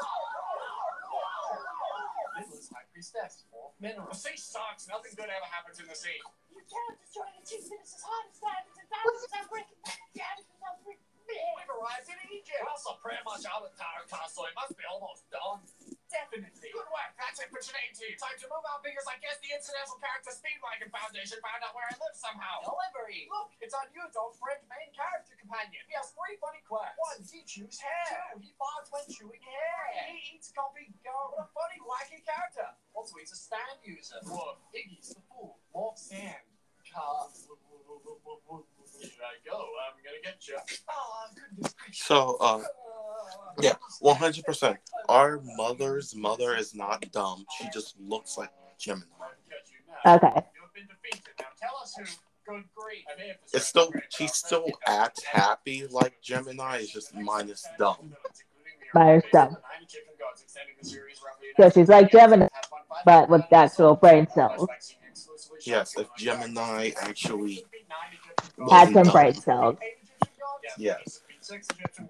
[2.42, 4.10] Midler's High Priestess, fourth mineral.
[4.10, 4.90] The sea sucks.
[4.90, 6.18] Nothing good ever happens in the sea.
[6.50, 8.66] You can't destroy the two minutes as hard as that.
[8.66, 9.78] It's a thousand times breaking.
[10.18, 11.06] Yeah, it's a breaking.
[11.30, 12.60] We've arrived in Egypt.
[12.60, 15.62] We're also pretty much out of town, so it must be almost done.
[16.12, 16.76] Definitely.
[16.76, 17.12] Good work.
[17.16, 18.20] That's it for today, team.
[18.20, 21.88] Time to move out because I guess the Incidental Character Speedwagon Foundation found out where
[21.88, 22.60] I live somehow.
[22.68, 23.32] Delivery.
[23.32, 25.80] Look, it's on you, don't friend main character companion.
[25.88, 27.00] He has three funny quirks.
[27.00, 28.36] One, he chews hair.
[28.36, 29.84] Two, he barks when chewing hair.
[30.12, 31.32] Three, he eats coffee gum.
[31.32, 32.68] What a funny, wacky character.
[32.92, 34.20] Also, he's a stand user.
[34.28, 34.60] Whoa.
[34.76, 35.64] Iggy's the fool.
[35.72, 36.44] More sand.
[36.92, 37.32] Car.
[39.02, 39.58] Here I go.
[39.58, 40.58] I'm gonna get you.
[41.36, 42.06] Goodness gracious.
[42.06, 42.62] So, uh,
[43.60, 44.78] yeah, 100%.
[45.10, 47.46] Our mother's mother is not dumb.
[47.58, 49.06] She just looks like Gemini.
[50.06, 50.28] Okay.
[50.28, 51.30] You've been defeated.
[51.40, 52.06] Now tell us who.
[52.48, 53.06] Good grief.
[53.08, 58.14] I may have It's still, she still acts happy like Gemini, it's just minus dumb.
[58.96, 59.58] Minus dumb.
[61.60, 62.48] So she's like Gemini,
[63.06, 64.68] but with actual brain cells.
[65.62, 67.64] Yes, if Gemini actually
[68.70, 69.14] Had some dumb.
[69.14, 69.78] brain cells.
[70.78, 71.22] Yes.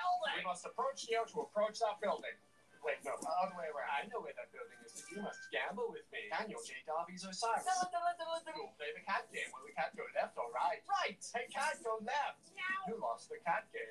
[0.00, 0.36] building.
[0.36, 2.36] We must approach Neo to approach that building.
[2.84, 3.88] Wait, no, other way around.
[3.88, 6.28] I know where that building is, but you must gamble with me.
[6.28, 6.84] Daniel J.
[6.84, 7.64] Darby's Osiris.
[7.64, 9.48] You'll play the cat game.
[9.56, 10.84] Will the cat go left or right?
[10.84, 11.16] Right.
[11.32, 12.52] Hey, cat, go left.
[12.84, 13.88] You lost the cat game.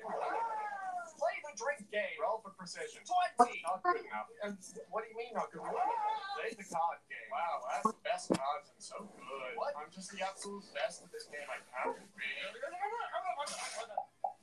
[1.18, 2.16] Play the drink game.
[2.22, 3.02] Roll for precision.
[3.02, 3.62] 20.
[3.66, 4.30] Not good enough.
[4.46, 4.54] And
[4.90, 5.90] what do you mean not good enough?
[6.38, 7.28] Play the card game.
[7.30, 9.54] Wow, that's the best cards and so good.
[9.58, 9.74] What?
[9.78, 12.30] I'm just the absolute best at this game I can be.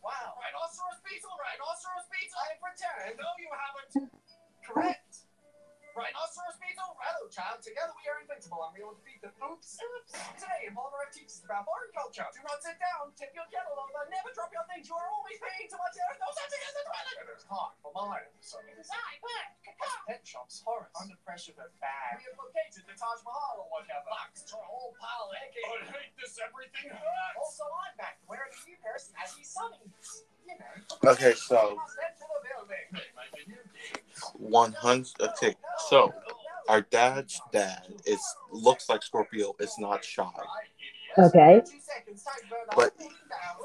[0.01, 0.39] Wow.
[0.39, 2.39] Rhinoceros beetle, rhinoceros beetle.
[2.39, 3.19] I pretend.
[3.19, 4.11] No, you haven't.
[4.71, 5.27] Correct.
[5.91, 6.79] Rhinoceros beetle.
[6.87, 7.59] Oh, hello, child.
[7.59, 9.35] Together we are invincible and we will defeat them.
[9.43, 9.67] Oops.
[9.75, 10.11] Oops.
[10.39, 12.23] Today, Evolver teaches about foreign culture.
[12.31, 13.11] Do not sit down.
[13.19, 14.07] Tip your kettle over.
[14.07, 14.87] Never drop your things.
[14.87, 15.91] You are always paying too much.
[15.91, 17.15] There is no such thing as a toilet.
[17.19, 18.31] And there's time for mine.
[18.39, 19.51] So Design, work,
[20.07, 20.95] pet shops, Horus.
[20.95, 22.23] Under pressure, but bad.
[22.23, 24.07] We have located the Taj Mahal or whatever.
[24.07, 25.51] Box to a whole pile of egg.
[25.59, 26.39] I hate this.
[26.39, 27.35] Everything hurts.
[27.35, 29.83] Also, I'm back wearing a new person as he's sunny.
[31.05, 32.77] Okay, so Send to the building.
[32.93, 34.51] Hey, my video game.
[34.51, 35.13] one hundred.
[35.19, 35.55] Okay,
[35.89, 36.13] so
[36.69, 38.21] our dad's dad is
[38.51, 39.55] looks like Scorpio.
[39.59, 40.29] Is not shy.
[41.17, 41.61] Okay.
[42.73, 42.93] But,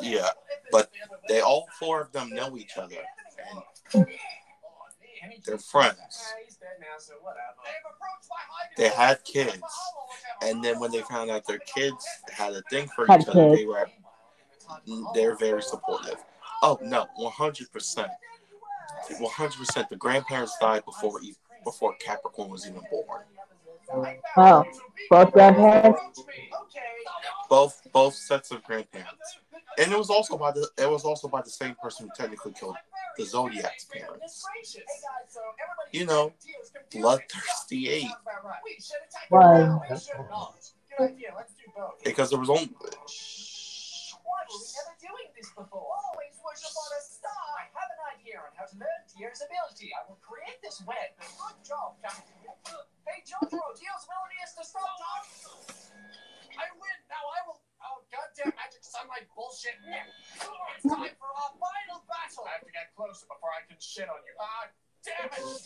[0.01, 0.31] yeah,
[0.73, 0.91] but
[1.29, 2.97] They all four of them know each other,
[3.95, 4.07] and
[5.45, 6.35] they're friends.
[8.77, 9.63] They had kids,
[10.43, 13.49] and then when they found out their kids had a thing for Had each other,
[13.49, 13.59] kids.
[13.59, 13.89] they were
[15.15, 16.17] they're very supportive.
[16.63, 18.11] Oh no, one hundred percent,
[19.19, 19.89] one hundred percent.
[19.89, 23.23] The grandparents died before e- before Capricorn was even born.
[24.37, 24.65] Oh,
[25.11, 26.01] both grandparents.
[27.49, 29.39] Both both sets of grandparents,
[29.79, 32.53] and it was also by the it was also by the same person who technically
[32.53, 32.77] killed
[33.17, 34.45] the Zodiac's parents.
[35.93, 36.33] You know,
[36.93, 38.11] bloodthirsty eight.
[39.29, 39.81] One.
[40.99, 41.29] Good idea.
[41.37, 42.03] Let's do both.
[42.05, 42.71] Because there was only
[44.25, 45.97] Why were we never doing this before?
[46.57, 47.49] Always worship on a star.
[47.61, 49.93] I have an idea on how to learn Tier's ability.
[49.93, 51.13] I will create this web.
[51.21, 52.33] Good job, Captain.
[53.05, 55.29] Hey, Jotaro, Tier's ability is to stop time.
[56.57, 56.99] I win.
[57.13, 57.61] Now I will.
[57.85, 59.77] Oh, goddamn magic sunlight bullshit.
[59.85, 62.49] It's time for our final battle.
[62.49, 64.33] I have to get closer before I can shit on you.
[64.41, 64.73] Ah,
[65.05, 65.61] damn it.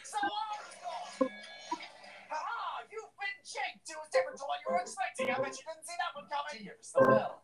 [0.00, 1.28] So on.
[1.28, 2.40] Ha!
[2.88, 5.28] You've been shaped to a different to what you were expecting.
[5.28, 6.64] I bet you didn't see that one coming.
[6.64, 7.43] Here's the bell.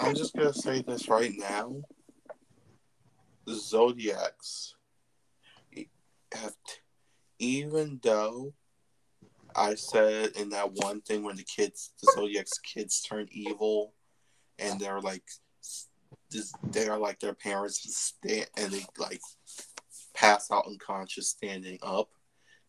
[0.00, 1.82] I'm just gonna say this right now.
[3.46, 4.74] The Zodiacs
[6.32, 6.74] have, t-
[7.38, 8.54] even though
[9.62, 13.94] I said in that one thing when the kids, the Zodiacs kids turn evil,
[14.58, 15.22] and they're like,
[16.72, 19.20] they are like their parents stand and they like
[20.14, 22.08] pass out unconscious standing up,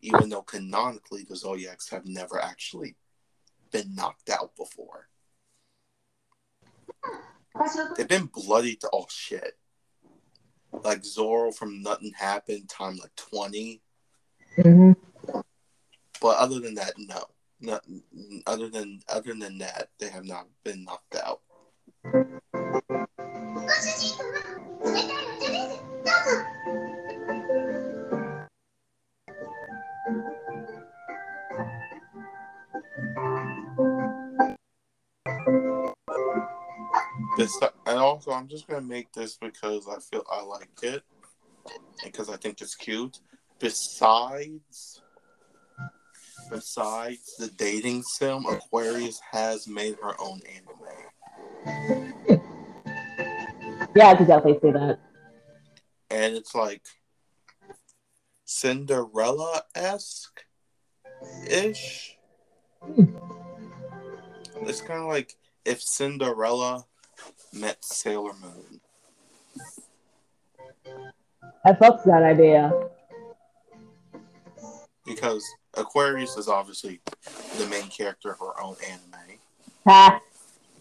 [0.01, 2.95] even though canonically the Zodiacs have never actually
[3.71, 5.09] been knocked out before.
[7.97, 9.57] They've been bloodied to all shit.
[10.83, 13.81] Like Zoro from Nothing Happened, time like 20.
[14.61, 14.91] hmm
[16.23, 17.25] But other than that, no.
[17.59, 17.83] Not,
[18.47, 21.41] other than other than that, they have not been knocked out.
[37.37, 41.03] This and also I'm just gonna make this because I feel I like it
[42.01, 43.19] because I think it's cute.
[43.59, 45.02] Besides
[46.53, 50.39] besides the dating sim, Aquarius has made her own
[51.65, 52.41] anime.
[53.95, 54.99] Yeah, I could definitely see that.
[56.09, 56.81] And it's like
[58.43, 60.45] Cinderella esque
[61.47, 62.17] ish.
[62.81, 63.15] Hmm.
[64.61, 66.85] It's kind of like if Cinderella
[67.51, 68.81] met Sailor Moon.
[71.63, 72.71] I fucked that idea.
[75.05, 75.43] Because
[75.75, 77.01] Aquarius is obviously
[77.57, 79.39] the main character of her own anime,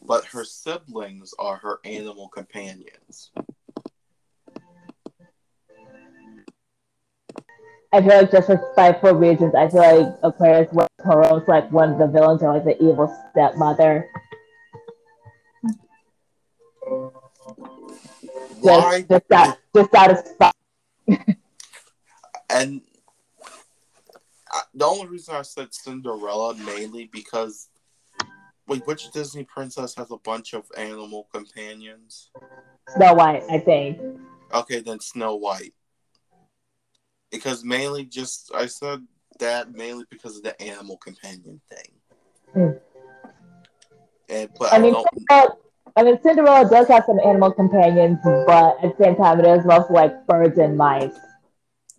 [0.07, 3.31] but her siblings are her animal companions.
[7.95, 11.93] I feel like just for spiteful reasons, I feel like Aquarius was Toros like one
[11.93, 14.09] of the villains or like the evil stepmother.
[18.61, 19.01] Why?
[19.01, 21.37] Just, just out, just out of spite.
[22.49, 22.81] And
[24.53, 27.69] I, the only reason I said Cinderella mainly because
[28.67, 32.31] wait, which Disney princess has a bunch of animal companions?
[32.97, 33.99] Snow White, I think.
[34.53, 35.75] Okay, then Snow White.
[37.31, 39.01] Because mainly just I said
[39.39, 41.93] that mainly because of the animal companion thing.
[42.53, 42.79] Hmm.
[44.29, 44.95] And but I mean,
[45.97, 49.65] I mean, Cinderella does have some animal companions, but at the same time, it is
[49.65, 51.19] mostly like birds and mice.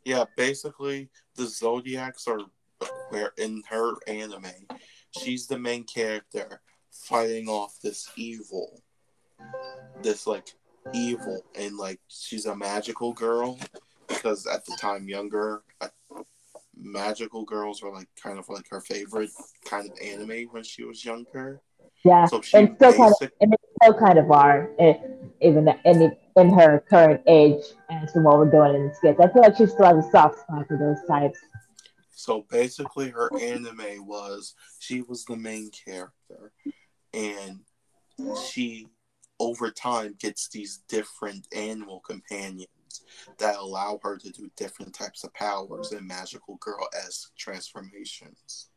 [0.05, 2.39] yeah, basically the Zodiacs are
[3.09, 4.67] where in her anime,
[5.17, 6.61] she's the main character
[6.91, 8.81] fighting off this evil.
[10.01, 10.47] This like
[10.93, 13.57] evil and like she's a magical girl
[14.07, 15.87] because at the time younger uh,
[16.75, 19.29] magical girls were like kind of like her favorite
[19.65, 21.61] kind of anime when she was younger.
[22.03, 23.31] Yeah, So she and still kind of,
[23.83, 24.95] still kind of are, eh,
[25.41, 29.19] even in in her current age, and from what we're doing in the skits.
[29.19, 31.37] I feel like she still has a soft spot for those types.
[32.09, 36.51] So basically, her anime was she was the main character,
[37.13, 37.59] and
[38.47, 38.87] she
[39.39, 42.67] over time gets these different animal companions
[43.37, 48.69] that allow her to do different types of powers and magical girl esque transformations.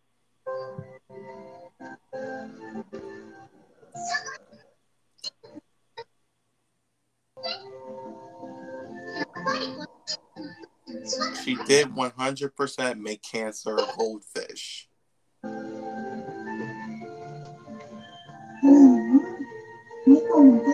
[11.45, 14.89] She did 100% make cancer a goldfish.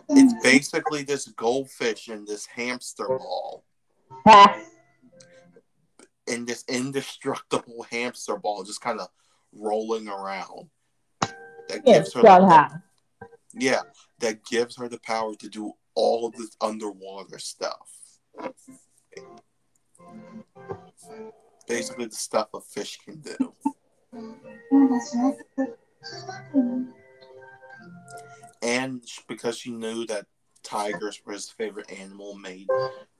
[0.08, 3.64] It's basically this goldfish in this hamster ball,
[6.26, 9.08] in this indestructible hamster ball, just kind of
[9.52, 10.70] rolling around.
[11.20, 12.82] That Yeah, gives her the,
[13.54, 13.80] yeah,
[14.22, 17.90] that gives her the power to do all of this underwater stuff.
[21.68, 23.54] Basically, the stuff a fish can do.
[28.62, 30.26] And because she knew that
[30.62, 32.68] tigers were his favorite animal, made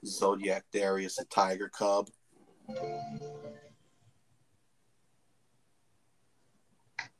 [0.05, 2.09] Zodiac Darius a tiger cub.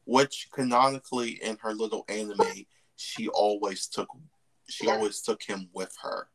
[0.05, 2.65] Which canonically in her little anime,
[2.95, 4.07] she always took
[4.69, 6.27] she always took him with her.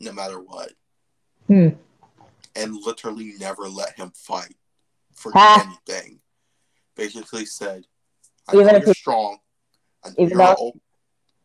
[0.00, 0.72] No matter what.
[1.46, 1.68] Hmm.
[2.56, 4.54] And literally never let him fight
[5.14, 5.62] for Ah.
[5.88, 6.20] anything.
[6.96, 7.84] Basically said,
[8.48, 9.38] I Even know if you're he- strong.
[10.04, 10.80] I know even you're though- old.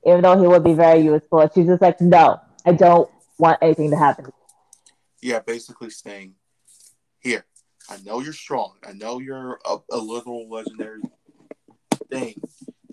[0.05, 3.89] Even though he would be very useful, she's just like, no, I don't want anything
[3.91, 4.31] to happen.
[5.22, 6.35] Yeah, basically saying,
[7.19, 7.45] here,
[7.89, 8.73] I know you're strong.
[8.85, 11.01] I know you're a, a little legendary
[12.10, 12.35] thing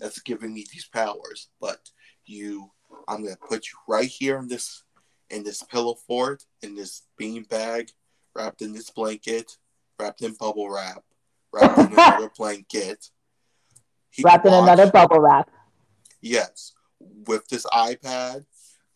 [0.01, 1.91] that's giving me these powers, but
[2.25, 2.71] you,
[3.07, 4.83] I'm gonna put you right here in this,
[5.29, 7.91] in this pillow fort, in this bean bag,
[8.35, 9.57] wrapped in this blanket,
[9.99, 11.03] wrapped in bubble wrap,
[11.53, 13.11] wrapped in another blanket.
[14.09, 15.49] He Wrapped in another bubble wrap.
[16.19, 16.73] Yes,
[17.27, 18.45] with this iPad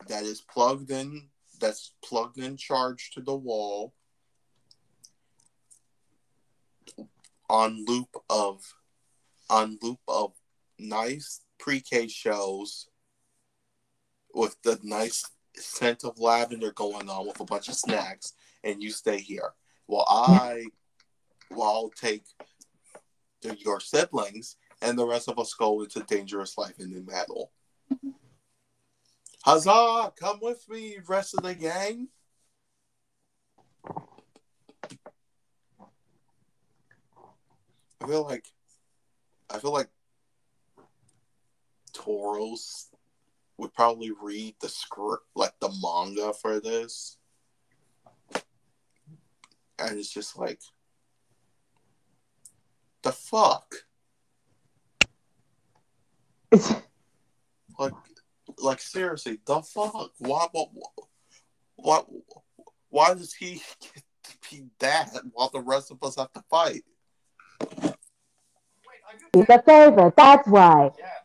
[0.08, 1.30] that is plugged in,
[1.62, 3.94] that's plugged in, charged to the wall,
[7.48, 8.64] on loop of,
[9.50, 10.34] on loop of
[10.78, 12.88] nice pre-K shows
[14.34, 15.24] with the nice
[15.56, 18.34] scent of lavender going on with a bunch of snacks,
[18.64, 19.54] and you stay here
[19.86, 20.66] while I,
[21.50, 22.24] while I'll take
[23.42, 27.52] the, your siblings and the rest of us go into dangerous life in new battle.
[29.44, 30.12] Huzzah!
[30.20, 32.08] Come with me, rest of the gang.
[38.02, 38.46] I feel like
[39.50, 39.88] I feel like
[41.96, 42.90] Toros
[43.58, 47.18] would probably read the script like the manga for this.
[49.80, 50.60] And it's just like
[53.04, 53.76] the fuck?
[57.78, 57.92] Like
[58.60, 60.12] like seriously, the fuck?
[60.20, 60.70] Why what
[61.76, 62.08] what
[62.90, 66.84] why does he get to be that while the rest of us have to fight?
[67.60, 70.92] Wait, are you he's a favorite, that's why.
[70.98, 71.25] Yes.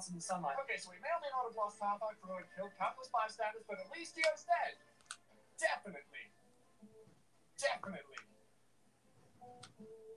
[0.00, 0.56] in the sunlight.
[0.64, 3.12] Okay, so we may or may not have lost half our crew and killed countless
[3.12, 4.80] bystanders, but at least Dio's dead.
[5.60, 6.32] Definitely.
[7.60, 8.20] Definitely.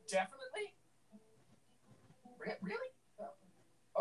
[0.08, 0.68] Definitely?
[2.40, 2.92] Re- really?
[3.20, 3.36] Oh,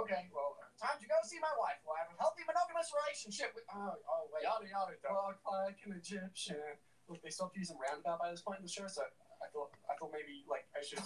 [0.06, 1.82] Okay, well, time to go see my wife.
[1.82, 3.66] We'll have a healthy monogamous relationship with.
[3.74, 4.46] Oh, oh wait.
[4.46, 4.94] Yada yada.
[5.02, 6.78] Dog like an Egyptian.
[7.10, 9.02] Look, they stopped using roundabout by this point in the show, so
[9.42, 11.02] I thought I thought maybe like I should.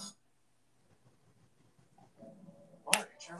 [2.87, 3.39] Orange, you're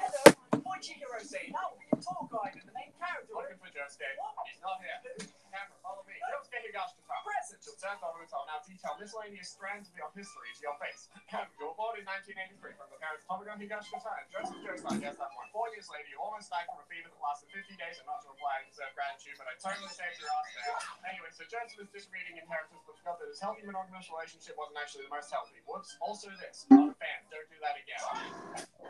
[0.00, 0.24] Hello,
[0.64, 1.52] Koichi Hirose.
[1.52, 2.56] Now be your tour guide
[3.00, 3.32] character.
[3.32, 4.12] Looking for Josuke.
[4.44, 5.00] He's not here.
[5.48, 6.14] Camera, follow me.
[6.28, 7.24] Josuke Higashikata.
[7.24, 7.60] Present.
[7.64, 8.44] You'll turn the hotel.
[8.46, 11.08] Now detail miscellaneous strands of your history to your face.
[11.58, 14.94] you were born in 1983 from the parents Tomoko Higashikata and Joseph Joestar.
[15.00, 15.48] Yes, that one.
[15.50, 18.20] Four years later, you almost died from a fever that lasted 50 days and not
[18.22, 20.76] to reply and deserve gratitude, but I totally saved your ass there.
[21.08, 25.08] Anyway, so Joseph is disobedient inheritance, but forgot that his healthy monogamous relationship wasn't actually
[25.08, 25.58] the most healthy.
[25.64, 25.96] Whoops.
[26.04, 26.68] Also this.
[26.68, 27.18] Not a fan.
[27.32, 28.02] Don't do that again.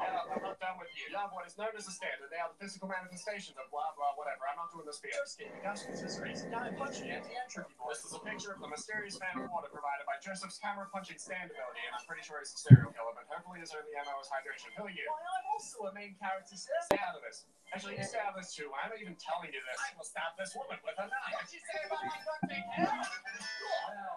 [0.01, 1.12] Yeah, I'm not done with you.
[1.20, 2.32] Have what is known as a standard.
[2.32, 4.48] They are the physical manifestations of blah blah whatever.
[4.48, 5.16] I'm not doing this for you.
[5.60, 8.01] Josuke is a guy punching anti-entropy voice.
[8.01, 11.20] This is a picture of the mysterious fan of water provided by Joseph's camera punching
[11.20, 14.16] stand ability, and I'm pretty sure he's a serial killer, but hopefully his only MO
[14.20, 14.72] is hydration.
[14.81, 15.05] Who are you?
[15.05, 16.72] Why, I'm also a main character, sir.
[16.89, 17.44] Stay out of this.
[17.70, 18.66] Actually, you stay out of this too.
[18.72, 19.78] Why am I even telling you this?
[19.78, 21.36] I will stab this woman with a knife.
[21.36, 22.90] What'd you say about my ducting hair?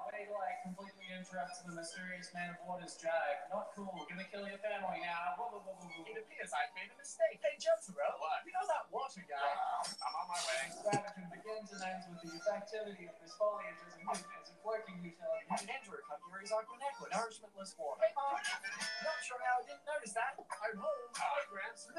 [0.09, 3.39] Wait till I completely interrupt the mysterious man of water's jive.
[3.53, 3.93] Not cool.
[3.93, 5.37] We're Gonna kill your family now.
[5.37, 5.61] Whoa.
[6.09, 7.41] It appears I've made a mistake.
[7.41, 8.13] Hey, Jotaro.
[8.17, 8.45] What?
[8.45, 9.37] You know that water guy?
[9.41, 10.69] I'm on my way.
[10.69, 14.97] Extravagant begins and ends with the effectivity of this foliage as a movement and working
[15.01, 15.45] utility.
[15.49, 18.01] And Andrew Kakuri's Aqua Necklace, nourishmentless water.
[18.01, 18.37] Hey, Mom.
[18.37, 20.37] Not sure how I didn't notice that.
[20.37, 21.09] I'm home.
[21.17, 21.25] Ah.
[21.25, 21.89] Hi, Gramps.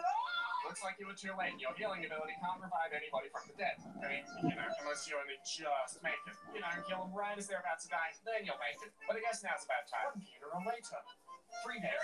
[0.65, 1.61] Looks like you were too late.
[1.61, 3.77] Your healing ability can't revive anybody from the dead.
[4.01, 6.37] I mean, you know, unless you only just make it.
[6.57, 8.91] You know, kill them right as they're about to die, then you'll make it.
[9.07, 10.17] But I guess now's about time.
[10.17, 11.01] One year or later.
[11.63, 12.03] Three days.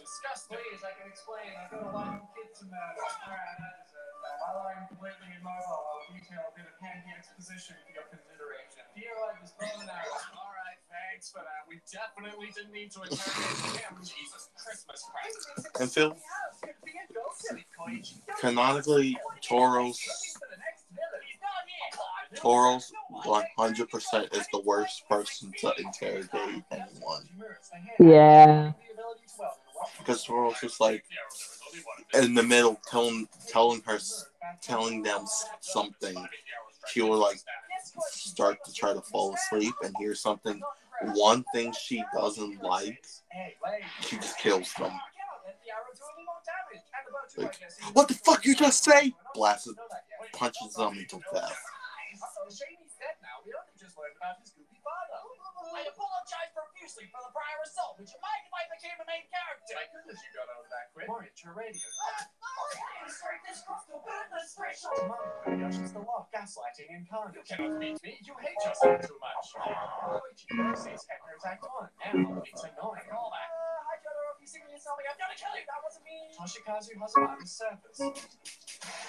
[0.00, 0.58] Disgusting.
[0.58, 1.50] Please, I can explain.
[1.56, 3.02] I've got a wife and kid to murder.
[3.26, 4.06] Alright, that is it.
[4.42, 8.82] While I'm completely immobile, I'll detail a bit of handy exposition for your consideration.
[8.94, 10.06] Feel like this moment out.
[10.34, 11.66] Alright, thanks for that.
[11.66, 13.94] Uh, we definitely didn't need to interrogate him.
[14.02, 15.42] Jesus Christmas Christ.
[15.78, 16.14] And Phil,
[18.42, 19.98] canonically, Toros,
[22.36, 22.92] Toros
[23.24, 27.28] 100% is the worst person to interrogate anyone.
[27.98, 28.72] Yeah.
[29.98, 31.04] Because Toros is like
[32.14, 33.98] in the middle telling telling her
[34.62, 35.24] telling them
[35.60, 36.16] something.
[36.88, 37.38] She will like
[38.10, 40.60] start to try to fall asleep and hear something.
[41.14, 43.04] One thing she doesn't like,
[44.00, 44.92] she just kills them.
[47.36, 47.58] Like,
[47.92, 49.12] what the fuck you just say?
[49.34, 49.76] Blasts it,
[50.32, 51.58] punches them into death.
[52.46, 53.42] Shady's dead now.
[53.42, 55.18] We only just learned about his goofy father.
[55.74, 57.98] I apologize profusely for the prior assault.
[57.98, 59.74] Would you mind if I became a main character?
[59.74, 61.10] My goodness you got over that quick.
[61.10, 61.82] Mario, your radio.
[65.46, 67.34] On, Yosh, it's the law of gaslighting incarnate.
[67.34, 68.14] You cannot beat me.
[68.22, 69.46] You hate yourself too much.
[70.78, 72.14] Says Echoes Act 1.
[72.14, 73.06] Now it's annoying.
[73.10, 73.50] Call back.
[73.50, 74.38] Hi, uh, Jotaro.
[74.38, 75.66] If you see me in something, I'm gonna kill you.
[75.66, 76.30] That wasn't me.
[76.34, 77.98] Toshikazu has the surface.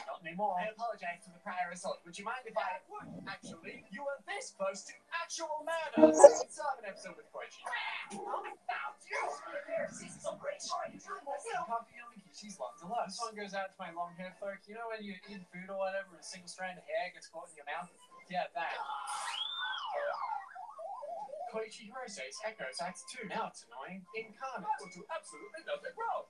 [0.07, 0.57] Not anymore.
[0.57, 2.01] I apologize for the prior assault.
[2.05, 3.07] Would you mind if I would?
[3.27, 6.13] Actually, you were this close to actual murder.
[6.13, 7.61] Let's an episode with Koichi.
[12.37, 13.09] She's to love.
[13.09, 14.61] This one goes out to my long haired folk.
[14.69, 17.25] You know when you eat food or whatever and a single strand of hair gets
[17.33, 17.89] caught in your mouth?
[18.29, 18.77] Yeah, that.
[21.49, 23.25] Koichi Hirose's Echoes Act 2.
[23.31, 24.05] Now it's annoying.
[24.13, 24.69] Incarnate.
[24.93, 26.29] Do absolutely nothing wrong.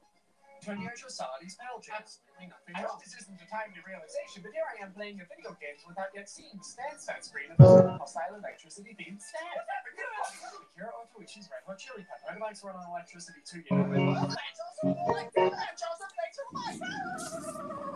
[0.68, 1.96] Tonyoshi Sadi's Belgium.
[1.96, 5.26] Absolutely nothing I know this isn't a timely realization, but here I am playing a
[5.32, 9.64] video game without yet seeing the stand stand screen of the hostile electricity themed stand.
[9.64, 12.36] Akira Otoishi's Red Hot Chili Pepper.
[12.36, 14.28] Motorbikes run on electricity too, you know.
[14.28, 15.56] That's also like that.
[15.80, 17.96] Joseph, thanks for life.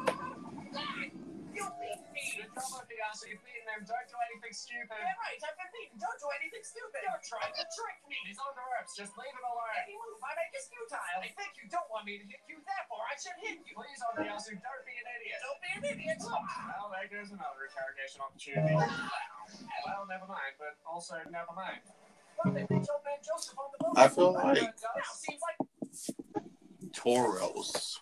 [1.61, 2.25] You beat me.
[2.41, 3.30] Good job, Okuyasu.
[3.30, 3.85] You've beaten them.
[3.85, 4.98] Don't do anything stupid.
[4.98, 5.38] Yeah, right.
[5.38, 6.01] I've been beaten.
[6.01, 7.06] Don't do anything stupid.
[7.06, 8.17] You're trying to trick me.
[8.25, 8.98] He's on the ropes.
[8.98, 9.77] Just leave him alone.
[9.85, 11.22] Any move I make is futile.
[11.22, 12.57] I think you don't want me to hit you.
[12.65, 13.77] Therefore, I should hit you.
[13.77, 15.38] Please, Okuyasu, don't be an idiot.
[15.45, 16.17] Don't be an idiot.
[16.25, 18.73] Well, there goes another interrogation opportunity.
[18.73, 20.57] Well, never mind.
[20.57, 21.85] But also, never mind.
[22.41, 22.57] On.
[23.95, 24.73] I feel like
[26.91, 28.01] Toros,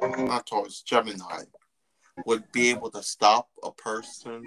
[0.00, 1.44] not Taurus, Gemini,
[2.26, 4.44] would be able to stop a person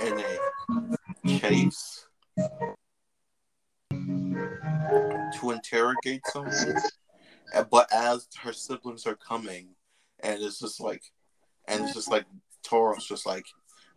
[0.00, 2.06] in a chase
[5.40, 6.52] to interrogate someone
[7.70, 9.68] But as her siblings are coming,
[10.20, 11.02] and it's just like,
[11.66, 12.24] and it's just like
[12.62, 13.46] Toro's just like,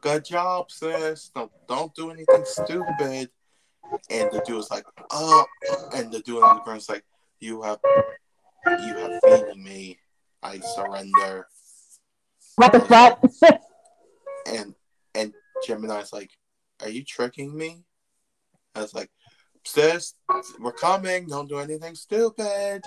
[0.02, 1.30] "Good job, sis.
[1.36, 3.30] Don't don't do anything stupid."
[4.10, 5.46] And the dude is like, "Oh,"
[5.94, 7.06] and the dude on the ground is like,
[7.40, 10.00] "You have, you have feeding me.
[10.42, 11.48] I surrender."
[12.56, 13.22] What the fuck?
[14.48, 14.74] And
[15.14, 15.34] and
[15.68, 16.32] Gemini's like,
[16.82, 17.84] "Are you tricking me?"
[18.74, 19.12] I was like,
[19.64, 20.16] "Sis,
[20.60, 21.28] we're coming.
[21.28, 22.82] Don't do anything stupid."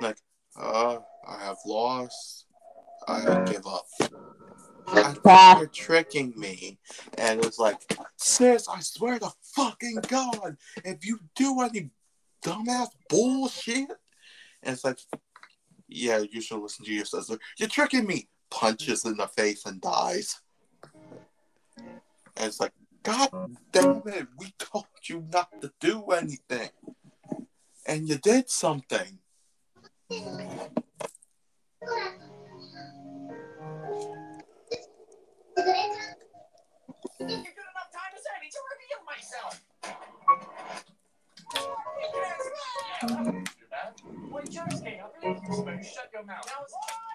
[0.00, 0.18] Like,
[0.56, 2.46] uh, I have lost.
[3.08, 3.86] I give up.
[4.86, 6.78] I think you're tricking me.
[7.18, 7.78] And it's like,
[8.16, 11.90] sis, I swear to fucking God, if you do any
[12.44, 13.88] dumbass bullshit,
[14.62, 14.98] and it's like,
[15.88, 17.38] yeah, you should listen to your sister.
[17.58, 18.28] You're tricking me.
[18.50, 20.40] Punches in the face and dies.
[22.36, 22.72] And it's like,
[23.02, 23.30] God
[23.72, 26.70] damn it, we told you not to do anything.
[27.86, 29.18] And you did something.
[45.82, 46.46] Shut your mouth.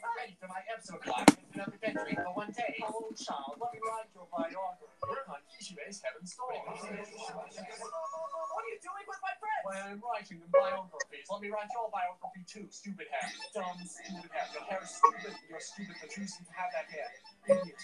[0.00, 2.80] Ready for my episode live in another bedroom for one day.
[2.88, 4.96] Oh, child, let me write your biography.
[5.04, 6.56] Rohan Kishibe's Heaven's Door.
[6.56, 9.60] What are you doing with my friends?
[9.68, 11.28] Well, I'm writing them biographies.
[11.28, 13.28] Let me write your biography too, stupid hair.
[13.52, 14.48] Dumb, stupid hair.
[14.56, 15.36] Your hair is stupid.
[15.52, 17.08] You're stupid for choosing to have that hair.
[17.44, 17.76] Idiot.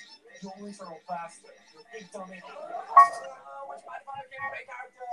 [0.42, 1.56] You're a literal bastard.
[1.72, 2.44] You're a big dumb idiot.
[2.44, 2.68] Uh?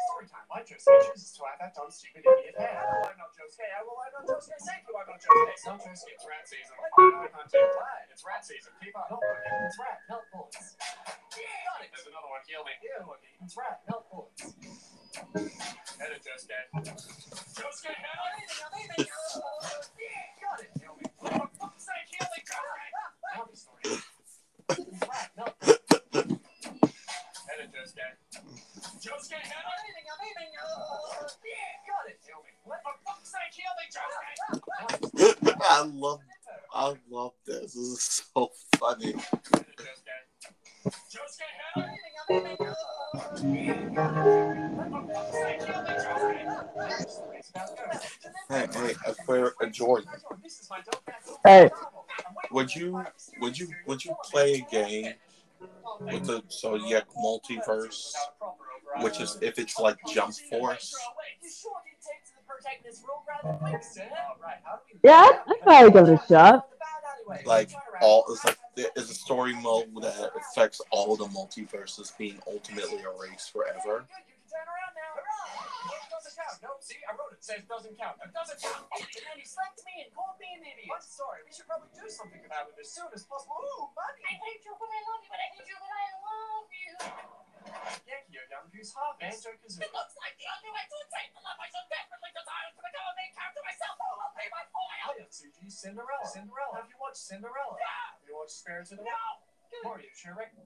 [0.03, 0.43] Story time.
[0.51, 2.55] My Josuke chooses to have that dumb, stupid idiot.
[2.59, 3.71] No, I'm not Josuke.
[3.71, 3.95] I will.
[3.99, 4.59] I'm not Josuke.
[4.67, 4.91] Thank you.
[4.99, 5.47] I'm not Josuke.
[5.53, 5.79] It's not.
[5.79, 6.75] It's rat season.
[6.75, 7.47] I'm not.
[8.11, 8.73] It's rat season.
[8.83, 9.07] Keep on.
[9.07, 9.31] Help me.
[9.63, 10.03] It's rat.
[10.11, 10.75] Help bullets.
[10.75, 11.89] Got it.
[11.95, 12.41] There's another one.
[12.47, 12.73] Heal me.
[12.83, 13.31] Heal me.
[13.43, 13.79] It's rat.
[13.87, 14.11] Help.
[14.11, 14.27] Head
[16.11, 16.19] head.
[16.73, 16.99] Help head.
[20.43, 20.67] Got it.
[20.83, 21.07] Heal me.
[21.23, 21.39] Heal
[23.47, 23.55] me.
[35.65, 36.19] I love
[36.73, 37.73] I love this.
[37.73, 39.13] This is so funny.
[48.49, 50.09] Hey, hey, uh, Jordan,
[51.45, 51.69] Hey,
[52.51, 53.03] would you
[53.39, 55.13] would you would you play a game
[56.01, 58.11] with the Zodiac multiverse,
[59.01, 60.95] which is if it's like Jump Force?
[65.03, 66.67] yeah, I'd, probably give it a shot.
[67.45, 68.57] Like all it's like
[68.95, 74.05] is a story mode that affects all the multiverses being ultimately erased forever.
[76.33, 76.65] Doesn't count.
[76.65, 77.45] No, see, I wrote it.
[77.45, 78.17] Says doesn't count.
[78.25, 78.89] It doesn't count.
[78.93, 80.89] And then he slapped me and called me an idiot.
[80.89, 81.45] I'm sorry.
[81.45, 83.53] We should probably do something about it as soon as possible.
[83.53, 84.25] Ooh, money.
[84.25, 86.93] I hate you, but I love you, but I hate you, but I love you.
[88.09, 89.85] Yankee, your young goose harp, banjo kazoo.
[89.85, 92.75] It looks like the only way to attain the love I so desperately desire is
[92.75, 93.95] to become a main character myself.
[94.01, 94.89] Oh, I'll pay my foil.
[94.89, 96.25] I am Suji Cinderella.
[96.25, 96.81] Cinderella.
[96.81, 97.77] Have you watched Cinderella?
[97.77, 98.17] Yeah.
[98.17, 99.13] Have you watched Spirited Away?
[99.13, 99.93] No.
[99.93, 100.57] Are you sure, Rick?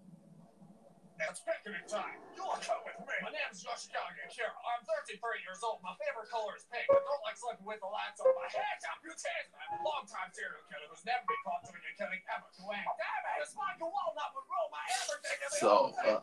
[1.18, 2.22] It's picnic time.
[2.38, 3.16] You'll come with me.
[3.26, 4.54] My name's Yoshikage Kira.
[4.54, 5.82] I'm 33 years old.
[5.82, 6.86] My favorite color is pink.
[6.86, 8.30] I don't like sleeping with the lights on.
[8.38, 9.50] My hands up, you chance.
[9.58, 12.62] I'm a long-time serial killer who's never been caught doing a killing ever to.
[12.70, 13.42] Damn it!
[13.42, 16.22] It's Michael Walnut would rule my everything So, uh.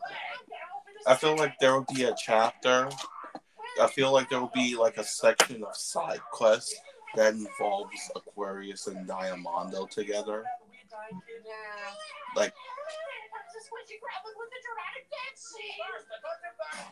[1.11, 2.87] I feel like there will be a chapter.
[3.83, 6.79] I feel like there will be like a section of side quests
[7.19, 10.47] that involves Aquarius and Diamondo together.
[12.37, 12.55] Like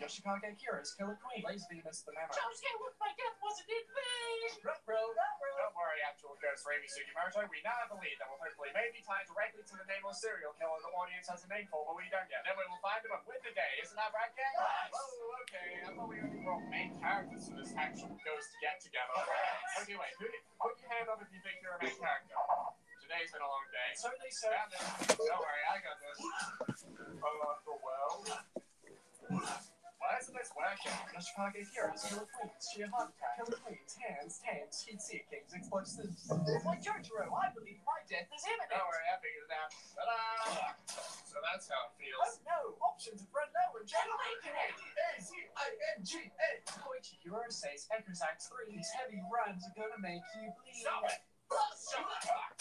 [0.03, 1.47] Yoshikage Kira's Killer Queen.
[1.47, 2.35] Blaze Venus the Memory.
[2.35, 4.51] Josuke, look, my death wasn't in vain.
[4.67, 5.57] Ruh-roh, ruh-roh.
[5.63, 7.47] Don't worry, actual ghost Reimi Sugimoto.
[7.47, 10.55] We now have a lead that will hopefully maybe tie directly to the nameless serial
[10.59, 12.43] killer the audience has a name for, but we don't yet.
[12.43, 13.73] Then we will find him and win the day.
[13.79, 14.55] Isn't that right, gang?
[14.59, 15.87] Oh, okay.
[15.87, 19.15] I thought we only brought main characters for this actual ghost get together.
[19.87, 20.13] Okay, wait.
[20.19, 20.27] Who,
[20.59, 22.35] put your hand up if you think you're a main character.
[23.13, 23.93] Today's been a long day.
[23.93, 24.49] So they say.
[25.21, 26.17] Don't worry, I got this.
[26.17, 27.29] Uh,
[27.69, 28.25] well.
[30.01, 30.97] Why isn't this working?
[31.13, 36.25] Ashkage Heroes, Killer Queens, Shia Hakuta, Killer Queens, Hands, Heat Sea Kings, Explosives.
[36.65, 38.81] My Jotaro, I believe my death is imminent.
[38.81, 39.69] Don't worry, I figured it out.
[39.93, 40.73] Ta-da!
[41.29, 42.41] So that's how it Oh feels.
[42.49, 43.93] no, options of Red Low and.
[45.21, 46.51] A-Z-I-N-G-A.
[46.81, 50.81] Koichi Hirose's Echoes Act 3, these heavy rhymes are gonna make you bleed.
[50.81, 51.21] Stop it!
[51.93, 52.57] Shut up!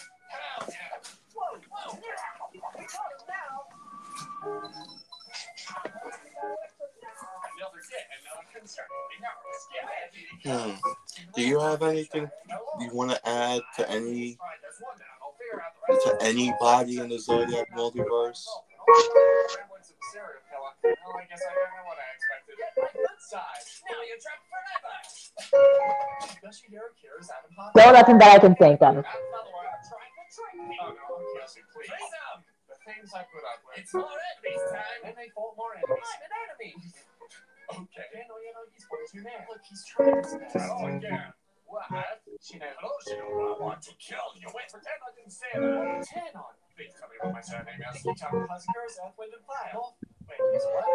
[10.44, 10.72] Hmm.
[11.36, 12.30] Do you have anything
[12.80, 14.38] you want to add to any
[15.88, 18.46] to anybody in the Zodiac multiverse?
[27.78, 29.06] So nothing that I can think of.
[30.62, 31.18] Oh.
[32.70, 33.84] The things I put up with.
[33.84, 35.02] It's more enemies time!
[35.04, 36.08] And they fought more enemies.
[36.24, 36.72] An enemy.
[37.72, 38.08] Okay.
[38.16, 38.36] Yeah, no,
[38.72, 39.48] he's way too mad.
[39.50, 40.56] Look, he's trying best.
[40.56, 41.36] Oh, yeah.
[41.68, 41.88] What?
[42.40, 42.76] She knows.
[42.80, 43.56] Hello, Shino.
[43.56, 44.48] I want to kill you.
[44.52, 46.04] Wait, pretend I didn't say that.
[46.08, 46.56] Ten on.
[46.76, 48.02] Please tell me what my surname is.
[48.16, 49.72] Chakra Huskers, Earth, Wind, and Fire.
[49.76, 49.96] North.
[50.32, 50.88] Wait, he's what?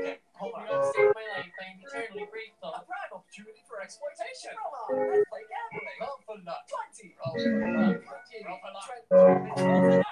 [0.00, 0.64] Okay, hold on.
[0.64, 1.52] You're save my life.
[1.60, 4.56] I'm eternally A prime opportunity for exploitation.
[4.56, 6.00] Come on, let's play gambling.
[6.00, 6.64] Roll for luck.
[6.64, 7.12] 20.
[7.20, 8.00] Roll for luck.
[8.00, 8.88] Roll for luck.
[9.12, 10.04] Twenty.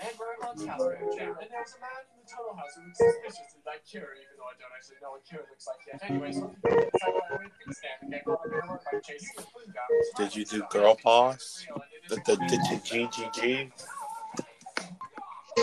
[0.00, 1.36] And we're in Lunch House Room Jam.
[1.40, 4.48] And there's a man in the tunnel house who looks suspiciously like Kira, even though
[4.48, 6.00] I don't actually know what Kira looks like yet.
[6.04, 6.84] Anyways, did you do?
[6.84, 9.88] It's like a weird thing stand and get the work by chasing the food guy.
[10.16, 11.64] Did you do girl boss?
[12.08, 13.72] The, the, did you GGG?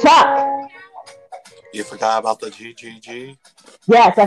[0.01, 0.69] Chuck!
[1.74, 3.38] You forgot about the GGG?
[3.88, 4.25] Yes, I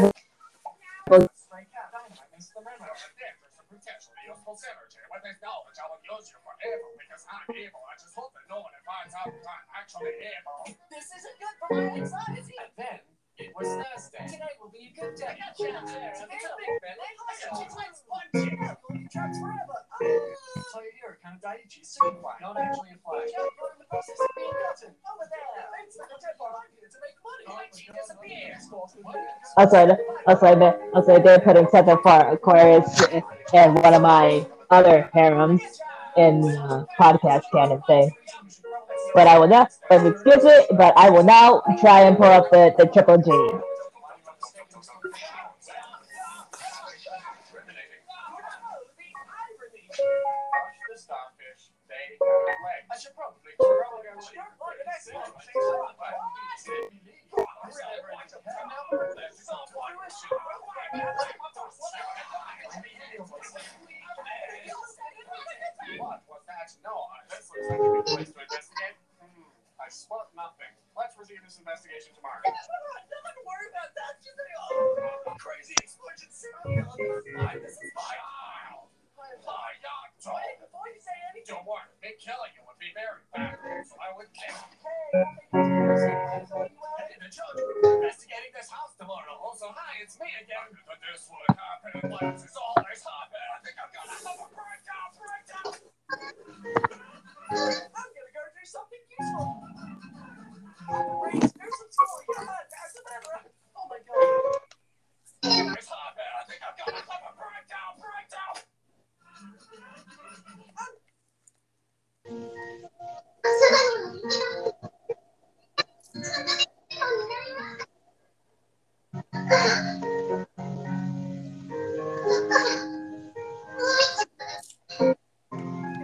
[1.10, 2.62] Stray cat, dynamite, Mr.
[2.62, 2.86] Memo.
[2.86, 5.02] There's a potentially useful synergy.
[5.10, 7.82] With this knowledge, I will use you for evil because I'm evil.
[7.82, 10.70] I just hope that no one finds out that I'm actually evil.
[10.86, 12.54] This isn't good for my anxiety.
[12.54, 13.09] And then
[13.40, 14.26] it was Thursday.
[14.28, 15.26] Today will be a good day.
[15.32, 16.12] I got you out there.
[16.12, 16.96] I'm It's a big, big man.
[17.00, 17.68] I got you.
[17.80, 18.76] Let's punch Yeah, you.
[18.84, 19.78] we'll be trapped forever.
[20.70, 23.24] Toyohiro Kanedaichi Superfly, not actually a fly.
[23.24, 24.92] Watch you're in the process of being gotten.
[25.08, 25.64] Over there.
[25.86, 26.36] It's like a dead.
[26.40, 27.44] I'm here to make money.
[27.48, 28.62] Koichi disappears.
[29.56, 29.96] also,
[30.26, 33.02] also, they, also they're putting Seven for Aquarius
[33.54, 35.62] and one of my other harems
[36.16, 38.10] in uh, podcast canon thing.
[39.14, 42.74] But I will not, excuse me, but I will now try and pull up the,
[42.78, 43.30] the triple G.
[66.84, 66.92] No,
[69.90, 70.70] this looks like a good place to investigate.
[70.70, 70.72] I spot nothing.
[70.94, 72.38] Let's resume this investigation tomorrow.
[72.46, 73.90] Nothing to worry about.
[73.98, 76.94] That's just a oh, Crazy explosion serial.
[77.58, 78.86] This is my aisle.
[79.18, 80.14] My yacht.
[80.30, 81.58] Wait, before you say anything.
[81.58, 83.58] Don't worry, me killing you would be very bad.
[83.84, 84.62] So I would kill.
[84.78, 89.34] Hey, Hey, the judge will be investigating this house tomorrow.
[89.42, 90.70] Also, hi, it's me again.
[90.86, 92.14] But this would happen.
[92.14, 92.46] Always.
[92.46, 95.08] I think I'm gonna have a breakdown.
[95.18, 95.72] Breakdown.
[97.50, 98.19] I'm gonna go do
[98.70, 99.46] something useful.
[100.86, 101.34] Story.
[102.38, 103.36] Come on, there's a member.
[103.74, 104.62] Oh my god.
[105.42, 106.22] Happen.
[106.22, 107.92] I think I'm gonna have a breakdown.
[107.98, 108.54] Breakdown.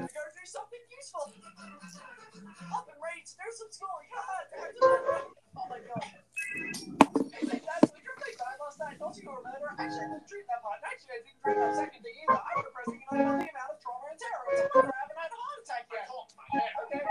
[0.02, 1.26] Gonna do something useful.
[2.72, 4.08] Up in rage, there's some story.
[4.08, 4.76] Come on, there's.
[5.56, 6.04] Oh my god.
[7.32, 8.56] Hey, hey, that's the good thing that I.
[8.96, 9.68] Don't you remember?
[9.76, 10.80] Actually, I didn't dream that part.
[10.84, 12.40] Actually, I didn't dream that second thing either.
[12.40, 14.44] I'm depressing and I know the amount of trauma and terror.
[14.52, 16.06] It's a wonder I haven't had a heart attack I yet.
[16.08, 16.72] caught my head.
[16.80, 17.02] Okay,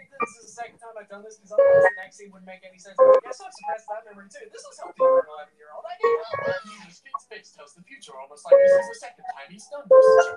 [0.00, 2.64] this is the second time I've done this because otherwise the next scene wouldn't make
[2.64, 2.96] any sense.
[2.96, 4.48] I guess I've suppressed that memory too.
[4.48, 5.84] This was healthy for an 11 year old.
[5.84, 6.64] I need help.
[6.92, 10.36] Speaks tells the future almost like this is the second time he's done this.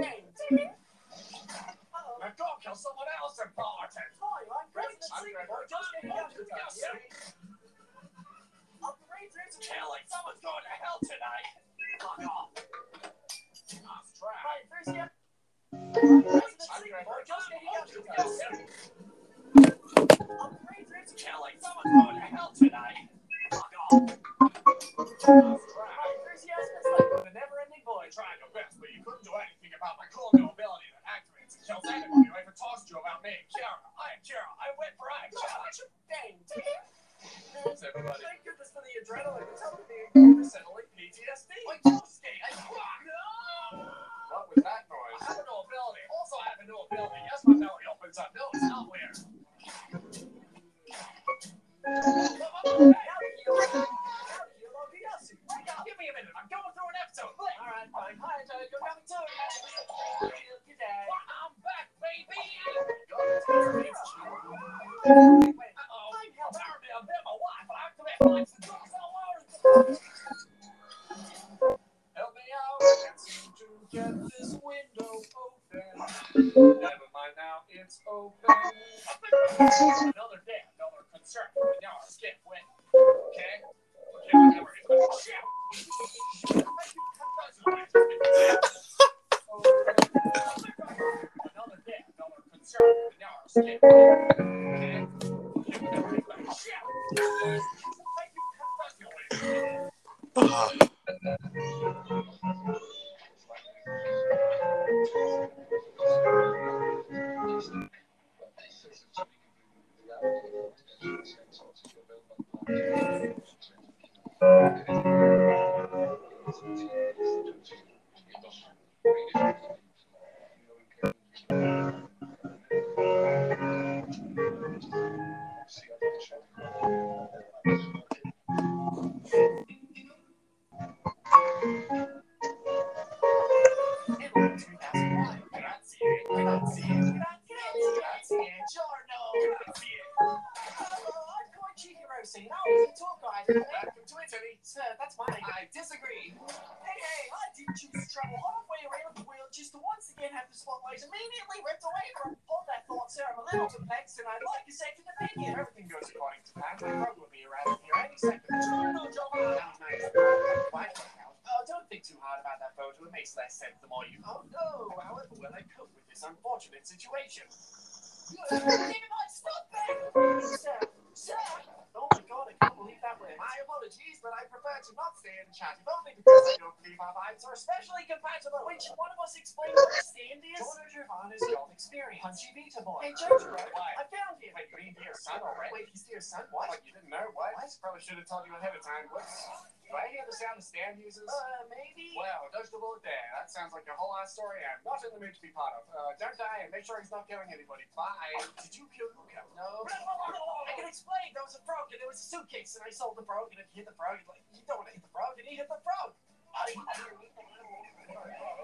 [187.91, 189.03] probably should have told you ahead of time.
[189.11, 189.51] Whoops.
[189.83, 191.27] Do I hear the sound the stand uses?
[191.27, 192.15] Uh, maybe.
[192.15, 193.27] Well, dodge the bullet there.
[193.35, 195.75] That sounds like a whole ass story I'm not in the mood to be part
[195.75, 195.83] of.
[195.91, 197.83] Uh, don't die and make sure he's not killing anybody.
[197.91, 198.47] Bye.
[198.63, 199.43] Did you kill Luca?
[199.59, 199.83] No.
[199.91, 201.35] I can explain.
[201.35, 203.59] There was a frog and there was a suitcase and I sold the frog and
[203.59, 205.59] if you hit the frog, like, you don't want to hit the frog and he
[205.59, 206.15] hit the frog.
[206.55, 206.71] I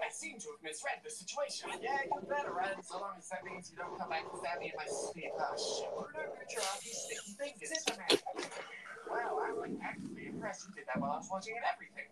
[0.08, 1.68] seem to have misread the situation.
[1.84, 4.64] Yeah, you better run, so long as that means you don't come back and stab
[4.64, 5.28] me in my sleep.
[5.36, 5.92] Oh, shit.
[6.16, 7.76] Did I picture of these sticky fingers?
[9.08, 9.24] It's a man.
[9.34, 12.04] Wow, I'm actually impressed you did that while I was watching everything.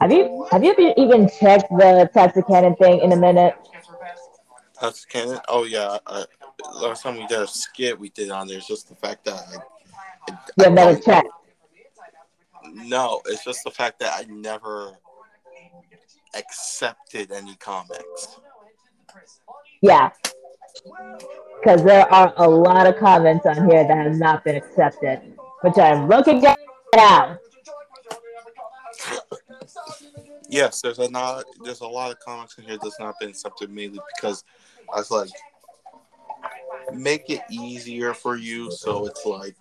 [0.00, 3.54] Have you have you even checked the Texarkana thing in a minute?
[5.10, 5.40] canon.
[5.48, 5.98] Oh yeah.
[6.06, 6.24] I,
[6.74, 8.58] last time we did a skit, we did on there.
[8.58, 9.34] It's just the fact that
[10.28, 11.28] I, You have never checked.
[12.72, 14.96] no, it's just the fact that I never
[16.34, 18.38] accepted any comics.
[19.82, 20.10] Yeah.
[21.60, 25.20] Because there are a lot of comments on here that have not been accepted,
[25.60, 26.58] which I'm looking at
[26.96, 27.38] now.
[30.48, 33.70] Yes, there's a not there's a lot of comments in here that's not been accepted
[33.70, 34.44] mainly because
[34.92, 35.30] I was like
[36.92, 39.54] make it easier for you so it's like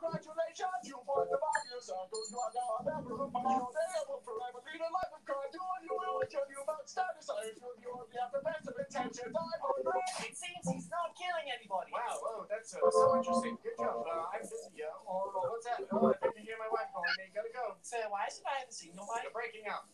[0.00, 2.26] Congratulations, you won the Mario Circles.
[2.32, 5.78] You are now a member of my They will forever lead a life of cartoon.
[5.84, 7.28] You will tell you about status.
[7.28, 9.28] I feel you only have the best of intentions.
[9.28, 10.00] I'm hungry.
[10.24, 11.92] It seems he's not killing anybody.
[11.92, 13.60] Wow, oh, that's uh, so interesting.
[13.60, 14.08] Good job.
[14.08, 14.80] Uh, I'm busy.
[14.80, 15.84] Uh, oh, oh, what's that?
[15.92, 17.28] Oh, I think you hear my wife calling me.
[17.36, 17.76] Gotta go.
[17.84, 19.28] Sir, why is it I haven't seen nobody?
[19.28, 19.84] You're breaking up.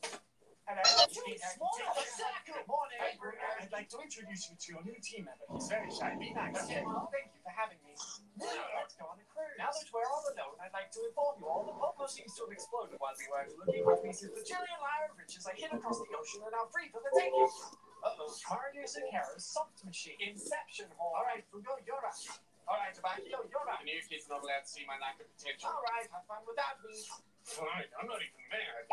[0.66, 0.82] Good
[2.66, 2.98] morning.
[2.98, 5.46] I'd like to introduce you to your new team member.
[5.54, 6.10] He's very shy.
[6.18, 6.58] Be nice.
[6.66, 7.94] Okay, well, thank you for having me.
[8.34, 9.54] Now, let's go on a cruise.
[9.62, 12.50] Now that we're all alone, I'd like to inform you all the Popo seems to
[12.50, 16.02] have exploded while we were looking for pieces of Chilean lyre riches I hid across
[16.02, 17.46] the ocean and now free for the taking.
[18.02, 18.26] Uh-oh.
[18.42, 20.18] Cardius and Harris, soft machine.
[20.18, 21.14] Inception hall.
[21.14, 22.18] All right, Fugo, you're up.
[22.66, 23.78] All right, Tabacchio, you're up.
[23.78, 25.70] The new kid's not allowed to see my lack of potential.
[25.70, 26.98] All right, have fun without me.
[27.46, 28.90] Fine, I'm not even mad.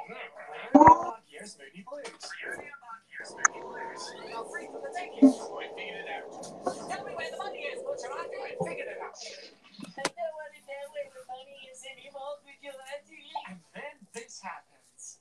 [1.28, 2.06] Here's Moody Blues.
[4.30, 5.32] Now free for the taking.
[5.34, 6.30] So I figured it out.
[6.88, 8.14] Tell me where the money is, Butcher.
[8.14, 8.30] I
[8.64, 9.18] figured it out.
[9.18, 13.34] I don't want to know where the money is anymore, Vigilante.
[13.50, 15.18] And then this happens.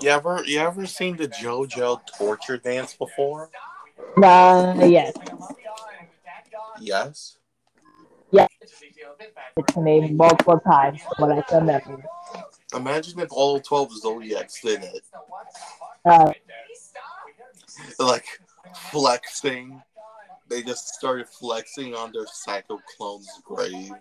[0.00, 3.50] You ever you ever seen the JoJo torture dance before?
[4.16, 5.14] Nah, yes.
[6.80, 7.38] Yes.
[8.30, 8.48] Yes.
[9.56, 12.04] It's me multiple times, but I can never.
[12.74, 15.02] Imagine if all twelve Zodiacs did it.
[16.04, 16.32] Uh,
[17.98, 18.26] Like
[18.90, 19.82] flexing.
[20.48, 23.92] They just started flexing on their psycho clones' graves.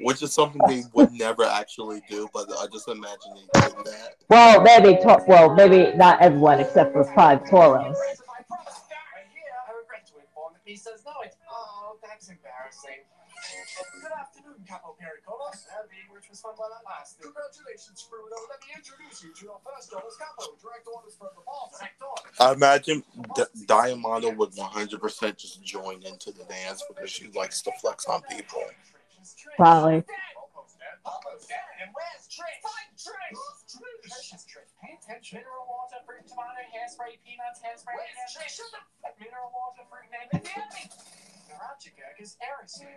[0.00, 4.14] Which is something they would never actually do, but I just imagine they did that.
[4.28, 7.96] well, maybe to- well, maybe not everyone except for five Toros.
[7.96, 11.12] I regret to inform that he says no.
[11.24, 13.04] It's oh, that's embarrassing.
[14.00, 15.66] Good afternoon, Capo Pericolos.
[15.90, 17.22] The which was fun while it lasted.
[17.22, 18.36] Congratulations, Bruno.
[18.48, 20.54] Let me introduce you to your first Dollars Capo.
[20.62, 21.80] Direct orders from the boss.
[22.40, 23.02] I imagine
[23.36, 28.22] D- Diamanda would 100% just join into the dance because she likes to flex on
[28.22, 28.62] people.
[29.56, 30.04] Probably.
[35.32, 37.94] Mineral water, fruit, tomato, hairspray, peanuts, hairspray,
[39.02, 41.31] the Mineral water, fruit, egg.
[41.52, 42.88] Neuralgia is heresy.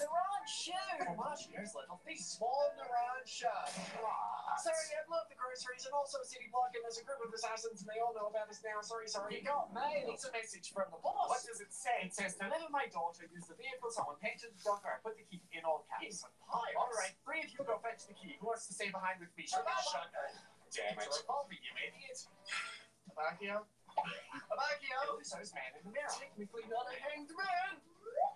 [0.00, 0.72] Neuron shoe!
[1.04, 2.20] Formaggio's little thief.
[2.20, 3.68] Small neuron shut.
[4.00, 4.56] Ah.
[4.56, 7.28] Sorry, I've loved the groceries and also a city block, and there's a group of
[7.28, 8.80] assassins, and they all know about us now.
[8.80, 9.36] Sorry, sorry.
[9.36, 10.08] You got mail.
[10.16, 11.28] It's a message from the boss.
[11.28, 12.08] What does it say?
[12.08, 14.88] It says, deliver my daughter, use the vehicle someone painted the docker.
[14.88, 16.24] I put the key in all caps.
[16.48, 16.64] All
[16.96, 18.40] right, three of you go fetch the key.
[18.40, 19.44] Who wants to stay behind with me?
[19.44, 19.84] Shut up.
[20.72, 21.04] Damn it.
[21.04, 22.18] Revolver, you idiot.
[23.96, 25.22] Abacchio?
[25.22, 26.10] So's man in the mirror.
[26.10, 27.78] Technically not a hanged man.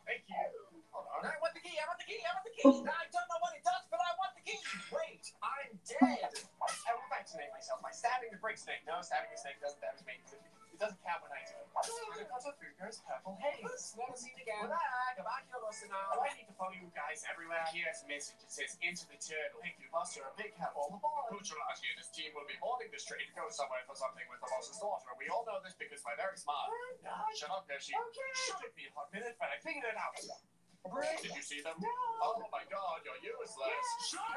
[0.06, 0.48] Thank you.
[0.90, 1.28] Hold on.
[1.28, 1.76] I want the key.
[1.76, 2.20] I want the key.
[2.24, 2.64] I want the key.
[2.64, 4.58] I don't know what it does, but I want the key.
[4.88, 6.32] Wait, I'm dead.
[6.32, 8.82] I will vaccinate myself by stabbing the brick snake.
[8.88, 10.16] No, stabbing the snake doesn't damage me.
[10.78, 11.66] It doesn't count when I do it.
[11.74, 13.98] Because of Fugo's purple haze.
[13.98, 14.70] Never seen again.
[14.70, 15.18] Back.
[15.18, 15.98] Abacchio Losino.
[16.14, 17.66] Oh, I need to follow you guys everywhere.
[17.74, 18.38] Here's a message.
[18.46, 19.58] It says, into the turtle.
[19.58, 20.14] Thank you, boss.
[20.14, 21.34] You're a big help all aboard.
[21.34, 24.38] Kuchelagi and his team will be boarding the train to go somewhere for something with
[24.38, 25.10] the boss's daughter.
[25.18, 26.70] We all know this because we're very smart.
[27.34, 27.98] Shut up, Hershey.
[27.98, 28.30] Okay.
[28.54, 30.14] Should be a hot minute, but I figured it out.
[30.14, 31.74] Did you see them?
[31.82, 31.90] No.
[32.22, 33.82] Oh my god, you're useless.
[34.14, 34.30] Shut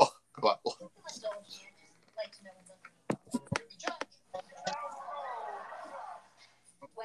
[0.08, 0.08] Oh,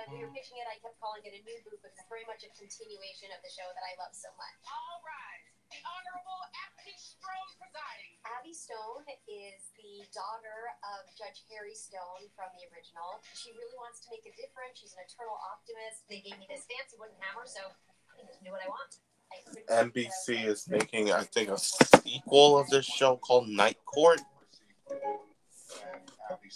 [0.07, 2.23] When we were pitching it, I kept calling it a new boot, but it's very
[2.31, 4.55] much a continuation of the show that I love so much.
[4.63, 5.43] All right.
[5.67, 8.15] The Honorable Abby Stone presiding.
[8.23, 13.19] Abby Stone is the daughter of Judge Harry Stone from the original.
[13.35, 14.79] She really wants to make a difference.
[14.79, 16.07] She's an eternal optimist.
[16.07, 17.67] They gave me this fancy wooden hammer, so
[18.15, 19.03] I can do what I want.
[19.27, 24.23] I NBC is making, I think, a sequel of this show called Night Court.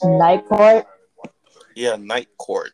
[0.08, 0.88] Night Court.
[1.76, 2.72] Yeah, Night Court.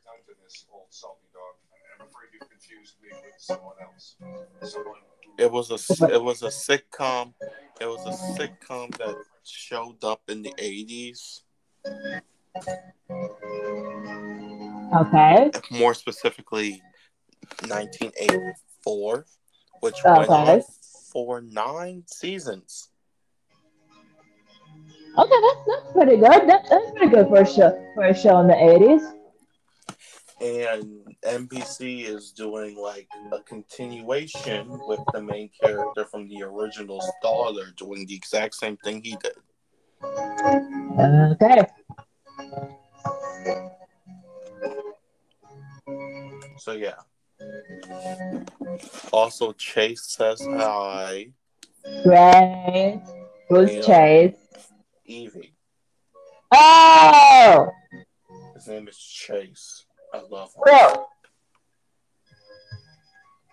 [5.38, 5.76] It was a
[6.14, 7.34] it was a sitcom.
[7.80, 11.44] It was a sitcom that showed up in the eighties.
[14.96, 15.52] Okay.
[15.72, 16.82] More specifically,
[17.68, 18.40] nineteen eighty
[18.84, 19.26] four,
[19.82, 20.62] which went on
[21.12, 22.90] for nine seasons.
[25.18, 26.48] Okay, that's, that's pretty good.
[26.48, 29.02] That, that's pretty good for a show for a show in the eighties.
[30.42, 37.52] And NBC is doing like a continuation with the main character from the original Star.
[37.76, 39.34] Doing the exact same thing he did.
[41.00, 41.66] Okay.
[46.60, 46.96] So yeah.
[49.12, 51.28] Also, Chase says hi.
[52.04, 53.02] Great.
[53.50, 53.82] Who's Yeah.
[53.82, 54.36] Chase?
[55.06, 55.54] Evie.
[56.52, 57.70] Oh,
[58.56, 59.86] His name is Chase.
[60.14, 60.64] I love him.
[60.66, 61.08] cool.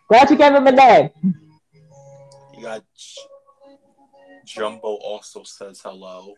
[0.08, 1.10] Glad you gave him a name.
[2.56, 3.20] You got J-
[4.44, 4.88] Jumbo.
[4.96, 6.34] Also says hello.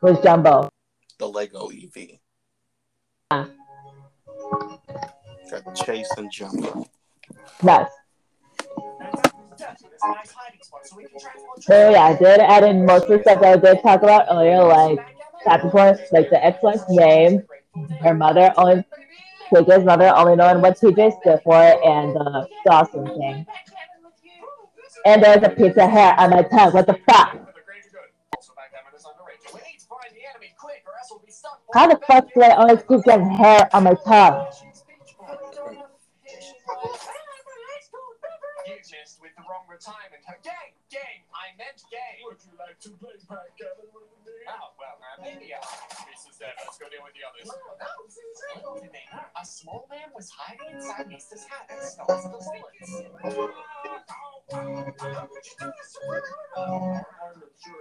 [0.00, 0.70] Who's Jumbo?
[1.18, 2.18] the Lego EV.
[3.30, 3.48] Ah.
[5.50, 6.84] Got Chase and Jumper.
[7.62, 7.86] Nice.
[9.58, 12.86] That's a nice hiding spot so we can transport So yeah, I did add in
[12.86, 14.98] most of the stuff that I did talk about earlier, like
[15.44, 17.42] Capricorn, like the ex-wife's name,
[18.00, 18.84] her mother only
[19.52, 23.46] TJ's mother only knowing what TJ stood for, and the Dawson thing.
[25.06, 26.72] And there's a piece of hair on my tongue.
[26.72, 27.32] What the fuck?
[27.32, 28.12] For the greater good.
[28.36, 29.48] Also, backgammon is underrated.
[29.54, 31.62] We need to find the enemy quick, or else we'll be stuck.
[31.72, 34.52] How the fuck do I always keep getting hair on my tongue?
[38.68, 40.20] You missed with the wrong retirement.
[40.44, 42.20] Gang, gang, I meant gang.
[42.28, 44.44] Would you like to play backgammon with me?
[44.44, 45.87] Oh, well, maybe uh,
[46.38, 46.54] This is dead.
[46.64, 47.50] Let's go deal with the others.
[49.40, 53.02] A small man was hiding inside Mister's hat and stole the bullets.
[54.52, 54.92] I'm
[55.42, 56.22] sure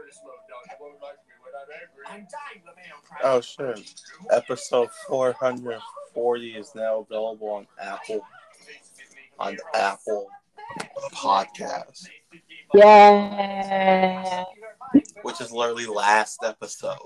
[0.07, 0.63] it's slow down.
[0.79, 2.03] Won't like me when I'm angry.
[2.07, 3.21] I'm dying, Romeo cried.
[3.23, 4.01] Oh shit.
[4.31, 8.25] Episode 440 is now available on Apple
[9.39, 10.27] on Apple
[11.13, 12.07] Podcast,
[12.73, 14.45] Yeah.
[15.21, 16.97] which is literally last episode.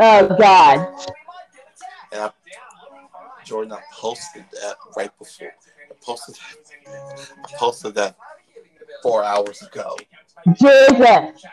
[0.00, 0.88] Oh god.
[2.12, 2.30] And I,
[3.44, 5.52] Jordan, I posted that right before.
[5.90, 6.36] I posted
[7.44, 8.16] I posted that
[9.02, 9.96] four hours ago.
[10.54, 11.44] Jesus.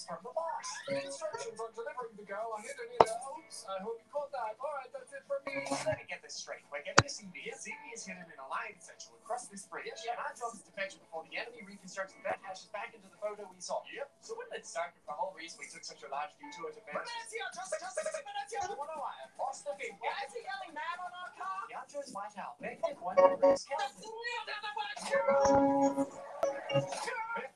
[0.00, 3.68] Instructions on delivering the girl are hidden in the oops.
[3.68, 4.56] I hope you caught that.
[4.56, 5.60] Alright, that's it for me.
[5.84, 6.64] Let me get this straight.
[6.72, 7.52] We're getting a CV.
[7.52, 9.92] CV is hidden in a line section across this bridge.
[10.08, 12.96] And our job is to fetch it before the enemy reconstructs the bed hashes back
[12.96, 13.84] into the photo we saw.
[13.92, 14.08] Yep.
[14.24, 16.80] So wouldn't it suck if the whole reason we took such a large detour to
[16.80, 16.96] fetch?
[16.96, 18.72] Venezia, just, just, Venezia.
[18.72, 19.28] What do I?
[19.36, 20.00] Boss looking.
[20.00, 21.60] Why is he yelling mad on our car?
[21.68, 22.56] Ghiaccio's white out.
[22.56, 24.00] Big Nick wondered where his skeleton.
[24.00, 26.08] But that was one.
[26.70, 26.80] Hitting yourself.
[26.80, 27.49] I don't want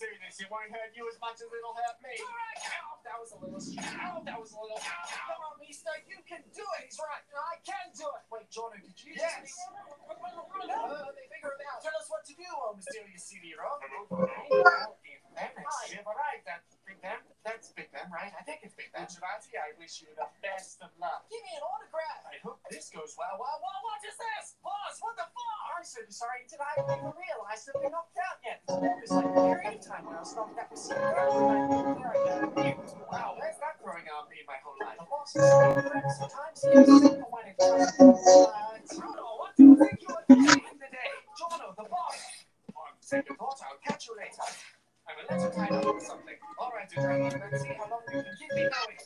[0.00, 0.40] to do this.
[0.40, 2.16] It won't hurt you as much as it'll hurt me.
[2.16, 3.60] Ow, that was a little.
[3.60, 4.80] Ow, that was a little.
[4.80, 6.88] Come on, Mister, you can do it.
[6.88, 7.20] He's right.
[7.36, 8.22] I can do it.
[8.32, 9.44] Wait, Jono, did you yes.
[9.44, 9.60] just?
[9.60, 10.16] Uh,
[11.12, 11.84] they figure it out.
[11.84, 13.82] Tell us what to do, oh mysterious CD-ROM.
[15.88, 17.22] Shit, all right, that's Big Ben.
[17.46, 18.34] That's Big Ben, right?
[18.34, 19.06] I think it's Big Ben.
[19.06, 21.22] Chivati, I wish you the best of luck.
[21.30, 22.26] Give me an autograph.
[22.26, 23.38] I hope this goes well.
[23.38, 24.58] Well, well, what is this?
[24.58, 25.62] Boss, what the fuck?
[25.78, 26.50] I'm so sorry.
[26.50, 28.58] Did I even realize that we're knocked out yet?
[28.66, 32.02] It like a period of time when I was knocked out with some girl and
[32.02, 32.74] I
[33.06, 34.98] Wow, where's that growing on me my whole life?
[34.98, 35.78] The boss is saying
[36.18, 38.18] sometimes he's simple when it comes to
[38.50, 41.10] uh, Jono, what do you think you were doing today?
[41.38, 42.18] Jono, the boss.
[42.74, 44.42] On second thought, I'll catch you later.
[45.06, 46.39] I'm a little tied up with something.
[46.60, 49.00] All right, Adrenaline, let's see how long you can keep me going.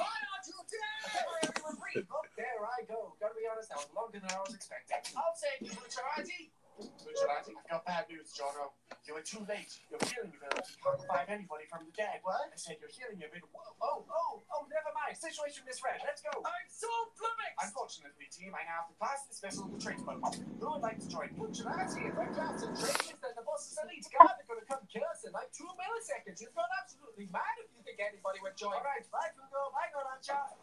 [0.00, 1.52] Why not you dare?
[1.60, 2.08] Reprieve.
[2.08, 3.12] Oh, there I go.
[3.20, 5.12] Gotta be honest, that was longer than I was expecting.
[5.12, 6.48] I'll take you, Bucciarati.
[6.74, 8.74] Bucciarati, I've got bad news, Jono.
[9.06, 9.70] You were too late.
[9.92, 12.18] Your healing ability can't revive anybody from the dead.
[12.26, 12.50] What?
[12.50, 13.46] I said your healing ability.
[13.54, 15.14] Whoa, oh, oh, oh, never mind.
[15.14, 16.02] Situation misread.
[16.02, 16.34] Let's go.
[16.42, 17.62] I'm so flummoxed.
[17.62, 20.18] Unfortunately, team, I now have to pass this vessel to trade boat.
[20.58, 21.30] Who would like to join?
[21.38, 25.06] Bucciarati, if I draft some trades, then the boss's elite guard are gonna come kill
[25.14, 26.42] us in like two milliseconds.
[26.42, 28.74] You've gone absolutely mad if you think anybody would join.
[28.74, 29.70] All right, bye, Google.
[29.70, 30.58] Bye, Gorancha.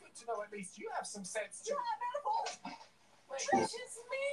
[0.00, 1.76] Good to know at least you have some sense too.
[2.64, 2.81] Wait,
[3.38, 3.72] Trish is
[4.10, 4.26] me.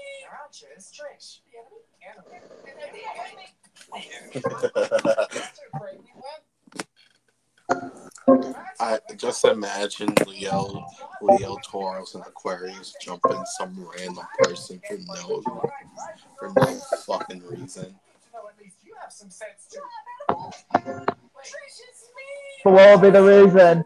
[0.77, 1.39] Is Trish.
[1.45, 2.29] The enemy?
[2.67, 3.01] Enemy.
[3.01, 3.47] The enemy.
[3.91, 4.59] The enemy.
[8.79, 10.85] I just imagine Leo,
[11.21, 15.41] Leo Taurus and Aquarius jumping some random person for no,
[16.39, 17.95] for no fucking reason.
[22.63, 23.85] What will be the reason?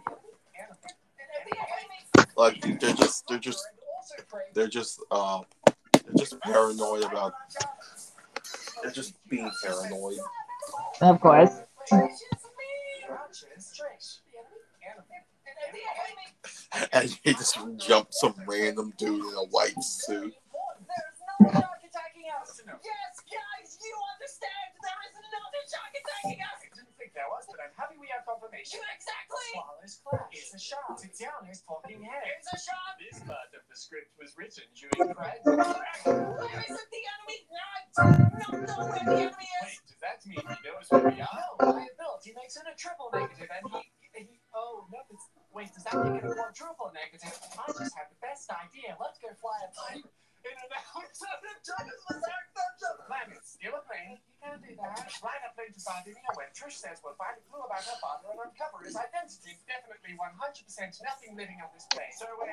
[2.35, 3.63] Like they're just, they're just,
[4.53, 5.41] they're just, uh,
[5.93, 7.33] they're just paranoid about.
[8.81, 10.17] They're just being paranoid.
[11.01, 11.61] Of course.
[16.91, 20.33] And he just jumped some random dude in a white suit.
[22.83, 24.69] Yes, guys, you understand.
[24.81, 26.72] There is another shark attacking us.
[27.29, 28.83] Was, but I'm happy we have confirmation.
[28.83, 29.49] Exactly.
[29.55, 30.35] Squalo's clash.
[30.35, 30.99] It's a shark.
[30.99, 32.27] Tiziano's talking head.
[32.35, 32.99] It's a shark.
[32.99, 35.39] This part of the script was written during the Craig.
[35.43, 37.37] Where isn't the enemy?
[37.47, 38.11] No, I
[38.43, 39.71] don't know where the enemy is.
[39.71, 41.37] Wait, does that mean he knows where we are?
[41.37, 43.81] No, by ability makes it a triple negative, and he,
[44.17, 47.31] he oh no, it's, wait, does that make it a quadruple negative?
[47.55, 48.97] I just had the best idea.
[48.99, 50.03] Let's go fly a plane.
[50.43, 52.95] In and out of the Douglas Ark Dungeon.
[53.07, 54.19] Planet, steal a plane.
[54.43, 54.99] Can't do that.
[54.99, 58.43] A plane to Sardinia when Trish says we'll find a clue about her father and
[58.43, 59.55] uncover his identity.
[59.63, 60.35] Definitely 100%
[60.99, 62.11] nothing living on this plane.
[62.19, 62.51] So we're,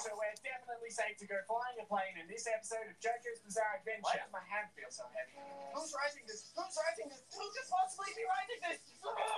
[0.00, 3.84] so we're definitely safe to go flying a plane in this episode of JoJo's Bizarre
[3.84, 4.16] Adventure.
[4.16, 5.36] Why does my hand feel so heavy?
[5.76, 6.48] Who's writing this?
[6.56, 7.20] Who's writing this?
[7.36, 8.80] Who could possibly be writing this?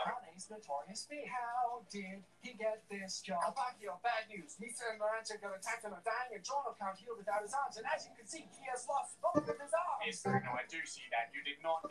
[0.06, 1.26] Honey's Notorious B.
[1.26, 3.42] How did he get this job?
[3.42, 4.54] Abacchio, bad news.
[4.62, 7.74] Misa and Lorenzo go attack him are dying and Giorno can't heal without his arms.
[7.74, 10.06] And as you can see, he has lost both of his arms.
[10.06, 11.34] Yes, no, I do see that.
[11.34, 11.87] You did not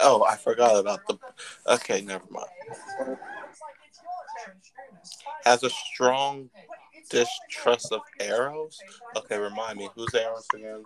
[0.00, 1.18] Oh, I forgot about the.
[1.66, 2.46] Okay, never mind.
[5.44, 6.50] Has a strong
[7.10, 8.78] distrust of arrows.
[9.16, 10.82] Okay, remind me, who's arrows again?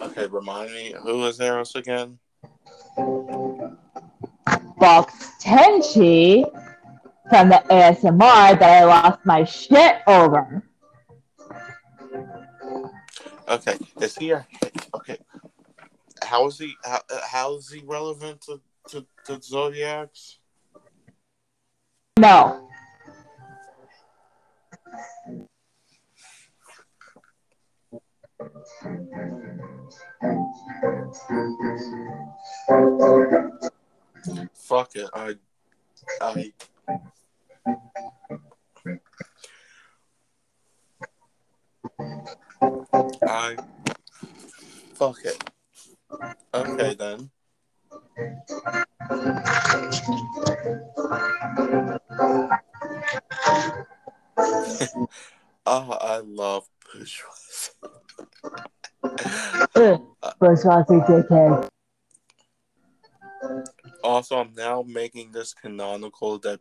[0.00, 2.18] Okay, remind me, who is arrows again?
[4.84, 6.44] Fox Tenchi
[7.30, 10.62] from the ASMR that I lost my shit over.
[13.48, 14.46] Okay, is he a
[14.94, 15.16] okay?
[16.22, 16.74] How is he?
[16.84, 20.38] How, how is he relevant to to, to Zodiacs?
[22.18, 22.68] No.
[34.64, 35.36] Fuck it, I,
[36.22, 36.52] I.
[43.26, 43.56] I
[44.94, 45.36] fuck it.
[46.54, 47.30] Okay then.
[55.66, 57.72] oh, I love bourgeoisie.
[60.40, 61.68] Bourgeoisie dickhead.
[64.04, 66.60] Also, I'm now making this canonical that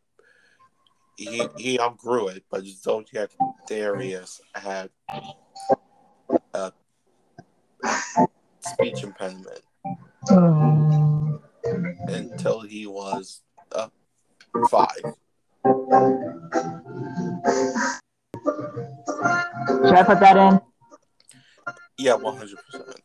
[1.18, 3.30] he he outgrew it, but Zodiac
[3.68, 4.90] Darius had
[6.54, 6.72] a
[8.62, 9.62] speech impediment
[12.08, 13.42] until he was
[13.74, 13.90] uh,
[14.70, 15.04] five.
[19.84, 20.62] Should I put that in?
[21.98, 23.00] Yeah, one hundred percent.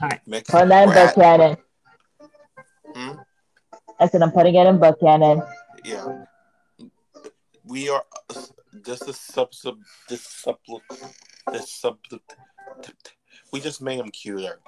[0.00, 0.20] Alright.
[0.26, 1.56] Mix Put that in.
[2.94, 3.18] Hmm?
[4.00, 5.42] I said I'm putting it in book canon.
[5.84, 6.24] Yeah.
[7.64, 8.04] We are.
[8.72, 9.78] This is sub sub.
[10.08, 10.58] This sub.
[11.52, 11.98] This sub.
[13.52, 14.60] We just made him cuter.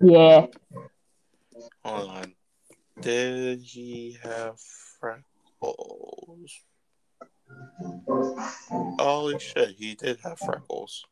[0.00, 0.46] Yeah.
[1.84, 2.34] Hold on.
[3.00, 4.58] Did he have
[5.00, 6.52] freckles?
[8.98, 11.06] Holy shit, he did have freckles.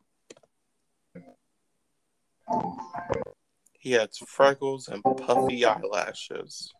[3.78, 6.74] He had freckles and puffy eyelashes.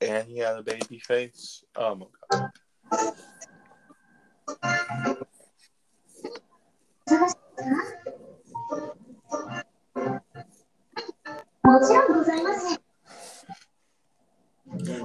[0.00, 1.64] And he had a baby face.
[1.76, 2.50] Oh my god.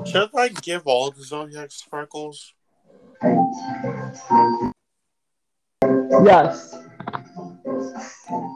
[0.06, 2.54] Should I give all the Zodiacs freckles?
[6.24, 6.87] Yes.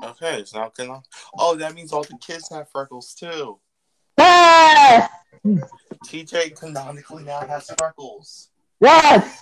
[0.03, 1.01] Okay, it's not gonna.
[1.37, 3.59] Oh, that means all the kids have freckles too.
[4.17, 5.09] Yes.
[6.05, 8.49] TJ canonically now has freckles.
[8.79, 9.41] Yes.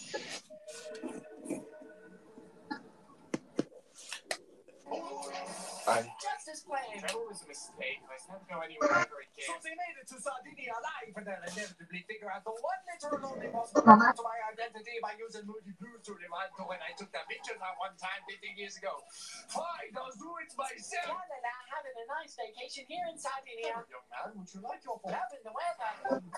[7.81, 8.01] was a mistake.
[8.05, 12.01] Let's not go anywhere ever So they made it to Sardinia alive and they'll inevitably
[12.05, 16.01] figure out the one literal only possible path to my identity by using Moody Blues
[16.05, 19.01] to remind me when I took the pictures that one time 15 years ago.
[19.49, 21.09] Fine, I'll do it myself.
[21.09, 23.81] La, la, la, having a nice vacation here in Sardinia.
[23.89, 25.17] Young man, would you like your phone?
[25.17, 25.91] Having the weather.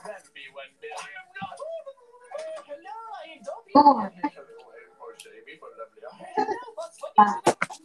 [0.08, 0.96] That'll be one bill.
[0.96, 1.56] I am not.
[2.64, 3.72] Hello, I am don't be.
[3.76, 4.08] Hello,
[4.98, 6.02] Porsche, be for lovely.
[6.08, 7.84] Hello, what's what you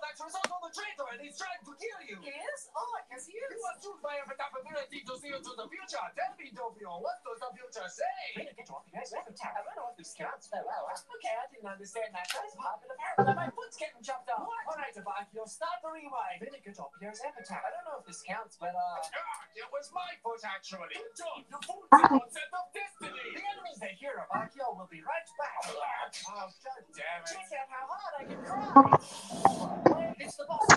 [0.81, 2.17] traitor, and he's trying to kill you.
[2.25, 2.73] Yes?
[2.73, 3.45] Oh, I can see it.
[3.53, 6.01] You are choose by a ability to see into the future.
[6.17, 8.17] Tell me, Doppio, what does the future say?
[8.39, 9.13] Really good job, you guys.
[9.13, 9.53] Epitaph.
[9.53, 10.49] I don't know if this counts.
[10.49, 12.25] Oh, well, okay, I didn't understand that.
[12.25, 14.47] That's pop, and apparently my foot's getting chopped off.
[14.47, 16.41] All right, Tabakio, start the rewind.
[16.41, 17.61] Really good job, here's Epitaph.
[17.61, 19.01] I don't know if this counts, but, uh...
[19.03, 20.95] Ah, it was my foot, actually.
[21.13, 23.35] John, your foot's the concept of destiny.
[23.35, 25.67] The enemies they hear of Akio will be right back.
[26.31, 27.29] Oh, god damn it.
[27.29, 28.95] Check out how hard I can cry.
[30.21, 30.70] It's the boss's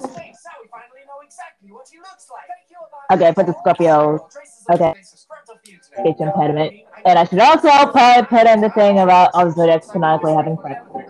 [3.11, 4.29] Okay, put the Scorpio.
[4.71, 4.95] Okay.
[5.03, 6.73] Speech impediment.
[7.05, 10.57] And I should also probably put in the thing about all the zodiacs canonically having
[10.57, 11.05] Colosseum.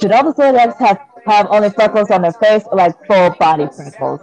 [0.00, 3.68] Should all the zodiacs have, have only freckles on their face or like full body
[3.74, 4.20] freckles?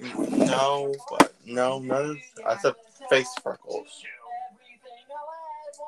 [0.00, 2.10] No, but no, none.
[2.10, 2.74] Of, I said
[3.08, 4.02] face freckles.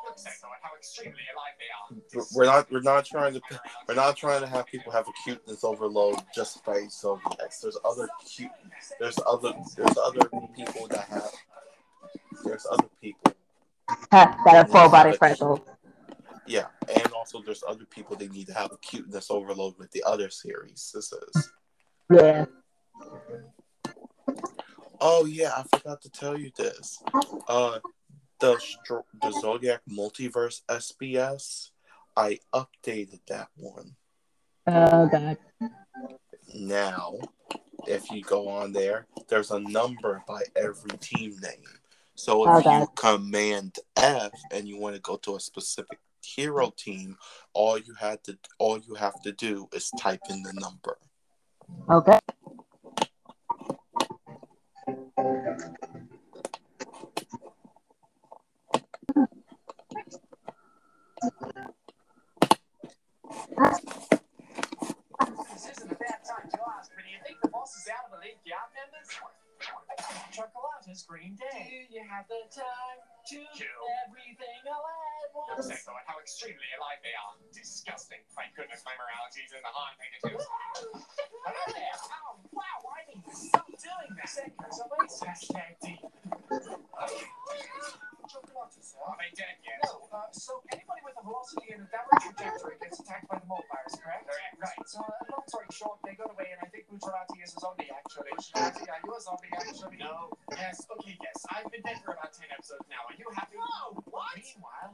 [0.06, 2.26] Looks like though how extremely alive they are.
[2.34, 2.70] We're- not.
[2.72, 3.40] We're not trying to.
[3.86, 7.60] We're not trying to have people have a cuteness overload just face zodiacs.
[7.60, 8.50] There's other cute.
[8.98, 9.52] There's other.
[9.76, 11.30] There's other people that have.
[12.44, 13.34] There's other people.
[14.10, 15.60] That have full body freckles.
[16.46, 20.02] Yeah, and also there's other people they need to have a cuteness overload with the
[20.04, 20.90] other series.
[20.94, 21.52] This is.
[22.10, 22.46] Yeah.
[25.00, 27.02] Oh yeah, I forgot to tell you this.
[27.46, 27.78] Uh,
[28.40, 31.70] the Stro- the Zodiac Multiverse SBS,
[32.16, 33.94] I updated that one.
[34.66, 35.38] Oh god.
[36.54, 37.14] Now,
[37.86, 41.64] if you go on there, there's a number by every team name.
[42.14, 42.80] So if Okay.
[42.80, 47.16] you command F and you want to go to a specific hero team,
[47.52, 50.98] all you had to all you have to do is type in the number.
[51.90, 52.18] Okay.
[55.18, 55.26] This
[65.72, 68.12] isn't a bad time to ask, but do you think the boss is out of
[68.12, 69.10] the league yard members?
[70.32, 71.88] Cioccolata's Green Day.
[71.88, 72.98] Do you have the time
[73.32, 73.82] to Kill.
[74.08, 75.68] everything all at once?
[75.68, 77.36] Like though how extremely alive they are.
[77.52, 78.24] Disgusting.
[78.32, 80.40] Thank goodness my morality's in the hot negative.
[80.40, 81.96] Hello there.
[82.08, 84.28] Oh, wow, I need to stop doing that.
[84.28, 86.00] Seconds away, hashtag D.
[88.28, 89.00] Cioccolata, sir.
[89.00, 89.80] Are they dead yet?
[89.88, 93.48] No, uh, so anybody with a velocity and a downward trajectory gets attacked by the
[93.48, 94.28] mold virus, correct?
[94.28, 94.52] Correct.
[94.60, 97.60] Right, so uh, long story short, they got away, and I think Bucciarati is a
[97.64, 98.28] zombie, actually.
[98.36, 99.96] Bucciarati, are you a zombie, actually?
[99.96, 100.28] No.
[100.52, 100.84] Yes.
[100.92, 101.16] Okay.
[101.16, 101.40] Yes.
[101.48, 103.00] I've been dead for about ten episodes now.
[103.08, 103.56] Are you happy?
[103.56, 104.36] No, what?
[104.36, 104.92] Meanwhile,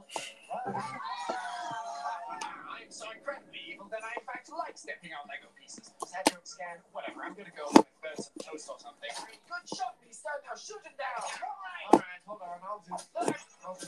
[2.75, 5.95] I'm so incredibly evil that I in fact like stepping on Lego pieces.
[5.95, 6.83] is that joke scan?
[6.91, 7.23] Whatever.
[7.23, 9.07] I'm gonna go and burn some toast or something.
[9.47, 10.27] Good shot, Beast.
[10.27, 11.23] Now shoot him down.
[11.23, 12.19] All right.
[12.27, 12.59] Hold on.
[12.67, 12.91] I'll do.
[13.15, 13.87] I'll do.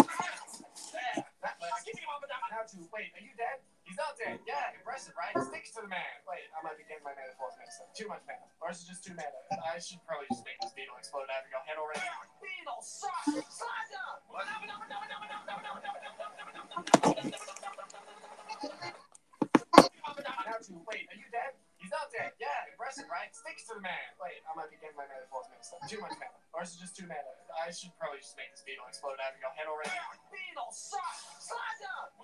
[0.95, 1.19] There.
[1.43, 1.83] That works.
[1.83, 2.31] Give me one more.
[2.47, 3.59] Now to wait, are you dead?
[3.83, 4.39] He's not dead.
[4.47, 4.71] Yeah.
[4.79, 5.35] Impressive, right?
[5.35, 6.23] Sticks to the man.
[6.23, 7.91] Wait, I might be getting my metaphors mixed up.
[7.91, 8.47] Too much mana.
[8.63, 9.35] Or is it just too meta?
[9.51, 12.07] I should probably just make this beetle explode out of your head already.
[12.39, 13.35] Beetle, suck!
[13.51, 14.23] Slide up!
[14.31, 14.63] Now
[17.27, 17.76] to
[20.89, 21.53] wait, are you dead?
[21.77, 22.33] He's not dead.
[22.41, 22.73] Yeah.
[22.73, 23.29] Impressive, right?
[23.29, 24.17] Sticks to the man.
[24.17, 25.85] Wait, I might be getting my metaphors mixed up.
[25.85, 26.33] Too much meta.
[26.53, 27.21] Or is it just too meta?
[27.53, 29.93] I should probably just make this beetle explode out of your head already.
[30.33, 31.05] Beetle, suck!
[31.37, 32.17] Slide up!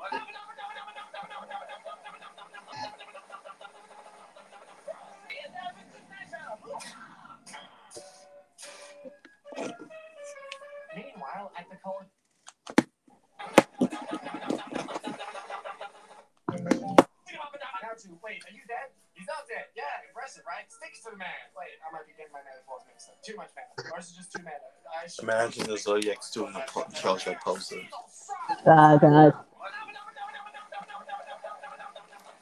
[10.95, 11.78] Meanwhile, at the.
[17.94, 18.90] Now to wait, are you dead?
[19.14, 19.66] He's not dead.
[19.76, 19.84] Yeah.
[20.10, 20.66] Impressive, right?
[20.68, 21.30] Sticks to the man.
[21.56, 23.22] Wait, I might be getting my metaphors mixed up.
[23.22, 23.94] Too much meta.
[23.94, 24.58] Or is it just too meta?
[24.90, 27.86] I should Imagine the Zodiacs doing the pro- Kelso poses.
[28.66, 29.34] Oh god.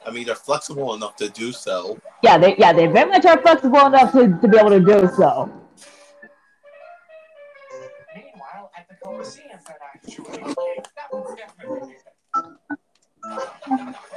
[0.06, 2.00] I mean, they're flexible enough to do so.
[2.22, 5.06] Yeah, they yeah, they very much are flexible enough to, to be able to do
[5.14, 5.52] so.
[8.16, 10.54] Meanwhile, at the Colosseum, that actually.
[10.96, 11.94] That one's definitely.
[11.94, 13.98] It's too meta.
[14.02, 14.11] I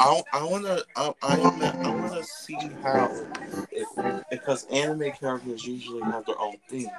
[0.00, 3.10] I I wanna I I, I wanna see how
[3.70, 6.90] if because anime characters usually have their own thing.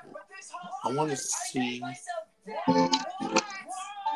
[0.84, 1.82] I want to see.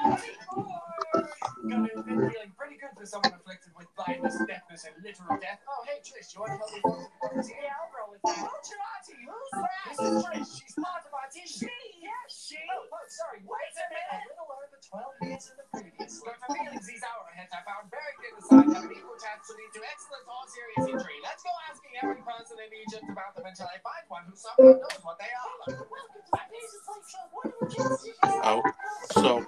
[0.04, 2.63] Feeling pretty good
[3.04, 5.60] for someone afflicted with blindness, deafness, and literal death.
[5.68, 8.48] Oh, hey, Trish, you want to help me with the Yeah, I'll roll with that.
[8.48, 9.84] Bucciarati, who's that?
[9.92, 10.52] This is Trish.
[10.64, 11.44] She's part of our team.
[11.44, 11.68] She?
[12.00, 12.56] Yeah, She.
[12.72, 13.44] Oh, oh, sorry.
[13.44, 14.08] Wait a minute.
[14.08, 16.24] A little over 12 years in the previous.
[16.24, 19.52] But for feelings these hourheads I found buried in the side have an equal chance
[19.52, 21.20] to lead to excellent or serious injury.
[21.28, 24.80] Let's go asking every person in Egypt about them until I find one who somehow
[24.80, 25.76] knows what they are.
[25.76, 27.28] Welcome to my Paisley Place Show.
[27.36, 28.00] What are your?
[28.48, 28.64] Oh,
[29.12, 29.44] so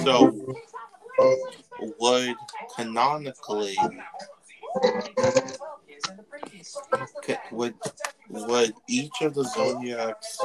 [0.00, 0.32] so
[1.98, 2.36] would
[2.76, 3.76] canonically
[7.50, 7.74] would
[8.28, 10.38] would each of the zodiac's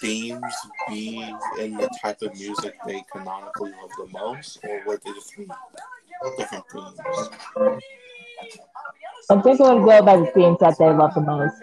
[0.00, 0.54] themes
[0.88, 5.36] be in the type of music they canonically love the most, or would they just
[5.36, 5.48] be
[6.36, 6.98] different themes?
[9.30, 11.54] I think it would go by the themes that they love the most.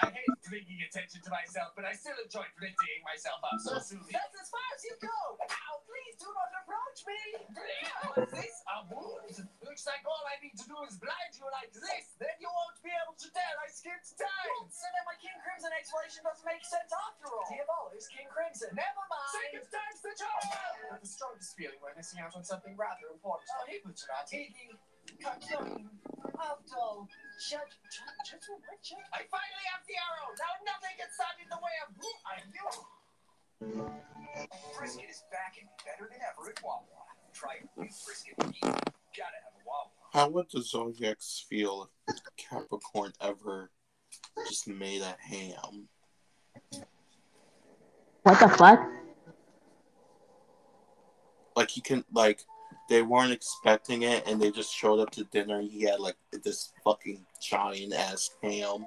[0.00, 0.68] In the previous league.
[0.70, 1.20] You don't take a few minutes.
[1.20, 1.20] Check out my fun magic trick.
[1.20, 4.02] I hate bringing attention to myself, but I still enjoy prettying myself up so soon.
[4.10, 5.18] That's as far as you go.
[5.46, 7.20] Ow, please do not approach me.
[8.16, 8.56] What's this?
[8.70, 9.36] A wound?
[9.62, 12.16] Looks like all I need to do is blind you like this.
[12.18, 14.66] Then you won't be able to tell I skipped Well, time.
[14.72, 17.46] so then my King Crimson explanation doesn't make sense after all.
[17.46, 18.74] Diavolo is King Crimson.
[18.74, 19.30] Never mind.
[19.30, 20.42] Second time's the charm.
[20.90, 23.46] With the strongest feeling we're missing out on something rather important.
[23.54, 24.50] Oh, hey, Bucciarati.
[25.22, 25.86] Cartoon.
[26.40, 27.06] Outdoor.
[27.40, 29.00] Judge, judge, judgment, what judge?
[29.14, 30.28] I finally have the arrow.
[30.36, 32.52] Now nothing can stand in the way of who I am.
[34.78, 36.84] Brisket is back and better than ever at Wawa.
[37.32, 38.60] Try a new brisket meat.
[38.62, 39.88] Gotta have a Wawa.
[40.12, 43.70] How would the zodiacs feel if Capricorn ever
[44.46, 45.88] just made a ham?
[48.22, 48.86] What the fuck?
[51.56, 52.44] Like he can like
[52.90, 55.62] they weren't expecting it and they just showed up to dinner.
[55.62, 58.84] He had like this fucking giant ass ham.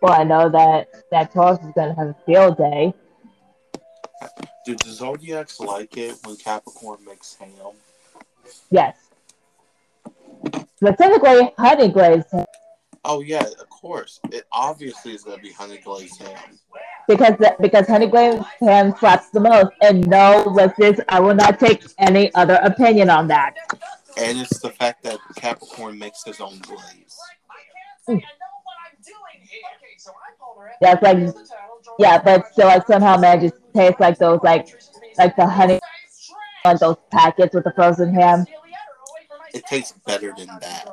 [0.00, 2.94] Well, I know that that Taurus is gonna have a field day.
[4.64, 7.74] Do the zodiacs like it when Capricorn makes ham?
[8.70, 8.96] Yes.
[10.76, 12.46] Specifically, honey glazed ham,
[13.04, 14.20] Oh yeah, of course.
[14.30, 16.58] It obviously is gonna be honey glazed ham.
[17.08, 19.70] because because honey glazed ham slaps the most.
[19.80, 23.54] And no, listeners, I will not take any other opinion on that.
[24.18, 27.16] And it's the fact that Capricorn makes his own glaze.
[27.48, 28.20] I can't say I know
[28.64, 29.60] what I'm doing here.
[29.76, 30.72] Okay, so I'm Homer.
[30.80, 31.46] That's like-
[31.98, 34.68] Yeah, but still, like somehow manages to taste like those like
[35.16, 35.80] like the honey
[36.66, 38.44] like those packets with the frozen ham.
[39.54, 40.86] It tastes better than that.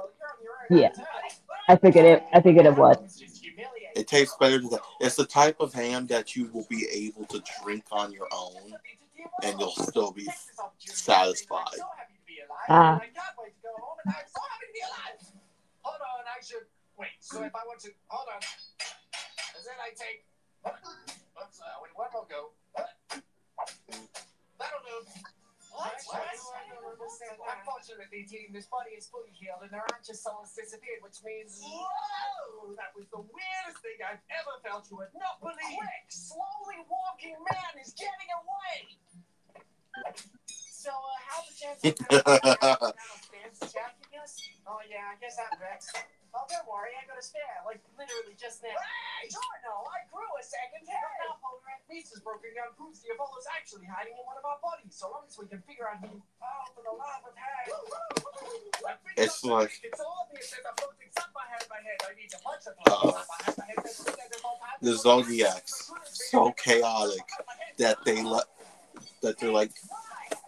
[0.69, 0.89] Yeah.
[1.67, 2.23] I figured it.
[2.33, 2.97] I figured it would.
[3.95, 4.81] It tastes better than that.
[4.99, 8.73] It's the type of ham that you will be able to drink on your own,
[9.43, 10.27] and you'll still be
[10.79, 11.79] satisfied.
[12.69, 12.99] Ah.
[15.81, 17.09] Hold on, I should wait.
[17.19, 18.41] So if I want to hold on,
[19.55, 20.25] and then I take.
[20.65, 22.51] Oops, uh, wait, one more go.
[24.59, 25.26] That'll do.
[25.77, 25.93] What?
[26.09, 26.25] What?
[27.53, 31.61] Unfortunately, team, this body is fully healed and their anxious souls disappeared, which means.
[31.61, 32.73] Whoa!
[32.73, 34.89] That was the weirdest thing I've ever felt.
[34.89, 35.77] You would not believe.
[35.77, 38.97] Quick, slowly walking man is getting away.
[40.49, 41.93] So, uh, how's the chance of
[43.29, 44.33] Stan's attacking us?
[44.65, 45.93] Oh yeah, I guess that wrecks.
[46.35, 48.75] Oh, don't worry, I got a spare, like literally just now.
[48.75, 49.29] Hey!
[49.31, 51.07] Sure, no, I grew a second hair.
[51.25, 54.93] Now, Polnareff, Mises broken down proves the Apollo's actually hiding in one of our bodies,
[54.93, 56.19] so long as we can figure out who.
[56.43, 57.71] Oh, for the love of heck!
[59.17, 61.97] It's like It's obvious there's a floating sun behind my head.
[62.05, 63.77] I need to punch a Uh, floating sun behind my head.
[63.81, 64.89] That's what they're both having.
[64.89, 67.25] the zodiacs so chaotic
[67.77, 68.45] that they let
[69.21, 69.71] that they're like,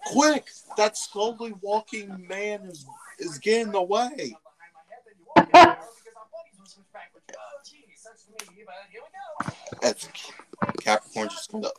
[0.06, 0.45] quick!
[0.77, 2.85] That slowly walking man is
[3.17, 4.38] is getting away.
[9.81, 9.95] And
[10.81, 11.71] Capricorn just kind of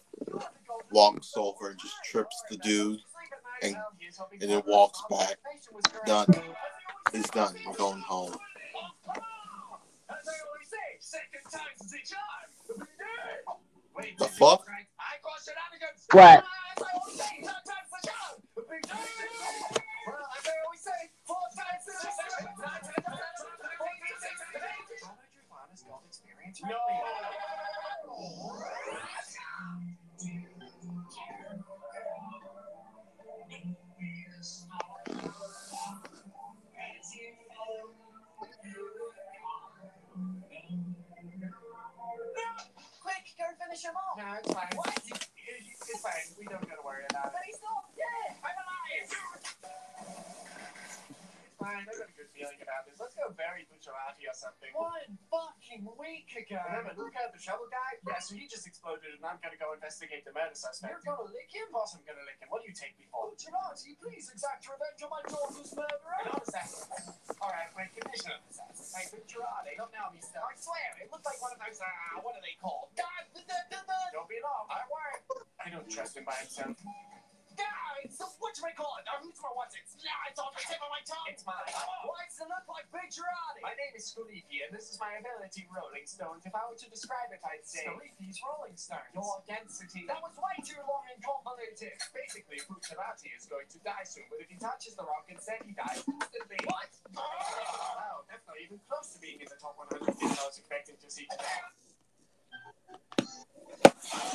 [0.91, 3.01] walks over and just trips the dude
[3.63, 3.77] and
[4.41, 5.37] and then walks back.
[6.07, 6.27] Done.
[7.13, 7.55] He's done.
[7.67, 8.35] We're going home.
[14.19, 14.67] The fuck?
[16.13, 16.45] What?
[20.01, 22.17] As I always say, third time's the charm.
[22.57, 23.69] Well, as I always say, fourth time's the charm.
[23.69, 24.81] Nine times the charm.
[25.01, 26.61] How about your honest golf experience?
[26.65, 26.81] No.
[43.01, 44.17] Quick, go finish him off.
[44.17, 44.73] No, it's fine.
[44.77, 44.97] What?
[44.97, 46.27] It's fine.
[46.39, 47.33] We don't gotta worry about it.
[47.33, 47.80] But he's not
[51.71, 51.87] dead.
[51.87, 51.91] I'm alive.
[51.91, 52.07] It's fine.
[52.07, 52.97] got a good feeling about this.
[52.99, 54.71] Let's go bury Bucciarati or something.
[54.75, 56.61] One fucking week ago.
[56.71, 57.99] Remember Luca, the shovel guy?
[58.07, 60.91] Yeah, so he just exploded, and I'm gonna go investigate the murder suspect.
[60.91, 61.71] You're gonna lick him?
[61.71, 62.51] Of course I'm gonna lick him.
[62.51, 63.31] What do you take me for?
[63.31, 66.19] Bucciarati, please exact revenge on my daughter's murderer.
[66.27, 66.91] An assassin.
[67.39, 68.87] All right, wait, condition of assassin.
[68.91, 70.47] Hey, Bucciarati, don't now me stuff.
[70.47, 72.91] I swear, it looked like one of those, uh, what are they called?
[72.99, 74.01] God, the, the, the, the.
[74.13, 74.69] Don't be alarmed.
[74.73, 75.47] I won't.
[75.61, 76.75] I don't trust him by himself.
[77.61, 79.05] God, it's the, what do I call it?
[79.21, 79.85] Who's my what's it?
[80.01, 81.29] Yeah, it's on the tip of my tongue.
[81.29, 81.61] It's mine.
[82.09, 83.61] Why does it look like Bucciarati?
[83.61, 86.49] My name is Scolippi, and this is my ability, Rolling Stones.
[86.49, 87.85] If I were to describe it, I'd say...
[87.85, 89.13] Scolippi's Rolling Stones.
[89.13, 90.09] Your density.
[90.09, 92.01] That was way too long and convoluted.
[92.17, 95.61] Basically, Bucciarati is going to die soon, but if he touches the rock and said
[95.69, 96.65] he dies instantly...
[96.65, 96.89] What?
[97.13, 100.97] Wow, that's not even close to being in the top 100 things I was expecting
[100.97, 101.61] to see today.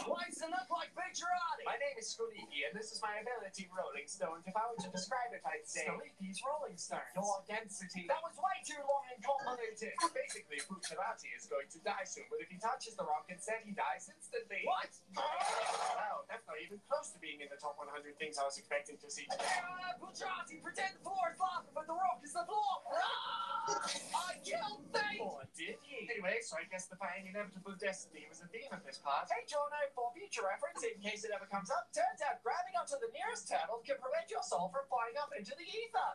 [0.05, 1.65] Why does it look like Bucciarati?
[1.65, 4.45] My name is Scolippi, and this is my ability, Rolling Stone.
[4.45, 5.89] If I were to describe it, I'd say...
[5.89, 7.09] Scolippi's Rolling Stone.
[7.17, 8.05] Your density.
[8.05, 9.97] That was way too long and convoluted.
[10.15, 13.65] Basically, Bucciarati is going to die soon, but if he touches the rock and said
[13.65, 14.63] he dies instantly...
[14.63, 14.93] What?
[15.17, 17.91] Wow, that's not even close to being in the top 100
[18.21, 19.59] things I was expecting to see today.
[19.97, 22.73] Bucciarati, pretend the floor is laughing, but the rock is the floor.
[22.93, 23.44] Ah!
[23.65, 25.21] I killed Fate.
[25.21, 26.05] Or did he?
[26.05, 29.25] Anyway, so I guess defying inevitable destiny was the theme of this part.
[29.25, 32.97] Hey, Giorno, for future reference, in case it ever comes up, turns out grabbing onto
[33.01, 36.11] the nearest turtle can prevent your soul from flying up into the ether.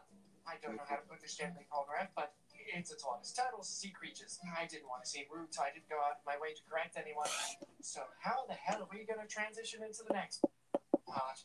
[0.47, 3.35] I don't know how to put this gently, Conrad, but it's a tortoise.
[3.35, 4.39] Turtles are sea creatures.
[4.55, 6.63] I didn't want to seem rude, so I didn't go out of my way to
[6.71, 7.29] correct anyone.
[7.83, 10.45] So how the hell are we going to transition into the next
[11.07, 11.45] part?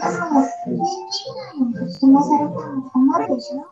[0.00, 0.74] 朝はスピー
[1.12, 1.32] チ以
[1.76, 3.64] 外に質問されても困るでしょ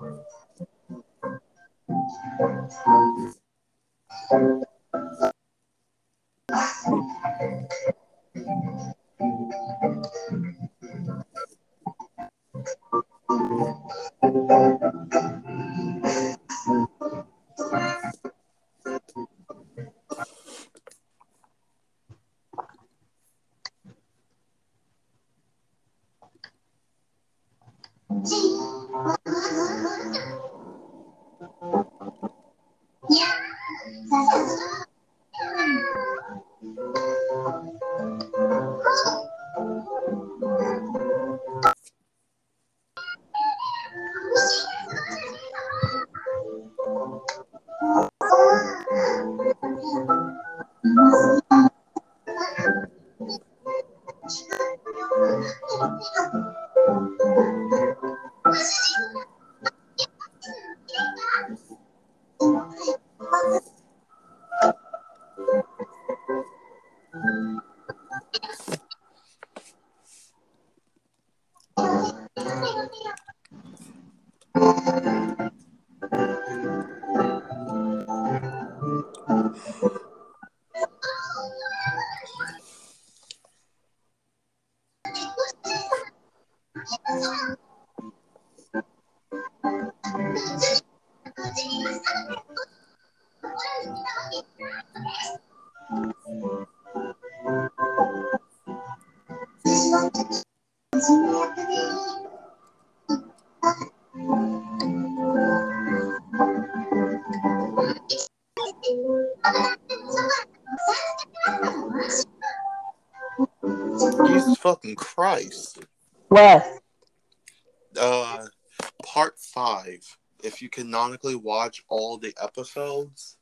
[120.73, 123.37] canonically watch all the episodes,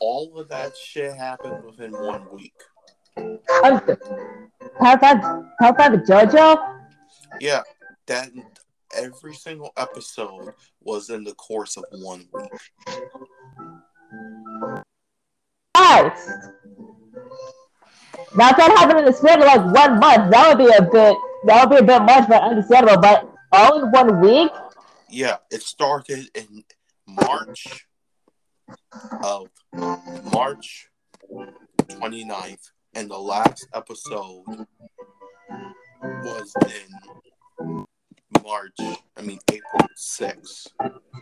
[0.00, 2.54] all of that shit happened within one week.
[3.16, 3.82] How?
[4.80, 6.78] How's that the JoJo?
[7.40, 7.62] Yeah,
[8.06, 8.30] that
[8.96, 12.50] every single episode was in the course of one week.
[15.76, 16.30] Nice.
[18.34, 20.82] Now if that happened in the span of like one month, that would be a
[20.82, 23.00] bit that would be a bit much but understandable.
[23.00, 24.50] But all in one week?
[25.12, 26.64] Yeah, it started in
[27.06, 27.86] March
[29.22, 29.48] of
[30.32, 30.88] March
[31.88, 34.44] 29th and the last episode
[36.02, 37.84] was in
[38.42, 38.72] March.
[39.14, 40.68] I mean April 6th.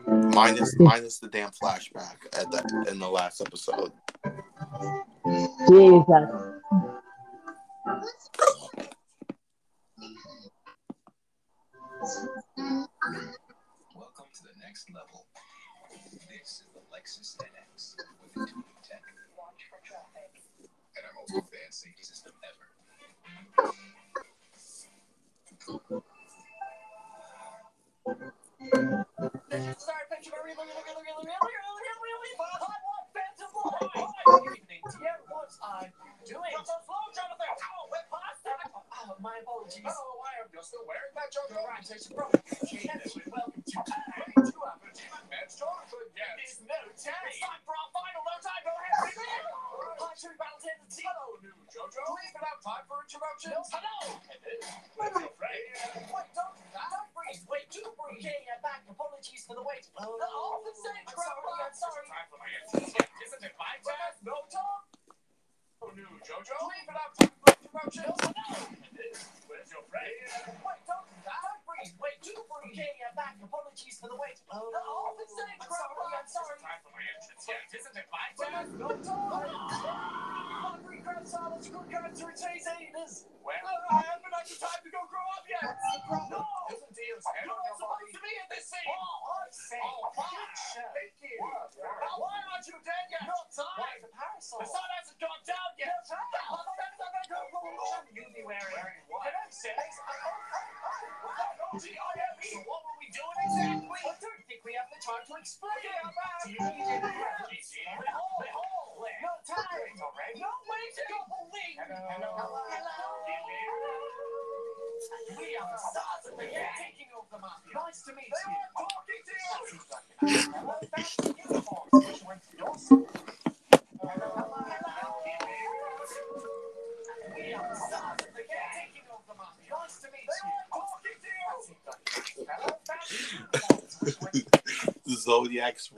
[0.06, 3.90] Minus minus the damn flashback at the in the last episode.
[5.68, 6.49] Jesus.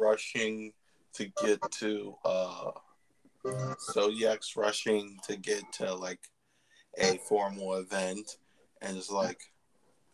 [0.03, 0.73] Rushing
[1.15, 2.71] to get to uh
[3.93, 6.21] Zodiac's rushing to get to like
[6.99, 8.39] a formal event.
[8.81, 9.41] And it's like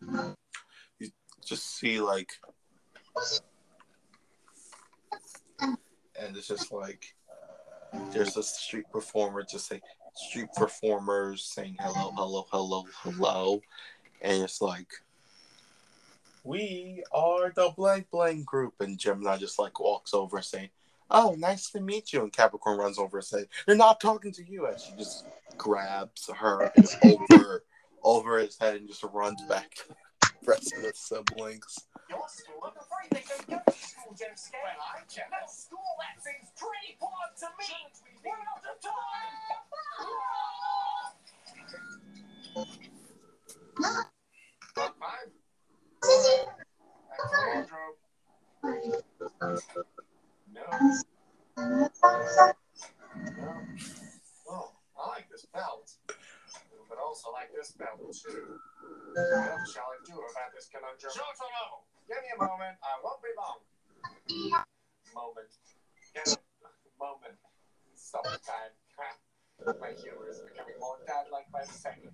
[0.01, 1.09] you
[1.45, 2.31] just see like
[6.21, 7.15] and it's just like
[8.13, 9.81] there's a street performer just say
[10.15, 13.61] street performers saying hello hello hello hello.
[14.21, 14.91] And it's like
[16.49, 20.71] we are the blank blank group and gemini just like walks over saying
[21.11, 24.43] oh nice to meet you and capricorn runs over and says they're not talking to
[24.43, 25.27] you and she just
[25.59, 26.73] grabs her
[27.05, 27.65] over
[28.03, 29.97] over his head and just runs back to the
[30.47, 32.63] rest of the siblings your school.
[32.65, 32.73] I'm
[35.09, 35.21] to
[35.53, 36.97] school, that seems pretty
[37.39, 37.69] to me.
[43.83, 44.05] Time.
[69.81, 72.11] My humor is becoming more dad-like by second.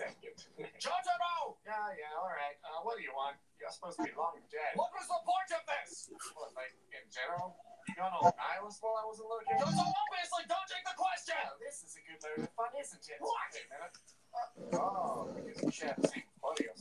[0.00, 0.36] Second.
[0.80, 1.60] Jotaro!
[1.68, 2.56] Yeah, yeah, all right.
[2.64, 3.36] Uh, what do you want?
[3.60, 4.72] You're supposed to be long dead.
[4.80, 6.08] What was the point of this?
[6.32, 7.52] What, like, in general?
[7.84, 9.60] You got no nihilist while I wasn't looking?
[9.60, 11.36] You're so obviously dodging the question!
[11.60, 13.20] This is a good load of fun, isn't it?
[13.20, 13.36] What?
[13.52, 13.68] Wait a minute.
[13.68, 13.68] Oh, because you share the same body or something.
[13.68, 13.68] Wow, that's...
[13.68, 13.68] You got no nihilist while I wasn't looking?
[13.68, 13.68] You're so obviously dodging the question!
[13.68, 13.68] Well, this is a good load of fun, isn't it?
[13.68, 13.68] What?
[13.68, 13.96] Wait a minute.
[14.32, 16.76] Oh, because you share the same body or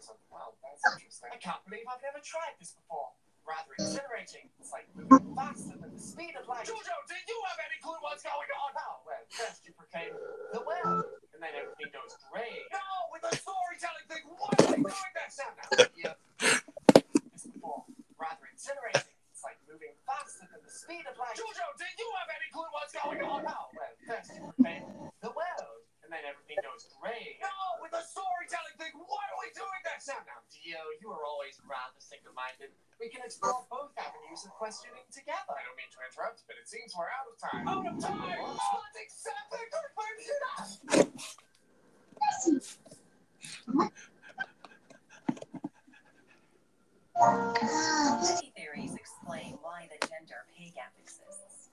[0.00, 0.24] something.
[0.32, 1.28] Wow, that's interesting.
[1.32, 3.10] I can't believe I've never tried this before.
[3.48, 4.44] Rather exhilarating.
[4.60, 6.68] It's like moving faster than the speed of light.
[6.68, 8.70] Jojo, do you have any clue what's going on?
[8.76, 10.12] Oh, well, first you proclaim
[10.52, 12.68] the world, and then everything goes gray.
[12.68, 15.40] No, with the storytelling thing, why are we doing this?
[15.40, 16.20] No, no, yeah.
[17.32, 17.88] This before.
[18.20, 19.16] Rather exhilarating.
[19.32, 21.32] It's like moving faster than the speed of light.
[21.32, 23.48] Jojo, do you have any clue what's going on?
[23.48, 24.84] Oh, well, first you proclaim
[25.24, 27.36] the world, and then everything goes gray.
[27.36, 27.52] No,
[27.84, 31.60] with the storytelling thing, why are we doing that No, Now, Dio, you are always
[31.68, 32.72] rather single-minded.
[32.96, 35.52] We can explore both avenues of questioning together.
[35.52, 37.68] I don't mean to interrupt, but it seems we're out of time.
[37.68, 38.40] Out of time?
[38.40, 40.32] What exactly could we do?
[48.24, 51.68] Many theories explain why the gender pay gap exists.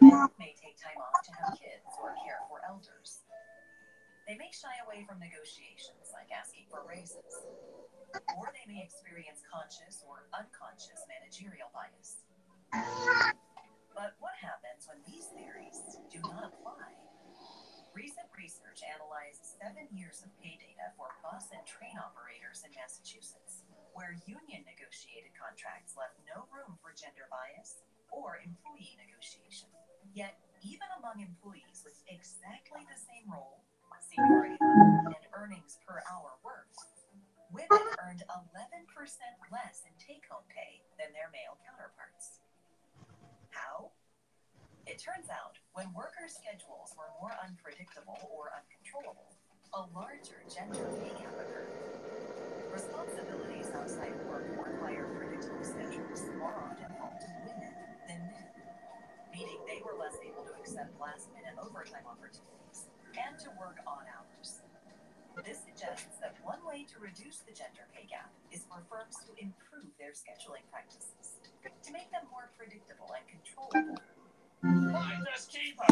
[0.00, 3.03] Women may take time off to have kids or care for elders.
[4.24, 7.28] They may shy away from negotiations like asking for raises.
[8.40, 12.24] Or they may experience conscious or unconscious managerial bias.
[13.92, 16.96] But what happens when these theories do not apply?
[17.92, 23.68] Recent research analyzed seven years of pay data for bus and train operators in Massachusetts,
[23.92, 29.68] where union negotiated contracts left no room for gender bias or employee negotiation.
[30.16, 33.62] Yet, even among employees with exactly the same role,
[34.12, 36.76] and earnings per hour worked,
[37.48, 38.84] women earned 11%
[39.48, 42.42] less in take home pay than their male counterparts.
[43.50, 43.90] How?
[44.84, 49.32] It turns out when workers' schedules were more unpredictable or uncontrollable,
[49.72, 51.72] a larger gender pay gap occurred.
[52.68, 57.72] Responsibilities outside work require predictable schedules more often fall to women
[58.04, 58.48] than men,
[59.32, 62.63] meaning they were less able to accept last minute overtime opportunities
[63.18, 64.62] and to work odd hours.
[65.42, 69.34] This suggests that one way to reduce the gender pay gap is for firms to
[69.36, 73.98] improve their scheduling practices to make them more predictable and controllable.
[74.62, 75.84] Finders keeper.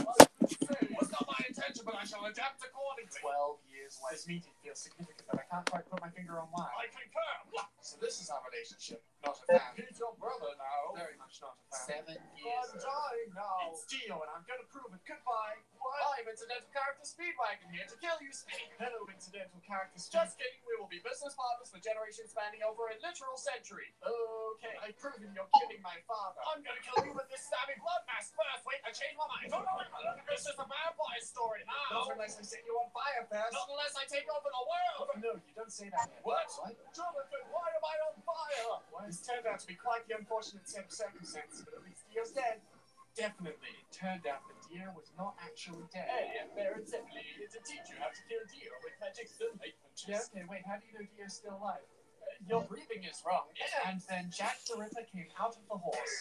[0.97, 3.19] Was not my intention, but I shall adapt accordingly.
[3.21, 4.17] Twelve years later.
[4.17, 6.69] This meeting feels significant, but I can't quite put my finger on why.
[6.79, 7.63] I concur.
[7.83, 9.83] So this is our relationship, not a family.
[9.91, 10.95] He's your brother now.
[10.95, 12.15] Very much not a family.
[12.15, 12.71] Seven years.
[12.71, 13.75] I'm dying now.
[13.75, 15.03] It's Dio, and I'm gonna prove it.
[15.03, 15.59] Goodbye.
[15.83, 16.15] What?
[16.15, 18.71] I'm incidental character Speedwagon here to kill you, Speed.
[18.79, 20.15] Hello, incidental character Speed.
[20.15, 20.63] Just kidding.
[20.63, 23.91] We will be business partners for generations spanning over a literal century.
[24.07, 26.39] Okay, I've proven you're killing my father.
[26.47, 28.63] I'm gonna kill you with this stabby blood mask first.
[28.63, 29.51] Wait, I changed my mind.
[29.51, 32.07] No, no, no, This is a vampire story now.
[32.07, 33.59] Not unless I set you on fire first.
[33.59, 35.12] Not unless I take over the world.
[35.21, 36.09] No, you don't say that.
[36.25, 36.49] What?
[36.63, 36.73] What?
[36.97, 38.81] Jonathan, why am I on fire?
[38.89, 42.09] Well, it's turned out to be quite the unfortunate set of circumstances, but at least
[42.09, 42.65] Dio's dead.
[43.13, 46.09] Definitely, it turned out that Dio was not actually dead.
[46.09, 50.09] Hey, fair and simply, to teach you how to kill Dio with magic sunlight punches.
[50.09, 51.85] Yeah, okay, wait, how do you know Dio's still alive?
[51.85, 53.53] Uh, your breathing is wrong.
[53.85, 56.17] And then Jack the Ripper came out of the horse.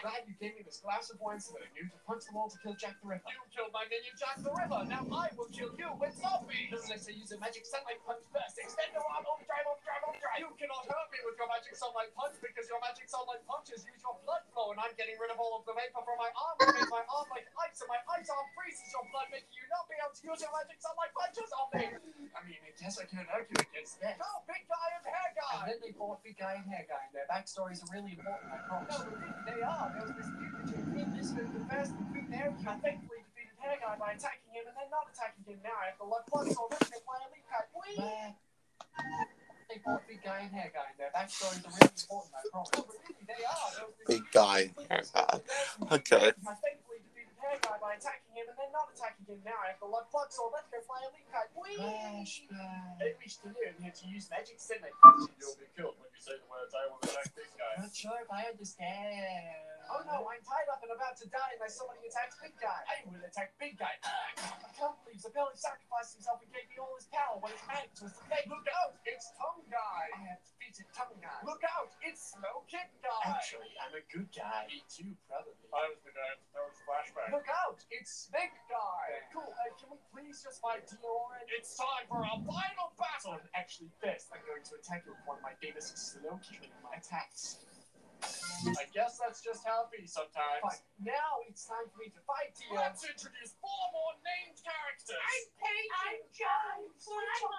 [0.00, 2.24] I'm glad you gave me this glass of wine so that I knew to punch
[2.24, 3.28] the wall to kill Jack the Ripper.
[3.28, 4.88] You killed my minion Jack the Ripper.
[4.88, 6.72] Now I will kill you with zombies.
[6.72, 8.56] It say use a magic sunlight punch first?
[8.56, 10.40] Extend your arm, overdrive, overdrive, overdrive.
[10.40, 14.00] You cannot hurt me with your magic sunlight punch because your magic sunlight punches use
[14.00, 16.56] your blood flow, and I'm getting rid of all of the vapor from my arm,
[16.64, 19.68] which makes my arm like ice, and my ice arm freezes your blood, making you
[19.68, 21.84] not be able to use your magic sunlight punches on me.
[22.32, 24.16] I mean, I guess I can't argue against that.
[24.16, 25.52] Go, big guy and hair guy.
[25.60, 28.48] And then they fought Big Guy and Hair Guy, and their backstories are really important,
[28.54, 28.96] I promise.
[28.96, 29.12] No,
[29.44, 29.89] they are.
[29.94, 33.76] There was this feud between me and this the first between I thankfully defeated Hair
[33.80, 35.58] Guy by attacking him and then not attacking him.
[35.64, 37.66] Now I have the luck plus so let's get my elite cut.
[37.74, 37.98] Whee!
[39.70, 42.70] They fought Big Guy and Hair Guy, and their backstories are really important, I promise.
[42.74, 43.70] No, really, they are.
[43.70, 44.60] There was this Big guy.
[45.14, 45.38] Uh,
[45.94, 46.34] okay.
[46.34, 49.42] I thankfully defeated Hair Guy by attacking him and then not attacking him.
[49.42, 51.50] Now I have the luck plus so let's get my elite cut.
[51.58, 51.74] Whee!
[51.74, 53.02] Flashback.
[53.02, 55.34] At least you learn how to use magic sunlight punches.
[55.34, 57.82] You'll be killed when you say the words, I will attack this guy.
[57.82, 59.70] Not sure if I understand.
[59.90, 62.78] Oh no, I'm tied up and about to die unless somebody attacks Big Guy.
[62.86, 63.90] I will attack Big Guy.
[64.06, 67.50] Ah, I can't believe the Zeppeli sacrificed himself and gave me all his power when
[67.50, 68.46] his hand was the fake.
[68.46, 70.38] Look out, it's Tongue Guy.
[70.70, 71.34] I have defeated Tongue Guy.
[71.42, 73.10] Look out, it's Slow Kick Guy.
[73.26, 74.70] Actually, I'm a good guy.
[74.70, 75.66] Me too, probably.
[75.74, 77.34] I was the guy that was flashback.
[77.34, 79.18] Look out, it's Snake Guy.
[79.34, 81.58] Cool, uh, can we please just fight Dio already?
[81.58, 83.42] It's time for our final battle.
[83.50, 87.66] Actually, first, I'm going to attack you with one of my famous slow kicking attacks.
[88.22, 90.62] I guess that's just how it be sometimes.
[90.62, 90.78] Fine.
[91.02, 92.78] Now it's time for me to fight Dio.
[92.78, 95.18] Let's introduce four more named characters.
[95.58, 95.90] Pete.
[96.04, 97.10] I'm James.
[97.10, 97.58] I will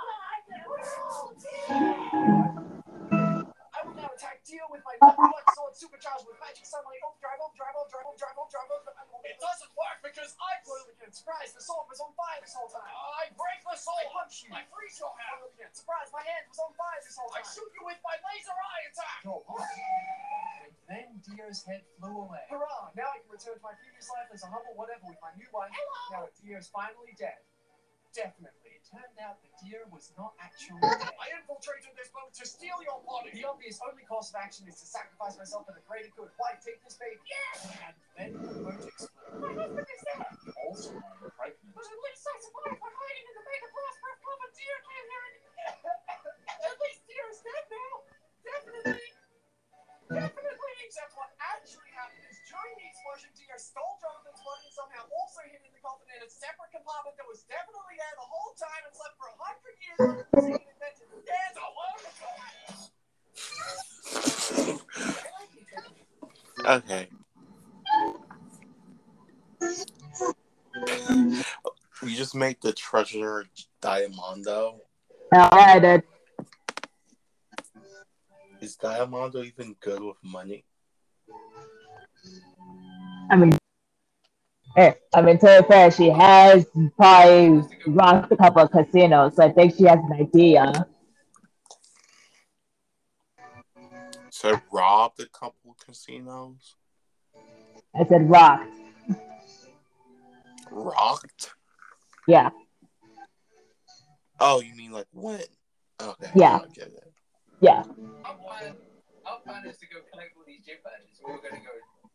[4.01, 8.37] now attack Dio with my Black Sword Supercharged with Magic Sunlight Overdrive, Overdrive, Overdrive, Overdrive,
[8.41, 9.29] Overdrive, Overdrive.
[9.29, 12.69] It doesn't work because I Well, again, surprise, the sword was on fire this whole
[12.73, 12.89] time.
[12.89, 13.93] I break the soul.
[13.93, 14.51] I punch you.
[14.57, 15.45] I freeze your hand.
[15.45, 17.45] Well, again, surprise, my hand was on fire this whole time.
[17.45, 19.19] I shoot you with my laser eye attack.
[19.21, 19.45] Go.
[20.65, 22.41] And then Dio's head flew away.
[22.49, 22.89] Hurrah!
[22.97, 25.47] Now I can return to my previous life as a humble whatever with my new
[25.53, 25.69] wife.
[26.09, 27.37] Now that Dio's finally dead.
[28.11, 28.75] Definitely.
[28.75, 31.15] It turned out that Dio was not actually dead.
[31.15, 33.31] I infiltrated this boat to steal your body.
[33.31, 36.27] The obvious only course of action is to sacrifice myself for the greater good.
[36.35, 37.23] Why take this baby?
[37.23, 37.71] Yes!
[38.19, 39.39] And then the boat exploded.
[39.39, 40.27] My husband is dead.
[40.67, 41.71] Also, I'm pregnant.
[41.71, 45.07] But at least I survived by hiding in the mega prosperous club and Dio came
[45.07, 45.35] here and...
[46.67, 47.93] At least Dio is dead now.
[48.43, 49.09] Definitely.
[50.19, 50.50] Definitely.
[53.11, 57.27] Stole Jonathan's money and somehow also hid in the coffin in a separate compartment that
[57.27, 59.99] was definitely there the whole time and slept for a hundred years
[60.31, 60.63] the.
[61.27, 61.69] There's a
[66.71, 67.11] Okay.
[72.01, 73.45] We just make the treasure
[73.81, 74.79] Diamondo.
[75.35, 76.03] Alright,
[78.61, 80.63] Is Diamondo even good with money?
[83.31, 83.57] I mean,
[84.75, 86.65] eh, I mean, to be fair, she has
[86.97, 90.85] probably rocked a couple of casinos, so I think she has an idea.
[94.31, 96.75] So robbed a couple of casinos?
[97.95, 98.71] I said rocked.
[100.71, 101.53] Rocked?
[102.27, 102.49] Yeah,
[104.43, 105.39] Oh, you mean like when?
[106.01, 106.31] Okay.
[106.35, 106.55] Yeah.
[106.63, 107.13] I get it.
[107.59, 107.83] yeah.
[108.25, 108.75] Our plan,
[109.27, 111.21] our plan is to go collect all these gym badges.
[111.23, 111.73] We were going to go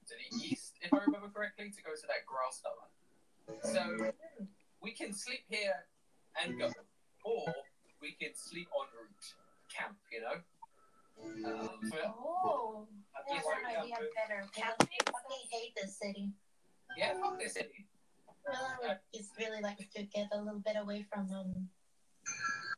[0.08, 2.86] to the east, if I remember correctly, to go to that grass tower.
[3.62, 4.12] So
[4.82, 5.86] we can sleep here
[6.42, 6.70] and go,
[7.24, 7.44] or
[8.00, 9.26] we can sleep on route,
[9.72, 9.96] camp.
[10.12, 10.38] You know.
[11.16, 12.86] Um, for, Oh,
[13.28, 14.44] That's that's an idea better.
[14.54, 16.30] Camp, I fucking hate this city.
[16.96, 17.86] yeah, fuck this city.
[18.46, 21.68] Well, I would just really like to get a little bit away from them.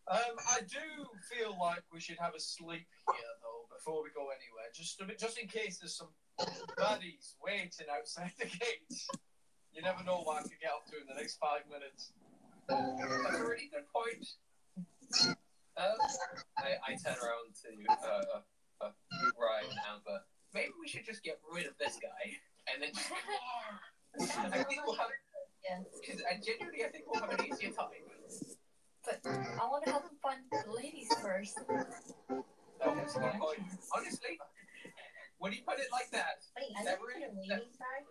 [0.08, 4.32] Um, I do feel like we should have a sleep here though before we go
[4.32, 6.08] anywhere, just a bit, just in case there's some
[6.80, 8.88] baddies waiting outside the gate.
[9.72, 12.12] You never know what I could get up to in the next five minutes.
[12.68, 14.24] That's a really good point.
[15.76, 15.98] Um,
[16.58, 18.40] I, I turn around to uh,
[18.80, 18.90] uh,
[19.36, 20.24] Ryan and Amber.
[20.54, 22.32] Maybe we should just get rid of this guy,
[22.72, 22.92] and then.
[24.52, 25.12] I think we'll have.
[26.00, 28.08] Because I genuinely, I think we'll have an easier time.
[29.08, 31.56] But I want to have some fun with the ladies first.
[31.64, 33.64] That's a good point.
[33.96, 34.36] Honestly,
[35.38, 38.04] when you put it like that, Wait, I That never really- heard a ladies side.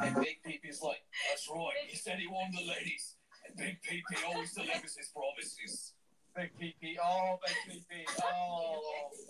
[0.00, 1.76] and Big Peepy's like, "That's right.
[1.86, 5.94] He said he wanted the ladies, and Big Peepy always delivers his promises."
[6.34, 8.80] Big PP, oh, big PP, oh.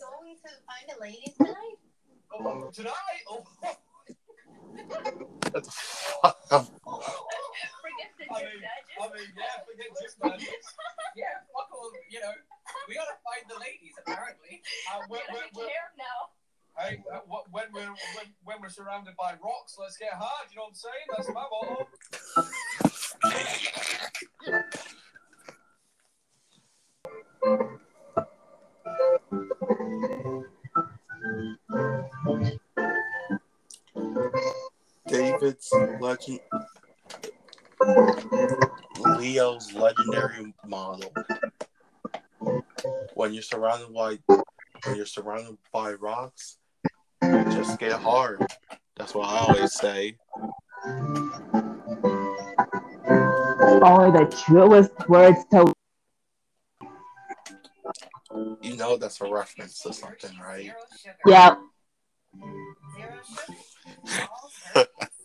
[0.01, 1.77] Going to find a ladies tonight?
[2.33, 2.95] oh tonight?
[3.29, 3.81] Oh, What the fuck?
[4.75, 4.83] I
[8.43, 8.59] mean,
[8.99, 10.67] I mean, yeah, forget just baddies.
[11.17, 11.93] Yeah, fuck all.
[12.11, 12.33] You know,
[12.89, 13.95] we gotta find the ladies.
[14.03, 15.43] Apparently, Uh, when, when,
[15.97, 16.31] now.
[16.79, 17.21] hey, uh,
[17.51, 17.95] when we're
[18.45, 20.51] when we're surrounded by rocks, let's get hard.
[20.51, 21.07] You know what I'm saying?
[21.15, 21.87] That's my motto.
[35.07, 36.41] David's legend.
[39.19, 41.13] Leo's legendary model.
[43.15, 44.19] When you're surrounded by
[44.85, 46.59] when you're surrounded by rocks,
[47.23, 48.45] just get hard.
[48.97, 50.17] That's what I always say.
[53.83, 55.73] Only the truest words to
[58.63, 60.73] You know that's a reference to something, right?
[61.27, 61.57] Yeah.
[63.85, 64.29] Zero sugar.
[64.33, 65.21] All servings.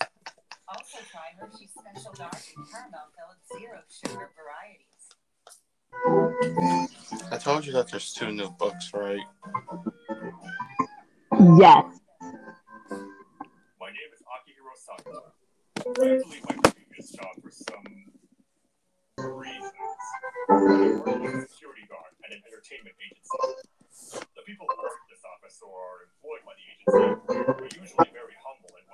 [0.68, 5.04] also try Hershey's Special Dark and Caramel filled zero sugar varieties.
[7.32, 9.20] I told you that there's two new books, right?
[11.58, 11.86] Yes.
[13.80, 15.32] My name is Akihiro Sato.
[15.78, 17.86] I had to leave my previous job for some
[19.18, 19.72] reasons.
[20.50, 23.40] I work as a security guard at an entertainment agency.
[24.36, 28.10] The people who work at this office or are employed by the agency are usually
[28.12, 28.36] very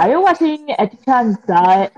[0.00, 1.92] are you watching Echan Side?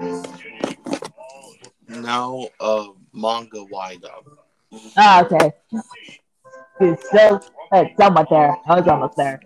[1.88, 4.26] No, uh, manga wide up.
[4.96, 5.52] Ah, okay.
[6.80, 7.40] Dude, still,
[7.72, 8.56] hey, it's almost there.
[8.66, 9.40] I was almost there.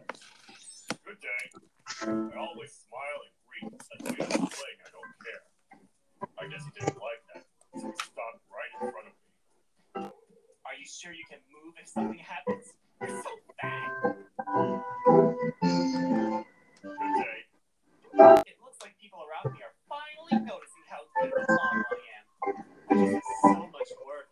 [2.01, 3.73] I always smile and greet.
[3.91, 4.81] That's the way I'm playing.
[4.81, 5.43] I don't care.
[6.39, 7.45] I guess he didn't like that,
[7.75, 10.09] so he stopped right in front of me.
[10.65, 12.73] Are you sure you can move if something happens?
[13.03, 14.17] You're so fat.
[18.19, 21.85] It looks like people around me are finally noticing how model I
[22.17, 22.25] am.
[22.99, 24.29] This is so much work.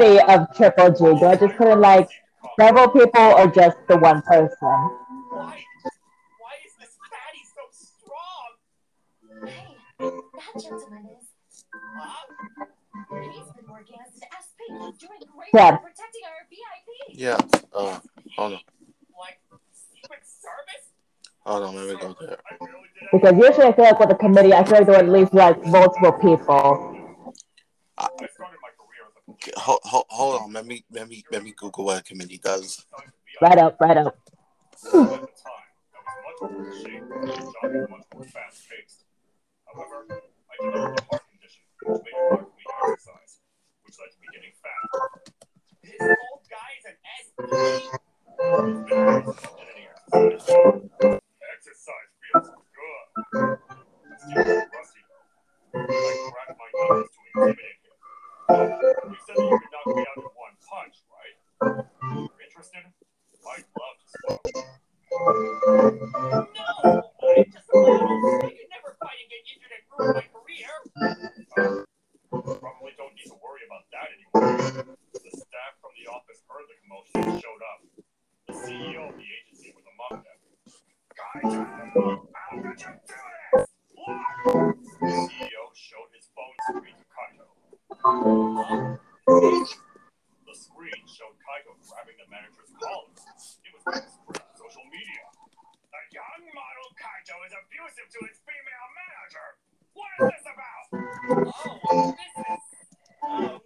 [0.00, 0.98] The of Triple G.
[1.20, 2.08] Do I just put in like
[2.58, 4.48] several people or just the one person?
[4.60, 5.62] Why?
[6.40, 9.46] Why is this fatty so strong?
[9.46, 9.66] Hey,
[10.00, 11.28] that gentleman is.
[13.10, 14.58] He's been working as an SP.
[14.98, 15.70] Doing great Yeah.
[15.72, 16.88] work protecting our VIP.
[17.10, 17.38] Yeah.
[17.72, 18.00] Uh,
[18.36, 18.60] hold on.
[19.20, 19.38] Like
[19.94, 20.90] Secret Service?
[21.46, 21.76] Hold on.
[21.76, 22.38] Let me go there.
[22.50, 24.96] I really did Because usually I feel like with a committee, I feel like there
[24.96, 26.90] are at least like multiple people.
[27.96, 30.52] I started my career as a police Hold, hold, hold on.
[30.52, 32.86] Let me let me let me Google what a committee does.
[33.40, 34.16] Right up, right up.
[34.16, 35.08] At the time,
[35.94, 39.04] I was much more in shape, and the job was much more fast-paced.
[39.66, 43.32] However, I developed a heart condition, which made it hard for me to exercise,
[43.84, 44.80] which led to me getting fat.
[45.82, 47.36] This old guy an SP?
[47.44, 50.48] It's been a reason I did any exercise.
[51.58, 53.06] Exercise feels good.
[54.20, 55.02] Still rusty.
[55.74, 55.80] I
[56.32, 57.83] cracked my knuckles to intimidate him.
[58.50, 61.36] You said you could knock me out in one punch, right?
[62.12, 62.84] You're interested?
[62.84, 64.44] I'd love to spark.
[66.52, 66.68] No,
[67.24, 68.44] I'm just a model.
[68.44, 70.68] I could never fight and get injured and ruin my career.
[71.56, 71.88] Uh,
[72.60, 74.92] probably don't need to worry about that anymore.
[75.16, 77.80] The staff from the office heard the commotion and showed up.
[78.48, 80.38] The CEO of the agency was among them.
[81.16, 83.16] Guys, how did you do
[83.56, 83.72] this?
[83.96, 84.76] Look!
[85.00, 86.93] The CEO showed his phone screen?
[88.04, 88.12] The
[90.52, 93.08] screen showed Kaito grabbing the manager's collar.
[93.64, 95.24] It was on social media.
[95.24, 99.56] A young model Kaito is abusive to his female manager.
[99.96, 100.84] What is this about?
[101.88, 102.60] Oh, this is.
[103.24, 103.64] Um.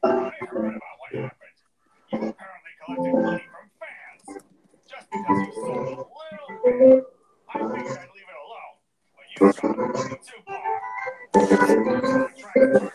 [0.00, 1.60] I heard about what happened.
[2.08, 4.48] You apparently collected money from fans.
[4.88, 7.04] Just because you sold a little bit.
[7.52, 8.80] I figured I'd leave it alone.
[9.12, 10.40] But you've gone a too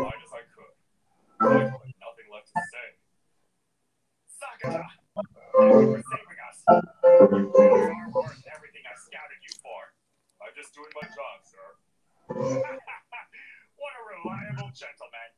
[0.04, 0.74] as as I could.
[1.42, 1.44] I
[2.04, 2.88] nothing left to say.
[4.38, 4.84] Sakata,
[5.16, 6.58] thank you for saving us.
[6.68, 7.54] You
[7.96, 9.82] are worth everything I scouted you for.
[10.44, 11.74] I'm just doing my job, sir.
[13.82, 15.34] what a reliable gentleman.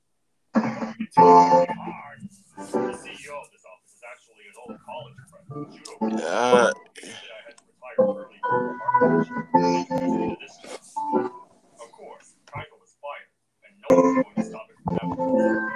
[11.80, 12.36] Of course,
[12.76, 13.32] was fired,
[13.64, 15.16] and no going to stop from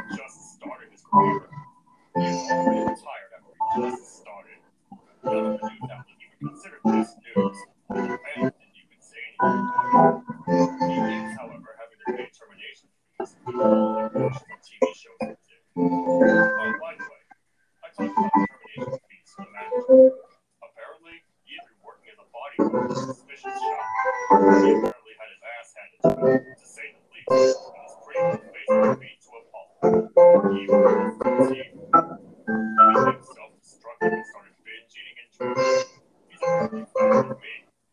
[0.10, 1.48] He just started his career.
[2.18, 4.60] Already retired after he just started.
[5.24, 7.58] None of the news this news.
[7.90, 8.63] The
[9.44, 14.32] is, however, having to pay termination due to all the
[14.64, 15.36] TV shows did.
[15.76, 17.28] Oh, by the way,
[17.84, 20.16] I talked about termination fees to manager.
[20.64, 23.84] Apparently, he had been working as a bodyguard in a suspicious shop.
[24.32, 27.36] He apparently had his ass handed to him, to say the least,
[27.68, 29.76] and his pretty little face was beat to a pulp.
[30.56, 31.52] He even lost his.
[31.52, 35.84] He became self-destructive and started binge eating and drinking.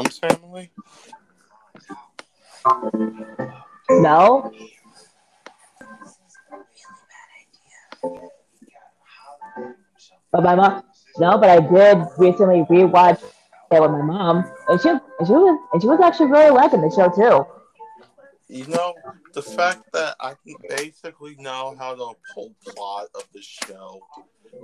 [0.00, 0.70] Addams Family?
[3.90, 4.52] No,
[10.32, 10.84] but my mom.
[11.18, 13.22] No, but I did recently rewatch
[13.72, 16.80] it with my mom, and she and she was and she was actually really liking
[16.80, 17.46] the show too.
[18.48, 18.94] You know,
[19.34, 24.00] the fact that I can basically know how the whole plot of the show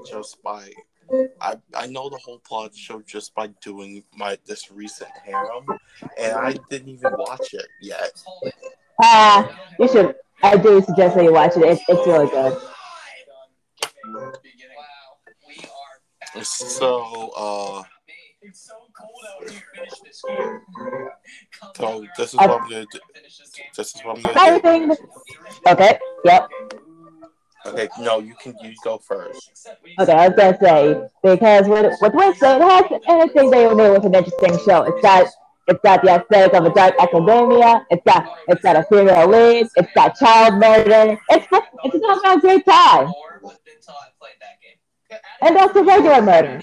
[0.09, 0.71] just by
[1.41, 5.11] I I know the whole plot of the show just by doing my this recent
[5.25, 5.65] harem,
[6.19, 8.13] and I didn't even watch it yet.
[9.03, 10.15] Ah, you should.
[10.43, 11.63] I do suggest that you watch it.
[11.63, 12.57] It's it's really good.
[16.43, 17.83] So, uh,
[18.43, 19.63] It's so cold out here.
[19.75, 20.01] Finish
[22.17, 22.99] this is what I'm gonna do.
[23.77, 24.97] This is what I'm gonna do.
[25.67, 25.99] Okay.
[26.25, 26.49] Yep.
[27.67, 29.69] Okay, no, you can you go first.
[29.99, 34.05] Okay, I was gonna say because with with Wednesday, it has anything they knew was
[34.05, 34.83] an interesting show.
[34.83, 35.27] It's got
[35.69, 37.87] it's got the aesthetic of a dark academia.
[37.91, 39.67] It's got it's got a female lead.
[39.77, 41.19] It's got child murder.
[41.31, 41.47] It's
[41.85, 43.13] it's just a great time.
[45.43, 46.61] And that's the regular murder.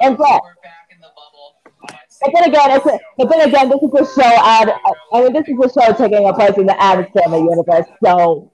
[0.00, 0.42] And what?
[2.22, 4.72] But then again, it's a, but then again, this is a show ad.
[5.12, 7.86] I mean, this is a show taking a place in the Addams Family universe.
[8.02, 8.50] So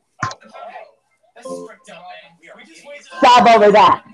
[1.37, 2.51] This is fricked up, man.
[2.57, 4.05] We just wasted stop over that.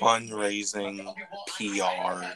[0.00, 1.04] Fundraising,
[1.46, 1.82] PR.
[1.82, 2.34] I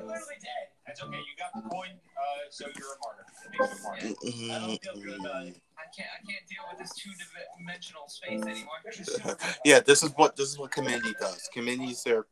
[0.00, 0.70] literally did.
[0.86, 1.16] That's okay.
[1.16, 3.24] You got the coin, uh, so you're a martyr.
[3.52, 4.62] It makes you a martyr.
[4.62, 5.60] I don't feel good about it.
[5.78, 6.08] I can't.
[6.12, 9.36] I can't deal with this two-dimensional space anymore.
[9.64, 11.48] yeah, this is what this is what committee does.
[11.52, 12.26] Committees are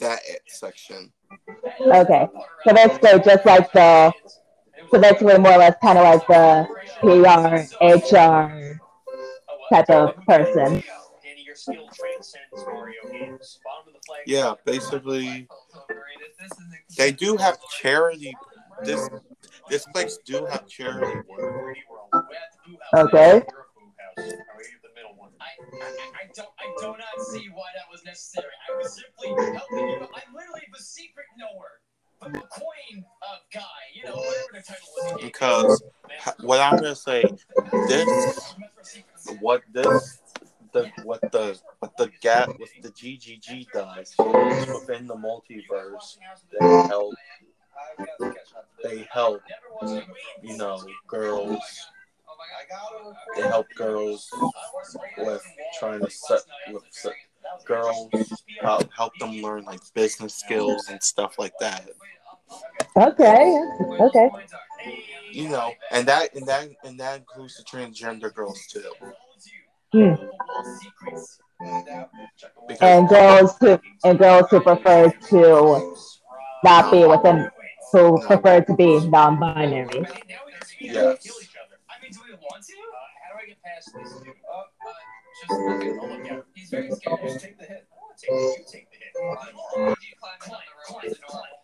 [0.00, 1.12] that section.
[1.80, 2.28] Okay,
[2.64, 4.12] so basically, just like the,
[4.90, 6.66] so basically more or less kind of like the
[7.00, 8.80] PR, HR
[9.70, 10.82] type of person.
[11.22, 13.60] Danny, your skill transcends Mario games.
[13.64, 14.20] Bottom of the flag.
[14.26, 15.48] Yeah, basically,
[16.96, 18.34] they do have charity.
[18.84, 19.08] This
[19.68, 21.76] this place do have charity work.
[22.14, 22.22] Okay.
[22.66, 24.16] You're a boo house.
[24.16, 25.30] You're the middle one.
[25.40, 25.44] I,
[25.82, 25.90] I,
[26.22, 26.48] I don't.
[26.58, 28.46] I do not see why that was necessary.
[28.46, 30.06] I was simply helping you.
[30.14, 31.80] I'm literally the secret knower.
[35.20, 35.82] Because
[36.40, 37.24] what I'm gonna say,
[37.88, 38.54] this
[39.40, 40.20] what this
[40.72, 46.18] the what the what the gap with the GGG does within the multiverse.
[46.58, 47.14] They help.
[48.82, 49.42] They help.
[50.42, 51.60] You know, girls.
[53.36, 54.30] They help girls
[55.18, 55.44] with
[55.78, 56.40] trying to set
[56.72, 57.14] with set,
[57.64, 58.08] girls
[58.62, 61.88] help help them learn like business skills and stuff like that.
[62.96, 63.60] Okay.
[64.00, 64.30] Okay.
[65.32, 68.90] You know, and that and that and that includes the transgender girls too.
[69.92, 70.14] Hmm.
[72.66, 75.96] Because And girls who and girls who prefer to
[76.64, 77.50] not be within,
[77.92, 80.06] who prefer to be non-binary.
[80.80, 81.28] yes.
[81.88, 82.74] I mean, do we want to?
[83.22, 84.34] How do I get past this dude?
[85.40, 86.42] Just look at I'll look at him.
[86.54, 87.20] He's very scared.
[87.22, 87.86] Just take the hit.
[87.90, 89.12] I want to take the, you take the hit.
[89.14, 89.94] Climb, climb,
[90.40, 91.14] climb,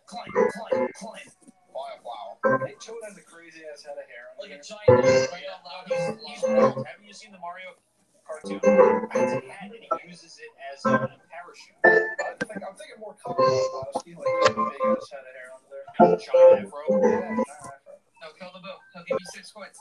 [0.07, 1.29] climb, climb, climb.
[1.75, 2.59] Wow, wow.
[2.65, 4.31] Hey, Toad has a crazy ass head of hair.
[4.39, 5.83] Like a giant knife right out loud.
[5.91, 6.87] He's, he's bald.
[6.87, 7.75] Haven't you seen the Mario
[8.23, 8.63] cartoon?
[8.63, 11.75] It's a hat and he uses it as a parachute.
[11.83, 15.67] I think, I'm thinking more Colin Bobowski, like a big ass head of hair under
[15.67, 15.83] there.
[15.99, 16.79] And a giant afro.
[16.95, 17.99] Yeah, giant afro.
[18.23, 18.79] No, kill the boo.
[18.95, 19.75] He'll give you six coins.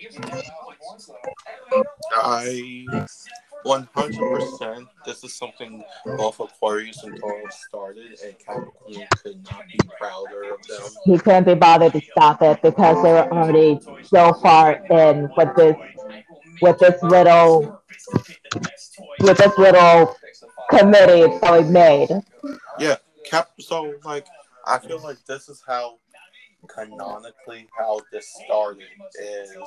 [0.00, 1.10] He gives me that like once
[1.70, 1.82] though.
[2.14, 2.86] I
[3.66, 4.86] 100%.
[5.04, 10.66] This is something both Aquarius and Taurus started, and Capricorn could not be prouder of
[10.66, 10.90] them.
[11.04, 15.54] He couldn't be bothered to stop it because they were already so far in with
[15.54, 15.76] this
[16.62, 17.82] with this little
[19.20, 20.16] with this little
[20.70, 22.08] committee that we made.
[22.78, 22.96] Yeah,
[23.26, 23.50] Cap.
[23.58, 24.26] So like,
[24.66, 25.98] I feel like this is how
[26.68, 28.84] canonically how this started
[29.20, 29.58] is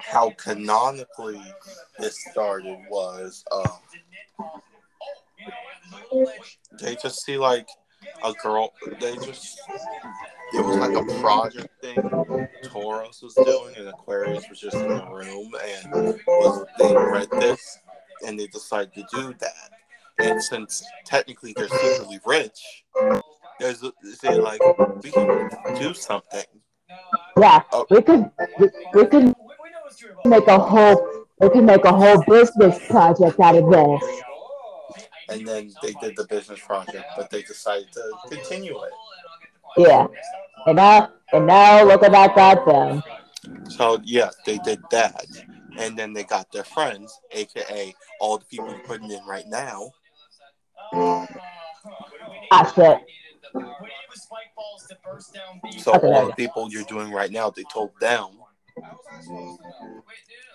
[0.00, 1.40] how canonically
[1.98, 3.78] this started was um
[6.80, 7.66] they just see like
[8.24, 9.60] a girl they just
[10.54, 11.96] it was like a project thing
[12.64, 15.92] Taurus was doing and Aquarius was just in the room and
[16.26, 17.78] was they read this
[18.26, 19.70] and they decided to do that.
[20.18, 22.84] and since technically they're secretly rich,
[23.58, 23.80] there's
[24.22, 24.60] they like
[25.02, 25.50] we can
[25.80, 26.44] do something.
[27.38, 27.86] Yeah, Oh.
[27.90, 29.34] we could we, we could
[30.26, 34.22] make a whole we can make a whole business project out of this.
[35.32, 38.92] And then they did the business project, but they decided to continue it.
[39.78, 40.06] Yeah,
[40.66, 43.02] and now and now look what that them.
[43.70, 45.26] So yeah, they did that,
[45.78, 49.90] and then they got their friends, aka all the people you're putting in right now.
[52.50, 52.98] Ah shit.
[55.78, 58.28] So all the people you're doing right now, they told them,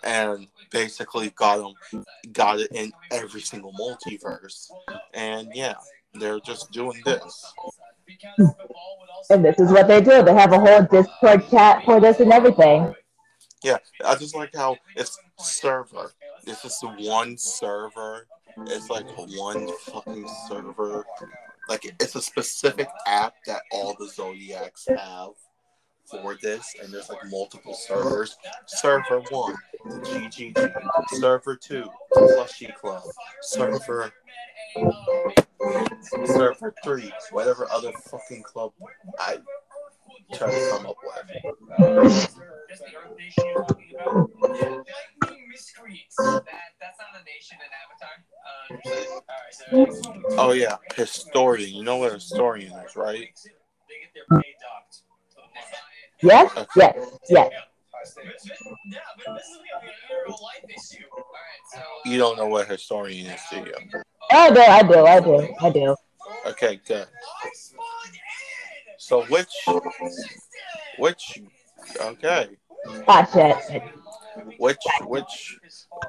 [0.04, 4.70] and basically got them, got it in every single multiverse,
[5.14, 5.76] and yeah,
[6.14, 7.54] they're just doing this.
[9.30, 10.24] And this is what they do.
[10.24, 12.94] They have a whole Discord chat for this and everything.
[13.64, 16.12] Yeah, I just like how it's server.
[16.46, 18.28] It's just one server.
[18.68, 21.06] It's like one fucking server.
[21.68, 25.32] Like it's a specific app that all the Zodiacs have
[26.10, 28.38] for this, and there's like multiple servers.
[28.66, 29.56] Server one,
[29.86, 31.20] the GGG.
[31.20, 33.04] Server two, the Plushie Club.
[33.42, 34.12] Server
[36.26, 38.72] server three, whatever other fucking club
[39.20, 39.38] I
[40.34, 41.14] try to come up with.
[50.38, 51.74] Oh yeah, historian.
[51.74, 53.30] You know what a historian is, right?
[56.22, 56.96] Yes, yes,
[57.30, 57.52] yes.
[62.06, 63.74] You don't know what historian is, do you?
[64.32, 65.96] Oh, I do, I do, I do, I do.
[66.48, 67.08] Okay, good.
[68.98, 69.54] So which,
[70.98, 71.40] which,
[72.02, 72.50] okay,
[73.32, 73.84] shit.
[74.58, 75.60] which, which,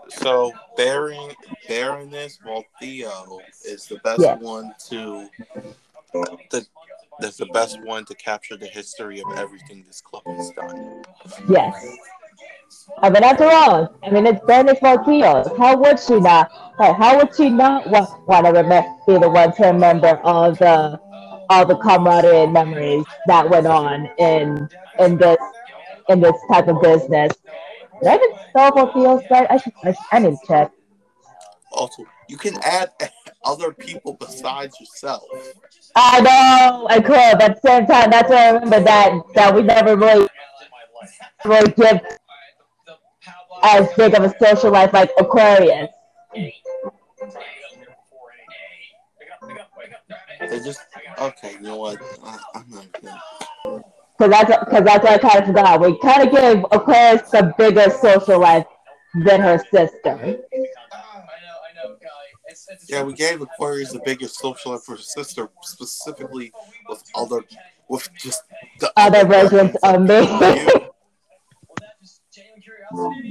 [0.08, 1.30] so Baron,
[1.68, 4.36] Baroness Voltheo is the best Yeah.
[4.36, 5.28] one to,
[6.50, 6.66] the,
[7.20, 11.02] that's the best one to capture the history of everything this club has done.
[11.48, 11.96] Yes.
[13.02, 15.56] I mean, after all, I mean, it's Bernice Voltio.
[15.58, 16.50] How would she not?
[16.78, 21.00] How would she not want, want to remember, be the one to remember all the
[21.50, 25.38] all the camaraderie and memories that went on in in this
[26.08, 27.32] in this type of business?
[28.02, 29.46] Did I even spell right?
[29.50, 30.72] I should, I, should, I need to check.
[31.72, 32.90] Also, you can add
[33.44, 35.24] other people besides yourself.
[35.94, 39.54] I know I could, but at the same time, that's what I remember that that
[39.54, 40.28] we never really
[41.44, 42.00] really give
[43.62, 45.90] as big of a social life like Aquarius.
[50.40, 50.80] They just,
[51.18, 51.98] okay, you know what?
[52.24, 53.82] I, I'm not gonna.
[54.18, 55.80] Because that's because that's what I kind of forgot.
[55.80, 58.66] We kind of gave Aquarius a bigger social life
[59.24, 60.38] than her sister.
[62.98, 66.52] Yeah, we gave Aquarius the biggest social life for sister, specifically
[66.88, 67.44] with other,
[67.88, 68.42] with just
[68.80, 70.20] the Other versions of me.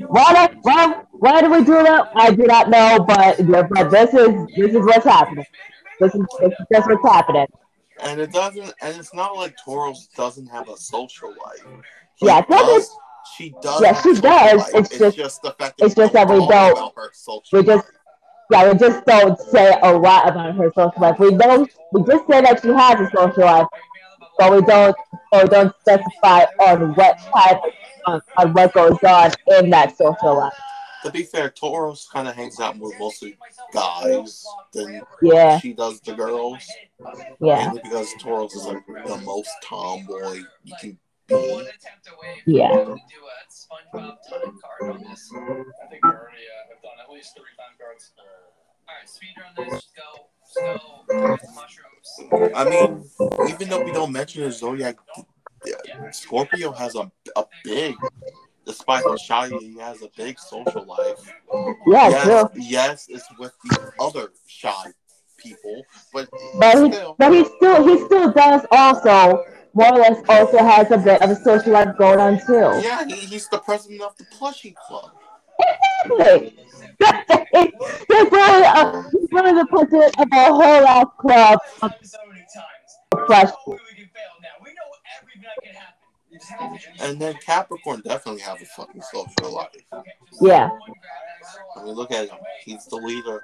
[0.07, 2.11] why, do- why, why do we do that?
[2.15, 3.37] I do not know, but
[3.69, 5.45] but this is this is what's happening.
[5.99, 7.47] This is, this is just what's happening.
[8.03, 11.65] And it doesn't, and it's not like Taurus doesn't have a social life.
[12.19, 12.97] She Yeah, doesn't-
[13.35, 13.81] She does.
[13.81, 14.73] Yeah, she does.
[14.73, 14.89] life.
[14.91, 16.93] It's just- the fact It's just that we don't.
[17.13, 17.85] social We just
[18.51, 21.19] yeah, we just don't say a lot about her social life.
[21.19, 21.71] We don't.
[21.91, 23.67] we just say that she has a social life,
[24.37, 24.95] but we don't
[25.33, 27.61] or don't specify on what type
[28.05, 30.53] on, on what goes on in that social life.
[31.03, 33.37] To be fair, Taurus kind of hangs out with mostly
[33.73, 35.59] guys than Yeah.
[35.59, 36.65] she does the girls.
[37.39, 37.67] Yeah.
[37.67, 40.97] Mainly because Taurus is like the most tomboy you can
[41.27, 41.67] be.
[42.45, 42.65] Yeah.
[42.65, 42.93] I think
[46.03, 48.13] we already uh, have done at least three time cards.
[48.87, 49.73] Alright, speedrun this.
[49.73, 50.29] Just go.
[50.55, 51.27] Go.
[51.29, 52.09] Get the mushrooms.
[52.55, 52.89] I mean,
[53.49, 54.97] even though we don't mention his zodiac,
[56.11, 57.95] Scorpio has a, a big,
[58.65, 61.33] despite how shy he has a big social life.
[61.87, 62.49] Yeah, yes, true.
[62.55, 64.91] yes, it's with the other shy
[65.37, 65.83] people,
[66.13, 70.57] but But he, still, but he still he still does also more or less also
[70.57, 72.81] has a bit of a social life going on too.
[72.83, 75.11] yeah, he, he's the president of the Plushie Club.
[76.05, 76.57] Exactly.
[77.51, 81.91] he's really a, he's really the president of a whole ass club of
[83.25, 83.51] fresh.
[86.99, 89.69] And then Capricorn definitely has a fucking social life.
[90.41, 90.69] Yeah.
[91.75, 92.37] I mean, look at him.
[92.63, 93.41] He's the leader.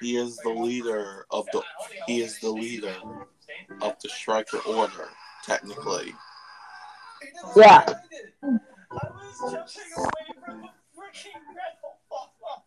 [0.00, 1.62] He is the leader of the.
[2.06, 2.94] He is the leader
[3.80, 5.08] of the Striker Order,
[5.46, 6.14] technically.
[7.56, 7.84] Yeah.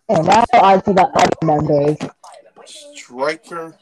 [0.09, 1.97] And now on to the other members.
[2.95, 3.75] Striker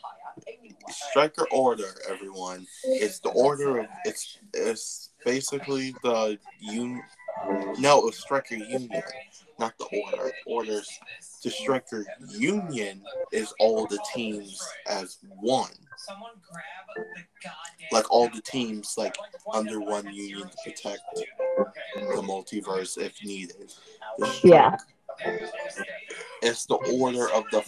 [0.89, 2.65] Striker Order, everyone.
[2.83, 6.37] It's the order of it's it's basically the
[6.69, 7.01] un
[7.79, 8.89] no, it's Striker Union,
[9.59, 10.31] not the order.
[10.45, 10.99] Orders
[11.43, 15.71] the Striker Union is all the teams as one.
[15.97, 16.63] Someone grab
[16.95, 17.87] the goddamn.
[17.91, 19.15] Like all the teams like
[19.53, 21.01] under one union to protect
[21.95, 23.73] the multiverse if needed.
[24.43, 24.77] Yeah.
[26.41, 27.63] It's the order of the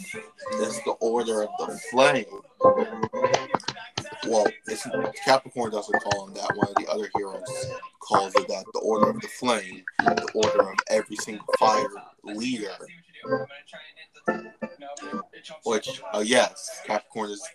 [0.54, 2.26] it's the order of the flame.
[4.28, 4.88] Well, it's
[5.24, 6.56] Capricorn doesn't call him that.
[6.56, 7.66] One of the other heroes
[8.02, 8.66] calls it that.
[8.74, 11.88] The order of the flame, the order of every single fire
[12.24, 12.76] leader.
[15.64, 17.48] Which, uh, yes, Capricorn is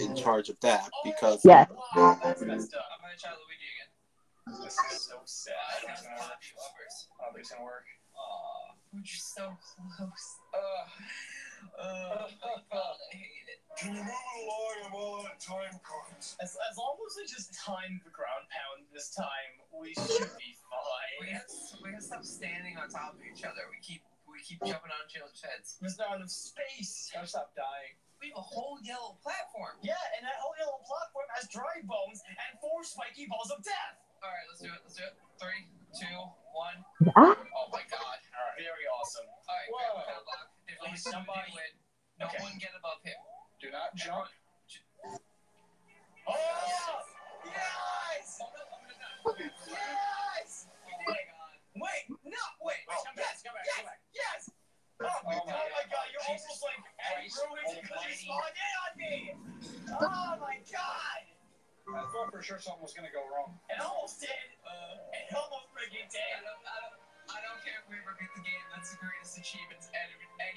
[0.00, 1.68] in charge of that because Yes.
[1.94, 4.62] I'm gonna try Luigi again.
[4.64, 5.54] This is so sad.
[5.86, 7.08] I don't know how to do others.
[7.20, 7.84] I don't think it's gonna work.
[8.16, 10.36] Aw, we're just so close.
[10.54, 13.47] Uh, uh, my God, I hate it.
[13.78, 14.74] Can you move along?
[14.90, 16.34] I'm all out time cards.
[16.42, 20.50] As, as long as we just time the ground pound this time, we should be
[20.50, 21.38] We fine.
[21.38, 23.62] gotta, we gotta stop standing on top of each other.
[23.70, 25.78] We keep we keep jumping on each other's heads.
[25.78, 27.10] There's not enough space.
[27.14, 27.94] Gotta stop dying.
[28.18, 29.78] We have a whole yellow platform.
[29.78, 33.94] Yeah, and that whole yellow platform has dry bones and four spiky balls of death.
[34.18, 34.82] All right, let's do it.
[34.82, 35.14] Let's do it.
[35.38, 36.18] Three, two,
[36.50, 36.82] one.
[37.14, 38.18] Ah, Oh my God.
[38.34, 39.22] All right, very awesome.
[39.30, 40.02] All right, Whoa.
[40.02, 40.46] grab a padlock.
[40.66, 41.72] There's only Please, somebody somebody- win.
[42.18, 42.42] No Okay.
[42.42, 43.14] one get above him.
[43.58, 44.30] Do not jump.
[46.28, 46.34] Oh!
[47.42, 48.38] Yes!
[48.38, 49.50] No, I'm gonna die.
[49.66, 50.68] Yes!
[51.08, 52.04] Wait, no, wait.
[52.62, 54.00] Wait, Oh, come back, yes, come back, yes, come back.
[54.14, 54.40] yes.
[54.98, 55.94] Oh my, Oh my oh my God.
[55.94, 59.14] god, you're Jesus almost like Eddie Christ because you spawned in on me.
[59.94, 61.22] Oh my god.
[61.88, 63.56] I thought for sure something was gonna go wrong.
[63.72, 64.34] It almost did.
[64.62, 66.38] Uh, It almost freaking did.
[67.48, 68.64] Don't, I don't, I don't care if we ever beat the game.
[68.72, 69.80] That's the greatest achievement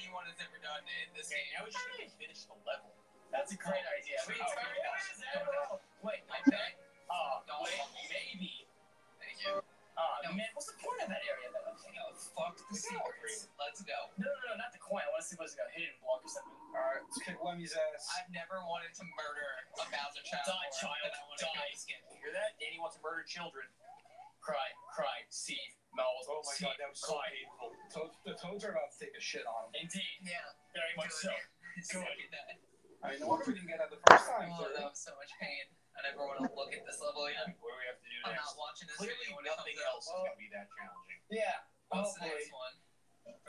[0.02, 1.56] anyone has ever done in this Okay, game.
[1.56, 2.92] now we just need to finish the level.
[3.32, 4.20] That's a great oh, idea.
[4.28, 5.80] Wait, Wait, turn it down.
[6.04, 6.76] Wait, I bet.
[7.08, 7.64] Oh, No.
[7.64, 7.80] wait,
[8.12, 8.68] maybe.
[9.24, 9.64] Thank you.
[9.96, 10.36] Oh, No.
[10.36, 11.72] man, what's the point of that area, though?
[11.72, 13.48] No, fuck the secrets.
[13.56, 14.12] Let's go.
[14.20, 15.04] No, no, no, not the coin.
[15.04, 16.56] I want to see what's got a hidden block or something.
[16.76, 18.04] Alright, let's kick Lemmy's ass.
[18.20, 19.48] I've never wanted to murder
[19.80, 20.44] a Bowser child.
[20.48, 21.56] Die, child, I want to die.
[21.56, 22.00] kill this kid.
[22.12, 22.60] You hear that?
[22.60, 23.68] Danny wants to murder children.
[24.44, 26.26] Cry, cry, Steve, mouth.
[26.30, 27.28] Oh my Steve, god, that was so cry.
[27.32, 27.70] painful.
[27.92, 29.86] Toads, the toads are about to take a shit on him.
[29.88, 30.46] Indeed, Yeah.
[30.76, 31.32] very much so.
[31.92, 32.08] Good.
[32.36, 32.60] that.
[33.02, 34.52] I mean, no wonder we didn't get that the first time.
[34.54, 34.78] Oh, clearly.
[34.78, 35.66] that was so much pain.
[35.98, 37.52] I never want to look at this level again.
[37.60, 38.30] What do we have to do next?
[38.32, 39.92] I'm not watching this Clearly, video when it nothing comes out.
[39.96, 41.20] else is going to be that challenging.
[41.32, 41.56] Yeah.
[41.92, 42.40] What's the hopefully.
[42.40, 42.74] next one?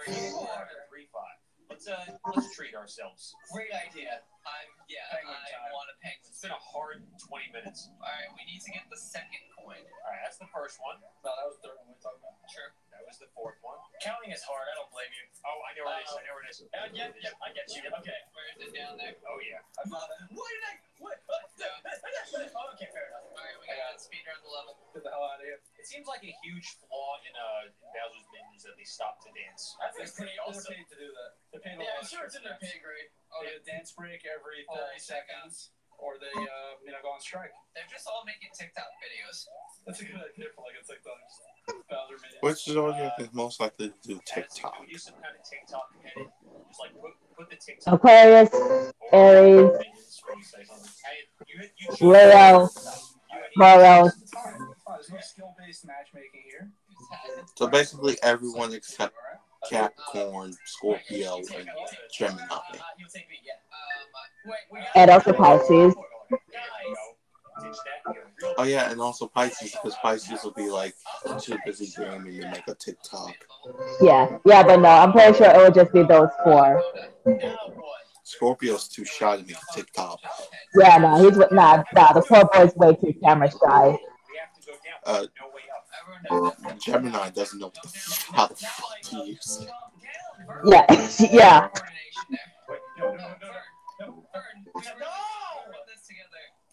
[0.03, 0.59] Three, four,
[0.91, 1.37] three, five.
[1.71, 2.05] Let's uh,
[2.35, 3.33] let's treat ourselves.
[3.55, 4.21] Great idea.
[4.43, 5.07] I'm yeah.
[5.15, 5.71] Penguin I time.
[5.71, 6.27] want a penguin.
[6.27, 7.89] It's been a hard 20 minutes.
[8.03, 9.79] All right, we need to get the second coin.
[9.79, 10.99] All right, that's the first one.
[11.23, 12.35] No, that was the third one we talked about.
[12.51, 12.71] Sure.
[13.03, 13.83] That was the fourth one.
[13.99, 14.63] Counting is hard.
[14.71, 15.27] I don't blame you.
[15.43, 16.15] Oh, I know where it is.
[16.15, 16.59] I know where it is.
[16.71, 17.83] Uh, yep, yep, I get you.
[17.83, 18.21] Okay.
[18.31, 19.19] Where is it down there?
[19.27, 19.59] Oh yeah.
[19.83, 20.07] I'm not.
[20.31, 20.75] What did I?
[21.03, 21.19] What?
[21.27, 23.27] oh, okay, fair enough.
[23.27, 24.79] All right, we got to speed run the level.
[24.95, 25.59] Get the hell out of here.
[25.75, 29.35] It seems like a huge flaw in uh in Bowser's minions that they stop to
[29.35, 29.75] dance.
[29.83, 30.79] I That's think pretty they're awesome.
[30.79, 31.31] paid to do that.
[31.51, 32.07] They're paid a Yeah, lot.
[32.07, 33.11] I'm sure it's in their pay grade.
[33.35, 36.99] Oh, They get dance break every Oh 30 my seconds, or they, uh, you know,
[37.03, 37.55] go on strike.
[37.75, 39.47] They're just all making TikTok videos.
[39.87, 41.15] That's a good idea for like a TikTok.
[41.23, 41.41] Just
[41.89, 42.43] Bowser minions.
[42.43, 44.75] which zodiac is most likely to do As TikTok?
[44.83, 46.29] we use some kind of TikTok edit.
[46.69, 47.95] Just like put, put the TikTok.
[47.95, 48.51] Aquarius,
[49.13, 50.91] Aries, Minions, when you say something.
[51.07, 52.59] Hey, you, you choose- Leo, you had-
[53.57, 54.17] Taurus.
[54.23, 54.55] It's fine.
[54.75, 54.97] It's fine.
[54.99, 56.71] There's no skill-based matchmaking here.
[56.99, 57.45] Who's had it?
[57.57, 59.42] So basically, everyone except Alright.
[59.69, 61.73] Capricorn, Scorpio, and me, you take me.
[62.13, 62.39] Gemini.
[62.99, 63.53] You take me, yeah.
[64.47, 65.95] Wait, we got And also Pisces.
[65.95, 66.41] Guys.
[67.63, 67.77] Ditch
[68.07, 68.15] that.
[68.15, 70.95] You're Oh yeah, and also Pisces, because Pisces will be like
[71.41, 73.35] too busy gaming to make a TikTok.
[74.01, 76.83] Yeah, yeah, but no, I'm pretty sure it would just be those four.
[78.25, 80.19] Scorpio's too shy to make a TikTok.
[80.79, 82.13] Yeah, no, he's nah, nah.
[82.13, 83.89] The poor boy's way too camera shy.
[83.89, 85.25] We have to go down.
[85.25, 85.27] Uh,
[86.79, 89.67] Gemini doesn't know what the f- how the fuck to use.
[90.65, 90.87] Yeah,
[91.33, 91.69] yeah.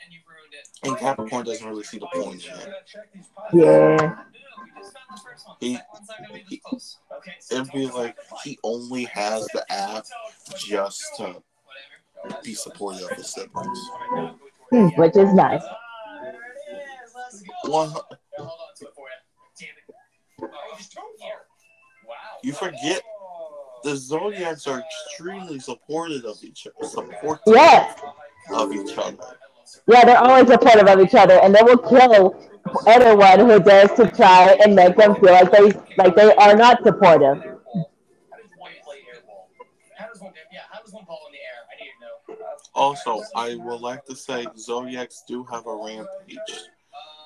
[0.02, 0.88] And you've ruined it.
[0.88, 2.58] And Capricorn doesn't really see the point in it.
[2.58, 3.50] gotta check these pies.
[3.54, 3.62] Yeah.
[3.62, 4.16] No, no,
[4.64, 5.58] we just found the first one.
[5.60, 6.98] The He- second one's not gonna be this close.
[7.18, 10.06] Okay, so It'd be like he only has the app
[10.58, 11.42] just to
[12.44, 13.80] be supportive of his siblings.
[14.72, 15.62] Hmm, which is nice.
[15.64, 17.14] There it is.
[17.16, 17.72] Let's go.
[17.72, 17.94] One,
[22.44, 23.02] you forget
[23.84, 28.00] the zodiacs are extremely supportive of each supportive Yes,
[28.54, 29.18] of each other.
[29.88, 32.36] yeah, they're always supportive of each other, and they will kill
[32.88, 36.84] anyone who dares to try and make them feel like they like they are not
[36.84, 37.38] supportive.
[37.38, 39.46] How does one play airball?
[39.96, 40.34] How does one?
[40.52, 41.62] Yeah, how does one ball in the air?
[41.72, 42.48] I need to know.
[42.76, 46.60] Also, I would like to say Zodiacs do have a rampage.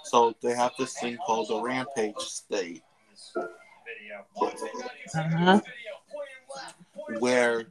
[0.05, 2.83] So they have this thing called the rampage state,
[5.15, 5.59] Uh-huh.
[7.19, 7.65] where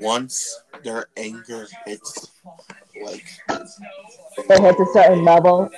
[0.00, 2.28] once their anger hits,
[3.02, 5.70] like, It hits a certain level.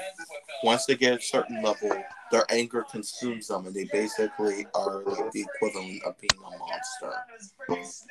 [0.63, 1.91] once they get a certain level,
[2.31, 7.13] their anger consumes them, and they basically are like the equivalent of being a monster.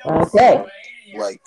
[0.06, 0.64] Okay.
[1.16, 1.40] Like,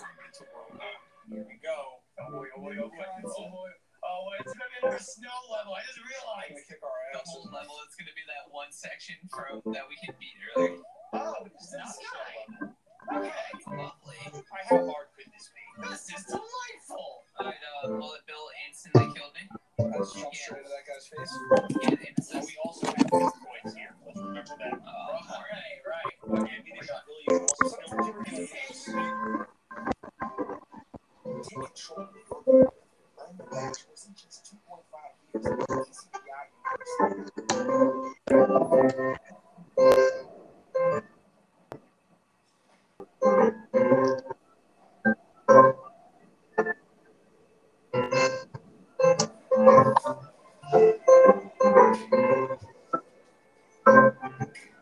[4.40, 5.74] It's gonna be another snow level.
[5.74, 6.69] I just realized.
[6.69, 10.82] The whole level is gonna be that one section from that we can beat earlier.
[11.14, 12.77] Oh, it's not level.
[13.09, 13.30] Okay,
[13.74, 14.22] lovely.
[14.30, 15.66] I how hard could this be?
[15.90, 17.25] This is delightful.
[17.40, 17.75] I know.
[17.83, 19.50] Uh, bullet Bill instantly killed me.
[19.82, 21.33] I just jumped straight into that guy's face.
[21.82, 23.93] Yeah, it's So we also have these points here.
[24.06, 24.77] Let's remember that.
[24.85, 26.14] Oh, right, right.
[26.38, 28.48] Okay, meaning not really you also still give her the
[31.43, 32.74] Take control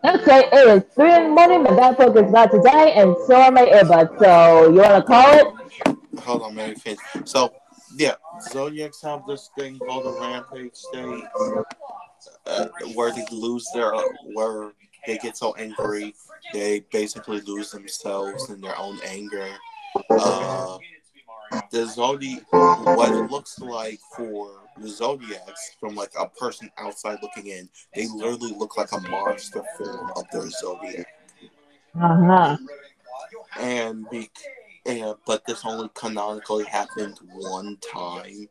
[0.03, 1.63] Okay, it is three in the morning.
[1.63, 4.19] My dad is about to die, and so are my earbuds.
[4.19, 6.19] So you wanna call it?
[6.21, 6.75] hold on, man.
[6.75, 6.99] finish.
[7.25, 7.53] So,
[7.95, 8.15] yeah,
[8.51, 11.23] Zodiacs have this thing called the rampage state,
[12.45, 13.93] uh, where they lose their,
[14.33, 14.71] where
[15.05, 16.13] they get so angry,
[16.53, 19.47] they basically lose themselves in their own anger.
[20.09, 20.77] Uh,
[21.71, 27.47] the Zodi, what it looks like for the Zodiacs from like a person outside looking
[27.47, 31.07] in, they literally look like a monster form of their Zodiac.
[31.99, 32.57] Uh huh.
[33.59, 34.29] and be
[34.85, 38.47] and but this only canonically happened one time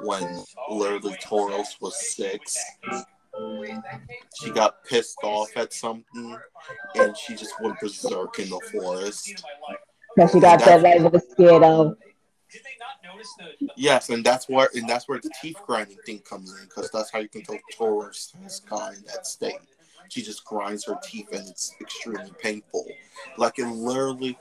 [0.00, 2.56] when literally Taurus was six.
[4.40, 6.38] She got pissed off at something
[6.94, 9.44] and she just went berserk in the forest.
[10.14, 11.96] Because she got that right with scared of.
[13.76, 17.10] Yes, and that's where and that's where the teeth grinding thing comes in because that's
[17.10, 19.58] how you can tell Taurus has gone in that state.
[20.08, 22.86] She just grinds her teeth and it's extremely painful.
[23.36, 24.38] Like it literally,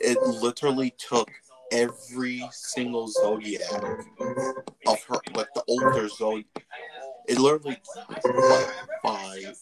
[0.00, 1.30] it literally took
[1.72, 3.82] every single zodiac
[4.86, 6.46] of her, like the older zodiac.
[7.28, 7.76] It literally
[9.02, 9.56] five,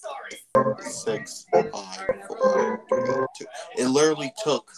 [0.80, 3.46] six, five, four, three, two.
[3.76, 4.70] It literally took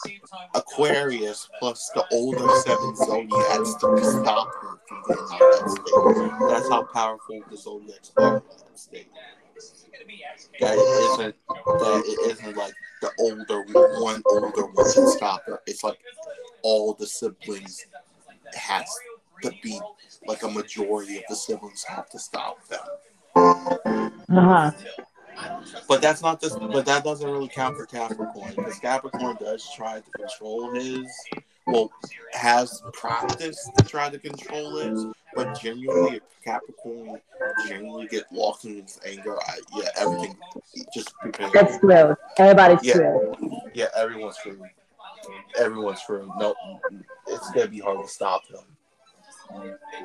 [0.54, 6.48] Aquarius plus the older seven zodiacs to stop her from getting out that state.
[6.48, 9.08] That's how powerful the zodiacs are in that state.
[10.60, 13.62] That isn't that it isn't like the older
[14.00, 15.60] one older one can stop her.
[15.66, 15.98] It's like
[16.62, 17.86] all the siblings
[18.54, 18.88] has
[19.42, 19.80] to be
[20.26, 22.80] like a majority of the siblings have to stop them.
[23.34, 24.70] Uh huh.
[25.88, 26.54] But that's not this.
[26.54, 31.06] But that doesn't really count for Capricorn because Capricorn does try to control his.
[31.72, 31.90] Well,
[32.32, 37.20] has practiced to try to control his, but genuinely, if Capricorn
[37.68, 40.36] genuinely get lost in his anger, I, yeah, everything
[40.94, 41.50] just prepare.
[41.52, 42.16] That's screwed.
[42.38, 42.94] Everybody's Yeah.
[42.94, 43.36] screwed.
[43.74, 44.60] Yeah, everyone's screwed.
[45.58, 46.28] Everyone's screwed.
[46.38, 46.54] No,
[47.26, 48.64] it's gonna be hard to stop him.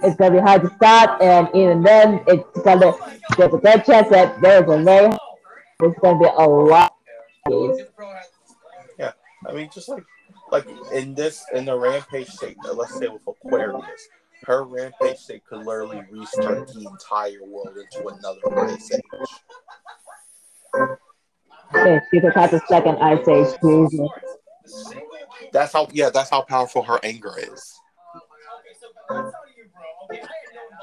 [0.03, 2.93] It's gonna be hard to stop, and even then, it's gonna
[3.37, 5.17] there's a good chance that there's a very
[5.79, 6.93] there's gonna be a lot.
[8.97, 9.11] Yeah,
[9.47, 10.03] I mean, just like
[10.51, 14.09] like in this in the rampage state, uh, let's say with Aquarius,
[14.43, 19.01] her rampage state could literally restart the entire world into another ice age.
[21.73, 23.47] Yeah, she could have the second ice age.
[23.63, 24.09] Jesus.
[25.51, 27.79] That's how yeah, that's how powerful her anger is.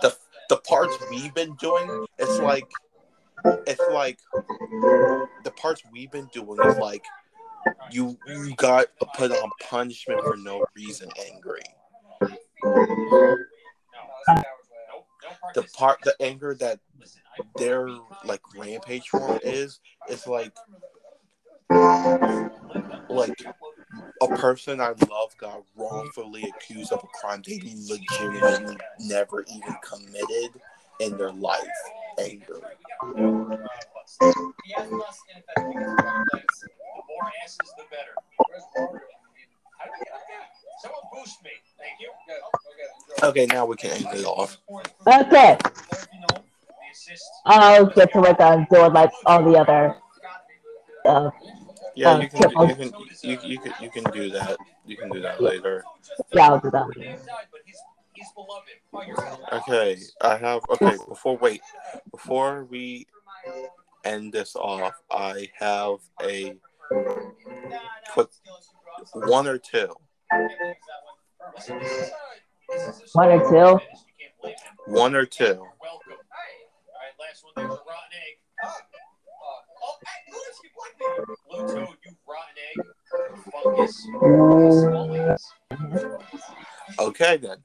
[0.00, 0.16] The
[0.48, 2.68] the parts we've been doing, it's like
[3.66, 4.18] it's like
[5.44, 7.04] the parts we've been doing is like
[7.90, 11.62] you you got put on punishment for no reason angry.
[15.54, 16.80] The part the anger that
[17.56, 17.88] their
[18.24, 20.52] like rampage form is it's like
[23.08, 23.44] like
[24.22, 30.60] a person I love got wrongfully accused of a crime they legitimately never even committed
[31.00, 31.60] in their life.
[32.18, 32.60] Anger.
[37.22, 38.14] The more asses, the better.
[39.78, 40.44] How do we get up there?
[40.82, 41.50] Someone boost me.
[41.78, 42.10] Thank you.
[43.28, 44.58] Okay, now we can end it off.
[45.06, 45.56] Okay.
[47.46, 49.96] I'll get to work on doing like all the other
[51.00, 51.34] stuff.
[51.94, 52.92] Yeah, Uh, you can do, you can
[53.22, 54.56] you, you can you can do that.
[54.86, 55.84] You can do that later.
[56.32, 56.86] Yeah, I'll do that.
[59.52, 61.60] Okay, I have okay, before wait.
[62.10, 63.06] Before we
[64.04, 66.56] end this off, I have a
[68.14, 68.30] put
[69.14, 69.94] one or two.
[73.12, 73.78] One or two.
[74.86, 75.44] One or two.
[75.44, 75.70] Alright,
[77.20, 78.38] last one, there's a rotten egg.
[80.04, 81.06] Hey, Louis, you like me.
[81.48, 82.76] Blue toad, you rotten egg.
[83.62, 85.44] Fungus.
[86.98, 87.58] Okay then.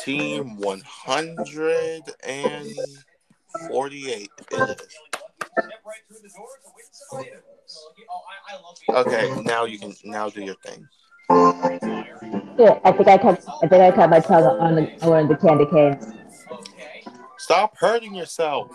[0.00, 2.68] Team one hundred and
[3.68, 4.30] forty-eight.
[8.88, 10.86] Okay, now you can now do your thing.
[12.58, 13.44] Yeah, I think I cut.
[13.62, 16.06] I think I cut my tongue on the on one of the candy canes.
[17.38, 18.70] Stop hurting yourself.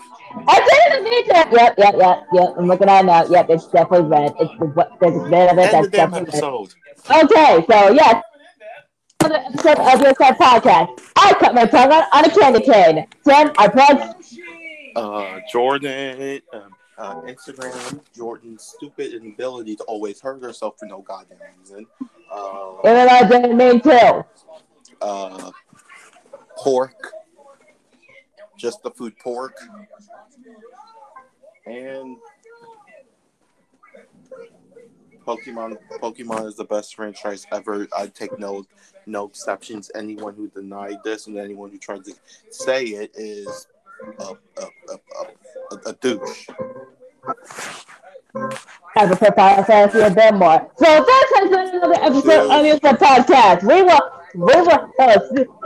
[0.48, 0.60] I
[0.90, 1.34] didn't mean to.
[1.52, 2.54] Yep, yep, yep, yep.
[2.58, 3.26] I'm looking at it now.
[3.26, 4.34] Yep, it's definitely red.
[4.40, 7.24] It's the what- there's bit of it End that's definitely red.
[7.24, 8.24] Okay, so yes.
[9.24, 11.02] Another episode of your podcast.
[11.16, 13.08] I cut my tongue on, on a candy cane.
[13.28, 14.38] Tim, our plugs.
[14.96, 21.38] Uh, Jordan, um, uh, Instagram, Jordan's stupid inability to always hurt herself for no goddamn
[21.60, 21.86] reason.
[22.32, 24.26] Uh, Even though I didn't mean to.
[25.02, 25.52] uh,
[26.58, 27.14] pork,
[28.58, 29.58] just the food pork,
[31.66, 32.18] and
[35.26, 35.78] Pokemon.
[36.02, 37.88] Pokemon is the best franchise ever.
[37.96, 38.66] I take no
[39.06, 39.90] no exceptions.
[39.96, 42.14] Anyone who denied this and anyone who tried to
[42.50, 43.68] say it is
[44.20, 44.96] a a a, a,
[45.72, 46.48] a, a douche.
[48.96, 50.72] I prefer Final Fantasy a bit more.
[50.78, 53.64] So this has been another episode of your podcast.
[53.64, 54.00] We will,
[54.36, 55.20] we will, uh,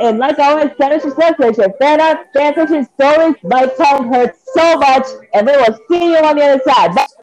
[0.07, 3.35] and like always, send us your sensation, fan art, fan fiction stories.
[3.43, 6.95] My tongue hurts so much, and we will see you on the other side.
[6.95, 7.07] Bye.